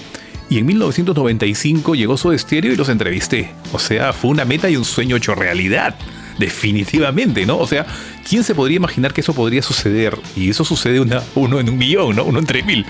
y 0.49 0.59
en 0.59 0.65
1995 0.65 1.93
llegó 1.95 2.15
Soda 2.15 2.37
Stereo 2.37 2.71
y 2.71 2.77
los 2.77 2.87
entrevisté. 2.87 3.51
O 3.73 3.79
sea, 3.79 4.13
fue 4.13 4.31
una 4.31 4.45
meta 4.45 4.69
y 4.69 4.77
un 4.77 4.85
sueño 4.85 5.17
hecho 5.17 5.35
realidad. 5.35 5.95
Definitivamente, 6.39 7.45
¿no? 7.45 7.57
O 7.57 7.67
sea, 7.67 7.85
¿quién 8.27 8.45
se 8.45 8.55
podría 8.55 8.77
imaginar 8.77 9.13
que 9.13 9.19
eso 9.19 9.33
podría 9.33 9.61
suceder? 9.61 10.17
Y 10.37 10.49
eso 10.49 10.63
sucede 10.63 11.01
una, 11.01 11.21
uno 11.35 11.59
en 11.59 11.69
un 11.69 11.77
millón, 11.77 12.15
¿no? 12.15 12.23
Uno 12.23 12.39
entre 12.39 12.63
mil. 12.63 12.85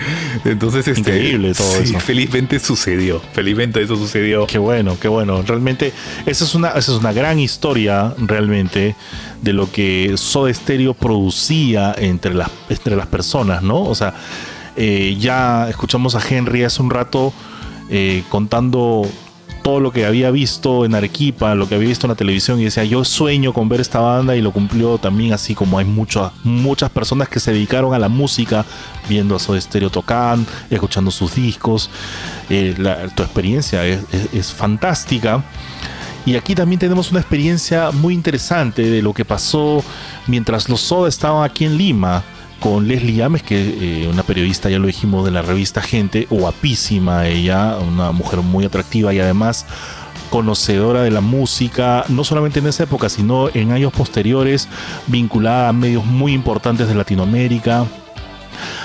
Entonces, 0.45 0.88
este, 0.88 0.99
Increíble 0.99 1.53
todo 1.55 1.71
sí, 1.71 1.84
eso. 1.85 1.99
Felizmente 1.99 2.59
sucedió. 2.59 3.19
Felizmente 3.34 3.81
eso 3.81 3.95
sucedió. 3.95 4.45
Qué 4.45 4.59
bueno, 4.59 4.97
qué 5.01 5.07
bueno. 5.07 5.41
Realmente, 5.41 5.91
esa 6.27 6.45
es 6.45 6.53
una, 6.53 6.69
esa 6.69 6.91
es 6.91 6.99
una 6.99 7.11
gran 7.11 7.39
historia, 7.39 8.13
realmente, 8.19 8.95
de 9.41 9.53
lo 9.53 9.71
que 9.71 10.13
Soda 10.15 10.53
Stereo 10.53 10.93
producía 10.93 11.95
entre 11.97 12.35
las, 12.35 12.51
entre 12.69 12.95
las 12.95 13.07
personas, 13.07 13.63
¿no? 13.63 13.81
O 13.81 13.95
sea, 13.95 14.13
eh, 14.76 15.17
ya 15.19 15.67
escuchamos 15.69 16.13
a 16.13 16.21
Henry 16.26 16.63
hace 16.63 16.84
un 16.84 16.91
rato 16.91 17.34
eh, 17.89 18.23
contando 18.30 19.09
lo 19.79 19.91
que 19.91 20.05
había 20.05 20.31
visto 20.31 20.85
en 20.85 20.95
Arequipa, 20.95 21.53
lo 21.53 21.67
que 21.69 21.75
había 21.75 21.89
visto 21.89 22.07
en 22.07 22.09
la 22.09 22.15
televisión 22.15 22.59
y 22.59 22.63
decía, 22.63 22.83
yo 22.85 23.03
sueño 23.03 23.53
con 23.53 23.69
ver 23.69 23.81
esta 23.81 23.99
banda 23.99 24.35
y 24.35 24.41
lo 24.41 24.51
cumplió 24.51 24.97
también 24.97 25.33
así 25.33 25.53
como 25.53 25.77
hay 25.77 25.85
muchas 25.85 26.31
muchas 26.43 26.89
personas 26.89 27.29
que 27.29 27.39
se 27.39 27.51
dedicaron 27.51 27.93
a 27.93 27.99
la 27.99 28.09
música, 28.09 28.65
viendo 29.07 29.35
a 29.35 29.39
Soda 29.39 29.61
Stereo 29.61 29.89
tocar, 29.89 30.39
escuchando 30.69 31.11
sus 31.11 31.35
discos. 31.35 31.89
Eh, 32.49 32.73
la- 32.77 33.07
tu 33.09 33.21
experiencia 33.21 33.85
es- 33.85 33.99
es 34.33 34.51
fantástica. 34.53 35.43
Y 36.25 36.35
aquí 36.35 36.53
también 36.55 36.79
tenemos 36.79 37.11
una 37.11 37.19
experiencia 37.21 37.91
muy 37.91 38.13
interesante 38.13 38.83
de 38.83 39.01
lo 39.01 39.13
que 39.13 39.25
pasó 39.25 39.83
mientras 40.27 40.67
los 40.69 40.81
Soda 40.81 41.07
estaban 41.09 41.43
aquí 41.43 41.65
en 41.65 41.77
Lima 41.77 42.23
con 42.60 42.88
Leslie 42.88 43.23
Ames, 43.23 43.44
que 43.44 44.03
eh, 44.03 44.07
una 44.07 44.23
periodista, 44.23 44.69
ya 44.69 44.80
lo 44.80 44.88
dijimos, 44.88 45.26
de 45.26 45.31
la 45.31 45.41
revista 45.41 45.81
Gente, 45.81 46.27
guapísima 46.30 47.27
ella, 47.27 47.77
una 47.77 48.11
mujer 48.11 48.41
muy 48.41 48.65
atractiva 48.65 49.14
y 49.14 49.19
además 49.19 49.65
conocedora 50.30 51.02
de 51.02 51.11
la 51.11 51.22
música, 51.22 52.06
no 52.07 52.23
solamente 52.23 52.60
en 52.60 52.68
esa 52.68 52.84
época, 52.84 53.10
sino 53.10 53.49
en 53.53 53.72
años 53.72 53.91
posteriores, 53.91 54.68
vinculada 55.07 55.69
a 55.69 55.73
medios 55.73 56.06
muy 56.06 56.34
importantes 56.34 56.88
de 56.88 56.95
Latinoamérica, 56.95 57.86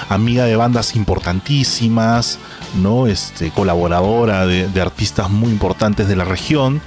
amiga 0.08 0.44
de 0.44 0.56
bandas 0.56 0.96
importantísimas, 0.96 2.38
¿no? 2.80 3.06
Este, 3.06 3.50
colaboradora 3.50 4.46
de, 4.46 4.68
de 4.68 4.80
artistas 4.80 5.30
muy 5.30 5.50
importantes 5.50 6.08
de 6.08 6.16
la 6.16 6.24
región. 6.24 6.80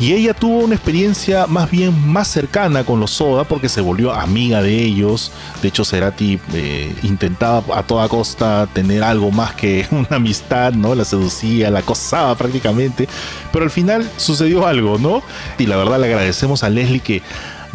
Y 0.00 0.14
ella 0.14 0.32
tuvo 0.32 0.60
una 0.60 0.74
experiencia 0.74 1.46
más 1.46 1.70
bien 1.70 2.10
más 2.10 2.26
cercana 2.26 2.84
con 2.84 3.00
los 3.00 3.10
Soda 3.10 3.44
porque 3.44 3.68
se 3.68 3.82
volvió 3.82 4.14
amiga 4.14 4.62
de 4.62 4.82
ellos. 4.82 5.30
De 5.60 5.68
hecho, 5.68 5.84
Cerati 5.84 6.40
eh, 6.54 6.96
intentaba 7.02 7.78
a 7.78 7.82
toda 7.82 8.08
costa 8.08 8.66
tener 8.72 9.02
algo 9.02 9.30
más 9.30 9.54
que 9.54 9.86
una 9.90 10.16
amistad, 10.16 10.72
¿no? 10.72 10.94
La 10.94 11.04
seducía, 11.04 11.70
la 11.70 11.80
acosaba 11.80 12.34
prácticamente. 12.34 13.08
Pero 13.52 13.62
al 13.66 13.70
final 13.70 14.10
sucedió 14.16 14.66
algo, 14.66 14.96
¿no? 14.96 15.22
Y 15.58 15.66
la 15.66 15.76
verdad 15.76 16.00
le 16.00 16.06
agradecemos 16.06 16.64
a 16.64 16.70
Leslie 16.70 17.00
que 17.00 17.20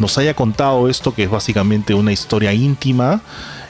nos 0.00 0.18
haya 0.18 0.34
contado 0.34 0.88
esto, 0.88 1.14
que 1.14 1.22
es 1.22 1.30
básicamente 1.30 1.94
una 1.94 2.12
historia 2.12 2.52
íntima. 2.52 3.20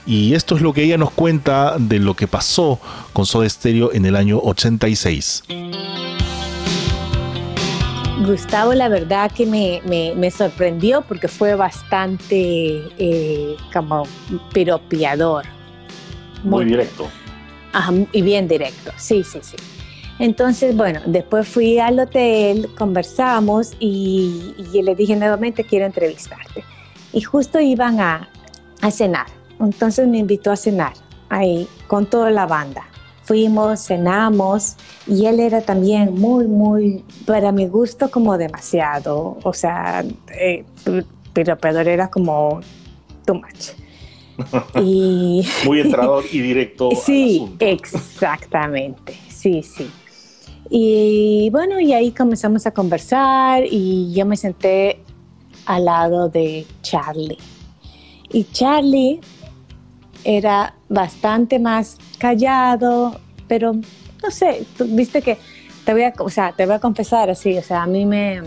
Y 0.06 0.32
esto 0.32 0.56
es 0.56 0.62
lo 0.62 0.72
que 0.72 0.82
ella 0.82 0.96
nos 0.96 1.10
cuenta 1.10 1.76
de 1.78 1.98
lo 1.98 2.14
que 2.14 2.26
pasó 2.26 2.80
con 3.12 3.26
Soda 3.26 3.46
Stereo 3.46 3.92
en 3.92 4.06
el 4.06 4.16
año 4.16 4.40
86. 4.42 5.42
Gustavo, 8.24 8.72
la 8.72 8.88
verdad 8.88 9.30
que 9.30 9.44
me, 9.44 9.82
me- 9.86 10.14
me 10.14 10.30
sorprendió 10.30 11.02
porque 11.02 11.28
fue 11.28 11.54
bastante 11.54 12.82
eh, 12.98 13.56
como 13.72 14.04
piropiador. 14.54 15.44
Muy 16.42 16.64
directo. 16.64 17.08
Ajá, 17.72 17.92
y 18.12 18.22
bien 18.22 18.48
directo, 18.48 18.90
sí, 18.96 19.22
sí, 19.22 19.40
sí. 19.42 19.56
Entonces, 20.18 20.74
bueno, 20.74 21.00
después 21.04 21.46
fui 21.46 21.78
al 21.78 21.98
hotel, 22.00 22.70
conversamos 22.78 23.72
y, 23.80 24.54
y 24.72 24.82
le 24.82 24.94
dije 24.94 25.14
nuevamente, 25.14 25.62
quiero 25.64 25.84
entrevistarte. 25.84 26.64
Y 27.12 27.20
justo 27.20 27.60
iban 27.60 28.00
a, 28.00 28.30
a 28.80 28.90
cenar. 28.90 29.26
Entonces 29.60 30.08
me 30.08 30.18
invitó 30.18 30.50
a 30.50 30.56
cenar 30.56 30.94
ahí 31.28 31.68
con 31.86 32.06
toda 32.06 32.30
la 32.30 32.46
banda. 32.46 32.84
Fuimos, 33.26 33.80
cenamos 33.86 34.76
y 35.06 35.26
él 35.26 35.40
era 35.40 35.60
también 35.60 36.14
muy, 36.14 36.46
muy, 36.46 37.04
para 37.26 37.50
mi 37.52 37.66
gusto, 37.66 38.10
como 38.10 38.38
demasiado. 38.38 39.36
O 39.42 39.52
sea, 39.52 40.04
eh, 40.38 40.64
pero 41.32 41.58
Pedro 41.58 41.80
era 41.90 42.08
como 42.08 42.60
too 43.26 43.34
much. 43.34 43.72
Y 44.82 45.46
Muy 45.64 45.80
entrador 45.80 46.24
y 46.30 46.40
directo. 46.40 46.88
al 46.90 46.96
Sí, 46.96 47.36
asunto. 47.42 47.64
exactamente, 47.64 49.18
sí, 49.28 49.62
sí. 49.62 49.90
Y 50.68 51.48
bueno, 51.50 51.80
y 51.80 51.92
ahí 51.92 52.10
comenzamos 52.12 52.66
a 52.66 52.72
conversar 52.72 53.64
y 53.70 54.12
yo 54.12 54.26
me 54.26 54.36
senté 54.36 55.00
al 55.64 55.84
lado 55.84 56.28
de 56.28 56.66
Charlie. 56.82 57.38
Y 58.32 58.44
Charlie 58.52 59.20
era 60.26 60.74
bastante 60.88 61.60
más 61.60 61.98
callado, 62.18 63.20
pero 63.46 63.74
no 63.74 64.30
sé, 64.30 64.66
tú 64.76 64.84
viste 64.88 65.22
que 65.22 65.38
te 65.84 65.92
voy 65.92 66.02
a, 66.02 66.12
o 66.18 66.28
sea, 66.28 66.52
te 66.52 66.66
voy 66.66 66.74
a 66.74 66.80
confesar 66.80 67.30
así, 67.30 67.56
o 67.56 67.62
sea, 67.62 67.84
a 67.84 67.86
mí 67.86 68.04
me, 68.04 68.42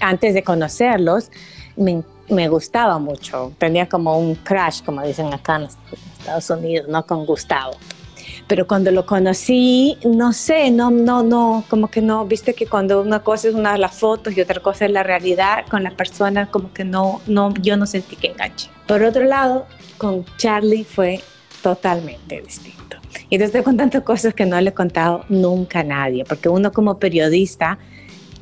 antes 0.00 0.32
de 0.32 0.44
conocerlos, 0.44 1.32
me, 1.76 2.04
me 2.28 2.48
gustaba 2.48 3.00
mucho, 3.00 3.52
tenía 3.58 3.88
como 3.88 4.16
un 4.16 4.36
crush, 4.36 4.82
como 4.84 5.02
dicen 5.02 5.34
acá 5.34 5.56
en 5.56 5.68
Estados 6.20 6.50
Unidos, 6.50 6.88
¿no? 6.88 7.04
Con 7.04 7.26
Gustavo. 7.26 7.72
Pero 8.46 8.68
cuando 8.68 8.92
lo 8.92 9.04
conocí, 9.04 9.98
no 10.04 10.32
sé, 10.32 10.70
no, 10.70 10.92
no, 10.92 11.24
no, 11.24 11.64
como 11.68 11.88
que 11.88 12.00
no, 12.00 12.26
viste 12.26 12.54
que 12.54 12.68
cuando 12.68 13.00
una 13.00 13.24
cosa 13.24 13.48
es 13.48 13.54
una 13.54 13.72
de 13.72 13.78
las 13.78 13.98
fotos 13.98 14.36
y 14.36 14.40
otra 14.40 14.60
cosa 14.60 14.84
es 14.84 14.92
la 14.92 15.02
realidad, 15.02 15.64
con 15.68 15.82
la 15.82 15.90
persona 15.90 16.48
como 16.48 16.72
que 16.72 16.84
no, 16.84 17.20
no, 17.26 17.52
yo 17.54 17.76
no 17.76 17.86
sentí 17.86 18.14
que 18.14 18.28
enganche. 18.28 18.70
Por 18.86 19.02
otro 19.02 19.24
lado, 19.24 19.66
con 19.98 20.24
Charlie 20.36 20.84
fue 20.84 21.20
totalmente 21.62 22.40
distinto. 22.40 22.98
Y 23.30 23.38
te 23.38 23.44
estoy 23.44 23.62
contando 23.62 24.04
cosas 24.04 24.34
que 24.34 24.44
no 24.44 24.60
le 24.60 24.70
he 24.70 24.74
contado 24.74 25.24
nunca 25.28 25.80
a 25.80 25.84
nadie, 25.84 26.24
porque 26.24 26.48
uno 26.48 26.72
como 26.72 26.98
periodista 26.98 27.78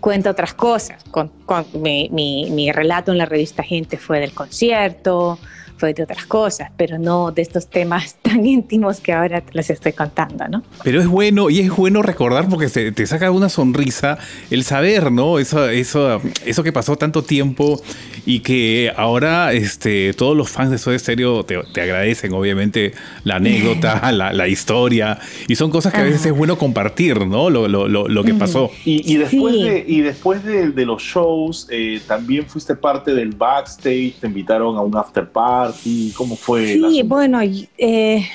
cuenta 0.00 0.30
otras 0.30 0.54
cosas. 0.54 1.02
Con, 1.10 1.30
mi 1.72 2.72
relato 2.72 3.12
en 3.12 3.18
la 3.18 3.26
revista 3.26 3.62
Gente 3.62 3.96
fue 3.96 4.20
del 4.20 4.32
concierto, 4.32 5.38
de 5.86 6.02
otras 6.02 6.26
cosas, 6.26 6.70
pero 6.76 6.98
no 6.98 7.32
de 7.32 7.42
estos 7.42 7.66
temas 7.66 8.16
tan 8.22 8.46
íntimos 8.46 9.00
que 9.00 9.12
ahora 9.12 9.40
te 9.40 9.52
los 9.54 9.68
estoy 9.70 9.92
contando, 9.92 10.46
¿no? 10.48 10.62
Pero 10.84 11.00
es 11.00 11.06
bueno, 11.06 11.50
y 11.50 11.60
es 11.60 11.70
bueno 11.70 12.02
recordar 12.02 12.48
porque 12.48 12.68
te, 12.68 12.92
te 12.92 13.06
saca 13.06 13.30
una 13.30 13.48
sonrisa 13.48 14.18
el 14.50 14.64
saber, 14.64 15.10
¿no? 15.10 15.38
Eso, 15.38 15.68
eso, 15.68 16.20
eso 16.46 16.62
que 16.62 16.72
pasó 16.72 16.96
tanto 16.96 17.22
tiempo 17.22 17.80
y 18.24 18.40
que 18.40 18.92
ahora 18.96 19.52
este, 19.52 20.12
todos 20.14 20.36
los 20.36 20.48
fans 20.48 20.70
de 20.70 20.78
Soda 20.78 20.98
Stereo 20.98 21.44
te, 21.44 21.58
te 21.72 21.80
agradecen, 21.80 22.32
obviamente, 22.32 22.92
la 23.24 23.36
anécdota, 23.36 24.12
la, 24.12 24.32
la, 24.32 24.48
historia, 24.48 25.18
y 25.48 25.56
son 25.56 25.70
cosas 25.70 25.92
que 25.92 26.00
a 26.00 26.04
veces 26.04 26.26
es 26.26 26.32
bueno 26.32 26.56
compartir, 26.56 27.26
¿no? 27.26 27.50
Lo, 27.50 27.68
lo, 27.68 27.88
lo, 27.88 28.08
lo 28.08 28.24
que 28.24 28.34
pasó. 28.34 28.70
Y, 28.84 29.12
y 29.12 29.16
después, 29.16 29.54
sí. 29.54 29.62
de, 29.62 29.84
y 29.86 30.00
después 30.00 30.44
de, 30.44 30.70
de 30.70 30.86
los 30.86 31.02
shows, 31.02 31.66
eh, 31.70 32.00
también 32.06 32.46
fuiste 32.46 32.76
parte 32.76 33.14
del 33.14 33.30
backstage, 33.30 34.14
te 34.20 34.26
invitaron 34.26 34.76
a 34.76 34.80
un 34.80 34.96
after 34.96 35.28
party, 35.28 35.71
¿cómo 36.16 36.36
fue? 36.36 36.66
Sí, 36.66 37.02
bueno, 37.02 37.40
eh, 37.42 38.26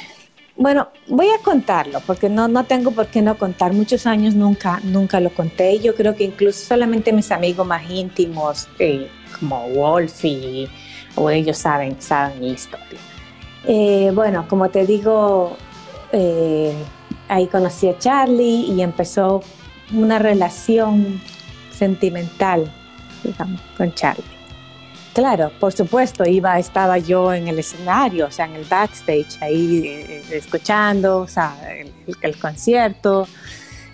bueno, 0.57 0.87
voy 1.07 1.27
a 1.27 1.43
contarlo 1.43 2.01
porque 2.05 2.29
no, 2.29 2.47
no 2.47 2.63
tengo 2.65 2.91
por 2.91 3.07
qué 3.07 3.21
no 3.21 3.37
contar. 3.37 3.73
Muchos 3.73 4.07
años 4.07 4.33
nunca, 4.33 4.79
nunca 4.83 5.19
lo 5.19 5.29
conté. 5.29 5.79
Yo 5.79 5.93
creo 5.93 6.15
que 6.15 6.23
incluso 6.23 6.65
solamente 6.65 7.13
mis 7.13 7.31
amigos 7.31 7.65
más 7.65 7.89
íntimos, 7.89 8.67
eh, 8.79 9.07
como 9.39 9.69
Wolf 9.69 10.25
y 10.25 10.67
o 11.15 11.29
ellos 11.29 11.57
saben, 11.57 12.01
saben 12.01 12.39
mi 12.39 12.51
historia. 12.51 12.99
Eh, 13.67 14.11
bueno, 14.13 14.45
como 14.47 14.69
te 14.69 14.85
digo, 14.85 15.57
eh, 16.11 16.73
ahí 17.27 17.47
conocí 17.47 17.89
a 17.89 17.97
Charlie 17.97 18.71
y 18.71 18.81
empezó 18.81 19.43
una 19.93 20.17
relación 20.19 21.21
sentimental, 21.71 22.71
digamos, 23.23 23.61
con 23.77 23.93
Charlie. 23.93 24.36
Claro, 25.17 25.51
por 25.59 25.73
supuesto, 25.73 26.25
iba, 26.25 26.59
estaba 26.59 26.99
yo 26.99 27.33
en 27.33 27.47
el 27.47 27.57
escenario, 27.57 28.27
o 28.27 28.29
sea, 28.29 28.45
en 28.45 28.53
el 28.53 28.65
backstage, 28.65 29.41
ahí 29.41 29.87
eh, 29.87 30.23
escuchando, 30.29 31.21
o 31.21 31.27
sea, 31.27 31.57
el, 32.21 32.37
concierto. 32.37 33.27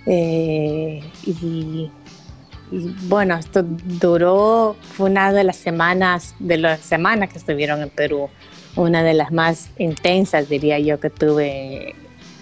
Eh, 0.06 1.02
y, 1.26 1.90
y, 2.72 2.96
bueno, 3.08 3.38
esto 3.38 3.64
duró, 3.64 4.76
fue 4.82 5.10
una 5.10 5.32
de 5.32 5.46
las 5.46 5.56
semanas, 5.56 6.36
de 6.40 6.58
las 6.58 6.82
semanas 6.82 7.30
que 7.30 7.38
estuvieron 7.38 7.82
en 7.82 7.90
Perú, 7.90 8.30
una 8.76 9.02
de 9.02 9.14
las 9.14 9.32
más 9.32 9.70
intensas, 9.78 10.50
diría 10.50 10.78
yo, 10.80 11.00
que 11.00 11.10
tuve 11.10 11.96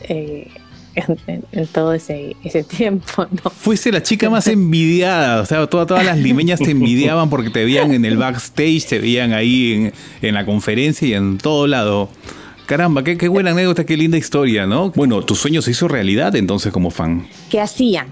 eh, 0.09 0.47
en, 0.95 1.17
en, 1.27 1.43
en, 1.51 1.67
todo 1.67 1.93
ese, 1.93 2.35
ese 2.43 2.63
tiempo. 2.77 3.27
¿no? 3.31 3.49
Fuiste 3.49 3.91
la 3.91 4.01
chica 4.03 4.29
más 4.29 4.47
envidiada, 4.47 5.41
o 5.41 5.45
sea, 5.45 5.67
todas, 5.67 5.87
todas 5.87 6.05
las 6.05 6.17
limeñas 6.17 6.59
te 6.59 6.71
envidiaban 6.71 7.29
porque 7.29 7.49
te 7.49 7.63
veían 7.63 7.93
en 7.93 8.05
el 8.05 8.17
backstage, 8.17 8.85
te 8.85 8.99
veían 8.99 9.33
ahí 9.33 9.73
en, 9.73 9.93
en 10.21 10.33
la 10.33 10.45
conferencia 10.45 11.07
y 11.07 11.13
en 11.13 11.37
todo 11.37 11.67
lado. 11.67 12.09
Caramba, 12.65 13.03
qué, 13.03 13.17
qué, 13.17 13.27
buena 13.27 13.51
anécdota, 13.51 13.85
qué 13.85 13.97
linda 13.97 14.17
historia, 14.17 14.65
¿no? 14.65 14.91
Bueno, 14.91 15.21
tu 15.23 15.35
sueño 15.35 15.61
se 15.61 15.71
hizo 15.71 15.87
realidad 15.87 16.35
entonces 16.35 16.71
como 16.71 16.89
fan. 16.89 17.27
¿Qué 17.49 17.59
hacían? 17.59 18.07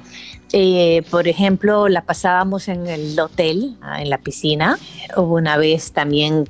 Eh, 0.51 1.03
por 1.10 1.27
ejemplo, 1.27 1.88
la 1.88 2.01
pasábamos 2.01 2.68
en 2.68 2.88
el 2.88 3.18
hotel, 3.19 3.77
en 3.97 4.10
la 4.10 4.18
piscina. 4.18 4.77
Hubo 5.15 5.35
una 5.35 5.57
vez 5.57 5.91
también 5.91 6.45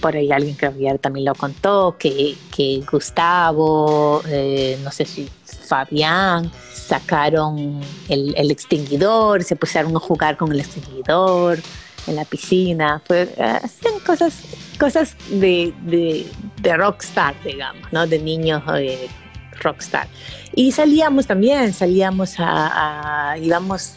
por 0.00 0.16
ahí 0.16 0.32
alguien 0.32 0.56
que 0.56 0.68
también 1.00 1.24
lo 1.24 1.34
contó, 1.34 1.96
que, 1.98 2.34
que 2.54 2.82
Gustavo, 2.90 4.22
eh, 4.28 4.78
no 4.82 4.90
sé 4.90 5.04
si 5.04 5.28
Fabián, 5.64 6.50
sacaron 6.72 7.80
el, 8.08 8.50
extinguidor, 8.50 9.42
se 9.42 9.56
pusieron 9.56 9.96
a 9.96 9.98
jugar 9.98 10.36
con 10.36 10.52
el 10.52 10.60
extinguidor 10.60 11.58
en 12.06 12.16
la 12.16 12.24
piscina, 12.24 13.02
pues 13.06 13.30
hacían 13.38 13.98
cosas, 14.06 14.34
cosas 14.78 15.16
de, 15.30 15.72
de, 15.82 16.26
de 16.60 16.76
rockstar, 16.76 17.34
digamos, 17.42 17.90
¿no? 17.92 18.06
de 18.06 18.18
niños 18.18 18.62
eh, 18.76 19.08
rockstar. 19.60 20.06
Y 20.54 20.72
salíamos 20.72 21.26
también, 21.26 21.72
salíamos 21.72 22.38
a, 22.38 23.32
a 23.32 23.38
íbamos 23.38 23.94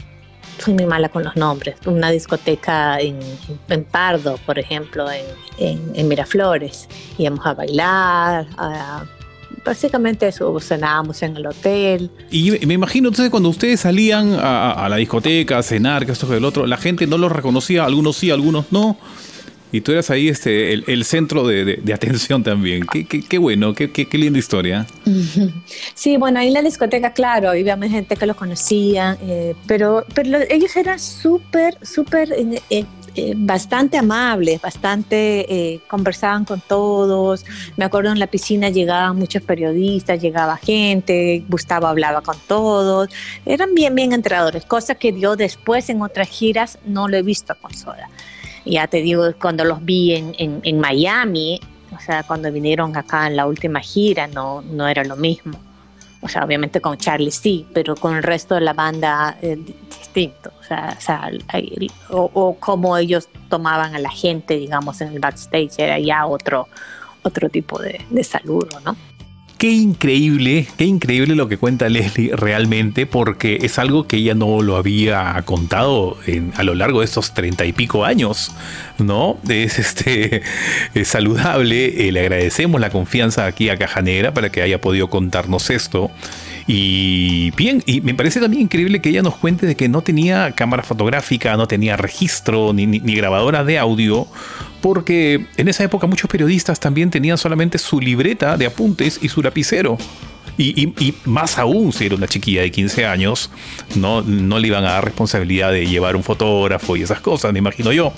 soy 0.60 0.74
muy 0.74 0.86
mala 0.86 1.10
con 1.10 1.24
los 1.24 1.36
nombres, 1.36 1.76
una 1.86 2.10
discoteca 2.10 3.00
en, 3.00 3.20
Pardo, 3.92 4.38
por 4.46 4.58
ejemplo, 4.58 5.10
en, 5.12 5.26
en, 5.58 5.92
en, 5.96 6.08
Miraflores. 6.08 6.88
Íbamos 7.18 7.46
a 7.46 7.54
bailar, 7.54 8.48
a, 8.58 9.06
básicamente 9.64 10.28
eso, 10.28 10.60
cenábamos 10.60 11.22
en 11.22 11.38
el 11.38 11.48
hotel. 11.48 12.10
Y 12.32 12.52
me 12.66 12.74
imagino 12.74 13.10
entonces 13.10 13.30
cuando 13.30 13.50
ustedes 13.50 13.82
salían 13.82 14.34
a, 14.34 14.72
a 14.72 14.90
la 14.90 14.98
discoteca, 14.98 15.58
a 15.58 15.64
cenar, 15.64 16.06
que 16.06 16.12
esto 16.12 16.28
que 16.28 16.38
el 16.38 16.46
otro, 16.46 16.66
la 16.66 16.78
gente 16.78 17.08
no 17.08 17.18
los 17.18 17.32
reconocía, 17.32 17.86
algunos 17.86 18.18
sí, 18.18 18.32
algunos 18.32 18.72
no. 18.72 18.98
Y 19.72 19.82
tú 19.82 19.92
eras 19.92 20.10
ahí 20.10 20.30
este, 20.30 20.74
el, 20.74 20.86
el 20.88 21.04
centro 21.04 21.46
de, 21.46 21.66
de, 21.66 21.76
de, 21.76 21.94
atención 21.94 22.42
también. 22.42 22.86
Qué, 22.92 23.06
qué, 23.06 23.22
qué 23.22 23.38
bueno, 23.38 23.74
qué, 23.74 23.92
qué, 23.92 24.08
qué, 24.08 24.18
linda 24.18 24.40
historia. 24.40 24.88
Sí, 25.94 26.18
bueno, 26.18 26.40
ahí 26.40 26.48
en 26.48 26.54
la 26.54 26.62
discoteca, 26.62 27.12
claro, 27.12 27.50
había 27.50 27.78
gente 27.78 28.16
que 28.16 28.26
los 28.26 28.36
conocía, 28.36 29.18
eh, 29.22 29.56
pero, 29.66 30.06
pero 30.14 30.40
ellos 30.50 30.76
eran 30.76 31.00
súper, 31.00 31.78
súper, 31.82 32.34
eh, 32.70 32.86
eh, 33.18 33.34
bastante 33.36 33.98
amables, 33.98 34.62
bastante, 34.62 35.82
conversaban 35.88 36.46
con 36.46 36.62
todos. 36.62 37.46
Me 37.76 37.86
acuerdo 37.86 38.12
en 38.12 38.20
la 38.20 38.28
piscina 38.28 38.70
llegaban 38.70 39.18
muchos 39.18 39.42
periodistas, 39.44 40.22
llegaba 40.22 40.58
gente, 40.58 41.44
Gustavo 41.48 41.88
hablaba 41.88 42.22
con 42.22 42.38
todos. 42.48 43.10
Eran 43.46 43.74
bien, 43.74 43.96
bien 43.96 44.14
entrenadores, 44.14 44.66
cosa 44.66 44.96
que 44.96 45.18
yo 45.20 45.36
después 45.36 45.90
en 45.90 46.02
otras 46.02 46.30
giras 46.30 46.78
no 46.86 47.08
lo 47.08 47.18
he 47.18 47.24
visto 47.24 47.56
con 47.62 47.74
Soda 47.74 48.10
ya 48.70 48.88
te 48.88 49.02
digo, 49.02 49.24
cuando 49.40 49.64
los 49.64 49.84
vi 49.84 50.16
en, 50.16 50.36
en, 50.38 50.60
en, 50.64 50.80
Miami, 50.80 51.60
o 51.96 52.00
sea, 52.00 52.24
cuando 52.24 52.52
vinieron 52.52 52.96
acá 52.96 53.28
en 53.28 53.36
la 53.36 53.48
última 53.48 53.80
gira, 53.80 54.28
no, 54.28 54.62
no 54.62 54.88
era 54.88 55.04
lo 55.04 55.16
mismo. 55.16 55.58
O 56.28 56.30
sea, 56.30 56.44
obviamente 56.44 56.82
con 56.82 56.98
Charlie 56.98 57.32
sí, 57.32 57.66
pero 57.74 57.96
con 57.96 58.18
el 58.18 58.22
resto 58.22 58.56
de 58.56 58.60
la 58.62 58.74
banda 58.74 59.38
eh, 59.42 59.58
distinto. 59.98 60.52
O 60.60 60.64
sea, 60.64 60.98
o, 61.00 61.02
sea 61.02 62.58
cómo 62.60 62.98
ellos 62.98 63.30
tomaban 63.48 63.96
a 63.96 64.00
la 64.00 64.10
gente, 64.10 64.58
digamos, 64.58 65.00
en 65.00 65.14
el 65.14 65.20
backstage, 65.20 65.80
era 65.80 65.98
ya 66.00 66.26
otro, 66.26 66.68
otro 67.24 67.48
tipo 67.48 67.80
de, 67.80 68.06
de 68.10 68.24
saludo, 68.26 68.78
¿no? 68.84 68.98
Qué 69.58 69.72
increíble, 69.72 70.68
qué 70.78 70.86
increíble 70.86 71.34
lo 71.34 71.50
que 71.50 71.58
cuenta 71.58 71.90
Leslie 71.90 72.30
realmente, 72.36 73.08
porque 73.08 73.58
es 73.64 73.80
algo 73.80 74.06
que 74.06 74.18
ella 74.18 74.36
no 74.36 74.62
lo 74.62 74.76
había 74.76 75.42
contado 75.46 76.16
a 76.56 76.64
lo 76.64 76.76
largo 76.76 77.00
de 77.00 77.06
estos 77.06 77.34
treinta 77.34 77.66
y 77.66 77.74
pico 77.74 78.06
años, 78.06 78.52
¿no? 79.00 79.40
Es 79.50 79.80
este 79.80 80.44
es 80.94 81.08
saludable. 81.08 82.08
Eh, 82.08 82.12
le 82.12 82.20
agradecemos 82.20 82.80
la 82.80 82.92
confianza 82.92 83.48
aquí 83.48 83.70
a 83.70 83.78
Caja 83.78 84.04
Negra 84.04 84.32
para 84.32 84.52
que 84.52 84.62
haya 84.62 84.80
podido 84.80 85.10
contarnos 85.10 85.72
esto. 85.72 86.12
Y 86.70 87.52
bien, 87.52 87.82
y 87.86 88.02
me 88.02 88.14
parece 88.14 88.42
también 88.42 88.64
increíble 88.64 89.00
que 89.00 89.08
ella 89.08 89.22
nos 89.22 89.36
cuente 89.36 89.66
de 89.66 89.76
que 89.76 89.88
no 89.88 90.02
tenía 90.02 90.52
cámara 90.52 90.84
fotográfica, 90.84 91.56
no 91.56 91.66
tenía 91.66 91.96
registro 91.96 92.74
ni, 92.74 92.86
ni, 92.86 93.16
grabadora 93.16 93.64
de 93.64 93.80
audio, 93.80 94.28
porque 94.82 95.46
en 95.56 95.70
esa 95.70 95.86
época 95.86 96.08
muchos 96.08 96.30
periodistas 96.30 96.82
también 96.82 97.10
tenían 97.10 97.38
solamente 97.38 97.78
su 97.78 98.02
libreta 98.02 98.58
de 98.58 98.66
apuntes 98.66 99.18
y 99.22 99.30
su 99.30 99.42
lapicero. 99.42 99.98
Y, 100.58 100.82
y, 100.82 100.94
y, 101.00 101.14
más 101.24 101.58
aún 101.58 101.94
si 101.94 102.08
era 102.08 102.16
una 102.16 102.28
chiquilla 102.28 102.64
de 102.64 102.72
15 102.72 103.06
años, 103.06 103.50
no, 103.96 104.22
no 104.24 104.60
le 104.60 104.68
iban 104.68 104.84
a 104.84 104.94
dar 104.94 105.06
responsabilidad 105.06 105.72
de 105.72 105.86
llevar 105.86 106.16
un 106.16 106.24
fotógrafo 106.24 106.98
y 106.98 107.04
esas 107.04 107.22
cosas, 107.22 107.54
me 107.54 107.60
imagino 107.60 107.94
yo. 107.94 108.12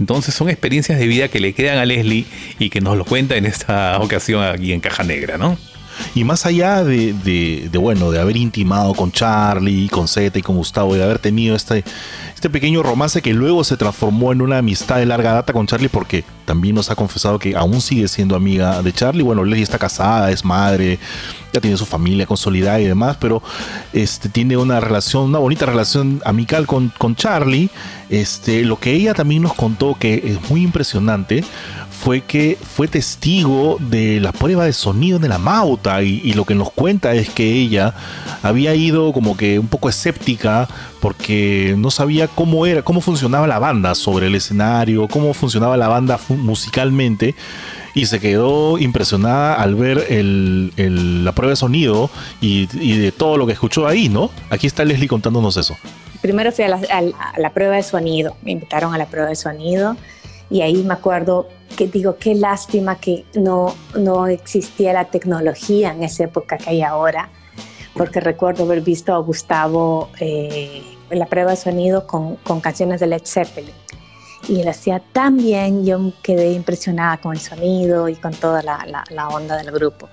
Entonces 0.00 0.34
son 0.34 0.48
experiencias 0.48 0.98
de 0.98 1.06
vida 1.06 1.28
que 1.28 1.38
le 1.38 1.52
quedan 1.52 1.78
a 1.78 1.84
Leslie 1.84 2.24
y 2.58 2.70
que 2.70 2.80
nos 2.80 2.96
lo 2.96 3.04
cuenta 3.04 3.36
en 3.36 3.46
esta 3.46 3.98
ocasión 4.00 4.42
aquí 4.42 4.72
en 4.72 4.80
Caja 4.80 5.04
Negra, 5.04 5.38
¿no? 5.38 5.56
Y 6.14 6.24
más 6.24 6.46
allá 6.46 6.84
de, 6.84 7.70
bueno, 7.74 8.10
de 8.10 8.20
haber 8.20 8.36
intimado 8.36 8.94
con 8.94 9.12
Charlie, 9.12 9.88
con 9.88 10.08
Zeta 10.08 10.38
y 10.38 10.42
con 10.42 10.56
Gustavo, 10.56 10.94
y 10.94 10.98
de 10.98 11.04
haber 11.04 11.18
tenido 11.18 11.56
este, 11.56 11.84
este 12.34 12.50
pequeño 12.50 12.82
romance 12.82 13.22
que 13.22 13.32
luego 13.32 13.64
se 13.64 13.76
transformó 13.76 14.32
en 14.32 14.42
una 14.42 14.58
amistad 14.58 14.96
de 14.96 15.06
larga 15.06 15.32
data 15.32 15.52
con 15.52 15.66
Charlie, 15.66 15.88
porque 15.88 16.24
también 16.44 16.74
nos 16.74 16.90
ha 16.90 16.96
confesado 16.96 17.38
que 17.38 17.56
aún 17.56 17.80
sigue 17.80 18.08
siendo 18.08 18.36
amiga 18.36 18.82
de 18.82 18.92
Charlie. 18.92 19.22
Bueno, 19.22 19.44
Leslie 19.44 19.62
está 19.62 19.78
casada, 19.78 20.30
es 20.30 20.44
madre, 20.44 20.98
ya 21.52 21.60
tiene 21.60 21.76
su 21.76 21.86
familia 21.86 22.26
consolidada 22.26 22.80
y 22.80 22.84
demás, 22.84 23.16
pero 23.20 23.42
este, 23.92 24.28
tiene 24.28 24.56
una 24.56 24.80
relación, 24.80 25.24
una 25.24 25.38
bonita 25.38 25.66
relación 25.66 26.20
amical 26.24 26.66
con, 26.66 26.92
con 26.98 27.14
Charlie. 27.14 27.70
Este, 28.10 28.64
lo 28.64 28.78
que 28.78 28.92
ella 28.92 29.14
también 29.14 29.42
nos 29.42 29.54
contó, 29.54 29.96
que 29.98 30.22
es 30.24 30.50
muy 30.50 30.62
impresionante, 30.62 31.44
fue 32.02 32.20
que 32.20 32.58
fue 32.60 32.88
testigo 32.88 33.76
de 33.78 34.18
la 34.18 34.32
prueba 34.32 34.64
de 34.64 34.72
sonido 34.72 35.20
de 35.20 35.28
la 35.28 35.38
Mauta 35.38 36.02
y, 36.02 36.32
lo 36.32 36.44
que 36.44 36.56
nos 36.56 36.72
cuenta 36.72 37.14
es 37.14 37.30
que 37.30 37.52
ella 37.52 37.94
había 38.42 38.74
ido 38.74 39.12
como 39.12 39.36
que 39.36 39.60
un 39.60 39.68
poco 39.68 39.88
escéptica 39.88 40.66
porque 41.00 41.76
no 41.78 41.92
sabía 41.92 42.26
cómo 42.26 42.66
era, 42.66 42.82
cómo 42.82 43.00
funcionaba 43.00 43.46
la 43.46 43.60
banda 43.60 43.94
sobre 43.94 44.26
el 44.26 44.34
escenario, 44.34 45.06
cómo 45.06 45.32
funcionaba 45.32 45.76
la 45.76 45.86
banda 45.86 46.18
musicalmente 46.28 47.36
y 47.94 48.06
se 48.06 48.18
quedó 48.18 48.78
impresionada 48.78 49.54
al 49.54 49.76
ver 49.76 50.06
el, 50.08 50.72
la 51.24 51.30
prueba 51.32 51.50
de 51.50 51.56
sonido 51.56 52.10
y, 52.40 52.66
de 52.66 53.12
todo 53.12 53.36
lo 53.36 53.46
que 53.46 53.52
escuchó 53.52 53.86
ahí, 53.86 54.08
¿no? 54.08 54.32
Aquí 54.50 54.66
está 54.66 54.84
Leslie 54.84 55.06
contándonos 55.06 55.56
eso. 55.56 55.76
Primero 56.20 56.50
fui 56.50 56.66
la, 56.66 56.80
a 56.90 57.38
la, 57.38 57.50
prueba 57.50 57.76
de 57.76 57.84
sonido, 57.84 58.36
me 58.42 58.50
invitaron 58.50 58.92
a 58.92 58.98
la 58.98 59.06
prueba 59.06 59.28
de 59.28 59.36
sonido 59.36 59.96
Y 60.50 60.62
ahí 60.62 60.82
me 60.82 60.94
acuerdo 60.94 61.48
que 61.72 61.86
digo, 61.86 62.16
qué 62.16 62.34
lástima 62.34 62.96
que 62.96 63.24
no, 63.34 63.74
no 63.98 64.26
existía 64.26 64.92
la 64.92 65.06
tecnología 65.06 65.92
en 65.92 66.02
esa 66.02 66.24
época 66.24 66.58
que 66.58 66.70
hay 66.70 66.82
ahora, 66.82 67.28
porque 67.94 68.20
recuerdo 68.20 68.64
haber 68.64 68.80
visto 68.80 69.14
a 69.14 69.18
Gustavo 69.18 70.10
eh, 70.20 70.82
en 71.10 71.18
la 71.18 71.26
prueba 71.26 71.50
de 71.50 71.56
sonido 71.56 72.06
con, 72.06 72.36
con 72.36 72.60
canciones 72.60 73.00
de 73.00 73.06
Led 73.06 73.22
Zeppelin. 73.24 73.74
Y 74.48 74.60
él 74.60 74.68
hacía 74.68 75.00
tan 75.12 75.36
bien, 75.36 75.84
yo 75.84 76.12
quedé 76.22 76.52
impresionada 76.52 77.18
con 77.18 77.32
el 77.32 77.40
sonido 77.40 78.08
y 78.08 78.16
con 78.16 78.32
toda 78.32 78.62
la, 78.62 78.84
la, 78.86 79.04
la 79.10 79.28
onda 79.28 79.56
del 79.56 79.70
grupo 79.70 80.08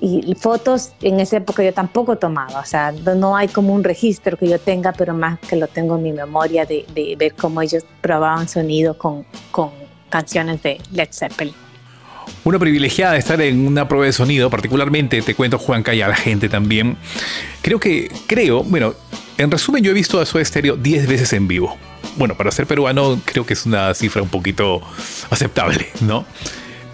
y 0.00 0.34
fotos 0.34 0.92
en 1.02 1.20
esa 1.20 1.36
época 1.36 1.62
yo 1.62 1.74
tampoco 1.74 2.16
tomaba, 2.16 2.60
o 2.60 2.64
sea, 2.64 2.92
no 2.92 3.36
hay 3.36 3.48
como 3.48 3.74
un 3.74 3.84
registro 3.84 4.36
que 4.36 4.48
yo 4.48 4.58
tenga, 4.58 4.92
pero 4.92 5.12
más 5.12 5.38
que 5.40 5.56
lo 5.56 5.66
tengo 5.68 5.96
en 5.96 6.02
mi 6.02 6.12
memoria 6.12 6.64
de, 6.64 6.86
de 6.94 7.16
ver 7.18 7.34
cómo 7.34 7.60
ellos 7.60 7.84
probaban 8.00 8.48
sonido 8.48 8.96
con, 8.96 9.26
con 9.50 9.70
canciones 10.10 10.62
de 10.62 10.80
Led 10.92 11.08
Zeppelin. 11.12 11.54
Una 12.44 12.58
privilegiada 12.58 13.14
de 13.14 13.18
estar 13.18 13.40
en 13.40 13.66
una 13.66 13.88
prueba 13.88 14.06
de 14.06 14.12
sonido, 14.12 14.50
particularmente, 14.50 15.22
te 15.22 15.34
cuento 15.34 15.58
Juanca 15.58 15.94
y 15.94 16.02
a 16.02 16.08
la 16.08 16.16
gente 16.16 16.48
también. 16.48 16.96
Creo 17.62 17.80
que, 17.80 18.10
creo, 18.26 18.62
bueno, 18.62 18.94
en 19.36 19.50
resumen 19.50 19.82
yo 19.82 19.90
he 19.90 19.94
visto 19.94 20.20
a 20.20 20.26
Soda 20.26 20.44
Stereo 20.44 20.76
10 20.76 21.06
veces 21.06 21.32
en 21.32 21.48
vivo. 21.48 21.76
Bueno, 22.16 22.36
para 22.36 22.50
ser 22.50 22.66
peruano 22.66 23.20
creo 23.24 23.46
que 23.46 23.54
es 23.54 23.66
una 23.66 23.94
cifra 23.94 24.22
un 24.22 24.28
poquito 24.28 24.82
aceptable, 25.30 25.86
¿no? 26.00 26.24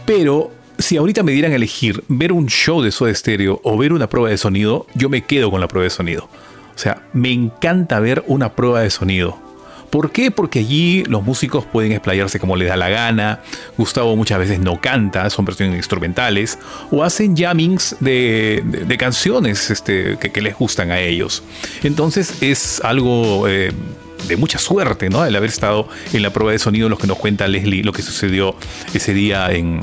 Pero 0.04 0.52
si 0.78 0.96
ahorita 0.96 1.22
me 1.22 1.32
dieran 1.32 1.52
elegir 1.52 2.04
ver 2.08 2.32
un 2.32 2.46
show 2.46 2.82
de 2.82 2.90
Soda 2.90 3.14
Stereo 3.14 3.60
o 3.64 3.76
ver 3.76 3.92
una 3.92 4.08
prueba 4.08 4.30
de 4.30 4.36
sonido, 4.36 4.86
yo 4.94 5.08
me 5.08 5.22
quedo 5.22 5.50
con 5.50 5.60
la 5.60 5.68
prueba 5.68 5.84
de 5.84 5.90
sonido. 5.90 6.28
O 6.74 6.78
sea, 6.78 7.02
me 7.12 7.32
encanta 7.32 7.98
ver 8.00 8.22
una 8.26 8.54
prueba 8.54 8.80
de 8.80 8.90
sonido. 8.90 9.45
¿Por 9.90 10.10
qué? 10.10 10.30
Porque 10.30 10.60
allí 10.60 11.04
los 11.04 11.22
músicos 11.22 11.64
pueden 11.64 11.92
explayarse 11.92 12.38
como 12.38 12.56
les 12.56 12.68
da 12.68 12.76
la 12.76 12.88
gana. 12.88 13.40
Gustavo 13.76 14.16
muchas 14.16 14.38
veces 14.38 14.58
no 14.58 14.80
canta, 14.80 15.28
son 15.30 15.44
versiones 15.44 15.76
instrumentales. 15.76 16.58
O 16.90 17.04
hacen 17.04 17.36
jammings 17.36 17.96
de, 18.00 18.96
canciones 18.98 19.70
este, 19.70 20.18
que, 20.18 20.42
les 20.42 20.56
gustan 20.56 20.90
a 20.90 21.00
ellos. 21.00 21.42
Entonces 21.82 22.42
es 22.42 22.80
algo 22.82 23.48
eh, 23.48 23.72
de 24.28 24.36
mucha 24.36 24.58
suerte, 24.58 25.08
¿no? 25.08 25.24
El 25.24 25.36
haber 25.36 25.50
estado 25.50 25.88
en 26.12 26.22
la 26.22 26.30
prueba 26.30 26.52
de 26.52 26.58
sonido, 26.58 26.88
lo 26.88 26.98
que 26.98 27.06
nos 27.06 27.18
cuenta 27.18 27.46
Leslie, 27.48 27.82
lo 27.82 27.92
que 27.92 28.02
sucedió 28.02 28.56
ese 28.94 29.14
día 29.14 29.50
en 29.52 29.80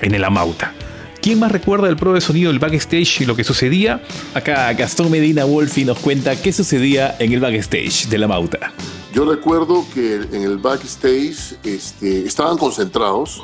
el 0.00 0.24
Amauta. 0.24 0.74
¿Quién 1.24 1.38
más 1.38 1.50
recuerda 1.50 1.88
el 1.88 1.96
pro 1.96 2.12
de 2.12 2.20
sonido 2.20 2.50
del 2.50 2.58
backstage 2.58 3.22
y 3.22 3.24
lo 3.24 3.34
que 3.34 3.44
sucedía? 3.44 4.02
Acá 4.34 4.70
Gastón 4.74 5.10
Medina 5.10 5.46
Wolfi 5.46 5.86
nos 5.86 5.98
cuenta 5.98 6.36
qué 6.36 6.52
sucedía 6.52 7.16
en 7.18 7.32
el 7.32 7.40
backstage 7.40 8.10
de 8.10 8.18
la 8.18 8.28
Mauta. 8.28 8.74
Yo 9.14 9.24
recuerdo 9.24 9.86
que 9.94 10.16
en 10.16 10.42
el 10.42 10.58
backstage 10.58 11.56
este, 11.64 12.26
estaban 12.26 12.58
concentrados. 12.58 13.42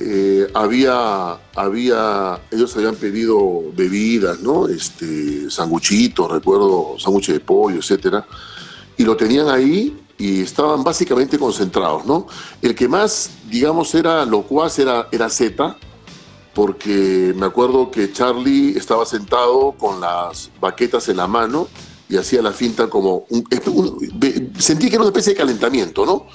Eh, 0.00 0.48
había, 0.52 1.38
había, 1.54 2.40
ellos 2.50 2.76
habían 2.76 2.96
pedido 2.96 3.38
bebidas, 3.72 4.40
¿no? 4.40 4.66
Este, 4.66 5.48
sanguchitos, 5.48 6.28
recuerdo, 6.28 6.96
sándwiches 6.98 7.34
de 7.36 7.40
pollo, 7.40 7.76
etcétera. 7.76 8.26
Y 8.96 9.04
lo 9.04 9.16
tenían 9.16 9.48
ahí 9.48 9.96
y 10.18 10.40
estaban 10.40 10.82
básicamente 10.82 11.38
concentrados, 11.38 12.04
¿no? 12.04 12.26
El 12.60 12.74
que 12.74 12.88
más, 12.88 13.30
digamos, 13.48 13.94
era 13.94 14.24
locuaz 14.24 14.80
era, 14.80 15.06
era 15.12 15.30
Z, 15.30 15.76
porque 16.54 17.32
me 17.36 17.46
acuerdo 17.46 17.90
que 17.90 18.12
Charlie 18.12 18.76
estaba 18.76 19.06
sentado 19.06 19.72
con 19.72 20.00
las 20.00 20.50
baquetas 20.60 21.08
en 21.08 21.18
la 21.18 21.26
mano 21.26 21.68
y 22.08 22.16
hacía 22.16 22.42
la 22.42 22.52
finta 22.52 22.88
como... 22.88 23.24
Un, 23.30 23.44
sentí 24.58 24.88
que 24.88 24.94
era 24.94 25.02
una 25.02 25.10
especie 25.10 25.32
de 25.34 25.38
calentamiento, 25.38 26.04
¿no? 26.04 26.26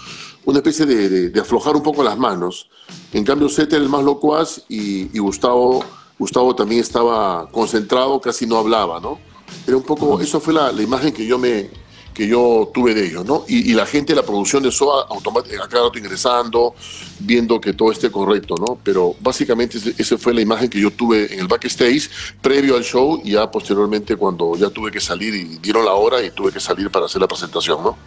Una 0.46 0.60
especie 0.60 0.86
de, 0.86 1.40
aflojar 1.40 1.76
un 1.76 1.84
poco 1.84 2.04
las 2.04 2.18
manos. 2.18 2.70
En 3.12 3.24
cambio, 3.24 3.50
Z 3.50 3.76
era 3.76 3.84
el 3.84 3.90
más 3.90 4.04
locuaz 4.04 4.62
y, 4.70 5.18
Gustavo, 5.20 5.84
Gustavo 6.18 6.56
también 6.56 6.82
estaba 6.82 7.50
concentrado, 7.52 8.22
casi 8.22 8.46
no 8.46 8.58
hablaba, 8.58 9.00
¿no? 9.00 9.20
Era 9.68 9.76
un 9.76 9.84
poco... 9.84 10.22
Eso 10.22 10.40
fue 10.40 10.54
la 10.54 10.72
imagen 10.82 11.14
que 11.14 11.26
yo 11.26 11.38
me, 11.38 11.70
que 12.16 12.28
yo 12.28 12.72
tuve 12.74 12.96
de 12.96 13.08
ellos, 13.08 13.26
¿no? 13.26 13.44
Y, 13.48 13.74
la 13.74 13.86
gente 13.86 14.14
de 14.14 14.22
la 14.22 14.26
producción 14.26 14.64
de 14.64 14.72
SOA 14.72 15.08
automáticamente, 15.10 15.70
cada 15.70 15.88
rato 15.88 16.00
ingresando, 16.00 16.74
viendo 17.20 17.60
que 17.60 17.74
todo 17.74 17.92
esté 17.92 18.10
correcto, 18.10 18.56
¿no? 18.58 18.80
Pero 18.84 19.16
básicamente 19.20 19.78
esa 19.98 20.18
fue 20.18 20.34
la 20.34 20.40
imagen 20.40 20.70
que 20.70 20.80
yo 20.80 20.92
tuve 20.92 21.32
en 21.34 21.42
el 21.42 21.48
backstage 21.48 22.10
previo 22.42 22.78
al 22.78 22.84
show 22.84 23.22
y 23.24 23.32
ya 23.32 23.52
posteriormente 23.52 24.16
cuando 24.16 24.56
ya 24.56 24.70
tuve 24.70 24.92
que 24.92 25.02
salir 25.02 25.36
y 25.36 25.44
dieron 25.58 25.84
la 25.84 25.94
hora 25.94 26.24
y 26.24 26.32
tuve 26.32 26.54
que 26.54 26.60
salir 26.62 26.90
para 26.90 27.06
hacer 27.06 27.20
la 27.20 27.28
presentación, 27.28 27.84
¿no? 27.84 27.98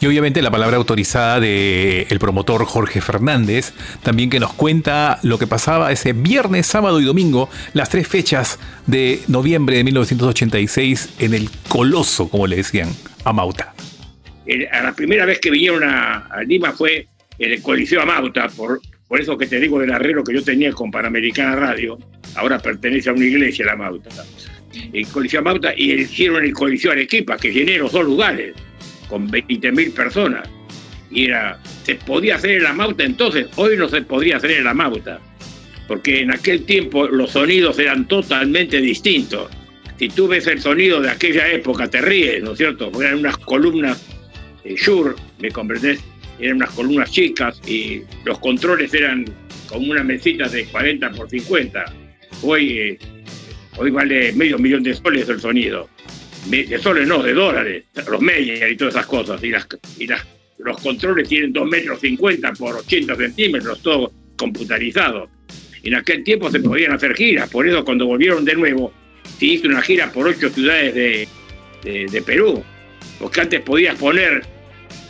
Y 0.00 0.06
obviamente 0.06 0.42
la 0.42 0.50
palabra 0.50 0.78
autorizada 0.78 1.38
del 1.38 2.06
el 2.08 2.18
promotor 2.18 2.64
Jorge 2.64 3.00
Fernández, 3.00 3.72
también 4.02 4.30
que 4.30 4.40
nos 4.40 4.52
cuenta 4.52 5.20
lo 5.22 5.38
que 5.38 5.46
pasaba 5.46 5.92
ese 5.92 6.12
viernes, 6.12 6.66
sábado 6.66 7.00
y 7.00 7.04
domingo, 7.04 7.48
las 7.72 7.90
tres 7.90 8.08
fechas 8.08 8.58
de 8.86 9.22
noviembre 9.28 9.76
de 9.76 9.84
1986 9.84 11.10
en 11.20 11.34
el 11.34 11.50
Coloso, 11.68 12.28
como 12.28 12.48
le 12.48 12.56
decían, 12.56 12.92
Amauta. 13.24 13.74
La 14.46 14.92
primera 14.94 15.24
vez 15.24 15.38
que 15.38 15.50
vinieron 15.50 15.82
a, 15.84 16.42
Lima 16.46 16.72
fue 16.72 17.06
en 17.38 17.52
el 17.52 17.62
Coliseo 17.62 18.02
Amauta, 18.02 18.48
por, 18.48 18.80
por 19.06 19.20
eso 19.20 19.38
que 19.38 19.46
te 19.46 19.60
digo 19.60 19.78
del 19.78 19.92
arreglo 19.92 20.24
que 20.24 20.34
yo 20.34 20.42
tenía 20.42 20.72
con 20.72 20.90
Panamericana 20.90 21.56
Radio, 21.56 21.98
ahora 22.34 22.58
pertenece 22.58 23.10
a 23.10 23.12
una 23.12 23.24
iglesia 23.24 23.66
la 23.66 23.72
Amauta. 23.72 24.10
El 24.92 25.06
Coliseo 25.06 25.40
Amauta 25.40 25.72
y 25.76 25.92
hicieron 25.92 26.44
el 26.44 26.52
Coliseo 26.52 26.92
Arequipa, 26.92 27.36
que 27.36 27.52
llené 27.52 27.78
los 27.78 27.92
dos 27.92 28.04
lugares 28.04 28.54
con 29.08 29.28
20.000 29.30 29.92
personas. 29.92 30.48
Y 31.10 31.26
era, 31.26 31.60
se 31.84 31.96
podía 31.96 32.36
hacer 32.36 32.52
en 32.52 32.62
la 32.64 32.72
Mauta 32.72 33.04
entonces, 33.04 33.46
hoy 33.56 33.76
no 33.76 33.88
se 33.88 34.02
podría 34.02 34.38
hacer 34.38 34.52
en 34.52 34.64
la 34.64 34.74
Mauta, 34.74 35.20
porque 35.86 36.22
en 36.22 36.32
aquel 36.32 36.64
tiempo 36.64 37.06
los 37.06 37.32
sonidos 37.32 37.78
eran 37.78 38.08
totalmente 38.08 38.80
distintos. 38.80 39.50
Si 40.02 40.08
tú 40.08 40.26
ves 40.26 40.48
el 40.48 40.60
sonido 40.60 41.00
de 41.00 41.10
aquella 41.10 41.46
época, 41.52 41.88
te 41.88 42.00
ríes, 42.00 42.42
¿no 42.42 42.54
es 42.54 42.58
cierto? 42.58 42.90
Eran 43.00 43.20
unas 43.20 43.36
columnas 43.36 44.04
eh, 44.64 44.74
Shure, 44.76 45.14
¿me 45.38 45.48
comprendés? 45.52 46.00
Eran 46.40 46.56
unas 46.56 46.70
columnas 46.70 47.08
chicas 47.12 47.60
y 47.68 48.02
los 48.24 48.40
controles 48.40 48.92
eran 48.94 49.24
como 49.68 49.92
una 49.92 50.02
mesita 50.02 50.48
de 50.48 50.64
40 50.64 51.08
por 51.12 51.30
50. 51.30 51.84
Hoy, 52.42 52.78
eh, 52.80 52.98
hoy 53.76 53.92
vale 53.92 54.32
medio 54.32 54.58
millón 54.58 54.82
de 54.82 54.92
soles 54.92 55.28
el 55.28 55.38
sonido 55.38 55.88
de 56.46 56.78
soles 56.80 57.06
no, 57.06 57.22
de 57.22 57.32
dólares, 57.32 57.84
los 58.10 58.20
Meyer 58.20 58.72
y 58.72 58.76
todas 58.76 58.94
esas 58.94 59.06
cosas. 59.06 59.44
Y, 59.44 59.50
las, 59.50 59.68
y 60.00 60.08
las, 60.08 60.26
los 60.58 60.80
controles 60.80 61.28
tienen 61.28 61.52
2 61.52 61.68
metros 61.68 62.00
50 62.00 62.54
por 62.54 62.74
80 62.74 63.14
centímetros, 63.14 63.80
todo 63.80 64.12
computarizado. 64.36 65.30
En 65.84 65.94
aquel 65.94 66.24
tiempo 66.24 66.50
se 66.50 66.58
podían 66.58 66.90
hacer 66.90 67.14
giras, 67.14 67.48
por 67.48 67.68
eso 67.68 67.84
cuando 67.84 68.06
volvieron 68.06 68.44
de 68.44 68.56
nuevo, 68.56 68.92
se 69.42 69.46
hizo 69.46 69.66
una 69.66 69.82
gira 69.82 70.12
por 70.12 70.28
ocho 70.28 70.48
ciudades 70.50 70.94
de, 70.94 71.28
de, 71.82 72.22
Perú, 72.22 72.62
porque 73.18 73.40
antes 73.40 73.60
podías 73.62 73.98
poner, 73.98 74.44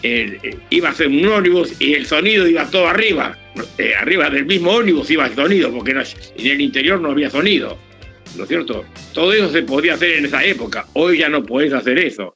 el, 0.03 0.39
iba 0.71 0.89
a 0.89 0.95
ser 0.95 1.09
un 1.09 1.27
ónibus 1.27 1.75
y 1.79 1.93
el 1.93 2.07
sonido 2.07 2.49
iba 2.49 2.65
todo 2.71 2.89
arriba, 2.89 3.37
eh, 3.77 3.93
arriba 3.95 4.31
del 4.31 4.47
mismo 4.47 4.71
ónibus 4.71 5.11
iba 5.11 5.27
el 5.27 5.35
sonido, 5.35 5.71
porque 5.71 5.91
en 5.91 6.47
el 6.47 6.61
interior 6.63 6.99
no 6.99 7.11
había 7.11 7.29
sonido. 7.29 7.79
¿no 8.35 8.45
es 8.45 8.49
cierto? 8.49 8.87
Todo 9.13 9.35
eso 9.35 9.51
se 9.51 9.65
podía 9.65 9.93
hacer 9.93 10.13
en 10.13 10.25
esa 10.25 10.43
época, 10.43 10.87
hoy 10.95 11.19
ya 11.19 11.29
no 11.29 11.45
puedes 11.45 11.75
hacer 11.75 11.99
eso. 11.99 12.35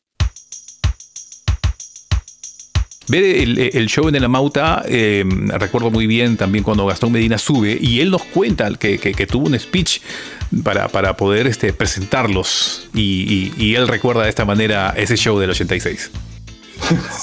Ver 3.08 3.24
el, 3.24 3.86
show 3.86 4.08
en 4.08 4.16
el 4.16 4.24
Amauta, 4.24 4.82
eh, 4.86 5.24
recuerdo 5.58 5.90
muy 5.90 6.08
bien 6.08 6.36
también 6.36 6.64
cuando 6.64 6.86
Gastón 6.86 7.12
Medina 7.12 7.38
sube 7.38 7.78
y 7.80 8.00
él 8.00 8.10
nos 8.10 8.24
cuenta 8.24 8.68
que, 8.74 9.26
tuvo 9.30 9.46
un 9.46 9.58
speech 9.58 10.00
para, 10.64 10.88
para 10.88 11.16
poder 11.16 11.46
este, 11.46 11.72
presentarlos 11.72 12.88
y, 12.94 13.74
él 13.74 13.86
recuerda 13.86 14.24
de 14.24 14.30
esta 14.30 14.44
manera 14.44 14.92
ese 14.96 15.16
show 15.16 15.38
del 15.38 15.50
86. 15.50 16.10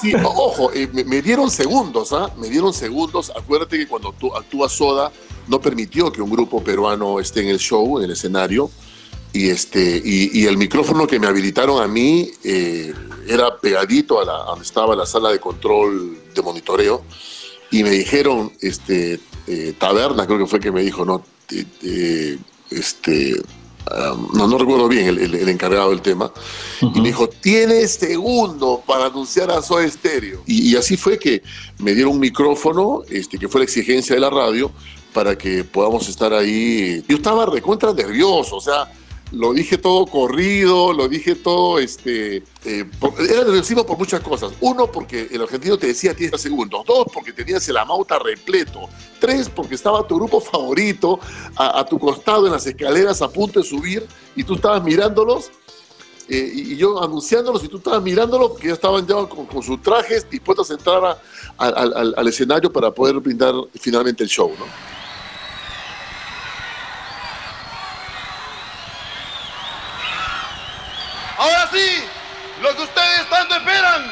Sí, 0.02 0.14
ojo, 0.24 0.72
eh, 0.74 0.90
me, 1.06 1.22
dieron 1.22 1.50
segundos, 1.50 2.12
¿ah? 2.12 2.30
Me 2.38 2.50
dieron 2.50 2.74
segundos. 2.74 3.32
Acuérdate 3.36 3.78
que 3.78 3.88
cuando 3.88 4.10
actúa 4.36 4.68
Soda, 4.68 5.12
no 5.48 5.62
permitió 5.62 6.12
que 6.12 6.22
un 6.22 6.30
grupo 6.30 6.64
peruano 6.64 7.20
esté 7.20 7.42
en 7.42 7.50
el 7.50 7.60
show, 7.60 7.98
en 8.00 8.06
el 8.06 8.12
escenario, 8.12 8.70
y, 9.34 9.50
este, 9.50 10.00
y, 10.06 10.46
el 10.46 10.58
micrófono 10.58 11.08
que 11.08 11.20
me 11.20 11.26
habilitaron 11.26 11.82
a 11.82 11.88
mí 11.88 12.30
eh, 12.44 12.94
era 13.28 13.58
pegadito 13.58 14.22
a, 14.22 14.26
la, 14.26 14.34
donde 14.44 14.64
estaba 14.64 14.96
la 14.96 15.08
sala 15.08 15.32
de 15.32 15.40
control 15.40 16.20
de 16.36 16.42
monitoreo, 16.44 17.02
y 17.72 17.82
me 17.82 17.90
dijeron, 17.90 18.54
este, 18.62 19.20
eh, 19.48 19.74
Taberna 19.80 20.28
creo 20.28 20.38
que 20.38 20.46
fue 20.46 20.60
que 20.60 20.72
me 20.72 20.84
dijo, 20.84 21.04
no, 21.04 21.26
este, 22.70 23.42
no, 24.34 24.48
no 24.48 24.58
recuerdo 24.60 24.88
bien 24.88 25.08
el, 25.08 25.50
encargado 25.50 25.90
del 25.90 26.04
tema, 26.04 26.32
y 26.80 27.02
me 27.02 27.08
dijo, 27.08 27.28
tienes 27.28 27.96
segundo 27.96 28.84
para 28.86 29.08
anunciar 29.08 29.50
a 29.50 29.64
Soy 29.64 29.90
Stereo. 29.90 30.44
Y, 30.46 30.70
y, 30.70 30.76
así 30.76 30.96
fue 30.96 31.18
que 31.18 31.42
me 31.80 31.96
dieron 31.96 32.14
un 32.14 32.20
micrófono, 32.20 33.02
este, 33.10 33.40
que 33.40 33.48
fue 33.48 33.62
la 33.62 33.66
exigencia 33.66 34.14
de 34.14 34.22
la 34.22 34.30
radio, 34.30 34.72
para 35.12 35.36
que 35.36 35.64
podamos 35.64 36.08
estar 36.08 36.34
ahí. 36.34 37.04
Yo 37.08 37.18
estaba 37.18 37.48
recontra 37.48 37.94
nervioso, 37.94 38.58
o 38.58 38.62
sea, 38.62 38.92
lo 39.34 39.52
dije 39.52 39.80
todo 39.80 40.06
corrido, 40.06 40.94
lo 40.94 41.08
dije 41.08 41.34
todo, 41.34 41.80
este, 41.80 42.38
eh, 42.66 42.86
era 43.30 43.44
nerviosismo 43.44 43.84
por 43.84 43.98
muchas 43.98 44.22
cosas. 44.22 44.54
Uno, 44.62 44.92
porque 44.92 45.28
el 45.32 45.42
argentino 45.42 45.76
te 45.78 45.88
decía 45.88 46.14
10 46.14 46.40
segundos. 46.40 46.86
Dos, 46.86 47.08
porque 47.12 47.34
tenías 47.34 47.68
el 47.68 47.78
amauta 47.78 48.20
repleto. 48.20 48.88
Tres, 49.20 49.50
porque 49.50 49.74
estaba 49.74 50.06
tu 50.08 50.18
grupo 50.18 50.40
favorito 50.40 51.20
a, 51.56 51.84
tu 51.84 51.98
costado 51.98 52.46
en 52.46 52.52
las 52.54 52.66
escaleras 52.68 53.22
a 53.24 53.30
punto 53.30 53.60
de 53.60 53.66
subir 53.66 54.06
y 54.36 54.44
tú 54.44 54.54
estabas 54.56 54.84
mirándolos. 54.84 55.50
eh, 56.30 56.52
y, 56.54 56.78
yo 56.78 57.04
anunciándolos 57.04 57.64
y 57.64 57.68
tú 57.68 57.78
estabas 57.78 58.02
mirándolos 58.04 58.52
porque 58.52 58.68
ya 58.68 58.74
estaban 58.74 59.06
ya 59.06 59.16
con, 59.26 59.64
sus 59.64 59.82
trajes 59.82 60.30
dispuestos 60.30 60.70
a 60.70 60.74
entrar 60.76 61.20
al- 61.58 62.14
al 62.16 62.28
escenario 62.28 62.72
para 62.72 62.92
poder 62.92 63.20
brindar 63.20 63.54
finalmente 63.80 64.24
el 64.24 64.30
show, 64.30 64.56
¿no? 64.58 64.66
Ahora 71.74 71.86
sí, 71.88 72.04
lo 72.62 72.76
que 72.76 72.84
ustedes 72.84 73.30
tanto 73.32 73.56
esperan, 73.56 74.06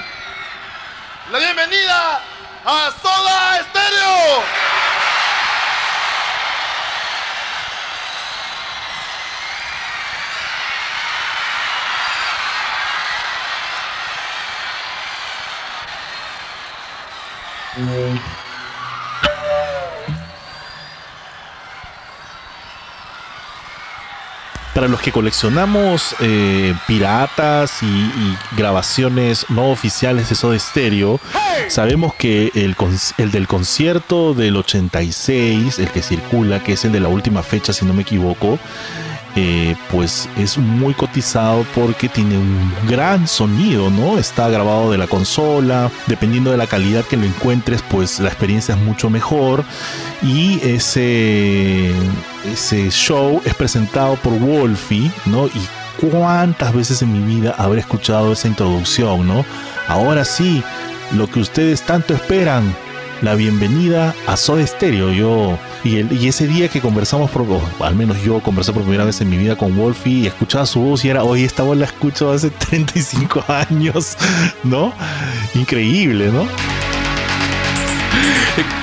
la 1.32 1.38
bienvenida 1.38 2.20
a 2.66 2.92
Soda 3.04 3.64
Stereo. 3.70 4.62
Para 24.74 24.88
los 24.88 25.02
que 25.02 25.12
coleccionamos 25.12 26.16
eh, 26.22 26.74
piratas 26.88 27.84
y, 27.84 27.86
y 27.86 28.38
grabaciones 28.56 29.46
no 29.50 29.70
oficiales 29.70 30.30
de 30.30 30.36
Soda 30.36 30.58
Stereo, 30.58 31.20
sabemos 31.68 32.14
que 32.14 32.52
el, 32.56 32.76
el 33.18 33.32
del 33.32 33.48
concierto 33.48 34.34
del 34.34 34.56
86, 34.56 35.78
el 35.78 35.90
que 35.90 36.02
circula, 36.02 36.64
que 36.64 36.74
es 36.74 36.86
el 36.86 36.94
de 36.94 37.02
la 37.02 37.10
última 37.10 37.44
fecha, 37.44 37.74
si 37.74 37.86
no 37.86 37.94
me 37.94 38.04
equivoco, 38.04 38.60
eh, 39.36 39.76
pues 39.90 40.28
es 40.38 40.58
muy 40.58 40.94
cotizado 40.94 41.66
porque 41.74 42.10
tiene 42.10 42.38
un 42.38 42.74
gran 42.88 43.28
sonido, 43.28 43.90
¿no? 43.90 44.18
Está 44.18 44.50
grabado 44.50 44.92
de 44.92 44.98
la 44.98 45.08
consola, 45.08 45.90
dependiendo 46.08 46.52
de 46.52 46.58
la 46.58 46.68
calidad 46.68 47.06
que 47.06 47.18
lo 47.18 47.26
encuentres, 47.26 47.82
pues 47.90 48.20
la 48.20 48.28
experiencia 48.28 48.76
es 48.76 48.82
mucho 48.82 49.10
mejor. 49.10 49.64
Y 50.22 50.60
ese, 50.64 51.92
ese 52.52 52.90
show 52.90 53.42
es 53.46 53.56
presentado 53.56 54.16
por 54.18 54.34
Wolfie, 54.34 55.12
¿no? 55.26 55.48
Y 55.48 55.68
cuántas 56.10 56.74
veces 56.74 57.02
en 57.02 57.14
mi 57.14 57.36
vida 57.36 57.56
habré 57.58 57.80
escuchado 57.80 58.34
esa 58.34 58.48
introducción, 58.48 59.28
¿no? 59.28 59.46
Ahora 59.88 60.26
sí, 60.26 60.64
lo 61.14 61.30
que 61.30 61.40
ustedes 61.40 61.84
tanto 61.84 62.14
esperan, 62.14 62.76
la 63.22 63.36
bienvenida 63.36 64.16
a 64.28 64.36
Soda 64.36 64.66
Stereo. 64.66 65.12
Yo, 65.12 65.58
y, 65.84 65.98
el- 65.98 66.12
y 66.12 66.28
ese 66.28 66.48
día 66.48 66.68
que 66.70 66.82
conversamos, 66.82 67.30
por, 67.32 67.44
o 67.44 67.62
al 67.84 67.96
menos 67.96 68.22
yo 68.24 68.40
conversé 68.40 68.74
por 68.74 68.82
primera 68.84 69.06
vez 69.06 69.22
en 69.22 69.30
mi 69.30 69.38
vida 69.38 69.56
con 69.56 69.76
Wolfie 69.78 70.14
y 70.24 70.28
escuchaba 70.28 70.66
su 70.66 70.80
voz 70.82 71.06
y 71.06 71.10
era, 71.10 71.24
oye, 71.24 71.46
esta 71.46 71.64
voz 71.64 71.78
la 71.78 71.86
escucho 71.86 72.32
hace 72.32 72.50
35 72.70 73.44
años, 73.48 74.18
¿no? 74.64 74.94
Increíble, 75.56 76.32
¿no? 76.32 76.48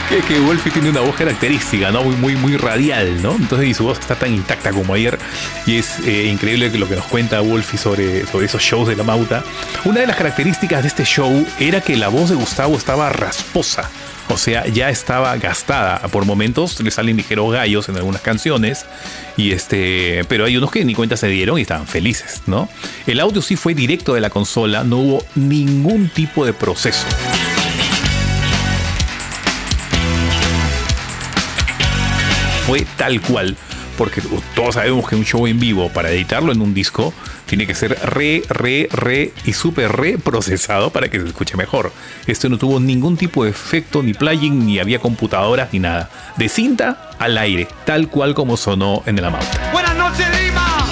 que, 0.09 0.21
que 0.21 0.41
Wolfie 0.41 0.73
tiene 0.73 0.89
una 0.89 1.01
voz 1.01 1.15
característica, 1.17 1.91
¿no? 1.91 2.03
Muy, 2.03 2.17
muy, 2.17 2.37
muy 2.37 2.57
radial, 2.57 3.21
¿no? 3.21 3.33
Entonces, 3.33 3.69
y 3.69 3.75
su 3.75 3.85
voz 3.85 3.99
está 3.99 4.15
tan 4.15 4.33
intacta 4.33 4.71
como 4.71 4.95
ayer. 4.95 5.19
Y 5.67 5.77
es 5.77 5.99
eh, 6.07 6.25
increíble 6.33 6.71
lo 6.79 6.89
que 6.89 6.97
nos 6.97 7.05
cuenta 7.05 7.41
Wolfie 7.41 7.79
sobre, 7.79 8.27
sobre 8.27 8.47
esos 8.47 8.63
shows 8.63 8.89
de 8.89 8.97
la 8.97 9.03
Mauta. 9.05 9.45
Una 9.85 10.01
de 10.01 10.07
las 10.07 10.17
características 10.17 10.83
de 10.83 10.89
este 10.89 11.05
show 11.05 11.45
era 11.61 11.83
que 11.83 11.97
la 11.97 12.09
voz 12.09 12.31
de 12.31 12.37
Gustavo 12.37 12.77
estaba 12.79 13.11
rasposa. 13.11 13.91
O 14.31 14.37
sea, 14.37 14.67
ya 14.67 14.91
estaba 14.91 15.37
gastada. 15.37 16.01
Por 16.09 16.25
momentos 16.25 16.81
le 16.81 16.91
salen 16.91 17.17
ligeros 17.17 17.53
gallos 17.53 17.89
en 17.89 17.97
algunas 17.97 18.23
canciones. 18.23 18.85
Y 19.37 19.53
este. 19.53 20.25
Pero 20.29 20.45
hay 20.45 20.57
unos 20.57 20.71
que 20.71 20.85
ni 20.85 20.95
cuenta 20.95 21.17
se 21.17 21.29
dieron 21.29 21.59
y 21.59 21.63
estaban 21.63 21.87
felices, 21.87 22.43
¿no? 22.47 22.69
El 23.07 23.21
audio 23.21 23.43
sí 23.43 23.57
fue 23.57 23.75
directo 23.75 24.15
de 24.15 24.21
la 24.21 24.31
consola, 24.31 24.85
no 24.85 24.99
hubo 24.99 25.25
ningún 25.35 26.09
tipo 26.09 26.45
de 26.45 26.53
proceso. 26.53 27.07
fue 32.69 32.87
tal 32.99 33.23
cual. 33.23 33.57
Porque 33.99 34.23
todos 34.55 34.77
sabemos 34.77 35.09
que 35.09 35.17
un 35.17 35.25
show 35.25 35.47
en 35.49 35.59
vivo, 35.59 35.91
para 35.93 36.11
editarlo 36.11 36.53
en 36.53 36.61
un 36.61 36.73
disco, 36.73 37.13
tiene 37.47 37.67
que 37.67 37.75
ser 37.75 37.99
re, 38.05 38.43
re, 38.49 38.89
re 38.93 39.33
y 39.45 39.53
súper 39.53 39.91
re 39.93 40.17
procesado 40.19 40.91
para 40.91 41.09
que 41.09 41.19
se 41.21 41.27
escuche 41.27 41.57
mejor. 41.57 41.93
Esto 42.29 42.49
no 42.49 42.57
tuvo 42.59 42.79
ningún 42.79 43.17
tipo 43.17 43.43
de 43.45 43.51
efecto, 43.51 44.03
ni 44.03 44.15
plugin, 44.15 44.65
ni 44.65 44.79
había 44.79 45.01
computadoras, 45.01 45.71
ni 45.73 45.81
nada. 45.81 46.09
De 46.37 46.49
cinta 46.49 47.11
al 47.19 47.37
aire, 47.39 47.67
tal 47.85 48.09
cual 48.09 48.35
como 48.35 48.57
sonó 48.57 49.03
en 49.05 49.19
el 49.19 49.25
Amauta. 49.25 49.71
Buenas 49.73 49.97
noches, 49.97 50.27
Lima. 50.41 50.87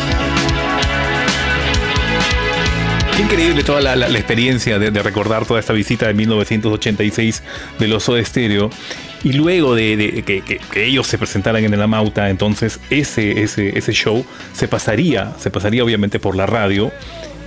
Qué 3.17 3.23
increíble 3.23 3.63
toda 3.65 3.81
la, 3.81 3.97
la- 3.97 4.09
la 4.09 4.19
experiencia 4.19 4.79
de, 4.79 4.91
de 4.91 5.03
recordar 5.03 5.47
toda 5.47 5.59
esta 5.61 5.73
visita 5.73 6.07
de 6.07 6.13
1986 6.15 7.43
de 7.79 7.89
los 7.89 8.03
Soda 8.03 8.23
Stereo. 8.25 8.69
Y 9.27 9.33
luego 9.33 9.75
de, 9.75 10.23
que, 10.25 10.61
ellos 10.87 11.05
se 11.09 11.19
presentaran 11.19 11.65
en 11.65 11.75
el 11.75 11.83
Amauta, 11.83 12.31
entonces 12.31 12.79
ese, 12.91 13.43
ese, 13.43 13.77
ese 13.77 13.93
show 13.93 14.25
se 14.53 14.69
pasaría, 14.69 15.33
se 15.41 15.51
pasaría 15.51 15.83
obviamente 15.83 16.21
por 16.21 16.37
la 16.37 16.47
radio. 16.47 16.93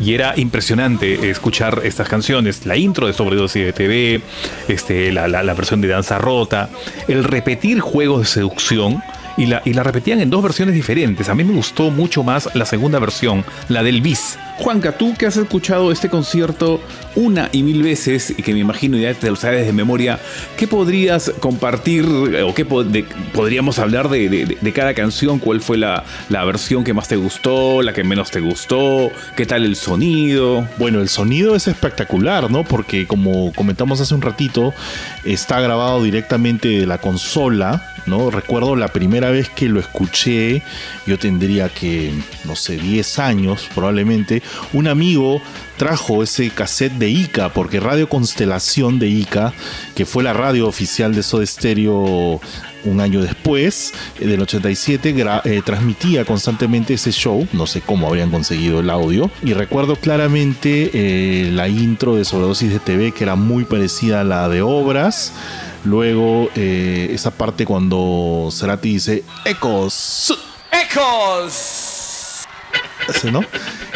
Y 0.01 0.13
era 0.13 0.33
impresionante 0.35 1.29
escuchar 1.29 1.79
estas 1.85 2.09
canciones, 2.09 2.65
la 2.65 2.75
intro 2.75 3.07
de 3.07 3.13
Sobredosis 3.13 3.63
de 3.63 3.71
TV, 3.71 4.21
este, 4.67 5.13
la, 5.13 5.29
la- 5.29 5.41
la 5.41 5.53
versión 5.53 5.79
de 5.79 5.87
Danza 5.87 6.17
Rota, 6.17 6.69
el 7.07 7.23
repetir 7.23 7.79
juegos 7.79 8.21
de 8.23 8.27
seducción 8.27 9.01
y 9.39 9.45
la, 9.45 9.83
repetían 9.83 10.19
en 10.19 10.29
dos 10.29 10.43
versiones 10.43 10.75
diferentes. 10.75 11.29
A 11.29 11.35
mí 11.35 11.43
me 11.43 11.53
gustó 11.53 11.89
mucho 11.89 12.23
más 12.23 12.49
la 12.55 12.65
segunda 12.65 12.99
versión, 12.99 13.45
la 13.69 13.83
del 13.83 14.01
bis. 14.01 14.37
Juanca, 14.57 14.97
tú 14.97 15.15
que 15.15 15.25
has 15.25 15.37
escuchado 15.37 15.89
este 15.89 16.09
concierto 16.09 16.81
una 17.15 17.47
y 17.53 17.63
mil 17.63 17.81
veces 17.81 18.31
y 18.31 18.43
que 18.43 18.53
me 18.53 18.59
imagino 18.59 18.97
ya 18.97 19.13
te 19.13 19.29
lo 19.29 19.37
sabes 19.37 19.65
de 19.65 19.71
memoria, 19.71 20.19
¿qué 20.57 20.67
podrías 20.67 21.31
compartir 21.39 22.03
eh, 22.33 22.41
o 22.43 22.53
qué 22.53 22.65
podríamos 22.65 23.79
hablar 23.79 24.09
de, 24.09 24.57
cada 24.75 24.93
canción? 24.93 25.39
¿Cuál 25.39 25.61
fue 25.61 25.77
la 25.77 26.03
versión 26.29 26.83
que 26.83 26.93
más 26.93 27.07
te 27.07 27.15
gustó, 27.15 27.81
la 27.81 27.93
que 27.93 28.03
menos 28.03 28.31
te 28.31 28.41
gustó? 28.41 29.11
¿Qué 29.37 29.45
tal 29.45 29.63
el 29.63 29.77
sonido? 29.77 30.67
Bueno, 30.77 30.99
el 30.99 31.07
sonido 31.07 31.55
es 31.55 31.69
espectacular, 31.69 32.51
¿no? 32.51 32.65
Porque 32.65 33.07
como 33.07 33.53
comentamos 33.53 34.01
hace 34.01 34.13
un 34.13 34.21
ratito, 34.21 34.73
está 35.23 35.61
grabado 35.61 36.03
directamente 36.03 36.67
de 36.67 36.85
la 36.85 36.97
consola, 36.97 37.93
¿no? 38.09 38.29
Recuerdo 38.31 38.75
la 38.75 38.87
primera 38.89 39.29
vez 39.29 39.49
que 39.49 39.69
lo 39.69 39.79
escuché, 39.79 40.61
yo 41.05 41.17
tendría 41.19 41.69
que, 41.69 42.11
no 42.45 42.55
sé, 42.55 42.77
10 42.77 43.19
años 43.19 43.69
probablemente, 43.73 44.41
un 44.73 44.87
amigo 44.87 45.41
trajo 45.77 46.23
ese 46.23 46.49
cassette 46.49 46.93
de 46.93 47.09
ICA, 47.09 47.53
porque 47.53 47.79
Radio 47.79 48.09
Constelación 48.09 48.99
de 48.99 49.07
ICA, 49.07 49.53
que 49.95 50.05
fue 50.05 50.23
la 50.23 50.33
radio 50.33 50.67
oficial 50.67 51.15
de 51.15 51.23
Soda 51.23 51.45
Stereo 51.45 52.41
un 52.85 53.01
año 53.01 53.21
después, 53.21 53.93
eh, 54.19 54.25
del 54.25 54.41
87, 54.41 55.13
gra- 55.15 55.41
eh, 55.45 55.61
transmitía 55.65 56.23
constantemente 56.25 56.93
ese 56.93 57.11
show, 57.11 57.45
no 57.53 57.67
sé 57.67 57.81
cómo 57.81 58.07
habrían 58.07 58.29
conseguido 58.31 58.79
el 58.79 58.89
audio, 58.89 59.29
y 59.43 59.53
recuerdo 59.53 59.95
claramente 59.97 60.89
eh, 60.93 61.51
la 61.51 61.67
intro 61.67 62.15
de 62.15 62.23
Sobredosis 62.25 62.71
de 62.71 62.79
TV, 62.79 63.11
que 63.11 63.23
era 63.25 63.35
muy 63.35 63.65
parecida 63.65 64.21
a 64.21 64.23
la 64.23 64.47
de 64.49 64.61
Obras, 64.61 65.33
luego 65.83 66.49
eh, 66.55 67.09
esa 67.11 67.31
parte 67.31 67.65
cuando 67.65 68.49
Cerati 68.51 68.93
dice, 68.93 69.23
Ecos, 69.45 70.37
Ecos. 70.71 72.45
ese, 73.07 73.31
¿no? 73.31 73.41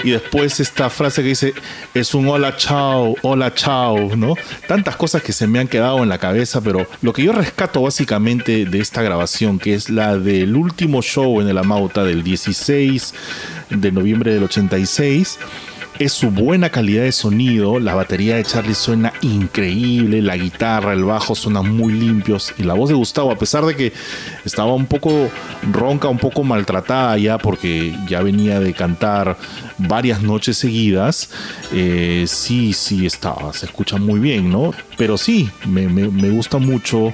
Y 0.03 0.11
después 0.11 0.59
esta 0.59 0.89
frase 0.89 1.21
que 1.21 1.29
dice, 1.29 1.53
es 1.93 2.13
un 2.13 2.27
hola 2.27 2.57
chao, 2.57 3.15
hola 3.21 3.53
chao, 3.53 4.15
¿no? 4.15 4.35
Tantas 4.67 4.95
cosas 4.95 5.21
que 5.21 5.31
se 5.31 5.47
me 5.47 5.59
han 5.59 5.67
quedado 5.67 6.03
en 6.03 6.09
la 6.09 6.17
cabeza, 6.17 6.61
pero 6.61 6.85
lo 7.01 7.13
que 7.13 7.23
yo 7.23 7.31
rescato 7.31 7.81
básicamente 7.81 8.65
de 8.65 8.79
esta 8.79 9.01
grabación, 9.01 9.59
que 9.59 9.73
es 9.75 9.89
la 9.89 10.17
del 10.17 10.55
último 10.55 11.01
show 11.01 11.39
en 11.41 11.47
el 11.47 11.57
Amauta 11.57 12.03
del 12.03 12.23
16 12.23 13.13
de 13.69 13.91
noviembre 13.91 14.33
del 14.33 14.43
86, 14.43 15.39
es 15.99 16.13
su 16.13 16.31
buena 16.31 16.69
calidad 16.69 17.03
de 17.03 17.11
sonido. 17.11 17.79
La 17.79 17.95
batería 17.95 18.35
de 18.35 18.43
Charlie 18.43 18.73
suena 18.73 19.13
increíble, 19.21 20.21
la 20.21 20.37
guitarra, 20.37 20.93
el 20.93 21.03
bajo 21.03 21.35
suenan 21.35 21.75
muy 21.75 21.93
limpios 21.93 22.53
y 22.57 22.63
la 22.63 22.73
voz 22.73 22.89
de 22.89 22.95
Gustavo, 22.95 23.31
a 23.31 23.37
pesar 23.37 23.65
de 23.65 23.75
que 23.75 23.93
estaba 24.45 24.73
un 24.73 24.85
poco 24.85 25.29
ronca, 25.71 26.07
un 26.07 26.17
poco 26.17 26.43
maltratada 26.43 27.17
ya 27.17 27.37
porque 27.37 27.95
ya 28.07 28.21
venía 28.21 28.59
de 28.59 28.73
cantar 28.73 29.37
varias 29.87 30.21
noches 30.21 30.57
seguidas, 30.57 31.29
eh, 31.73 32.25
sí, 32.27 32.73
sí 32.73 33.05
estaba, 33.05 33.53
se 33.53 33.65
escucha 33.65 33.97
muy 33.97 34.19
bien, 34.19 34.49
¿no? 34.49 34.73
pero 34.97 35.17
sí, 35.17 35.49
me, 35.65 35.87
me- 35.87 36.29
gusta 36.29 36.57
mucho, 36.59 37.13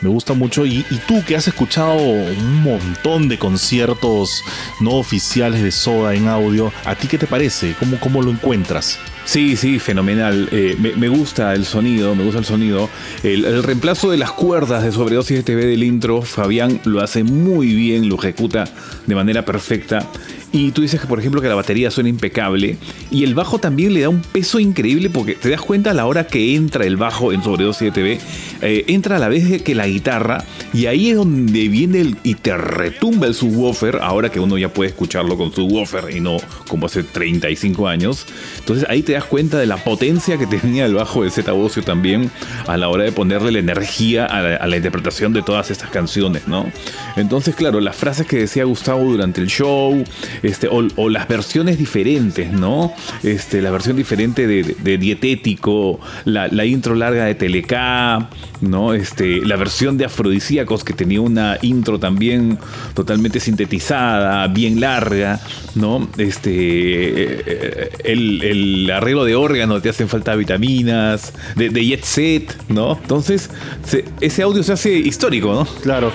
me 0.00 0.08
gusta 0.08 0.32
mucho. 0.34 0.64
Y, 0.66 0.84
y 0.90 0.96
tú 1.06 1.22
que 1.26 1.36
has 1.36 1.46
escuchado 1.46 1.94
un 1.94 2.62
montón 2.62 3.28
de 3.28 3.38
conciertos 3.38 4.42
no 4.80 4.92
oficiales 4.92 5.62
de 5.62 5.70
Soda 5.70 6.14
en 6.14 6.26
audio, 6.28 6.72
¿a 6.84 6.94
ti 6.94 7.06
qué 7.06 7.18
te 7.18 7.26
parece? 7.26 7.74
¿Cómo, 7.78 7.98
cómo 8.00 8.22
lo 8.22 8.30
encuentras? 8.30 8.98
Sí, 9.24 9.56
sí, 9.56 9.78
fenomenal. 9.78 10.48
Eh, 10.52 10.74
me, 10.80 10.92
me 10.96 11.08
gusta 11.08 11.52
el 11.54 11.66
sonido, 11.66 12.14
me 12.14 12.24
gusta 12.24 12.38
el 12.38 12.46
sonido. 12.46 12.88
El, 13.22 13.44
el 13.44 13.62
reemplazo 13.62 14.10
de 14.10 14.16
las 14.16 14.32
cuerdas 14.32 14.82
de 14.82 14.90
sobredosis 14.90 15.36
de 15.36 15.42
TV 15.42 15.66
del 15.66 15.82
intro, 15.84 16.22
Fabián 16.22 16.80
lo 16.84 17.02
hace 17.02 17.22
muy 17.24 17.74
bien, 17.74 18.08
lo 18.08 18.16
ejecuta 18.18 18.64
de 19.06 19.14
manera 19.14 19.44
perfecta. 19.44 20.08
Y 20.50 20.72
tú 20.72 20.80
dices 20.82 21.00
que, 21.00 21.06
por 21.06 21.18
ejemplo, 21.18 21.42
que 21.42 21.48
la 21.48 21.54
batería 21.54 21.90
suena 21.90 22.08
impecable. 22.08 22.78
Y 23.10 23.24
el 23.24 23.34
bajo 23.34 23.58
también 23.58 23.92
le 23.92 24.00
da 24.00 24.08
un 24.08 24.22
peso 24.22 24.58
increíble 24.58 25.10
porque 25.10 25.34
te 25.34 25.50
das 25.50 25.60
cuenta 25.60 25.90
a 25.90 25.94
la 25.94 26.06
hora 26.06 26.26
que 26.26 26.54
entra 26.54 26.86
el 26.86 26.96
bajo 26.96 27.32
en 27.32 27.42
sobredosis 27.42 27.86
de 27.86 27.90
TV, 27.90 28.20
eh, 28.62 28.84
entra 28.88 29.16
a 29.16 29.18
la 29.18 29.28
vez 29.28 29.62
que 29.62 29.74
la 29.74 29.86
guitarra. 29.86 30.44
Y 30.72 30.86
ahí 30.86 31.10
es 31.10 31.16
donde 31.16 31.68
viene 31.68 32.00
el, 32.00 32.16
y 32.22 32.34
te 32.34 32.56
retumba 32.56 33.26
el 33.26 33.34
subwoofer, 33.34 34.00
ahora 34.02 34.30
que 34.30 34.40
uno 34.40 34.56
ya 34.56 34.72
puede 34.72 34.90
escucharlo 34.90 35.36
con 35.36 35.52
subwoofer 35.52 36.16
y 36.16 36.20
no 36.20 36.38
como 36.66 36.86
hace 36.86 37.02
35 37.02 37.86
años. 37.86 38.26
Entonces 38.58 38.88
ahí 38.88 39.02
te 39.02 39.12
das 39.12 39.24
cuenta 39.24 39.58
de 39.58 39.66
la 39.66 39.76
potencia 39.76 40.38
que 40.38 40.46
tenía 40.46 40.86
el 40.86 40.94
bajo 40.94 41.24
de 41.24 41.30
Zeta 41.30 41.52
Bocio 41.52 41.82
también 41.82 42.30
a 42.66 42.76
la 42.76 42.88
hora 42.88 43.04
de 43.04 43.12
ponerle 43.12 43.52
la 43.52 43.58
energía 43.58 44.24
a 44.24 44.40
la, 44.40 44.56
a 44.56 44.66
la 44.66 44.76
interpretación 44.76 45.32
de 45.32 45.42
todas 45.42 45.70
estas 45.70 45.90
canciones, 45.90 46.48
¿no? 46.48 46.70
Entonces, 47.16 47.54
claro, 47.54 47.80
las 47.80 47.96
frases 47.96 48.26
que 48.26 48.38
decía 48.38 48.64
Gustavo 48.64 49.04
durante 49.04 49.40
el 49.40 49.48
show, 49.48 50.04
este, 50.42 50.68
o, 50.68 51.08
las 51.08 51.28
versiones 51.28 51.78
diferentes, 51.78 52.52
¿no? 52.52 52.92
Este, 53.22 53.62
la 53.62 53.70
versión 53.70 53.96
diferente 53.96 54.46
de, 54.46 54.98
Dietético, 54.98 56.00
la, 56.24 56.64
intro 56.64 56.94
larga 56.94 57.24
de 57.24 57.34
Teleca, 57.34 58.28
¿no? 58.60 58.94
Este, 58.94 59.44
la 59.44 59.56
versión 59.56 59.96
de 59.96 60.04
Afrodisíacos 60.04 60.84
que 60.84 60.92
tenía 60.92 61.20
una 61.20 61.58
intro 61.62 61.98
también 61.98 62.58
totalmente 62.94 63.40
sintetizada, 63.40 64.46
bien 64.48 64.80
larga, 64.80 65.40
¿no? 65.74 66.08
Este, 66.18 66.50
eh, 66.50 67.90
el, 68.04 68.90
arreglo 68.90 69.24
de 69.24 69.34
órganos, 69.34 69.82
te 69.82 69.88
hacen 69.88 70.08
falta 70.08 70.34
vitaminas, 70.34 71.32
de, 71.56 71.68
Jet 71.70 72.04
Set, 72.04 72.56
¿no? 72.68 72.98
Entonces, 73.00 73.50
se- 73.84 74.04
ese 74.20 74.42
audio 74.42 74.62
se 74.62 74.72
hace 74.72 74.92
histórico, 74.92 75.52
¿no? 75.52 75.64
Claro. 75.82 76.12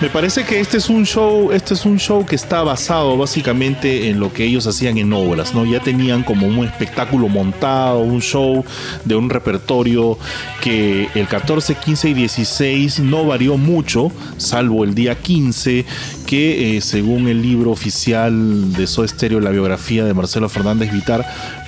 Me 0.00 0.08
parece 0.08 0.44
que 0.44 0.60
este 0.60 0.76
es 0.76 0.88
un 0.88 1.06
show, 1.06 1.50
este 1.52 1.74
es 1.74 1.84
un 1.84 1.98
show 1.98 2.24
que 2.26 2.36
está 2.36 2.62
basado 2.62 3.16
básicamente 3.16 3.65
en 3.66 4.20
lo 4.20 4.32
que 4.32 4.44
ellos 4.44 4.66
hacían 4.66 4.98
en 4.98 5.12
obras, 5.12 5.54
¿no? 5.54 5.64
Ya 5.64 5.80
tenían 5.80 6.22
como 6.22 6.46
un 6.46 6.64
espectáculo 6.64 7.28
montado, 7.28 8.00
un 8.00 8.20
show 8.20 8.64
de 9.04 9.14
un 9.14 9.30
repertorio 9.30 10.18
que 10.62 11.08
el 11.14 11.26
14, 11.26 11.74
15 11.74 12.10
y 12.10 12.14
16 12.14 13.00
no 13.00 13.24
varió 13.24 13.56
mucho, 13.56 14.10
salvo 14.36 14.84
el 14.84 14.94
día 14.94 15.14
15, 15.14 15.84
que 16.26 16.76
eh, 16.76 16.80
según 16.80 17.28
el 17.28 17.42
libro 17.42 17.70
oficial 17.70 18.72
de 18.72 18.86
Soda 18.86 19.08
Stereo, 19.08 19.40
la 19.40 19.50
biografía 19.50 20.04
de 20.04 20.14
Marcelo 20.14 20.48
Fernández 20.48 20.92
Vitar, 20.92 21.24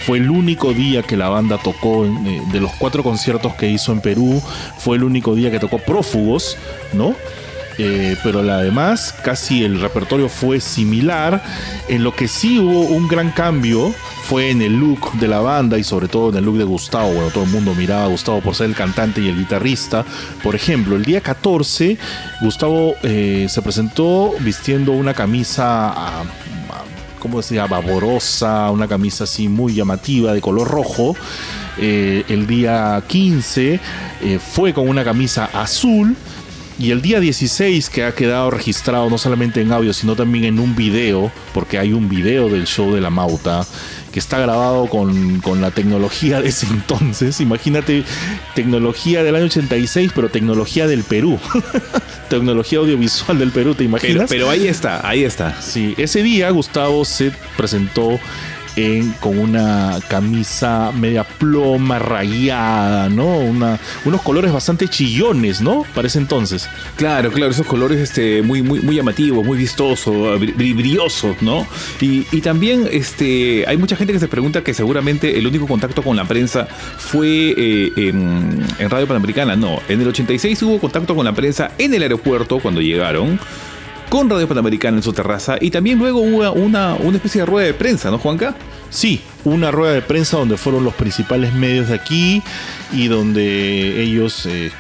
fue 0.07 0.19
el 0.19 0.31
único 0.31 0.73
día 0.73 1.03
que 1.03 1.17
la 1.17 1.29
banda 1.29 1.59
tocó, 1.59 2.05
eh, 2.05 2.43
de 2.53 2.61
los 2.61 2.73
cuatro 2.79 3.03
conciertos 3.03 3.55
que 3.55 3.69
hizo 3.71 3.93
en 3.93 4.01
Perú, 4.01 4.43
fue 4.79 4.97
el 4.97 5.05
único 5.05 5.35
día 5.35 5.51
que 5.51 5.59
tocó 5.59 5.79
Prófugos, 5.79 6.57
¿no? 6.93 7.15
Eh, 7.79 8.17
pero 8.25 8.43
la 8.43 8.59
demás, 8.59 9.15
casi 9.23 9.65
el 9.65 9.81
repertorio 9.81 10.29
fue 10.29 10.61
similar. 10.61 11.43
En 11.89 12.03
lo 12.03 12.15
que 12.15 12.27
sí 12.27 12.59
hubo 12.59 12.81
un 12.81 13.07
gran 13.07 13.31
cambio 13.31 13.95
fue 14.25 14.51
en 14.51 14.61
el 14.61 14.79
look 14.79 15.13
de 15.15 15.29
la 15.29 15.41
banda 15.41 15.79
y 15.79 15.85
sobre 15.85 16.09
todo 16.09 16.31
en 16.31 16.37
el 16.37 16.45
look 16.45 16.59
de 16.59 16.65
Gustavo. 16.65 17.13
Bueno, 17.13 17.31
todo 17.31 17.45
el 17.45 17.51
mundo 17.51 17.75
miraba 17.75 18.05
a 18.05 18.09
Gustavo 18.09 18.41
por 18.41 18.55
ser 18.55 18.67
el 18.67 18.75
cantante 18.75 19.21
y 19.21 19.29
el 19.29 19.39
guitarrista. 19.39 20.05
Por 20.43 20.55
ejemplo, 20.55 20.97
el 20.97 21.05
día 21.05 21.21
14, 21.21 21.97
Gustavo 22.41 22.95
eh, 23.03 23.47
se 23.49 23.63
presentó 23.63 24.35
vistiendo 24.41 24.93
una 24.93 25.15
camisa... 25.15 25.89
ah, 25.89 26.25
ah, 26.71 26.85
¿Cómo 27.21 27.39
decía? 27.39 27.67
Vaporosa, 27.67 28.71
una 28.71 28.87
camisa 28.87 29.25
así 29.25 29.49
muy 29.49 29.75
llamativa 29.75 30.33
de 30.33 30.41
color 30.41 30.69
rojo. 30.69 31.17
Eh, 31.81 32.25
el 32.29 32.47
día 32.47 33.03
15 33.07 33.81
eh, 34.23 34.39
fue 34.39 34.73
con 34.73 34.89
una 34.89 35.05
camisa 35.05 35.49
azul. 35.53 36.17
Y 36.79 36.93
el 36.93 37.03
día 37.03 37.19
16, 37.19 37.91
que 37.91 38.05
ha 38.05 38.15
quedado 38.15 38.53
registrado 38.53 39.11
no 39.11 39.19
solamente 39.19 39.61
en 39.61 39.73
audio, 39.73 39.93
sino 39.93 40.15
también 40.15 40.45
en 40.45 40.61
un 40.61 40.77
video, 40.77 41.33
porque 41.53 41.77
hay 41.77 41.93
un 41.93 42.09
video 42.09 42.49
del 42.49 42.67
show 42.67 42.95
de 42.95 43.01
la 43.01 43.11
Mauta, 43.11 43.67
que 44.13 44.21
está 44.21 44.39
grabado 44.39 44.87
con, 44.87 45.41
con 45.41 45.61
la 45.61 45.73
tecnología 45.73 46.41
de 46.41 46.51
ese 46.51 46.67
entonces. 46.67 47.41
Imagínate, 47.41 48.05
tecnología 48.55 49.25
del 49.25 49.35
año 49.35 49.47
86, 49.47 50.13
pero 50.15 50.29
tecnología 50.29 50.87
del 50.87 51.03
Perú. 51.03 51.41
tecnología 52.31 52.79
audiovisual 52.79 53.41
del 53.41 53.51
Perú, 53.51 53.73
¿te 53.75 53.79
Pero, 53.79 53.89
imaginas? 53.89 54.31
pero 54.31 54.49
ahí 54.49 54.69
está, 54.69 55.07
ahí 55.07 55.25
está. 55.25 55.61
Sí, 55.61 55.95
ese 55.99 56.23
día 56.23 56.49
Gustavo 56.51 57.05
se 57.05 57.33
presentó 57.57 58.21
en- 58.77 59.13
con 59.21 59.39
una 59.39 59.99
camisa 60.09 60.93
media 60.95 61.25
ploma, 61.25 61.99
rayada, 61.99 63.09
¿no? 63.09 63.37
Una, 63.39 63.79
unos 64.05 64.23
colores 64.23 64.53
bastante 64.53 64.89
chillones, 64.89 65.61
¿no? 65.61 65.85
Para 65.95 66.09
ese 66.09 66.19
entonces. 66.19 66.69
Claro, 66.97 67.31
claro, 67.33 67.51
esos 67.53 67.67
colores 67.67 67.99
este, 68.01 68.43
muy, 68.43 68.63
muy, 68.63 68.81
muy 68.81 68.97
llamativos, 68.97 69.45
muy 69.45 69.59
vistosos, 69.59 70.15
bri- 70.41 70.55
bri- 70.55 70.77
briosos, 70.77 71.37
¿no? 71.43 71.67
Y, 72.01 72.23
también 72.41 72.89
este, 72.91 73.65
hay 73.67 73.77
mucha 73.77 73.95
gente 73.97 74.13
que 74.13 74.19
se 74.21 74.29
pregunta 74.29 74.63
que 74.63 74.73
seguramente 74.73 75.39
el 75.39 75.47
único 75.47 75.67
contacto 75.67 76.03
con 76.03 76.17
la 76.17 76.25
prensa 76.25 76.67
fue 76.97 77.55
eh, 77.57 77.93
en, 77.97 78.65
en 78.79 78.91
Radio 78.91 79.07
Panamericana. 79.07 79.57
No, 79.57 79.81
en 79.89 80.01
el 80.01 80.09
86 80.09 80.63
hubo 80.63 80.79
contacto 80.79 81.15
con 81.15 81.25
la 81.25 81.33
prensa 81.35 81.73
en 81.79 81.93
el 81.95 82.03
aeropuerto 82.03 82.59
cuando 82.61 82.81
llegaron. 82.81 83.39
Con 84.11 84.31
Radio 84.31 84.49
Panamericana 84.49 84.97
en 84.97 85.03
su 85.03 85.13
terraza 85.13 85.59
y 85.61 85.71
también 85.71 85.99
luego 85.99 86.21
hubo 86.21 86.51
una, 86.53 86.95
una 86.95 87.17
especie 87.19 87.43
de 87.43 87.47
rueda 87.47 87.67
de 87.67 87.75
prensa, 87.75 88.11
¿no, 88.11 88.19
Juanca? 88.19 88.57
Sí, 88.89 89.21
una 89.45 89.71
rueda 89.71 89.93
de 89.93 90.01
prensa 90.01 90.39
donde 90.39 90.57
fueron 90.57 90.83
los 90.83 90.95
principales 90.95 91.53
medios 91.53 91.89
de 91.89 91.95
aquí 91.95 92.43
y 92.91 93.09
donde 93.09 94.03
ellos 94.03 94.47
eh, 94.47 94.73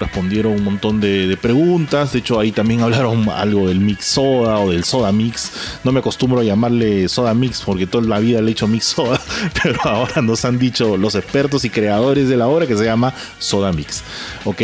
respondieron 0.00 0.54
un 0.54 0.64
montón 0.64 1.00
de, 1.00 1.28
de 1.28 1.36
preguntas. 1.36 2.12
De 2.12 2.18
hecho, 2.18 2.40
ahí 2.40 2.50
también 2.50 2.80
hablaron 2.82 3.28
algo 3.28 3.68
del 3.68 3.78
mix 3.78 4.04
soda 4.06 4.58
o 4.58 4.72
del 4.72 4.82
soda 4.82 5.12
mix. 5.12 5.52
No 5.84 5.92
me 5.92 6.00
acostumbro 6.00 6.40
a 6.40 6.44
llamarle 6.44 7.08
soda 7.08 7.34
mix 7.34 7.62
porque 7.64 7.86
toda 7.86 8.04
la 8.08 8.18
vida 8.18 8.42
le 8.42 8.48
he 8.48 8.52
hecho 8.52 8.66
mix 8.66 8.86
soda, 8.86 9.20
pero 9.62 9.78
ahora 9.84 10.22
nos 10.22 10.44
han 10.44 10.58
dicho 10.58 10.96
los 10.96 11.14
expertos 11.14 11.64
y 11.64 11.70
creadores 11.70 12.28
de 12.28 12.36
la 12.36 12.48
obra 12.48 12.66
que 12.66 12.76
se 12.76 12.84
llama 12.84 13.14
soda 13.38 13.72
mix. 13.72 14.02
¿Ok? 14.44 14.60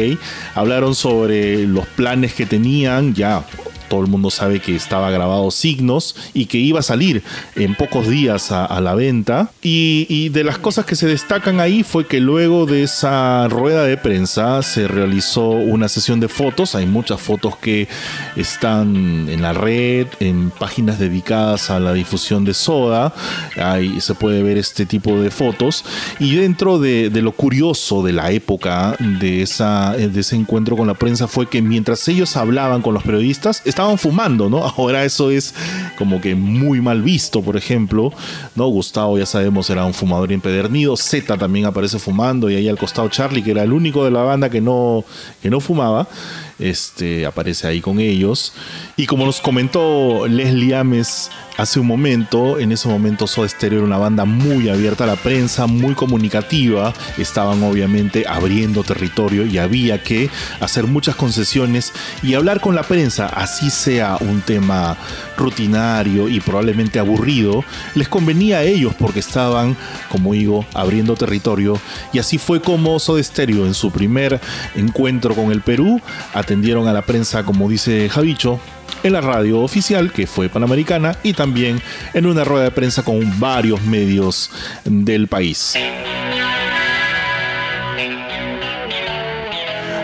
Hablaron 0.57 0.97
sobre 0.97 1.69
los 1.69 1.87
planes 1.87 2.35
que 2.35 2.47
tenían 2.47 3.15
ya 3.15 3.45
todo 3.89 4.01
el 4.01 4.07
mundo 4.07 4.31
sabe 4.31 4.61
que 4.61 4.77
estaba 4.77 5.11
grabado 5.11 5.51
Signos 5.51 6.15
y 6.35 6.47
que 6.47 6.59
iba 6.59 6.81
a 6.81 6.83
salir 6.83 7.23
en 7.57 7.75
pocos 7.75 8.09
días 8.09 8.53
a, 8.53 8.81
la 8.81 8.95
venta. 8.95 9.51
Y, 9.63 10.07
y 10.09 10.29
de 10.29 10.45
las 10.45 10.59
cosas 10.59 10.85
que 10.85 10.95
se 10.95 11.07
destacan 11.07 11.61
ahí 11.61 11.83
fue 11.83 12.07
que 12.07 12.21
luego 12.21 12.67
de 12.67 12.85
esa 12.85 13.49
rueda 13.49 13.85
de 13.85 13.97
prensa 13.97 14.63
se 14.63 14.87
realizó 14.87 15.49
una 15.51 15.89
sesión 15.89 16.21
de 16.21 16.29
fotos. 16.29 16.75
Hay 16.75 16.87
muchas 16.87 17.21
fotos 17.21 17.57
que 17.57 17.89
están 18.37 19.29
en 19.29 19.43
la 19.43 19.53
red, 19.53 20.07
en 20.21 20.51
páginas 20.51 20.99
dedicadas 20.99 21.71
a 21.71 21.81
la 21.81 21.93
difusión 21.93 22.45
de 22.45 22.55
Soda. 22.55 23.13
Ahí 23.57 24.01
se 24.01 24.15
puede 24.15 24.43
ver 24.43 24.59
este 24.59 24.87
tipo 24.87 25.21
de 25.21 25.31
fotos. 25.31 25.85
Y 26.21 26.37
dentro 26.37 26.79
de, 26.79 27.11
de 27.11 27.23
lo 27.23 27.33
curioso 27.33 28.03
de 28.03 28.13
la 28.13 28.31
época 28.31 28.97
de, 28.99 29.43
esa, 29.43 29.93
de 29.93 30.21
ese 30.21 30.37
encuentro 30.37 30.77
con 30.77 30.87
la 30.87 30.95
prensa 30.95 31.29
fue 31.29 31.49
que 31.49 31.63
mientras 31.63 32.07
ellos 32.09 32.37
hablaban 32.37 32.83
con 32.83 32.95
los 32.95 33.03
periodistas, 33.03 33.63
estaban 33.79 33.97
fumando, 33.97 34.51
¿no? 34.51 34.65
Ahora 34.77 35.05
eso 35.05 35.31
es 35.31 35.55
como 35.97 36.21
que 36.21 36.35
muy 36.35 36.81
mal 36.81 37.01
visto, 37.01 37.43
por 37.43 37.57
ejemplo, 37.57 38.13
¿no? 38.57 38.67
Gustavo, 38.67 39.17
ya 39.19 39.27
sabemos, 39.27 39.71
era 39.71 39.85
un 39.85 39.95
fumador 39.95 40.33
empedernido, 40.33 40.97
Z 40.97 41.37
también 41.37 41.67
aparece 41.67 42.01
fumando 42.01 42.51
y 42.51 42.57
ahí 42.57 42.69
al 42.69 42.77
costado 42.77 43.09
Charlie, 43.09 43.43
que 43.43 43.53
era 43.53 43.63
el 43.63 43.73
único 43.73 44.05
de 44.05 44.11
la 44.11 44.23
banda 44.23 44.51
que 44.51 44.61
no, 44.61 45.05
que 45.41 45.49
no 45.49 45.61
fumaba, 45.61 46.09
este, 46.59 47.27
aparece 47.27 47.67
ahí 47.67 47.81
con 47.81 48.01
ellos. 48.01 48.53
Y 48.97 49.07
como 49.07 49.25
nos 49.25 49.41
comentó 49.41 50.27
Leslie 50.27 50.75
Ames 50.75 51.31
hace 51.59 51.81
un 51.81 51.89
momento, 51.89 52.61
en 52.61 52.71
ese 52.71 52.89
momento 52.89 53.27
Soda 53.27 53.49
Stereo 53.49 53.79
era 53.79 53.87
una 53.87 53.99
banda 53.99 54.25
muy 54.25 54.69
abierta 54.69 55.05
a 55.05 55.09
la 55.09 55.17
prensa, 55.17 55.67
muy 55.67 55.95
comunicativa, 55.95 56.95
estaban 57.19 57.65
obviamente 57.65 58.25
abriendo 58.29 58.85
territorio 58.85 59.45
y 59.45 59.59
había 59.59 60.01
que 60.01 60.31
hacer 60.61 60.85
muchas 60.85 61.17
concesiones 61.17 61.93
y 62.23 62.35
hablar 62.35 62.61
con 62.61 62.77
la 62.77 62.85
prensa, 62.85 63.27
así 63.27 63.71
sea 63.71 64.17
un 64.21 64.41
tema 64.41 64.97
rutinario 65.37 66.29
y 66.29 66.39
probablemente 66.39 67.01
aburrido, 67.01 67.65
les 67.97 68.09
convenía 68.09 68.59
a 68.59 68.63
ellos 68.63 68.95
porque 68.97 69.19
estaban, 69.19 69.77
como 70.11 70.35
digo, 70.35 70.65
abriendo 70.75 71.17
territorio. 71.17 71.81
Y 72.13 72.21
así 72.21 72.39
fue 72.39 72.63
como 72.63 73.01
Soda 73.01 73.23
Stereo 73.23 73.67
en 73.67 73.75
su 73.75 73.91
primer 73.91 74.41
encuentro 74.77 75.35
con 75.35 75.51
el 75.51 75.61
Perú 75.61 76.01
atendieron 76.49 76.89
a 76.89 76.95
la 76.95 77.03
prensa, 77.03 77.45
como 77.45 77.69
dice 77.69 78.09
Javicho, 78.09 78.59
en 79.03 79.13
la 79.13 79.21
radio 79.21 79.61
oficial, 79.61 80.11
que 80.11 80.27
fue 80.27 80.49
Panamericana, 80.49 81.15
y 81.23 81.35
también 81.35 81.79
en 82.15 82.25
una 82.25 82.43
rueda 82.43 82.65
de 82.65 82.71
prensa 82.71 83.03
con 83.03 83.39
varios 83.39 83.83
medios 83.83 84.51
del 84.87 85.29
país. 85.29 85.75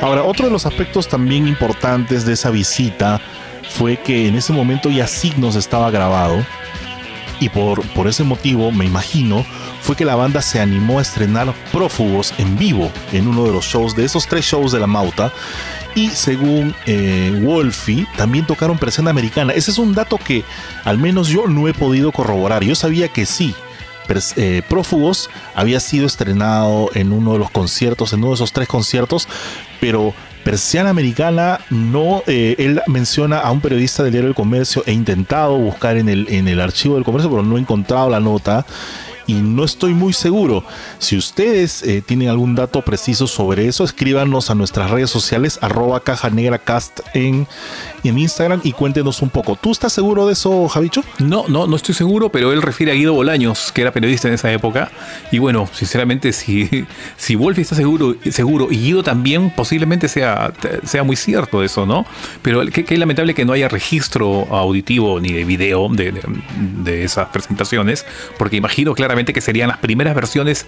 Ahora, 0.03 0.23
otro 0.25 0.45
de 0.45 0.53
los 0.53 0.67
aspectos 0.67 1.09
también 1.09 1.49
importantes 1.49 2.27
de 2.27 2.35
esa 2.35 2.51
visita 2.51 3.23
fue 3.71 3.97
que 3.97 4.29
en 4.29 4.37
ese 4.37 4.53
momento 4.53 4.91
ya 4.91 5.07
Signos 5.07 5.57
estaba 5.57 5.91
grabado 5.91 6.45
y 7.41 7.49
por, 7.49 7.81
por 7.95 8.07
ese 8.07 8.23
motivo, 8.23 8.71
me 8.71 8.85
imagino, 8.85 9.47
fue 9.81 9.97
que 9.97 10.05
la 10.05 10.15
banda 10.15 10.43
se 10.43 10.61
animó 10.61 10.99
a 10.99 11.03
estrenar 11.03 11.55
Prófugos 11.73 12.35
en 12.37 12.59
vivo 12.59 12.91
en 13.13 13.29
uno 13.29 13.45
de 13.45 13.53
los 13.53 13.65
shows, 13.65 13.97
de 13.97 14.05
esos 14.05 14.27
tres 14.27 14.45
shows 14.45 14.73
de 14.73 14.81
la 14.81 14.87
Mauta. 14.87 15.33
Y 15.95 16.11
según 16.11 16.75
eh, 16.87 17.39
Wolfie, 17.43 18.07
también 18.17 18.47
tocaron 18.47 18.79
Presenta 18.79 19.11
Americana. 19.11 19.53
Ese 19.53 19.71
es 19.71 19.79
un 19.79 19.95
dato 19.95 20.19
que 20.19 20.45
al 20.85 20.99
menos 20.99 21.29
yo 21.29 21.47
no 21.47 21.69
he 21.69 21.75
podido 21.75 22.11
corroborar. 22.11 22.65
Yo 22.65 22.75
sabía 22.75 23.09
que 23.09 23.27
sí, 23.27 23.55
eh, 24.37 24.63
Prófugos 24.69 25.31
había 25.55 25.81
sido 25.81 26.07
estrenado 26.07 26.91
en 26.95 27.13
uno 27.13 27.35
de 27.35 27.39
los 27.39 27.51
conciertos, 27.51 28.13
en 28.13 28.21
uno 28.21 28.29
de 28.31 28.35
esos 28.35 28.53
tres 28.53 28.69
conciertos, 28.69 29.29
pero 29.81 30.13
Persiana 30.45 30.91
Americana 30.91 31.61
no, 31.71 32.23
eh, 32.27 32.55
él 32.59 32.83
menciona 32.87 33.39
a 33.39 33.51
un 33.51 33.61
periodista 33.61 34.03
del 34.03 34.13
diario 34.13 34.29
del 34.29 34.37
comercio, 34.37 34.83
he 34.87 34.93
intentado 34.93 35.57
buscar 35.57 35.97
en 35.97 36.11
el, 36.11 36.27
en 36.29 36.49
el 36.49 36.61
archivo 36.61 36.97
del 36.97 37.05
comercio, 37.05 37.31
pero 37.31 37.43
no 37.43 37.57
he 37.57 37.61
encontrado 37.61 38.11
la 38.11 38.21
nota 38.21 38.67
y 39.27 39.35
no 39.35 39.65
estoy 39.65 39.95
muy 39.95 40.13
seguro. 40.13 40.65
Si 40.99 41.17
ustedes 41.17 41.83
eh, 41.83 42.03
tienen 42.05 42.29
algún 42.29 42.55
dato 42.55 42.83
preciso 42.83 43.27
sobre 43.27 43.67
eso, 43.69 43.85
escríbanos 43.85 44.51
a 44.51 44.55
nuestras 44.55 44.91
redes 44.91 45.11
sociales, 45.11 45.59
arroba 45.63 46.01
caja 46.01 46.31
negra 46.31 46.59
cast 46.59 47.01
en, 47.15 47.47
en 48.03 48.19
Instagram 48.19 48.61
y 48.65 48.73
cuéntenos 48.73 49.23
un 49.23 49.31
poco. 49.31 49.57
¿Tú 49.57 49.73
estás 49.73 49.93
seguro 49.93 50.27
de 50.27 50.35
eso, 50.35 50.69
Javicho? 50.69 51.03
No, 51.19 51.45
no, 51.49 51.67
no 51.67 51.77
estoy 51.77 51.95
seguro, 51.95 52.31
pero 52.31 52.53
él 52.53 52.63
refiere 52.63 52.93
a 52.93 52.95
Guido 52.95 53.15
Bolaños, 53.15 53.73
que 53.73 53.83
era 53.83 53.93
periodista 53.93 54.29
en 54.29 54.35
esa 54.35 54.53
época. 54.53 54.91
Y 55.31 55.39
bueno, 55.39 55.69
sinceramente, 55.73 56.33
si, 56.33 56.87
si 57.17 57.39
está 57.57 57.75
seguro, 57.75 58.17
seguro 58.31 58.69
y 58.71 58.79
Guido 58.79 59.03
también, 59.03 59.51
posiblemente 59.51 60.09
sea, 60.09 60.53
sea 60.85 61.03
muy 61.03 61.17
cierto 61.17 61.63
eso, 61.63 61.87
¿no? 61.87 62.07
Pero 62.43 62.63
qué, 62.67 62.97
lamentable 62.99 63.35
que 63.35 63.45
no 63.45 63.53
haya 63.53 63.69
registro 63.69 64.47
auditivo 64.51 65.21
ni 65.21 65.33
de 65.33 65.45
video 65.45 65.89
de, 65.89 66.13
de, 66.13 66.23
de 66.83 67.05
esas 67.05 67.29
presentaciones, 67.29 68.07
porque 68.39 68.57
imagino 68.57 68.95
claramente 68.95 69.14
que 69.23 69.41
serían 69.41 69.69
las 69.69 69.79
primeras 69.79 70.15
versiones 70.15 70.67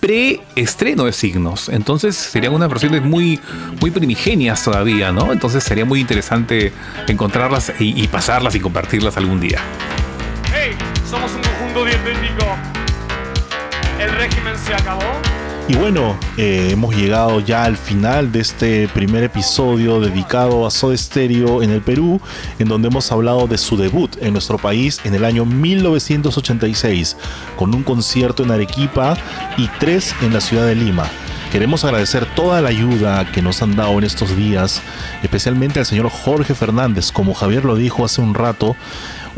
pre-estreno 0.00 1.04
de 1.04 1.12
signos. 1.12 1.68
Entonces 1.68 2.16
serían 2.16 2.54
unas 2.54 2.68
versiones 2.68 3.02
muy, 3.02 3.40
muy 3.80 3.90
primigenias 3.90 4.62
todavía, 4.62 5.12
¿no? 5.12 5.32
Entonces 5.32 5.64
sería 5.64 5.84
muy 5.84 6.00
interesante 6.00 6.72
encontrarlas 7.08 7.72
y, 7.78 8.06
pasarlas 8.08 8.54
y 8.54 8.60
compartirlas 8.60 9.16
algún 9.16 9.40
día. 9.40 9.60
¡Hey! 10.54 10.76
Somos 11.08 11.32
un 11.32 11.42
conjunto. 11.42 11.58
¿El 13.98 14.12
régimen 14.12 14.56
se 14.56 14.74
acabó? 14.74 15.37
Y 15.68 15.76
bueno, 15.76 16.16
eh, 16.38 16.70
hemos 16.72 16.96
llegado 16.96 17.40
ya 17.40 17.64
al 17.64 17.76
final 17.76 18.32
de 18.32 18.40
este 18.40 18.88
primer 18.88 19.22
episodio 19.22 20.00
dedicado 20.00 20.66
a 20.66 20.70
Soda 20.70 20.96
Stereo 20.96 21.62
en 21.62 21.68
el 21.68 21.82
Perú, 21.82 22.22
en 22.58 22.68
donde 22.68 22.88
hemos 22.88 23.12
hablado 23.12 23.46
de 23.46 23.58
su 23.58 23.76
debut 23.76 24.16
en 24.22 24.32
nuestro 24.32 24.56
país 24.56 24.98
en 25.04 25.14
el 25.14 25.26
año 25.26 25.44
1986, 25.44 27.18
con 27.56 27.74
un 27.74 27.82
concierto 27.82 28.42
en 28.44 28.50
Arequipa 28.50 29.14
y 29.58 29.68
tres 29.78 30.14
en 30.22 30.32
la 30.32 30.40
ciudad 30.40 30.66
de 30.66 30.74
Lima. 30.74 31.04
Queremos 31.52 31.82
agradecer 31.84 32.26
toda 32.34 32.60
la 32.60 32.68
ayuda 32.68 33.30
que 33.32 33.40
nos 33.40 33.62
han 33.62 33.74
dado 33.74 33.96
en 33.98 34.04
estos 34.04 34.36
días, 34.36 34.82
especialmente 35.22 35.78
al 35.78 35.86
señor 35.86 36.10
Jorge 36.10 36.54
Fernández, 36.54 37.10
como 37.10 37.32
Javier 37.32 37.64
lo 37.64 37.74
dijo 37.74 38.04
hace 38.04 38.20
un 38.20 38.34
rato, 38.34 38.76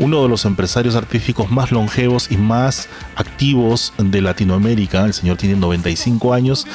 uno 0.01 0.23
de 0.23 0.29
los 0.29 0.45
empresarios 0.45 0.95
artísticos 0.95 1.51
más 1.51 1.71
longevos 1.71 2.31
y 2.31 2.37
más 2.37 2.89
activos 3.15 3.93
de 3.99 4.19
Latinoamérica, 4.21 5.05
el 5.05 5.13
señor 5.13 5.37
tiene 5.37 5.55
95 5.55 6.33
años, 6.33 6.65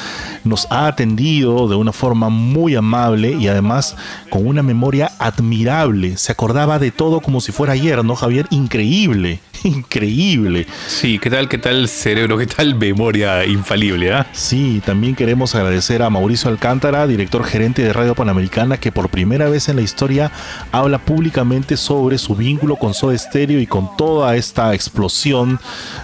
nos 0.45 0.65
ha 0.71 0.87
atendido 0.87 1.67
de 1.67 1.75
una 1.75 1.91
forma 1.91 2.29
muy 2.29 2.75
amable 2.75 3.33
y 3.33 3.49
además 3.49 3.97
con 4.29 4.47
una 4.47 4.63
memoria 4.63 5.11
admirable. 5.19 6.15
Se 6.15 6.31
acordaba 6.31 6.79
de 6.79 6.91
todo 6.91 7.19
como 7.19 7.41
si 7.41 7.51
fuera 7.51 7.73
ayer, 7.73 8.03
¿no, 8.05 8.15
Javier? 8.15 8.47
Increíble, 8.49 9.41
increíble. 9.65 10.65
Sí, 10.87 11.19
¿qué 11.19 11.29
tal, 11.29 11.49
qué 11.49 11.57
tal 11.57 11.89
cerebro, 11.89 12.37
qué 12.37 12.47
tal 12.47 12.75
memoria 12.75 13.45
infalible? 13.45 14.13
¿ah? 14.13 14.27
Sí, 14.31 14.81
también 14.85 15.15
queremos 15.15 15.53
agradecer 15.53 16.01
a 16.01 16.09
Mauricio 16.09 16.49
Alcántara, 16.49 17.05
director 17.05 17.43
gerente 17.43 17.83
de 17.83 17.91
Radio 17.91 18.15
Panamericana, 18.15 18.77
que 18.77 18.93
por 18.93 19.09
primera 19.09 19.49
vez 19.49 19.67
en 19.67 19.75
la 19.75 19.81
historia 19.81 20.31
habla 20.71 20.97
públicamente 20.97 21.75
sobre 21.75 22.17
su 22.17 22.33
vínculo 22.33 22.77
con 22.77 22.93
Soda 22.93 23.16
Stereo 23.17 23.59
y 23.59 23.67
con 23.67 23.95
toda 23.97 24.35
esta 24.35 24.73
explosión 24.73 25.59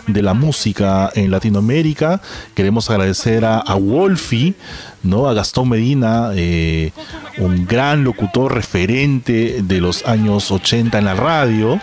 de 0.07 0.22
la 0.22 0.34
música 0.34 1.11
en 1.15 1.31
Latinoamérica. 1.31 2.22
Queremos 2.56 2.90
agradecer 2.90 3.45
a, 3.45 3.60
a 3.60 3.76
Wolfie, 3.76 4.56
¿no? 5.03 5.27
a 5.27 5.34
Gastón 5.34 5.69
Medina, 5.69 6.31
eh, 6.35 6.91
un 7.38 7.65
gran 7.65 8.03
locutor 8.03 8.53
referente 8.53 9.61
de 9.61 9.81
los 9.81 10.06
años 10.06 10.52
80 10.52 10.98
en 10.98 11.06
la 11.06 11.15
radio, 11.15 11.80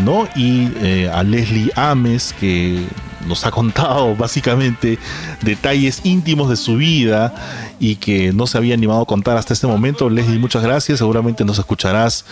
¿no? 0.00 0.28
y 0.34 0.68
eh, 0.82 1.10
a 1.12 1.22
Leslie 1.22 1.70
Ames, 1.76 2.34
que 2.38 2.84
nos 3.26 3.46
ha 3.46 3.50
contado 3.50 4.14
básicamente 4.18 4.98
detalles 5.42 6.00
íntimos 6.04 6.48
de 6.48 6.56
su 6.56 6.76
vida 6.76 7.34
y 7.80 7.96
que 7.96 8.32
no 8.32 8.46
se 8.46 8.58
había 8.58 8.74
animado 8.74 9.02
a 9.02 9.06
contar 9.06 9.36
hasta 9.36 9.52
este 9.52 9.66
momento. 9.66 10.08
Leslie, 10.08 10.38
muchas 10.38 10.62
gracias. 10.62 10.98
Seguramente 10.98 11.44
nos 11.44 11.58
escucharás 11.58 12.24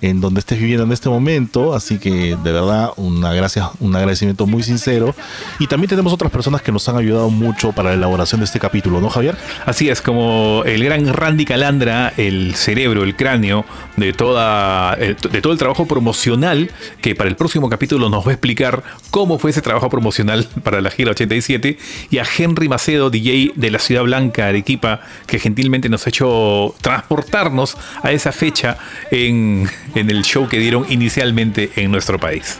en 0.00 0.20
donde 0.20 0.40
estés 0.40 0.58
viviendo 0.58 0.84
en 0.84 0.92
este 0.92 1.08
momento. 1.08 1.74
Así 1.74 1.98
que 1.98 2.36
de 2.42 2.52
verdad, 2.52 2.90
una 2.96 3.32
gracias, 3.32 3.68
un 3.80 3.94
agradecimiento 3.96 4.46
muy 4.46 4.62
sincero. 4.62 5.14
Y 5.58 5.66
también 5.66 5.88
tenemos 5.88 6.12
otras 6.12 6.30
personas 6.30 6.62
que 6.62 6.72
nos 6.72 6.88
han 6.88 6.96
ayudado 6.96 7.30
mucho 7.30 7.72
para 7.72 7.90
la 7.90 7.96
elaboración 7.96 8.40
de 8.40 8.44
este 8.44 8.60
capítulo, 8.60 9.00
¿no, 9.00 9.08
Javier? 9.08 9.36
Así 9.66 9.88
es, 9.88 10.00
como 10.00 10.62
el 10.66 10.84
gran 10.84 11.12
Randy 11.12 11.44
Calandra, 11.44 12.12
el 12.16 12.54
cerebro, 12.54 13.02
el 13.02 13.16
cráneo 13.16 13.64
de, 13.96 14.12
toda, 14.12 14.96
de 14.96 15.14
todo 15.14 15.52
el 15.52 15.58
trabajo 15.58 15.86
promocional, 15.86 16.70
que 17.00 17.14
para 17.14 17.28
el 17.28 17.36
próximo 17.36 17.68
capítulo 17.68 18.08
nos 18.08 18.24
va 18.26 18.30
a 18.30 18.34
explicar 18.34 18.82
cómo 19.10 19.38
fue 19.38 19.50
ese 19.50 19.62
trabajo 19.62 19.88
promocional 19.88 20.39
para 20.62 20.80
la 20.80 20.90
gira 20.90 21.10
87. 21.12 21.78
Y 22.10 22.18
a 22.18 22.24
Henry 22.36 22.68
Macedo, 22.68 23.10
DJ 23.10 23.52
de 23.54 23.70
la 23.70 23.78
Ciudad 23.78 24.02
Blanca, 24.02 24.46
Arequipa, 24.46 25.00
que 25.26 25.38
gentilmente 25.38 25.88
nos 25.88 26.06
ha 26.06 26.10
hecho 26.10 26.74
transportarnos 26.80 27.76
a 28.02 28.12
esa 28.12 28.32
fecha 28.32 28.78
en, 29.10 29.68
en 29.94 30.10
el 30.10 30.22
show 30.22 30.48
que 30.48 30.58
dieron 30.58 30.86
inicialmente 30.88 31.70
en 31.76 31.90
nuestro 31.90 32.18
país. 32.18 32.58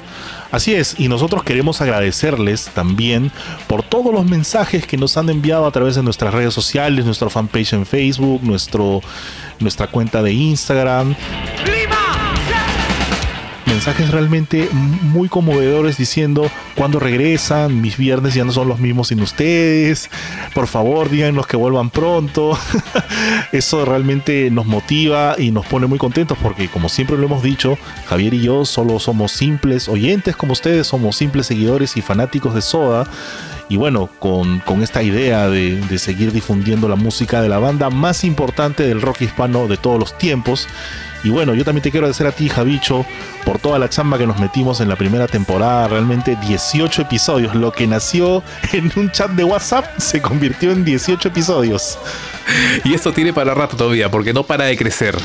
Así 0.51 0.75
es, 0.75 0.97
y 0.99 1.09
nosotros 1.09 1.45
queremos 1.45 1.81
agradecerles 1.81 2.71
también 2.75 3.31
por 3.69 3.85
todos 3.85 4.13
los 4.13 4.25
mensajes 4.25 4.85
que 4.85 4.97
nos 4.97 5.17
han 5.17 5.31
enviado 5.31 5.65
a 5.65 5.71
través 5.71 5.95
de 5.95 6.03
nuestras 6.03 6.35
redes 6.35 6.53
sociales, 6.53 7.05
nuestra 7.05 7.31
fanpage 7.31 7.75
en 7.75 7.87
Facebook, 7.87 8.43
nuestro, 8.43 9.01
nuestra 9.61 9.87
cuenta 9.87 10.23
de 10.23 10.33
Instagram. 10.33 11.15
Mensajes 13.81 14.11
realmente 14.11 14.69
muy 14.73 15.31
conmovedores 15.31 15.97
diciendo 15.97 16.51
cuando 16.77 17.01
regresan, 17.01 17.81
mis 17.81 17.97
viernes 17.97 18.35
ya 18.35 18.45
no 18.45 18.53
son 18.53 18.69
los 18.69 18.79
mismos 18.79 19.09
sin 19.09 19.23
ustedes, 19.23 20.11
por 20.53 20.67
favor 20.67 21.09
díganos 21.09 21.47
que 21.47 21.57
vuelvan 21.57 21.89
pronto. 21.89 22.59
Eso 23.53 23.87
realmente 23.87 24.51
nos 24.51 24.67
motiva 24.67 25.35
y 25.39 25.51
nos 25.51 25.65
pone 25.65 25.87
muy 25.87 25.99
contentos 25.99 26.37
porque 26.43 26.69
como 26.69 26.91
siempre 26.91 27.17
lo 27.17 27.25
hemos 27.25 27.43
dicho, 27.43 27.79
Javier 28.05 28.35
y 28.35 28.43
yo 28.43 28.67
solo 28.67 28.99
somos 28.99 29.33
simples 29.33 29.89
oyentes 29.89 30.37
como 30.37 30.53
ustedes, 30.53 30.87
somos 30.87 31.17
simples 31.17 31.47
seguidores 31.47 31.97
y 31.97 32.03
fanáticos 32.03 32.55
de 32.55 32.61
Soda. 32.61 33.07
Y 33.71 33.77
bueno, 33.77 34.11
con, 34.19 34.59
con 34.59 34.83
esta 34.83 35.01
idea 35.01 35.49
de, 35.49 35.77
de, 35.77 35.99
seguir 36.01 36.33
difundiendo 36.33 36.89
la 36.89 36.97
música 36.97 37.41
de 37.41 37.49
la 37.49 37.61
banda 37.61 37.89
más 37.89 38.25
importante 38.25 38.83
del 38.83 39.01
rock 39.01 39.23
hispano 39.23 39.69
de 39.69 39.77
todos 39.77 39.97
los 39.97 40.19
tiempos. 40.19 40.67
Y 41.23 41.29
bueno, 41.29 41.55
yo 41.55 41.65
también 41.65 41.83
te 41.83 41.93
quiero 41.93 42.07
agradecer 42.07 42.27
a 42.27 42.33
ti, 42.33 42.49
Javicho, 42.49 43.07
por 43.45 43.61
toda 43.61 43.79
la 43.79 43.89
chamba 43.89 44.19
que 44.19 44.27
nos 44.27 44.41
metimos 44.41 44.81
en 44.81 44.89
la 44.89 44.97
primera 44.97 45.29
temporada. 45.29 45.87
Realmente 45.87 46.37
18 46.49 47.03
episodios. 47.03 47.55
Lo 47.55 47.71
que 47.71 47.87
nació 47.87 48.43
en 48.73 48.91
un 48.97 49.13
chat 49.13 49.31
de 49.31 49.45
WhatsApp 49.45 49.99
se 49.99 50.21
convirtió 50.21 50.73
en 50.73 50.85
18 50.85 51.29
episodios. 51.29 51.97
Y 52.83 52.95
esto 52.95 53.13
tiene 53.13 53.33
para 53.33 53.55
rato 53.55 53.77
todavía, 53.77 54.11
porque 54.11 54.33
no 54.33 54.43
para 54.43 54.65
de 54.65 54.77
crecer. 54.77 55.17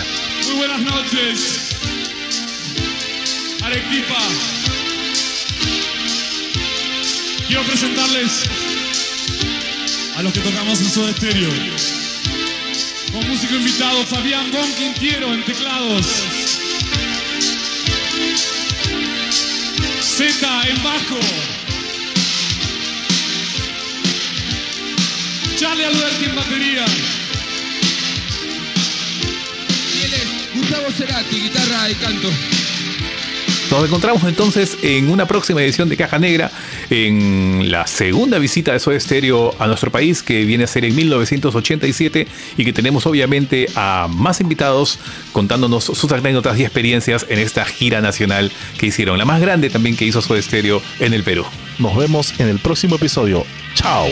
Muy 0.45 0.57
buenas 0.57 0.81
noches, 0.81 1.79
Arequipa. 3.63 4.54
Quiero 7.47 7.63
presentarles 7.63 8.43
a 10.17 10.23
los 10.23 10.33
que 10.33 10.39
tocamos 10.39 10.81
en 10.81 10.89
Soda 10.89 11.11
Stereo. 11.13 11.49
Con 13.11 13.27
músico 13.29 13.55
invitado 13.55 14.03
Fabián 14.05 14.49
Bon 14.51 14.73
Quintiero 14.73 15.31
en 15.33 15.43
teclados. 15.43 16.05
Z 20.01 20.69
en 20.69 20.83
bajo. 20.83 21.19
Charlie 25.55 25.85
Alberti 25.85 26.25
en 26.25 26.35
batería. 26.35 26.85
Y 29.93 30.05
es 30.05 30.53
Gustavo 30.55 30.91
Cerati, 30.91 31.39
guitarra 31.41 31.89
y 31.91 31.95
canto. 31.95 32.54
Nos 33.75 33.83
encontramos 33.83 34.23
entonces 34.23 34.77
en 34.83 35.09
una 35.09 35.25
próxima 35.25 35.61
edición 35.61 35.89
de 35.89 35.97
Caja 35.97 36.17
Negra, 36.17 36.49
en 36.89 37.69
la 37.69 37.85
segunda 37.87 38.39
visita 38.39 38.71
de 38.71 38.79
Soda 38.79 38.97
Stereo 38.97 39.53
a 39.59 39.67
nuestro 39.67 39.91
país, 39.91 40.23
que 40.23 40.45
viene 40.45 40.63
a 40.63 40.67
ser 40.67 40.85
en 40.85 40.95
1987 40.95 42.25
y 42.55 42.63
que 42.63 42.71
tenemos 42.71 43.05
obviamente 43.05 43.67
a 43.75 44.07
más 44.09 44.39
invitados 44.39 44.97
contándonos 45.33 45.83
sus 45.83 46.09
anécdotas 46.13 46.57
y 46.57 46.63
experiencias 46.63 47.25
en 47.27 47.37
esta 47.37 47.65
gira 47.65 47.99
nacional 47.99 48.49
que 48.79 48.85
hicieron, 48.85 49.17
la 49.17 49.25
más 49.25 49.41
grande 49.41 49.69
también 49.69 49.97
que 49.97 50.05
hizo 50.05 50.21
Soda 50.21 50.41
Stereo 50.41 50.81
en 50.99 51.13
el 51.13 51.23
Perú. 51.23 51.43
Nos 51.77 51.97
vemos 51.97 52.39
en 52.39 52.47
el 52.47 52.59
próximo 52.59 52.95
episodio. 52.95 53.45
Chao. 53.73 54.07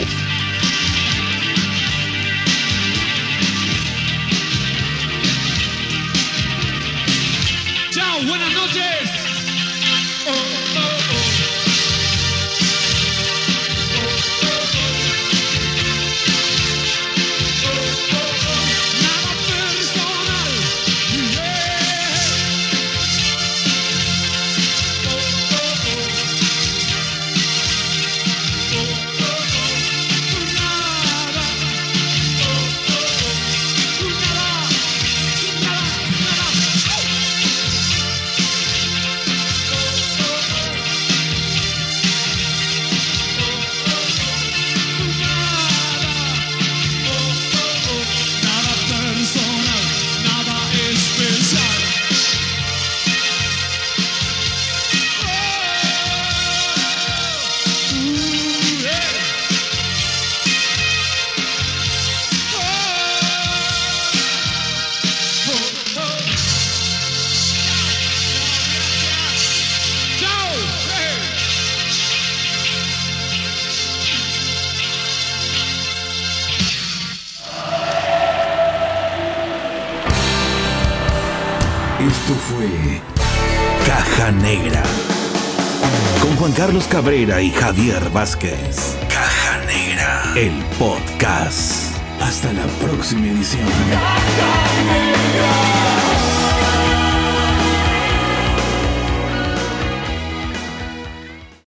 Y 87.24 87.52
Javier 87.52 88.10
Vázquez. 88.10 88.98
Caja 89.08 89.58
Negra. 89.66 90.34
El 90.36 90.62
podcast. 90.78 91.96
Hasta 92.20 92.52
la 92.52 92.66
próxima 92.86 93.28
edición. 93.28 93.64
Negra. 93.64 94.02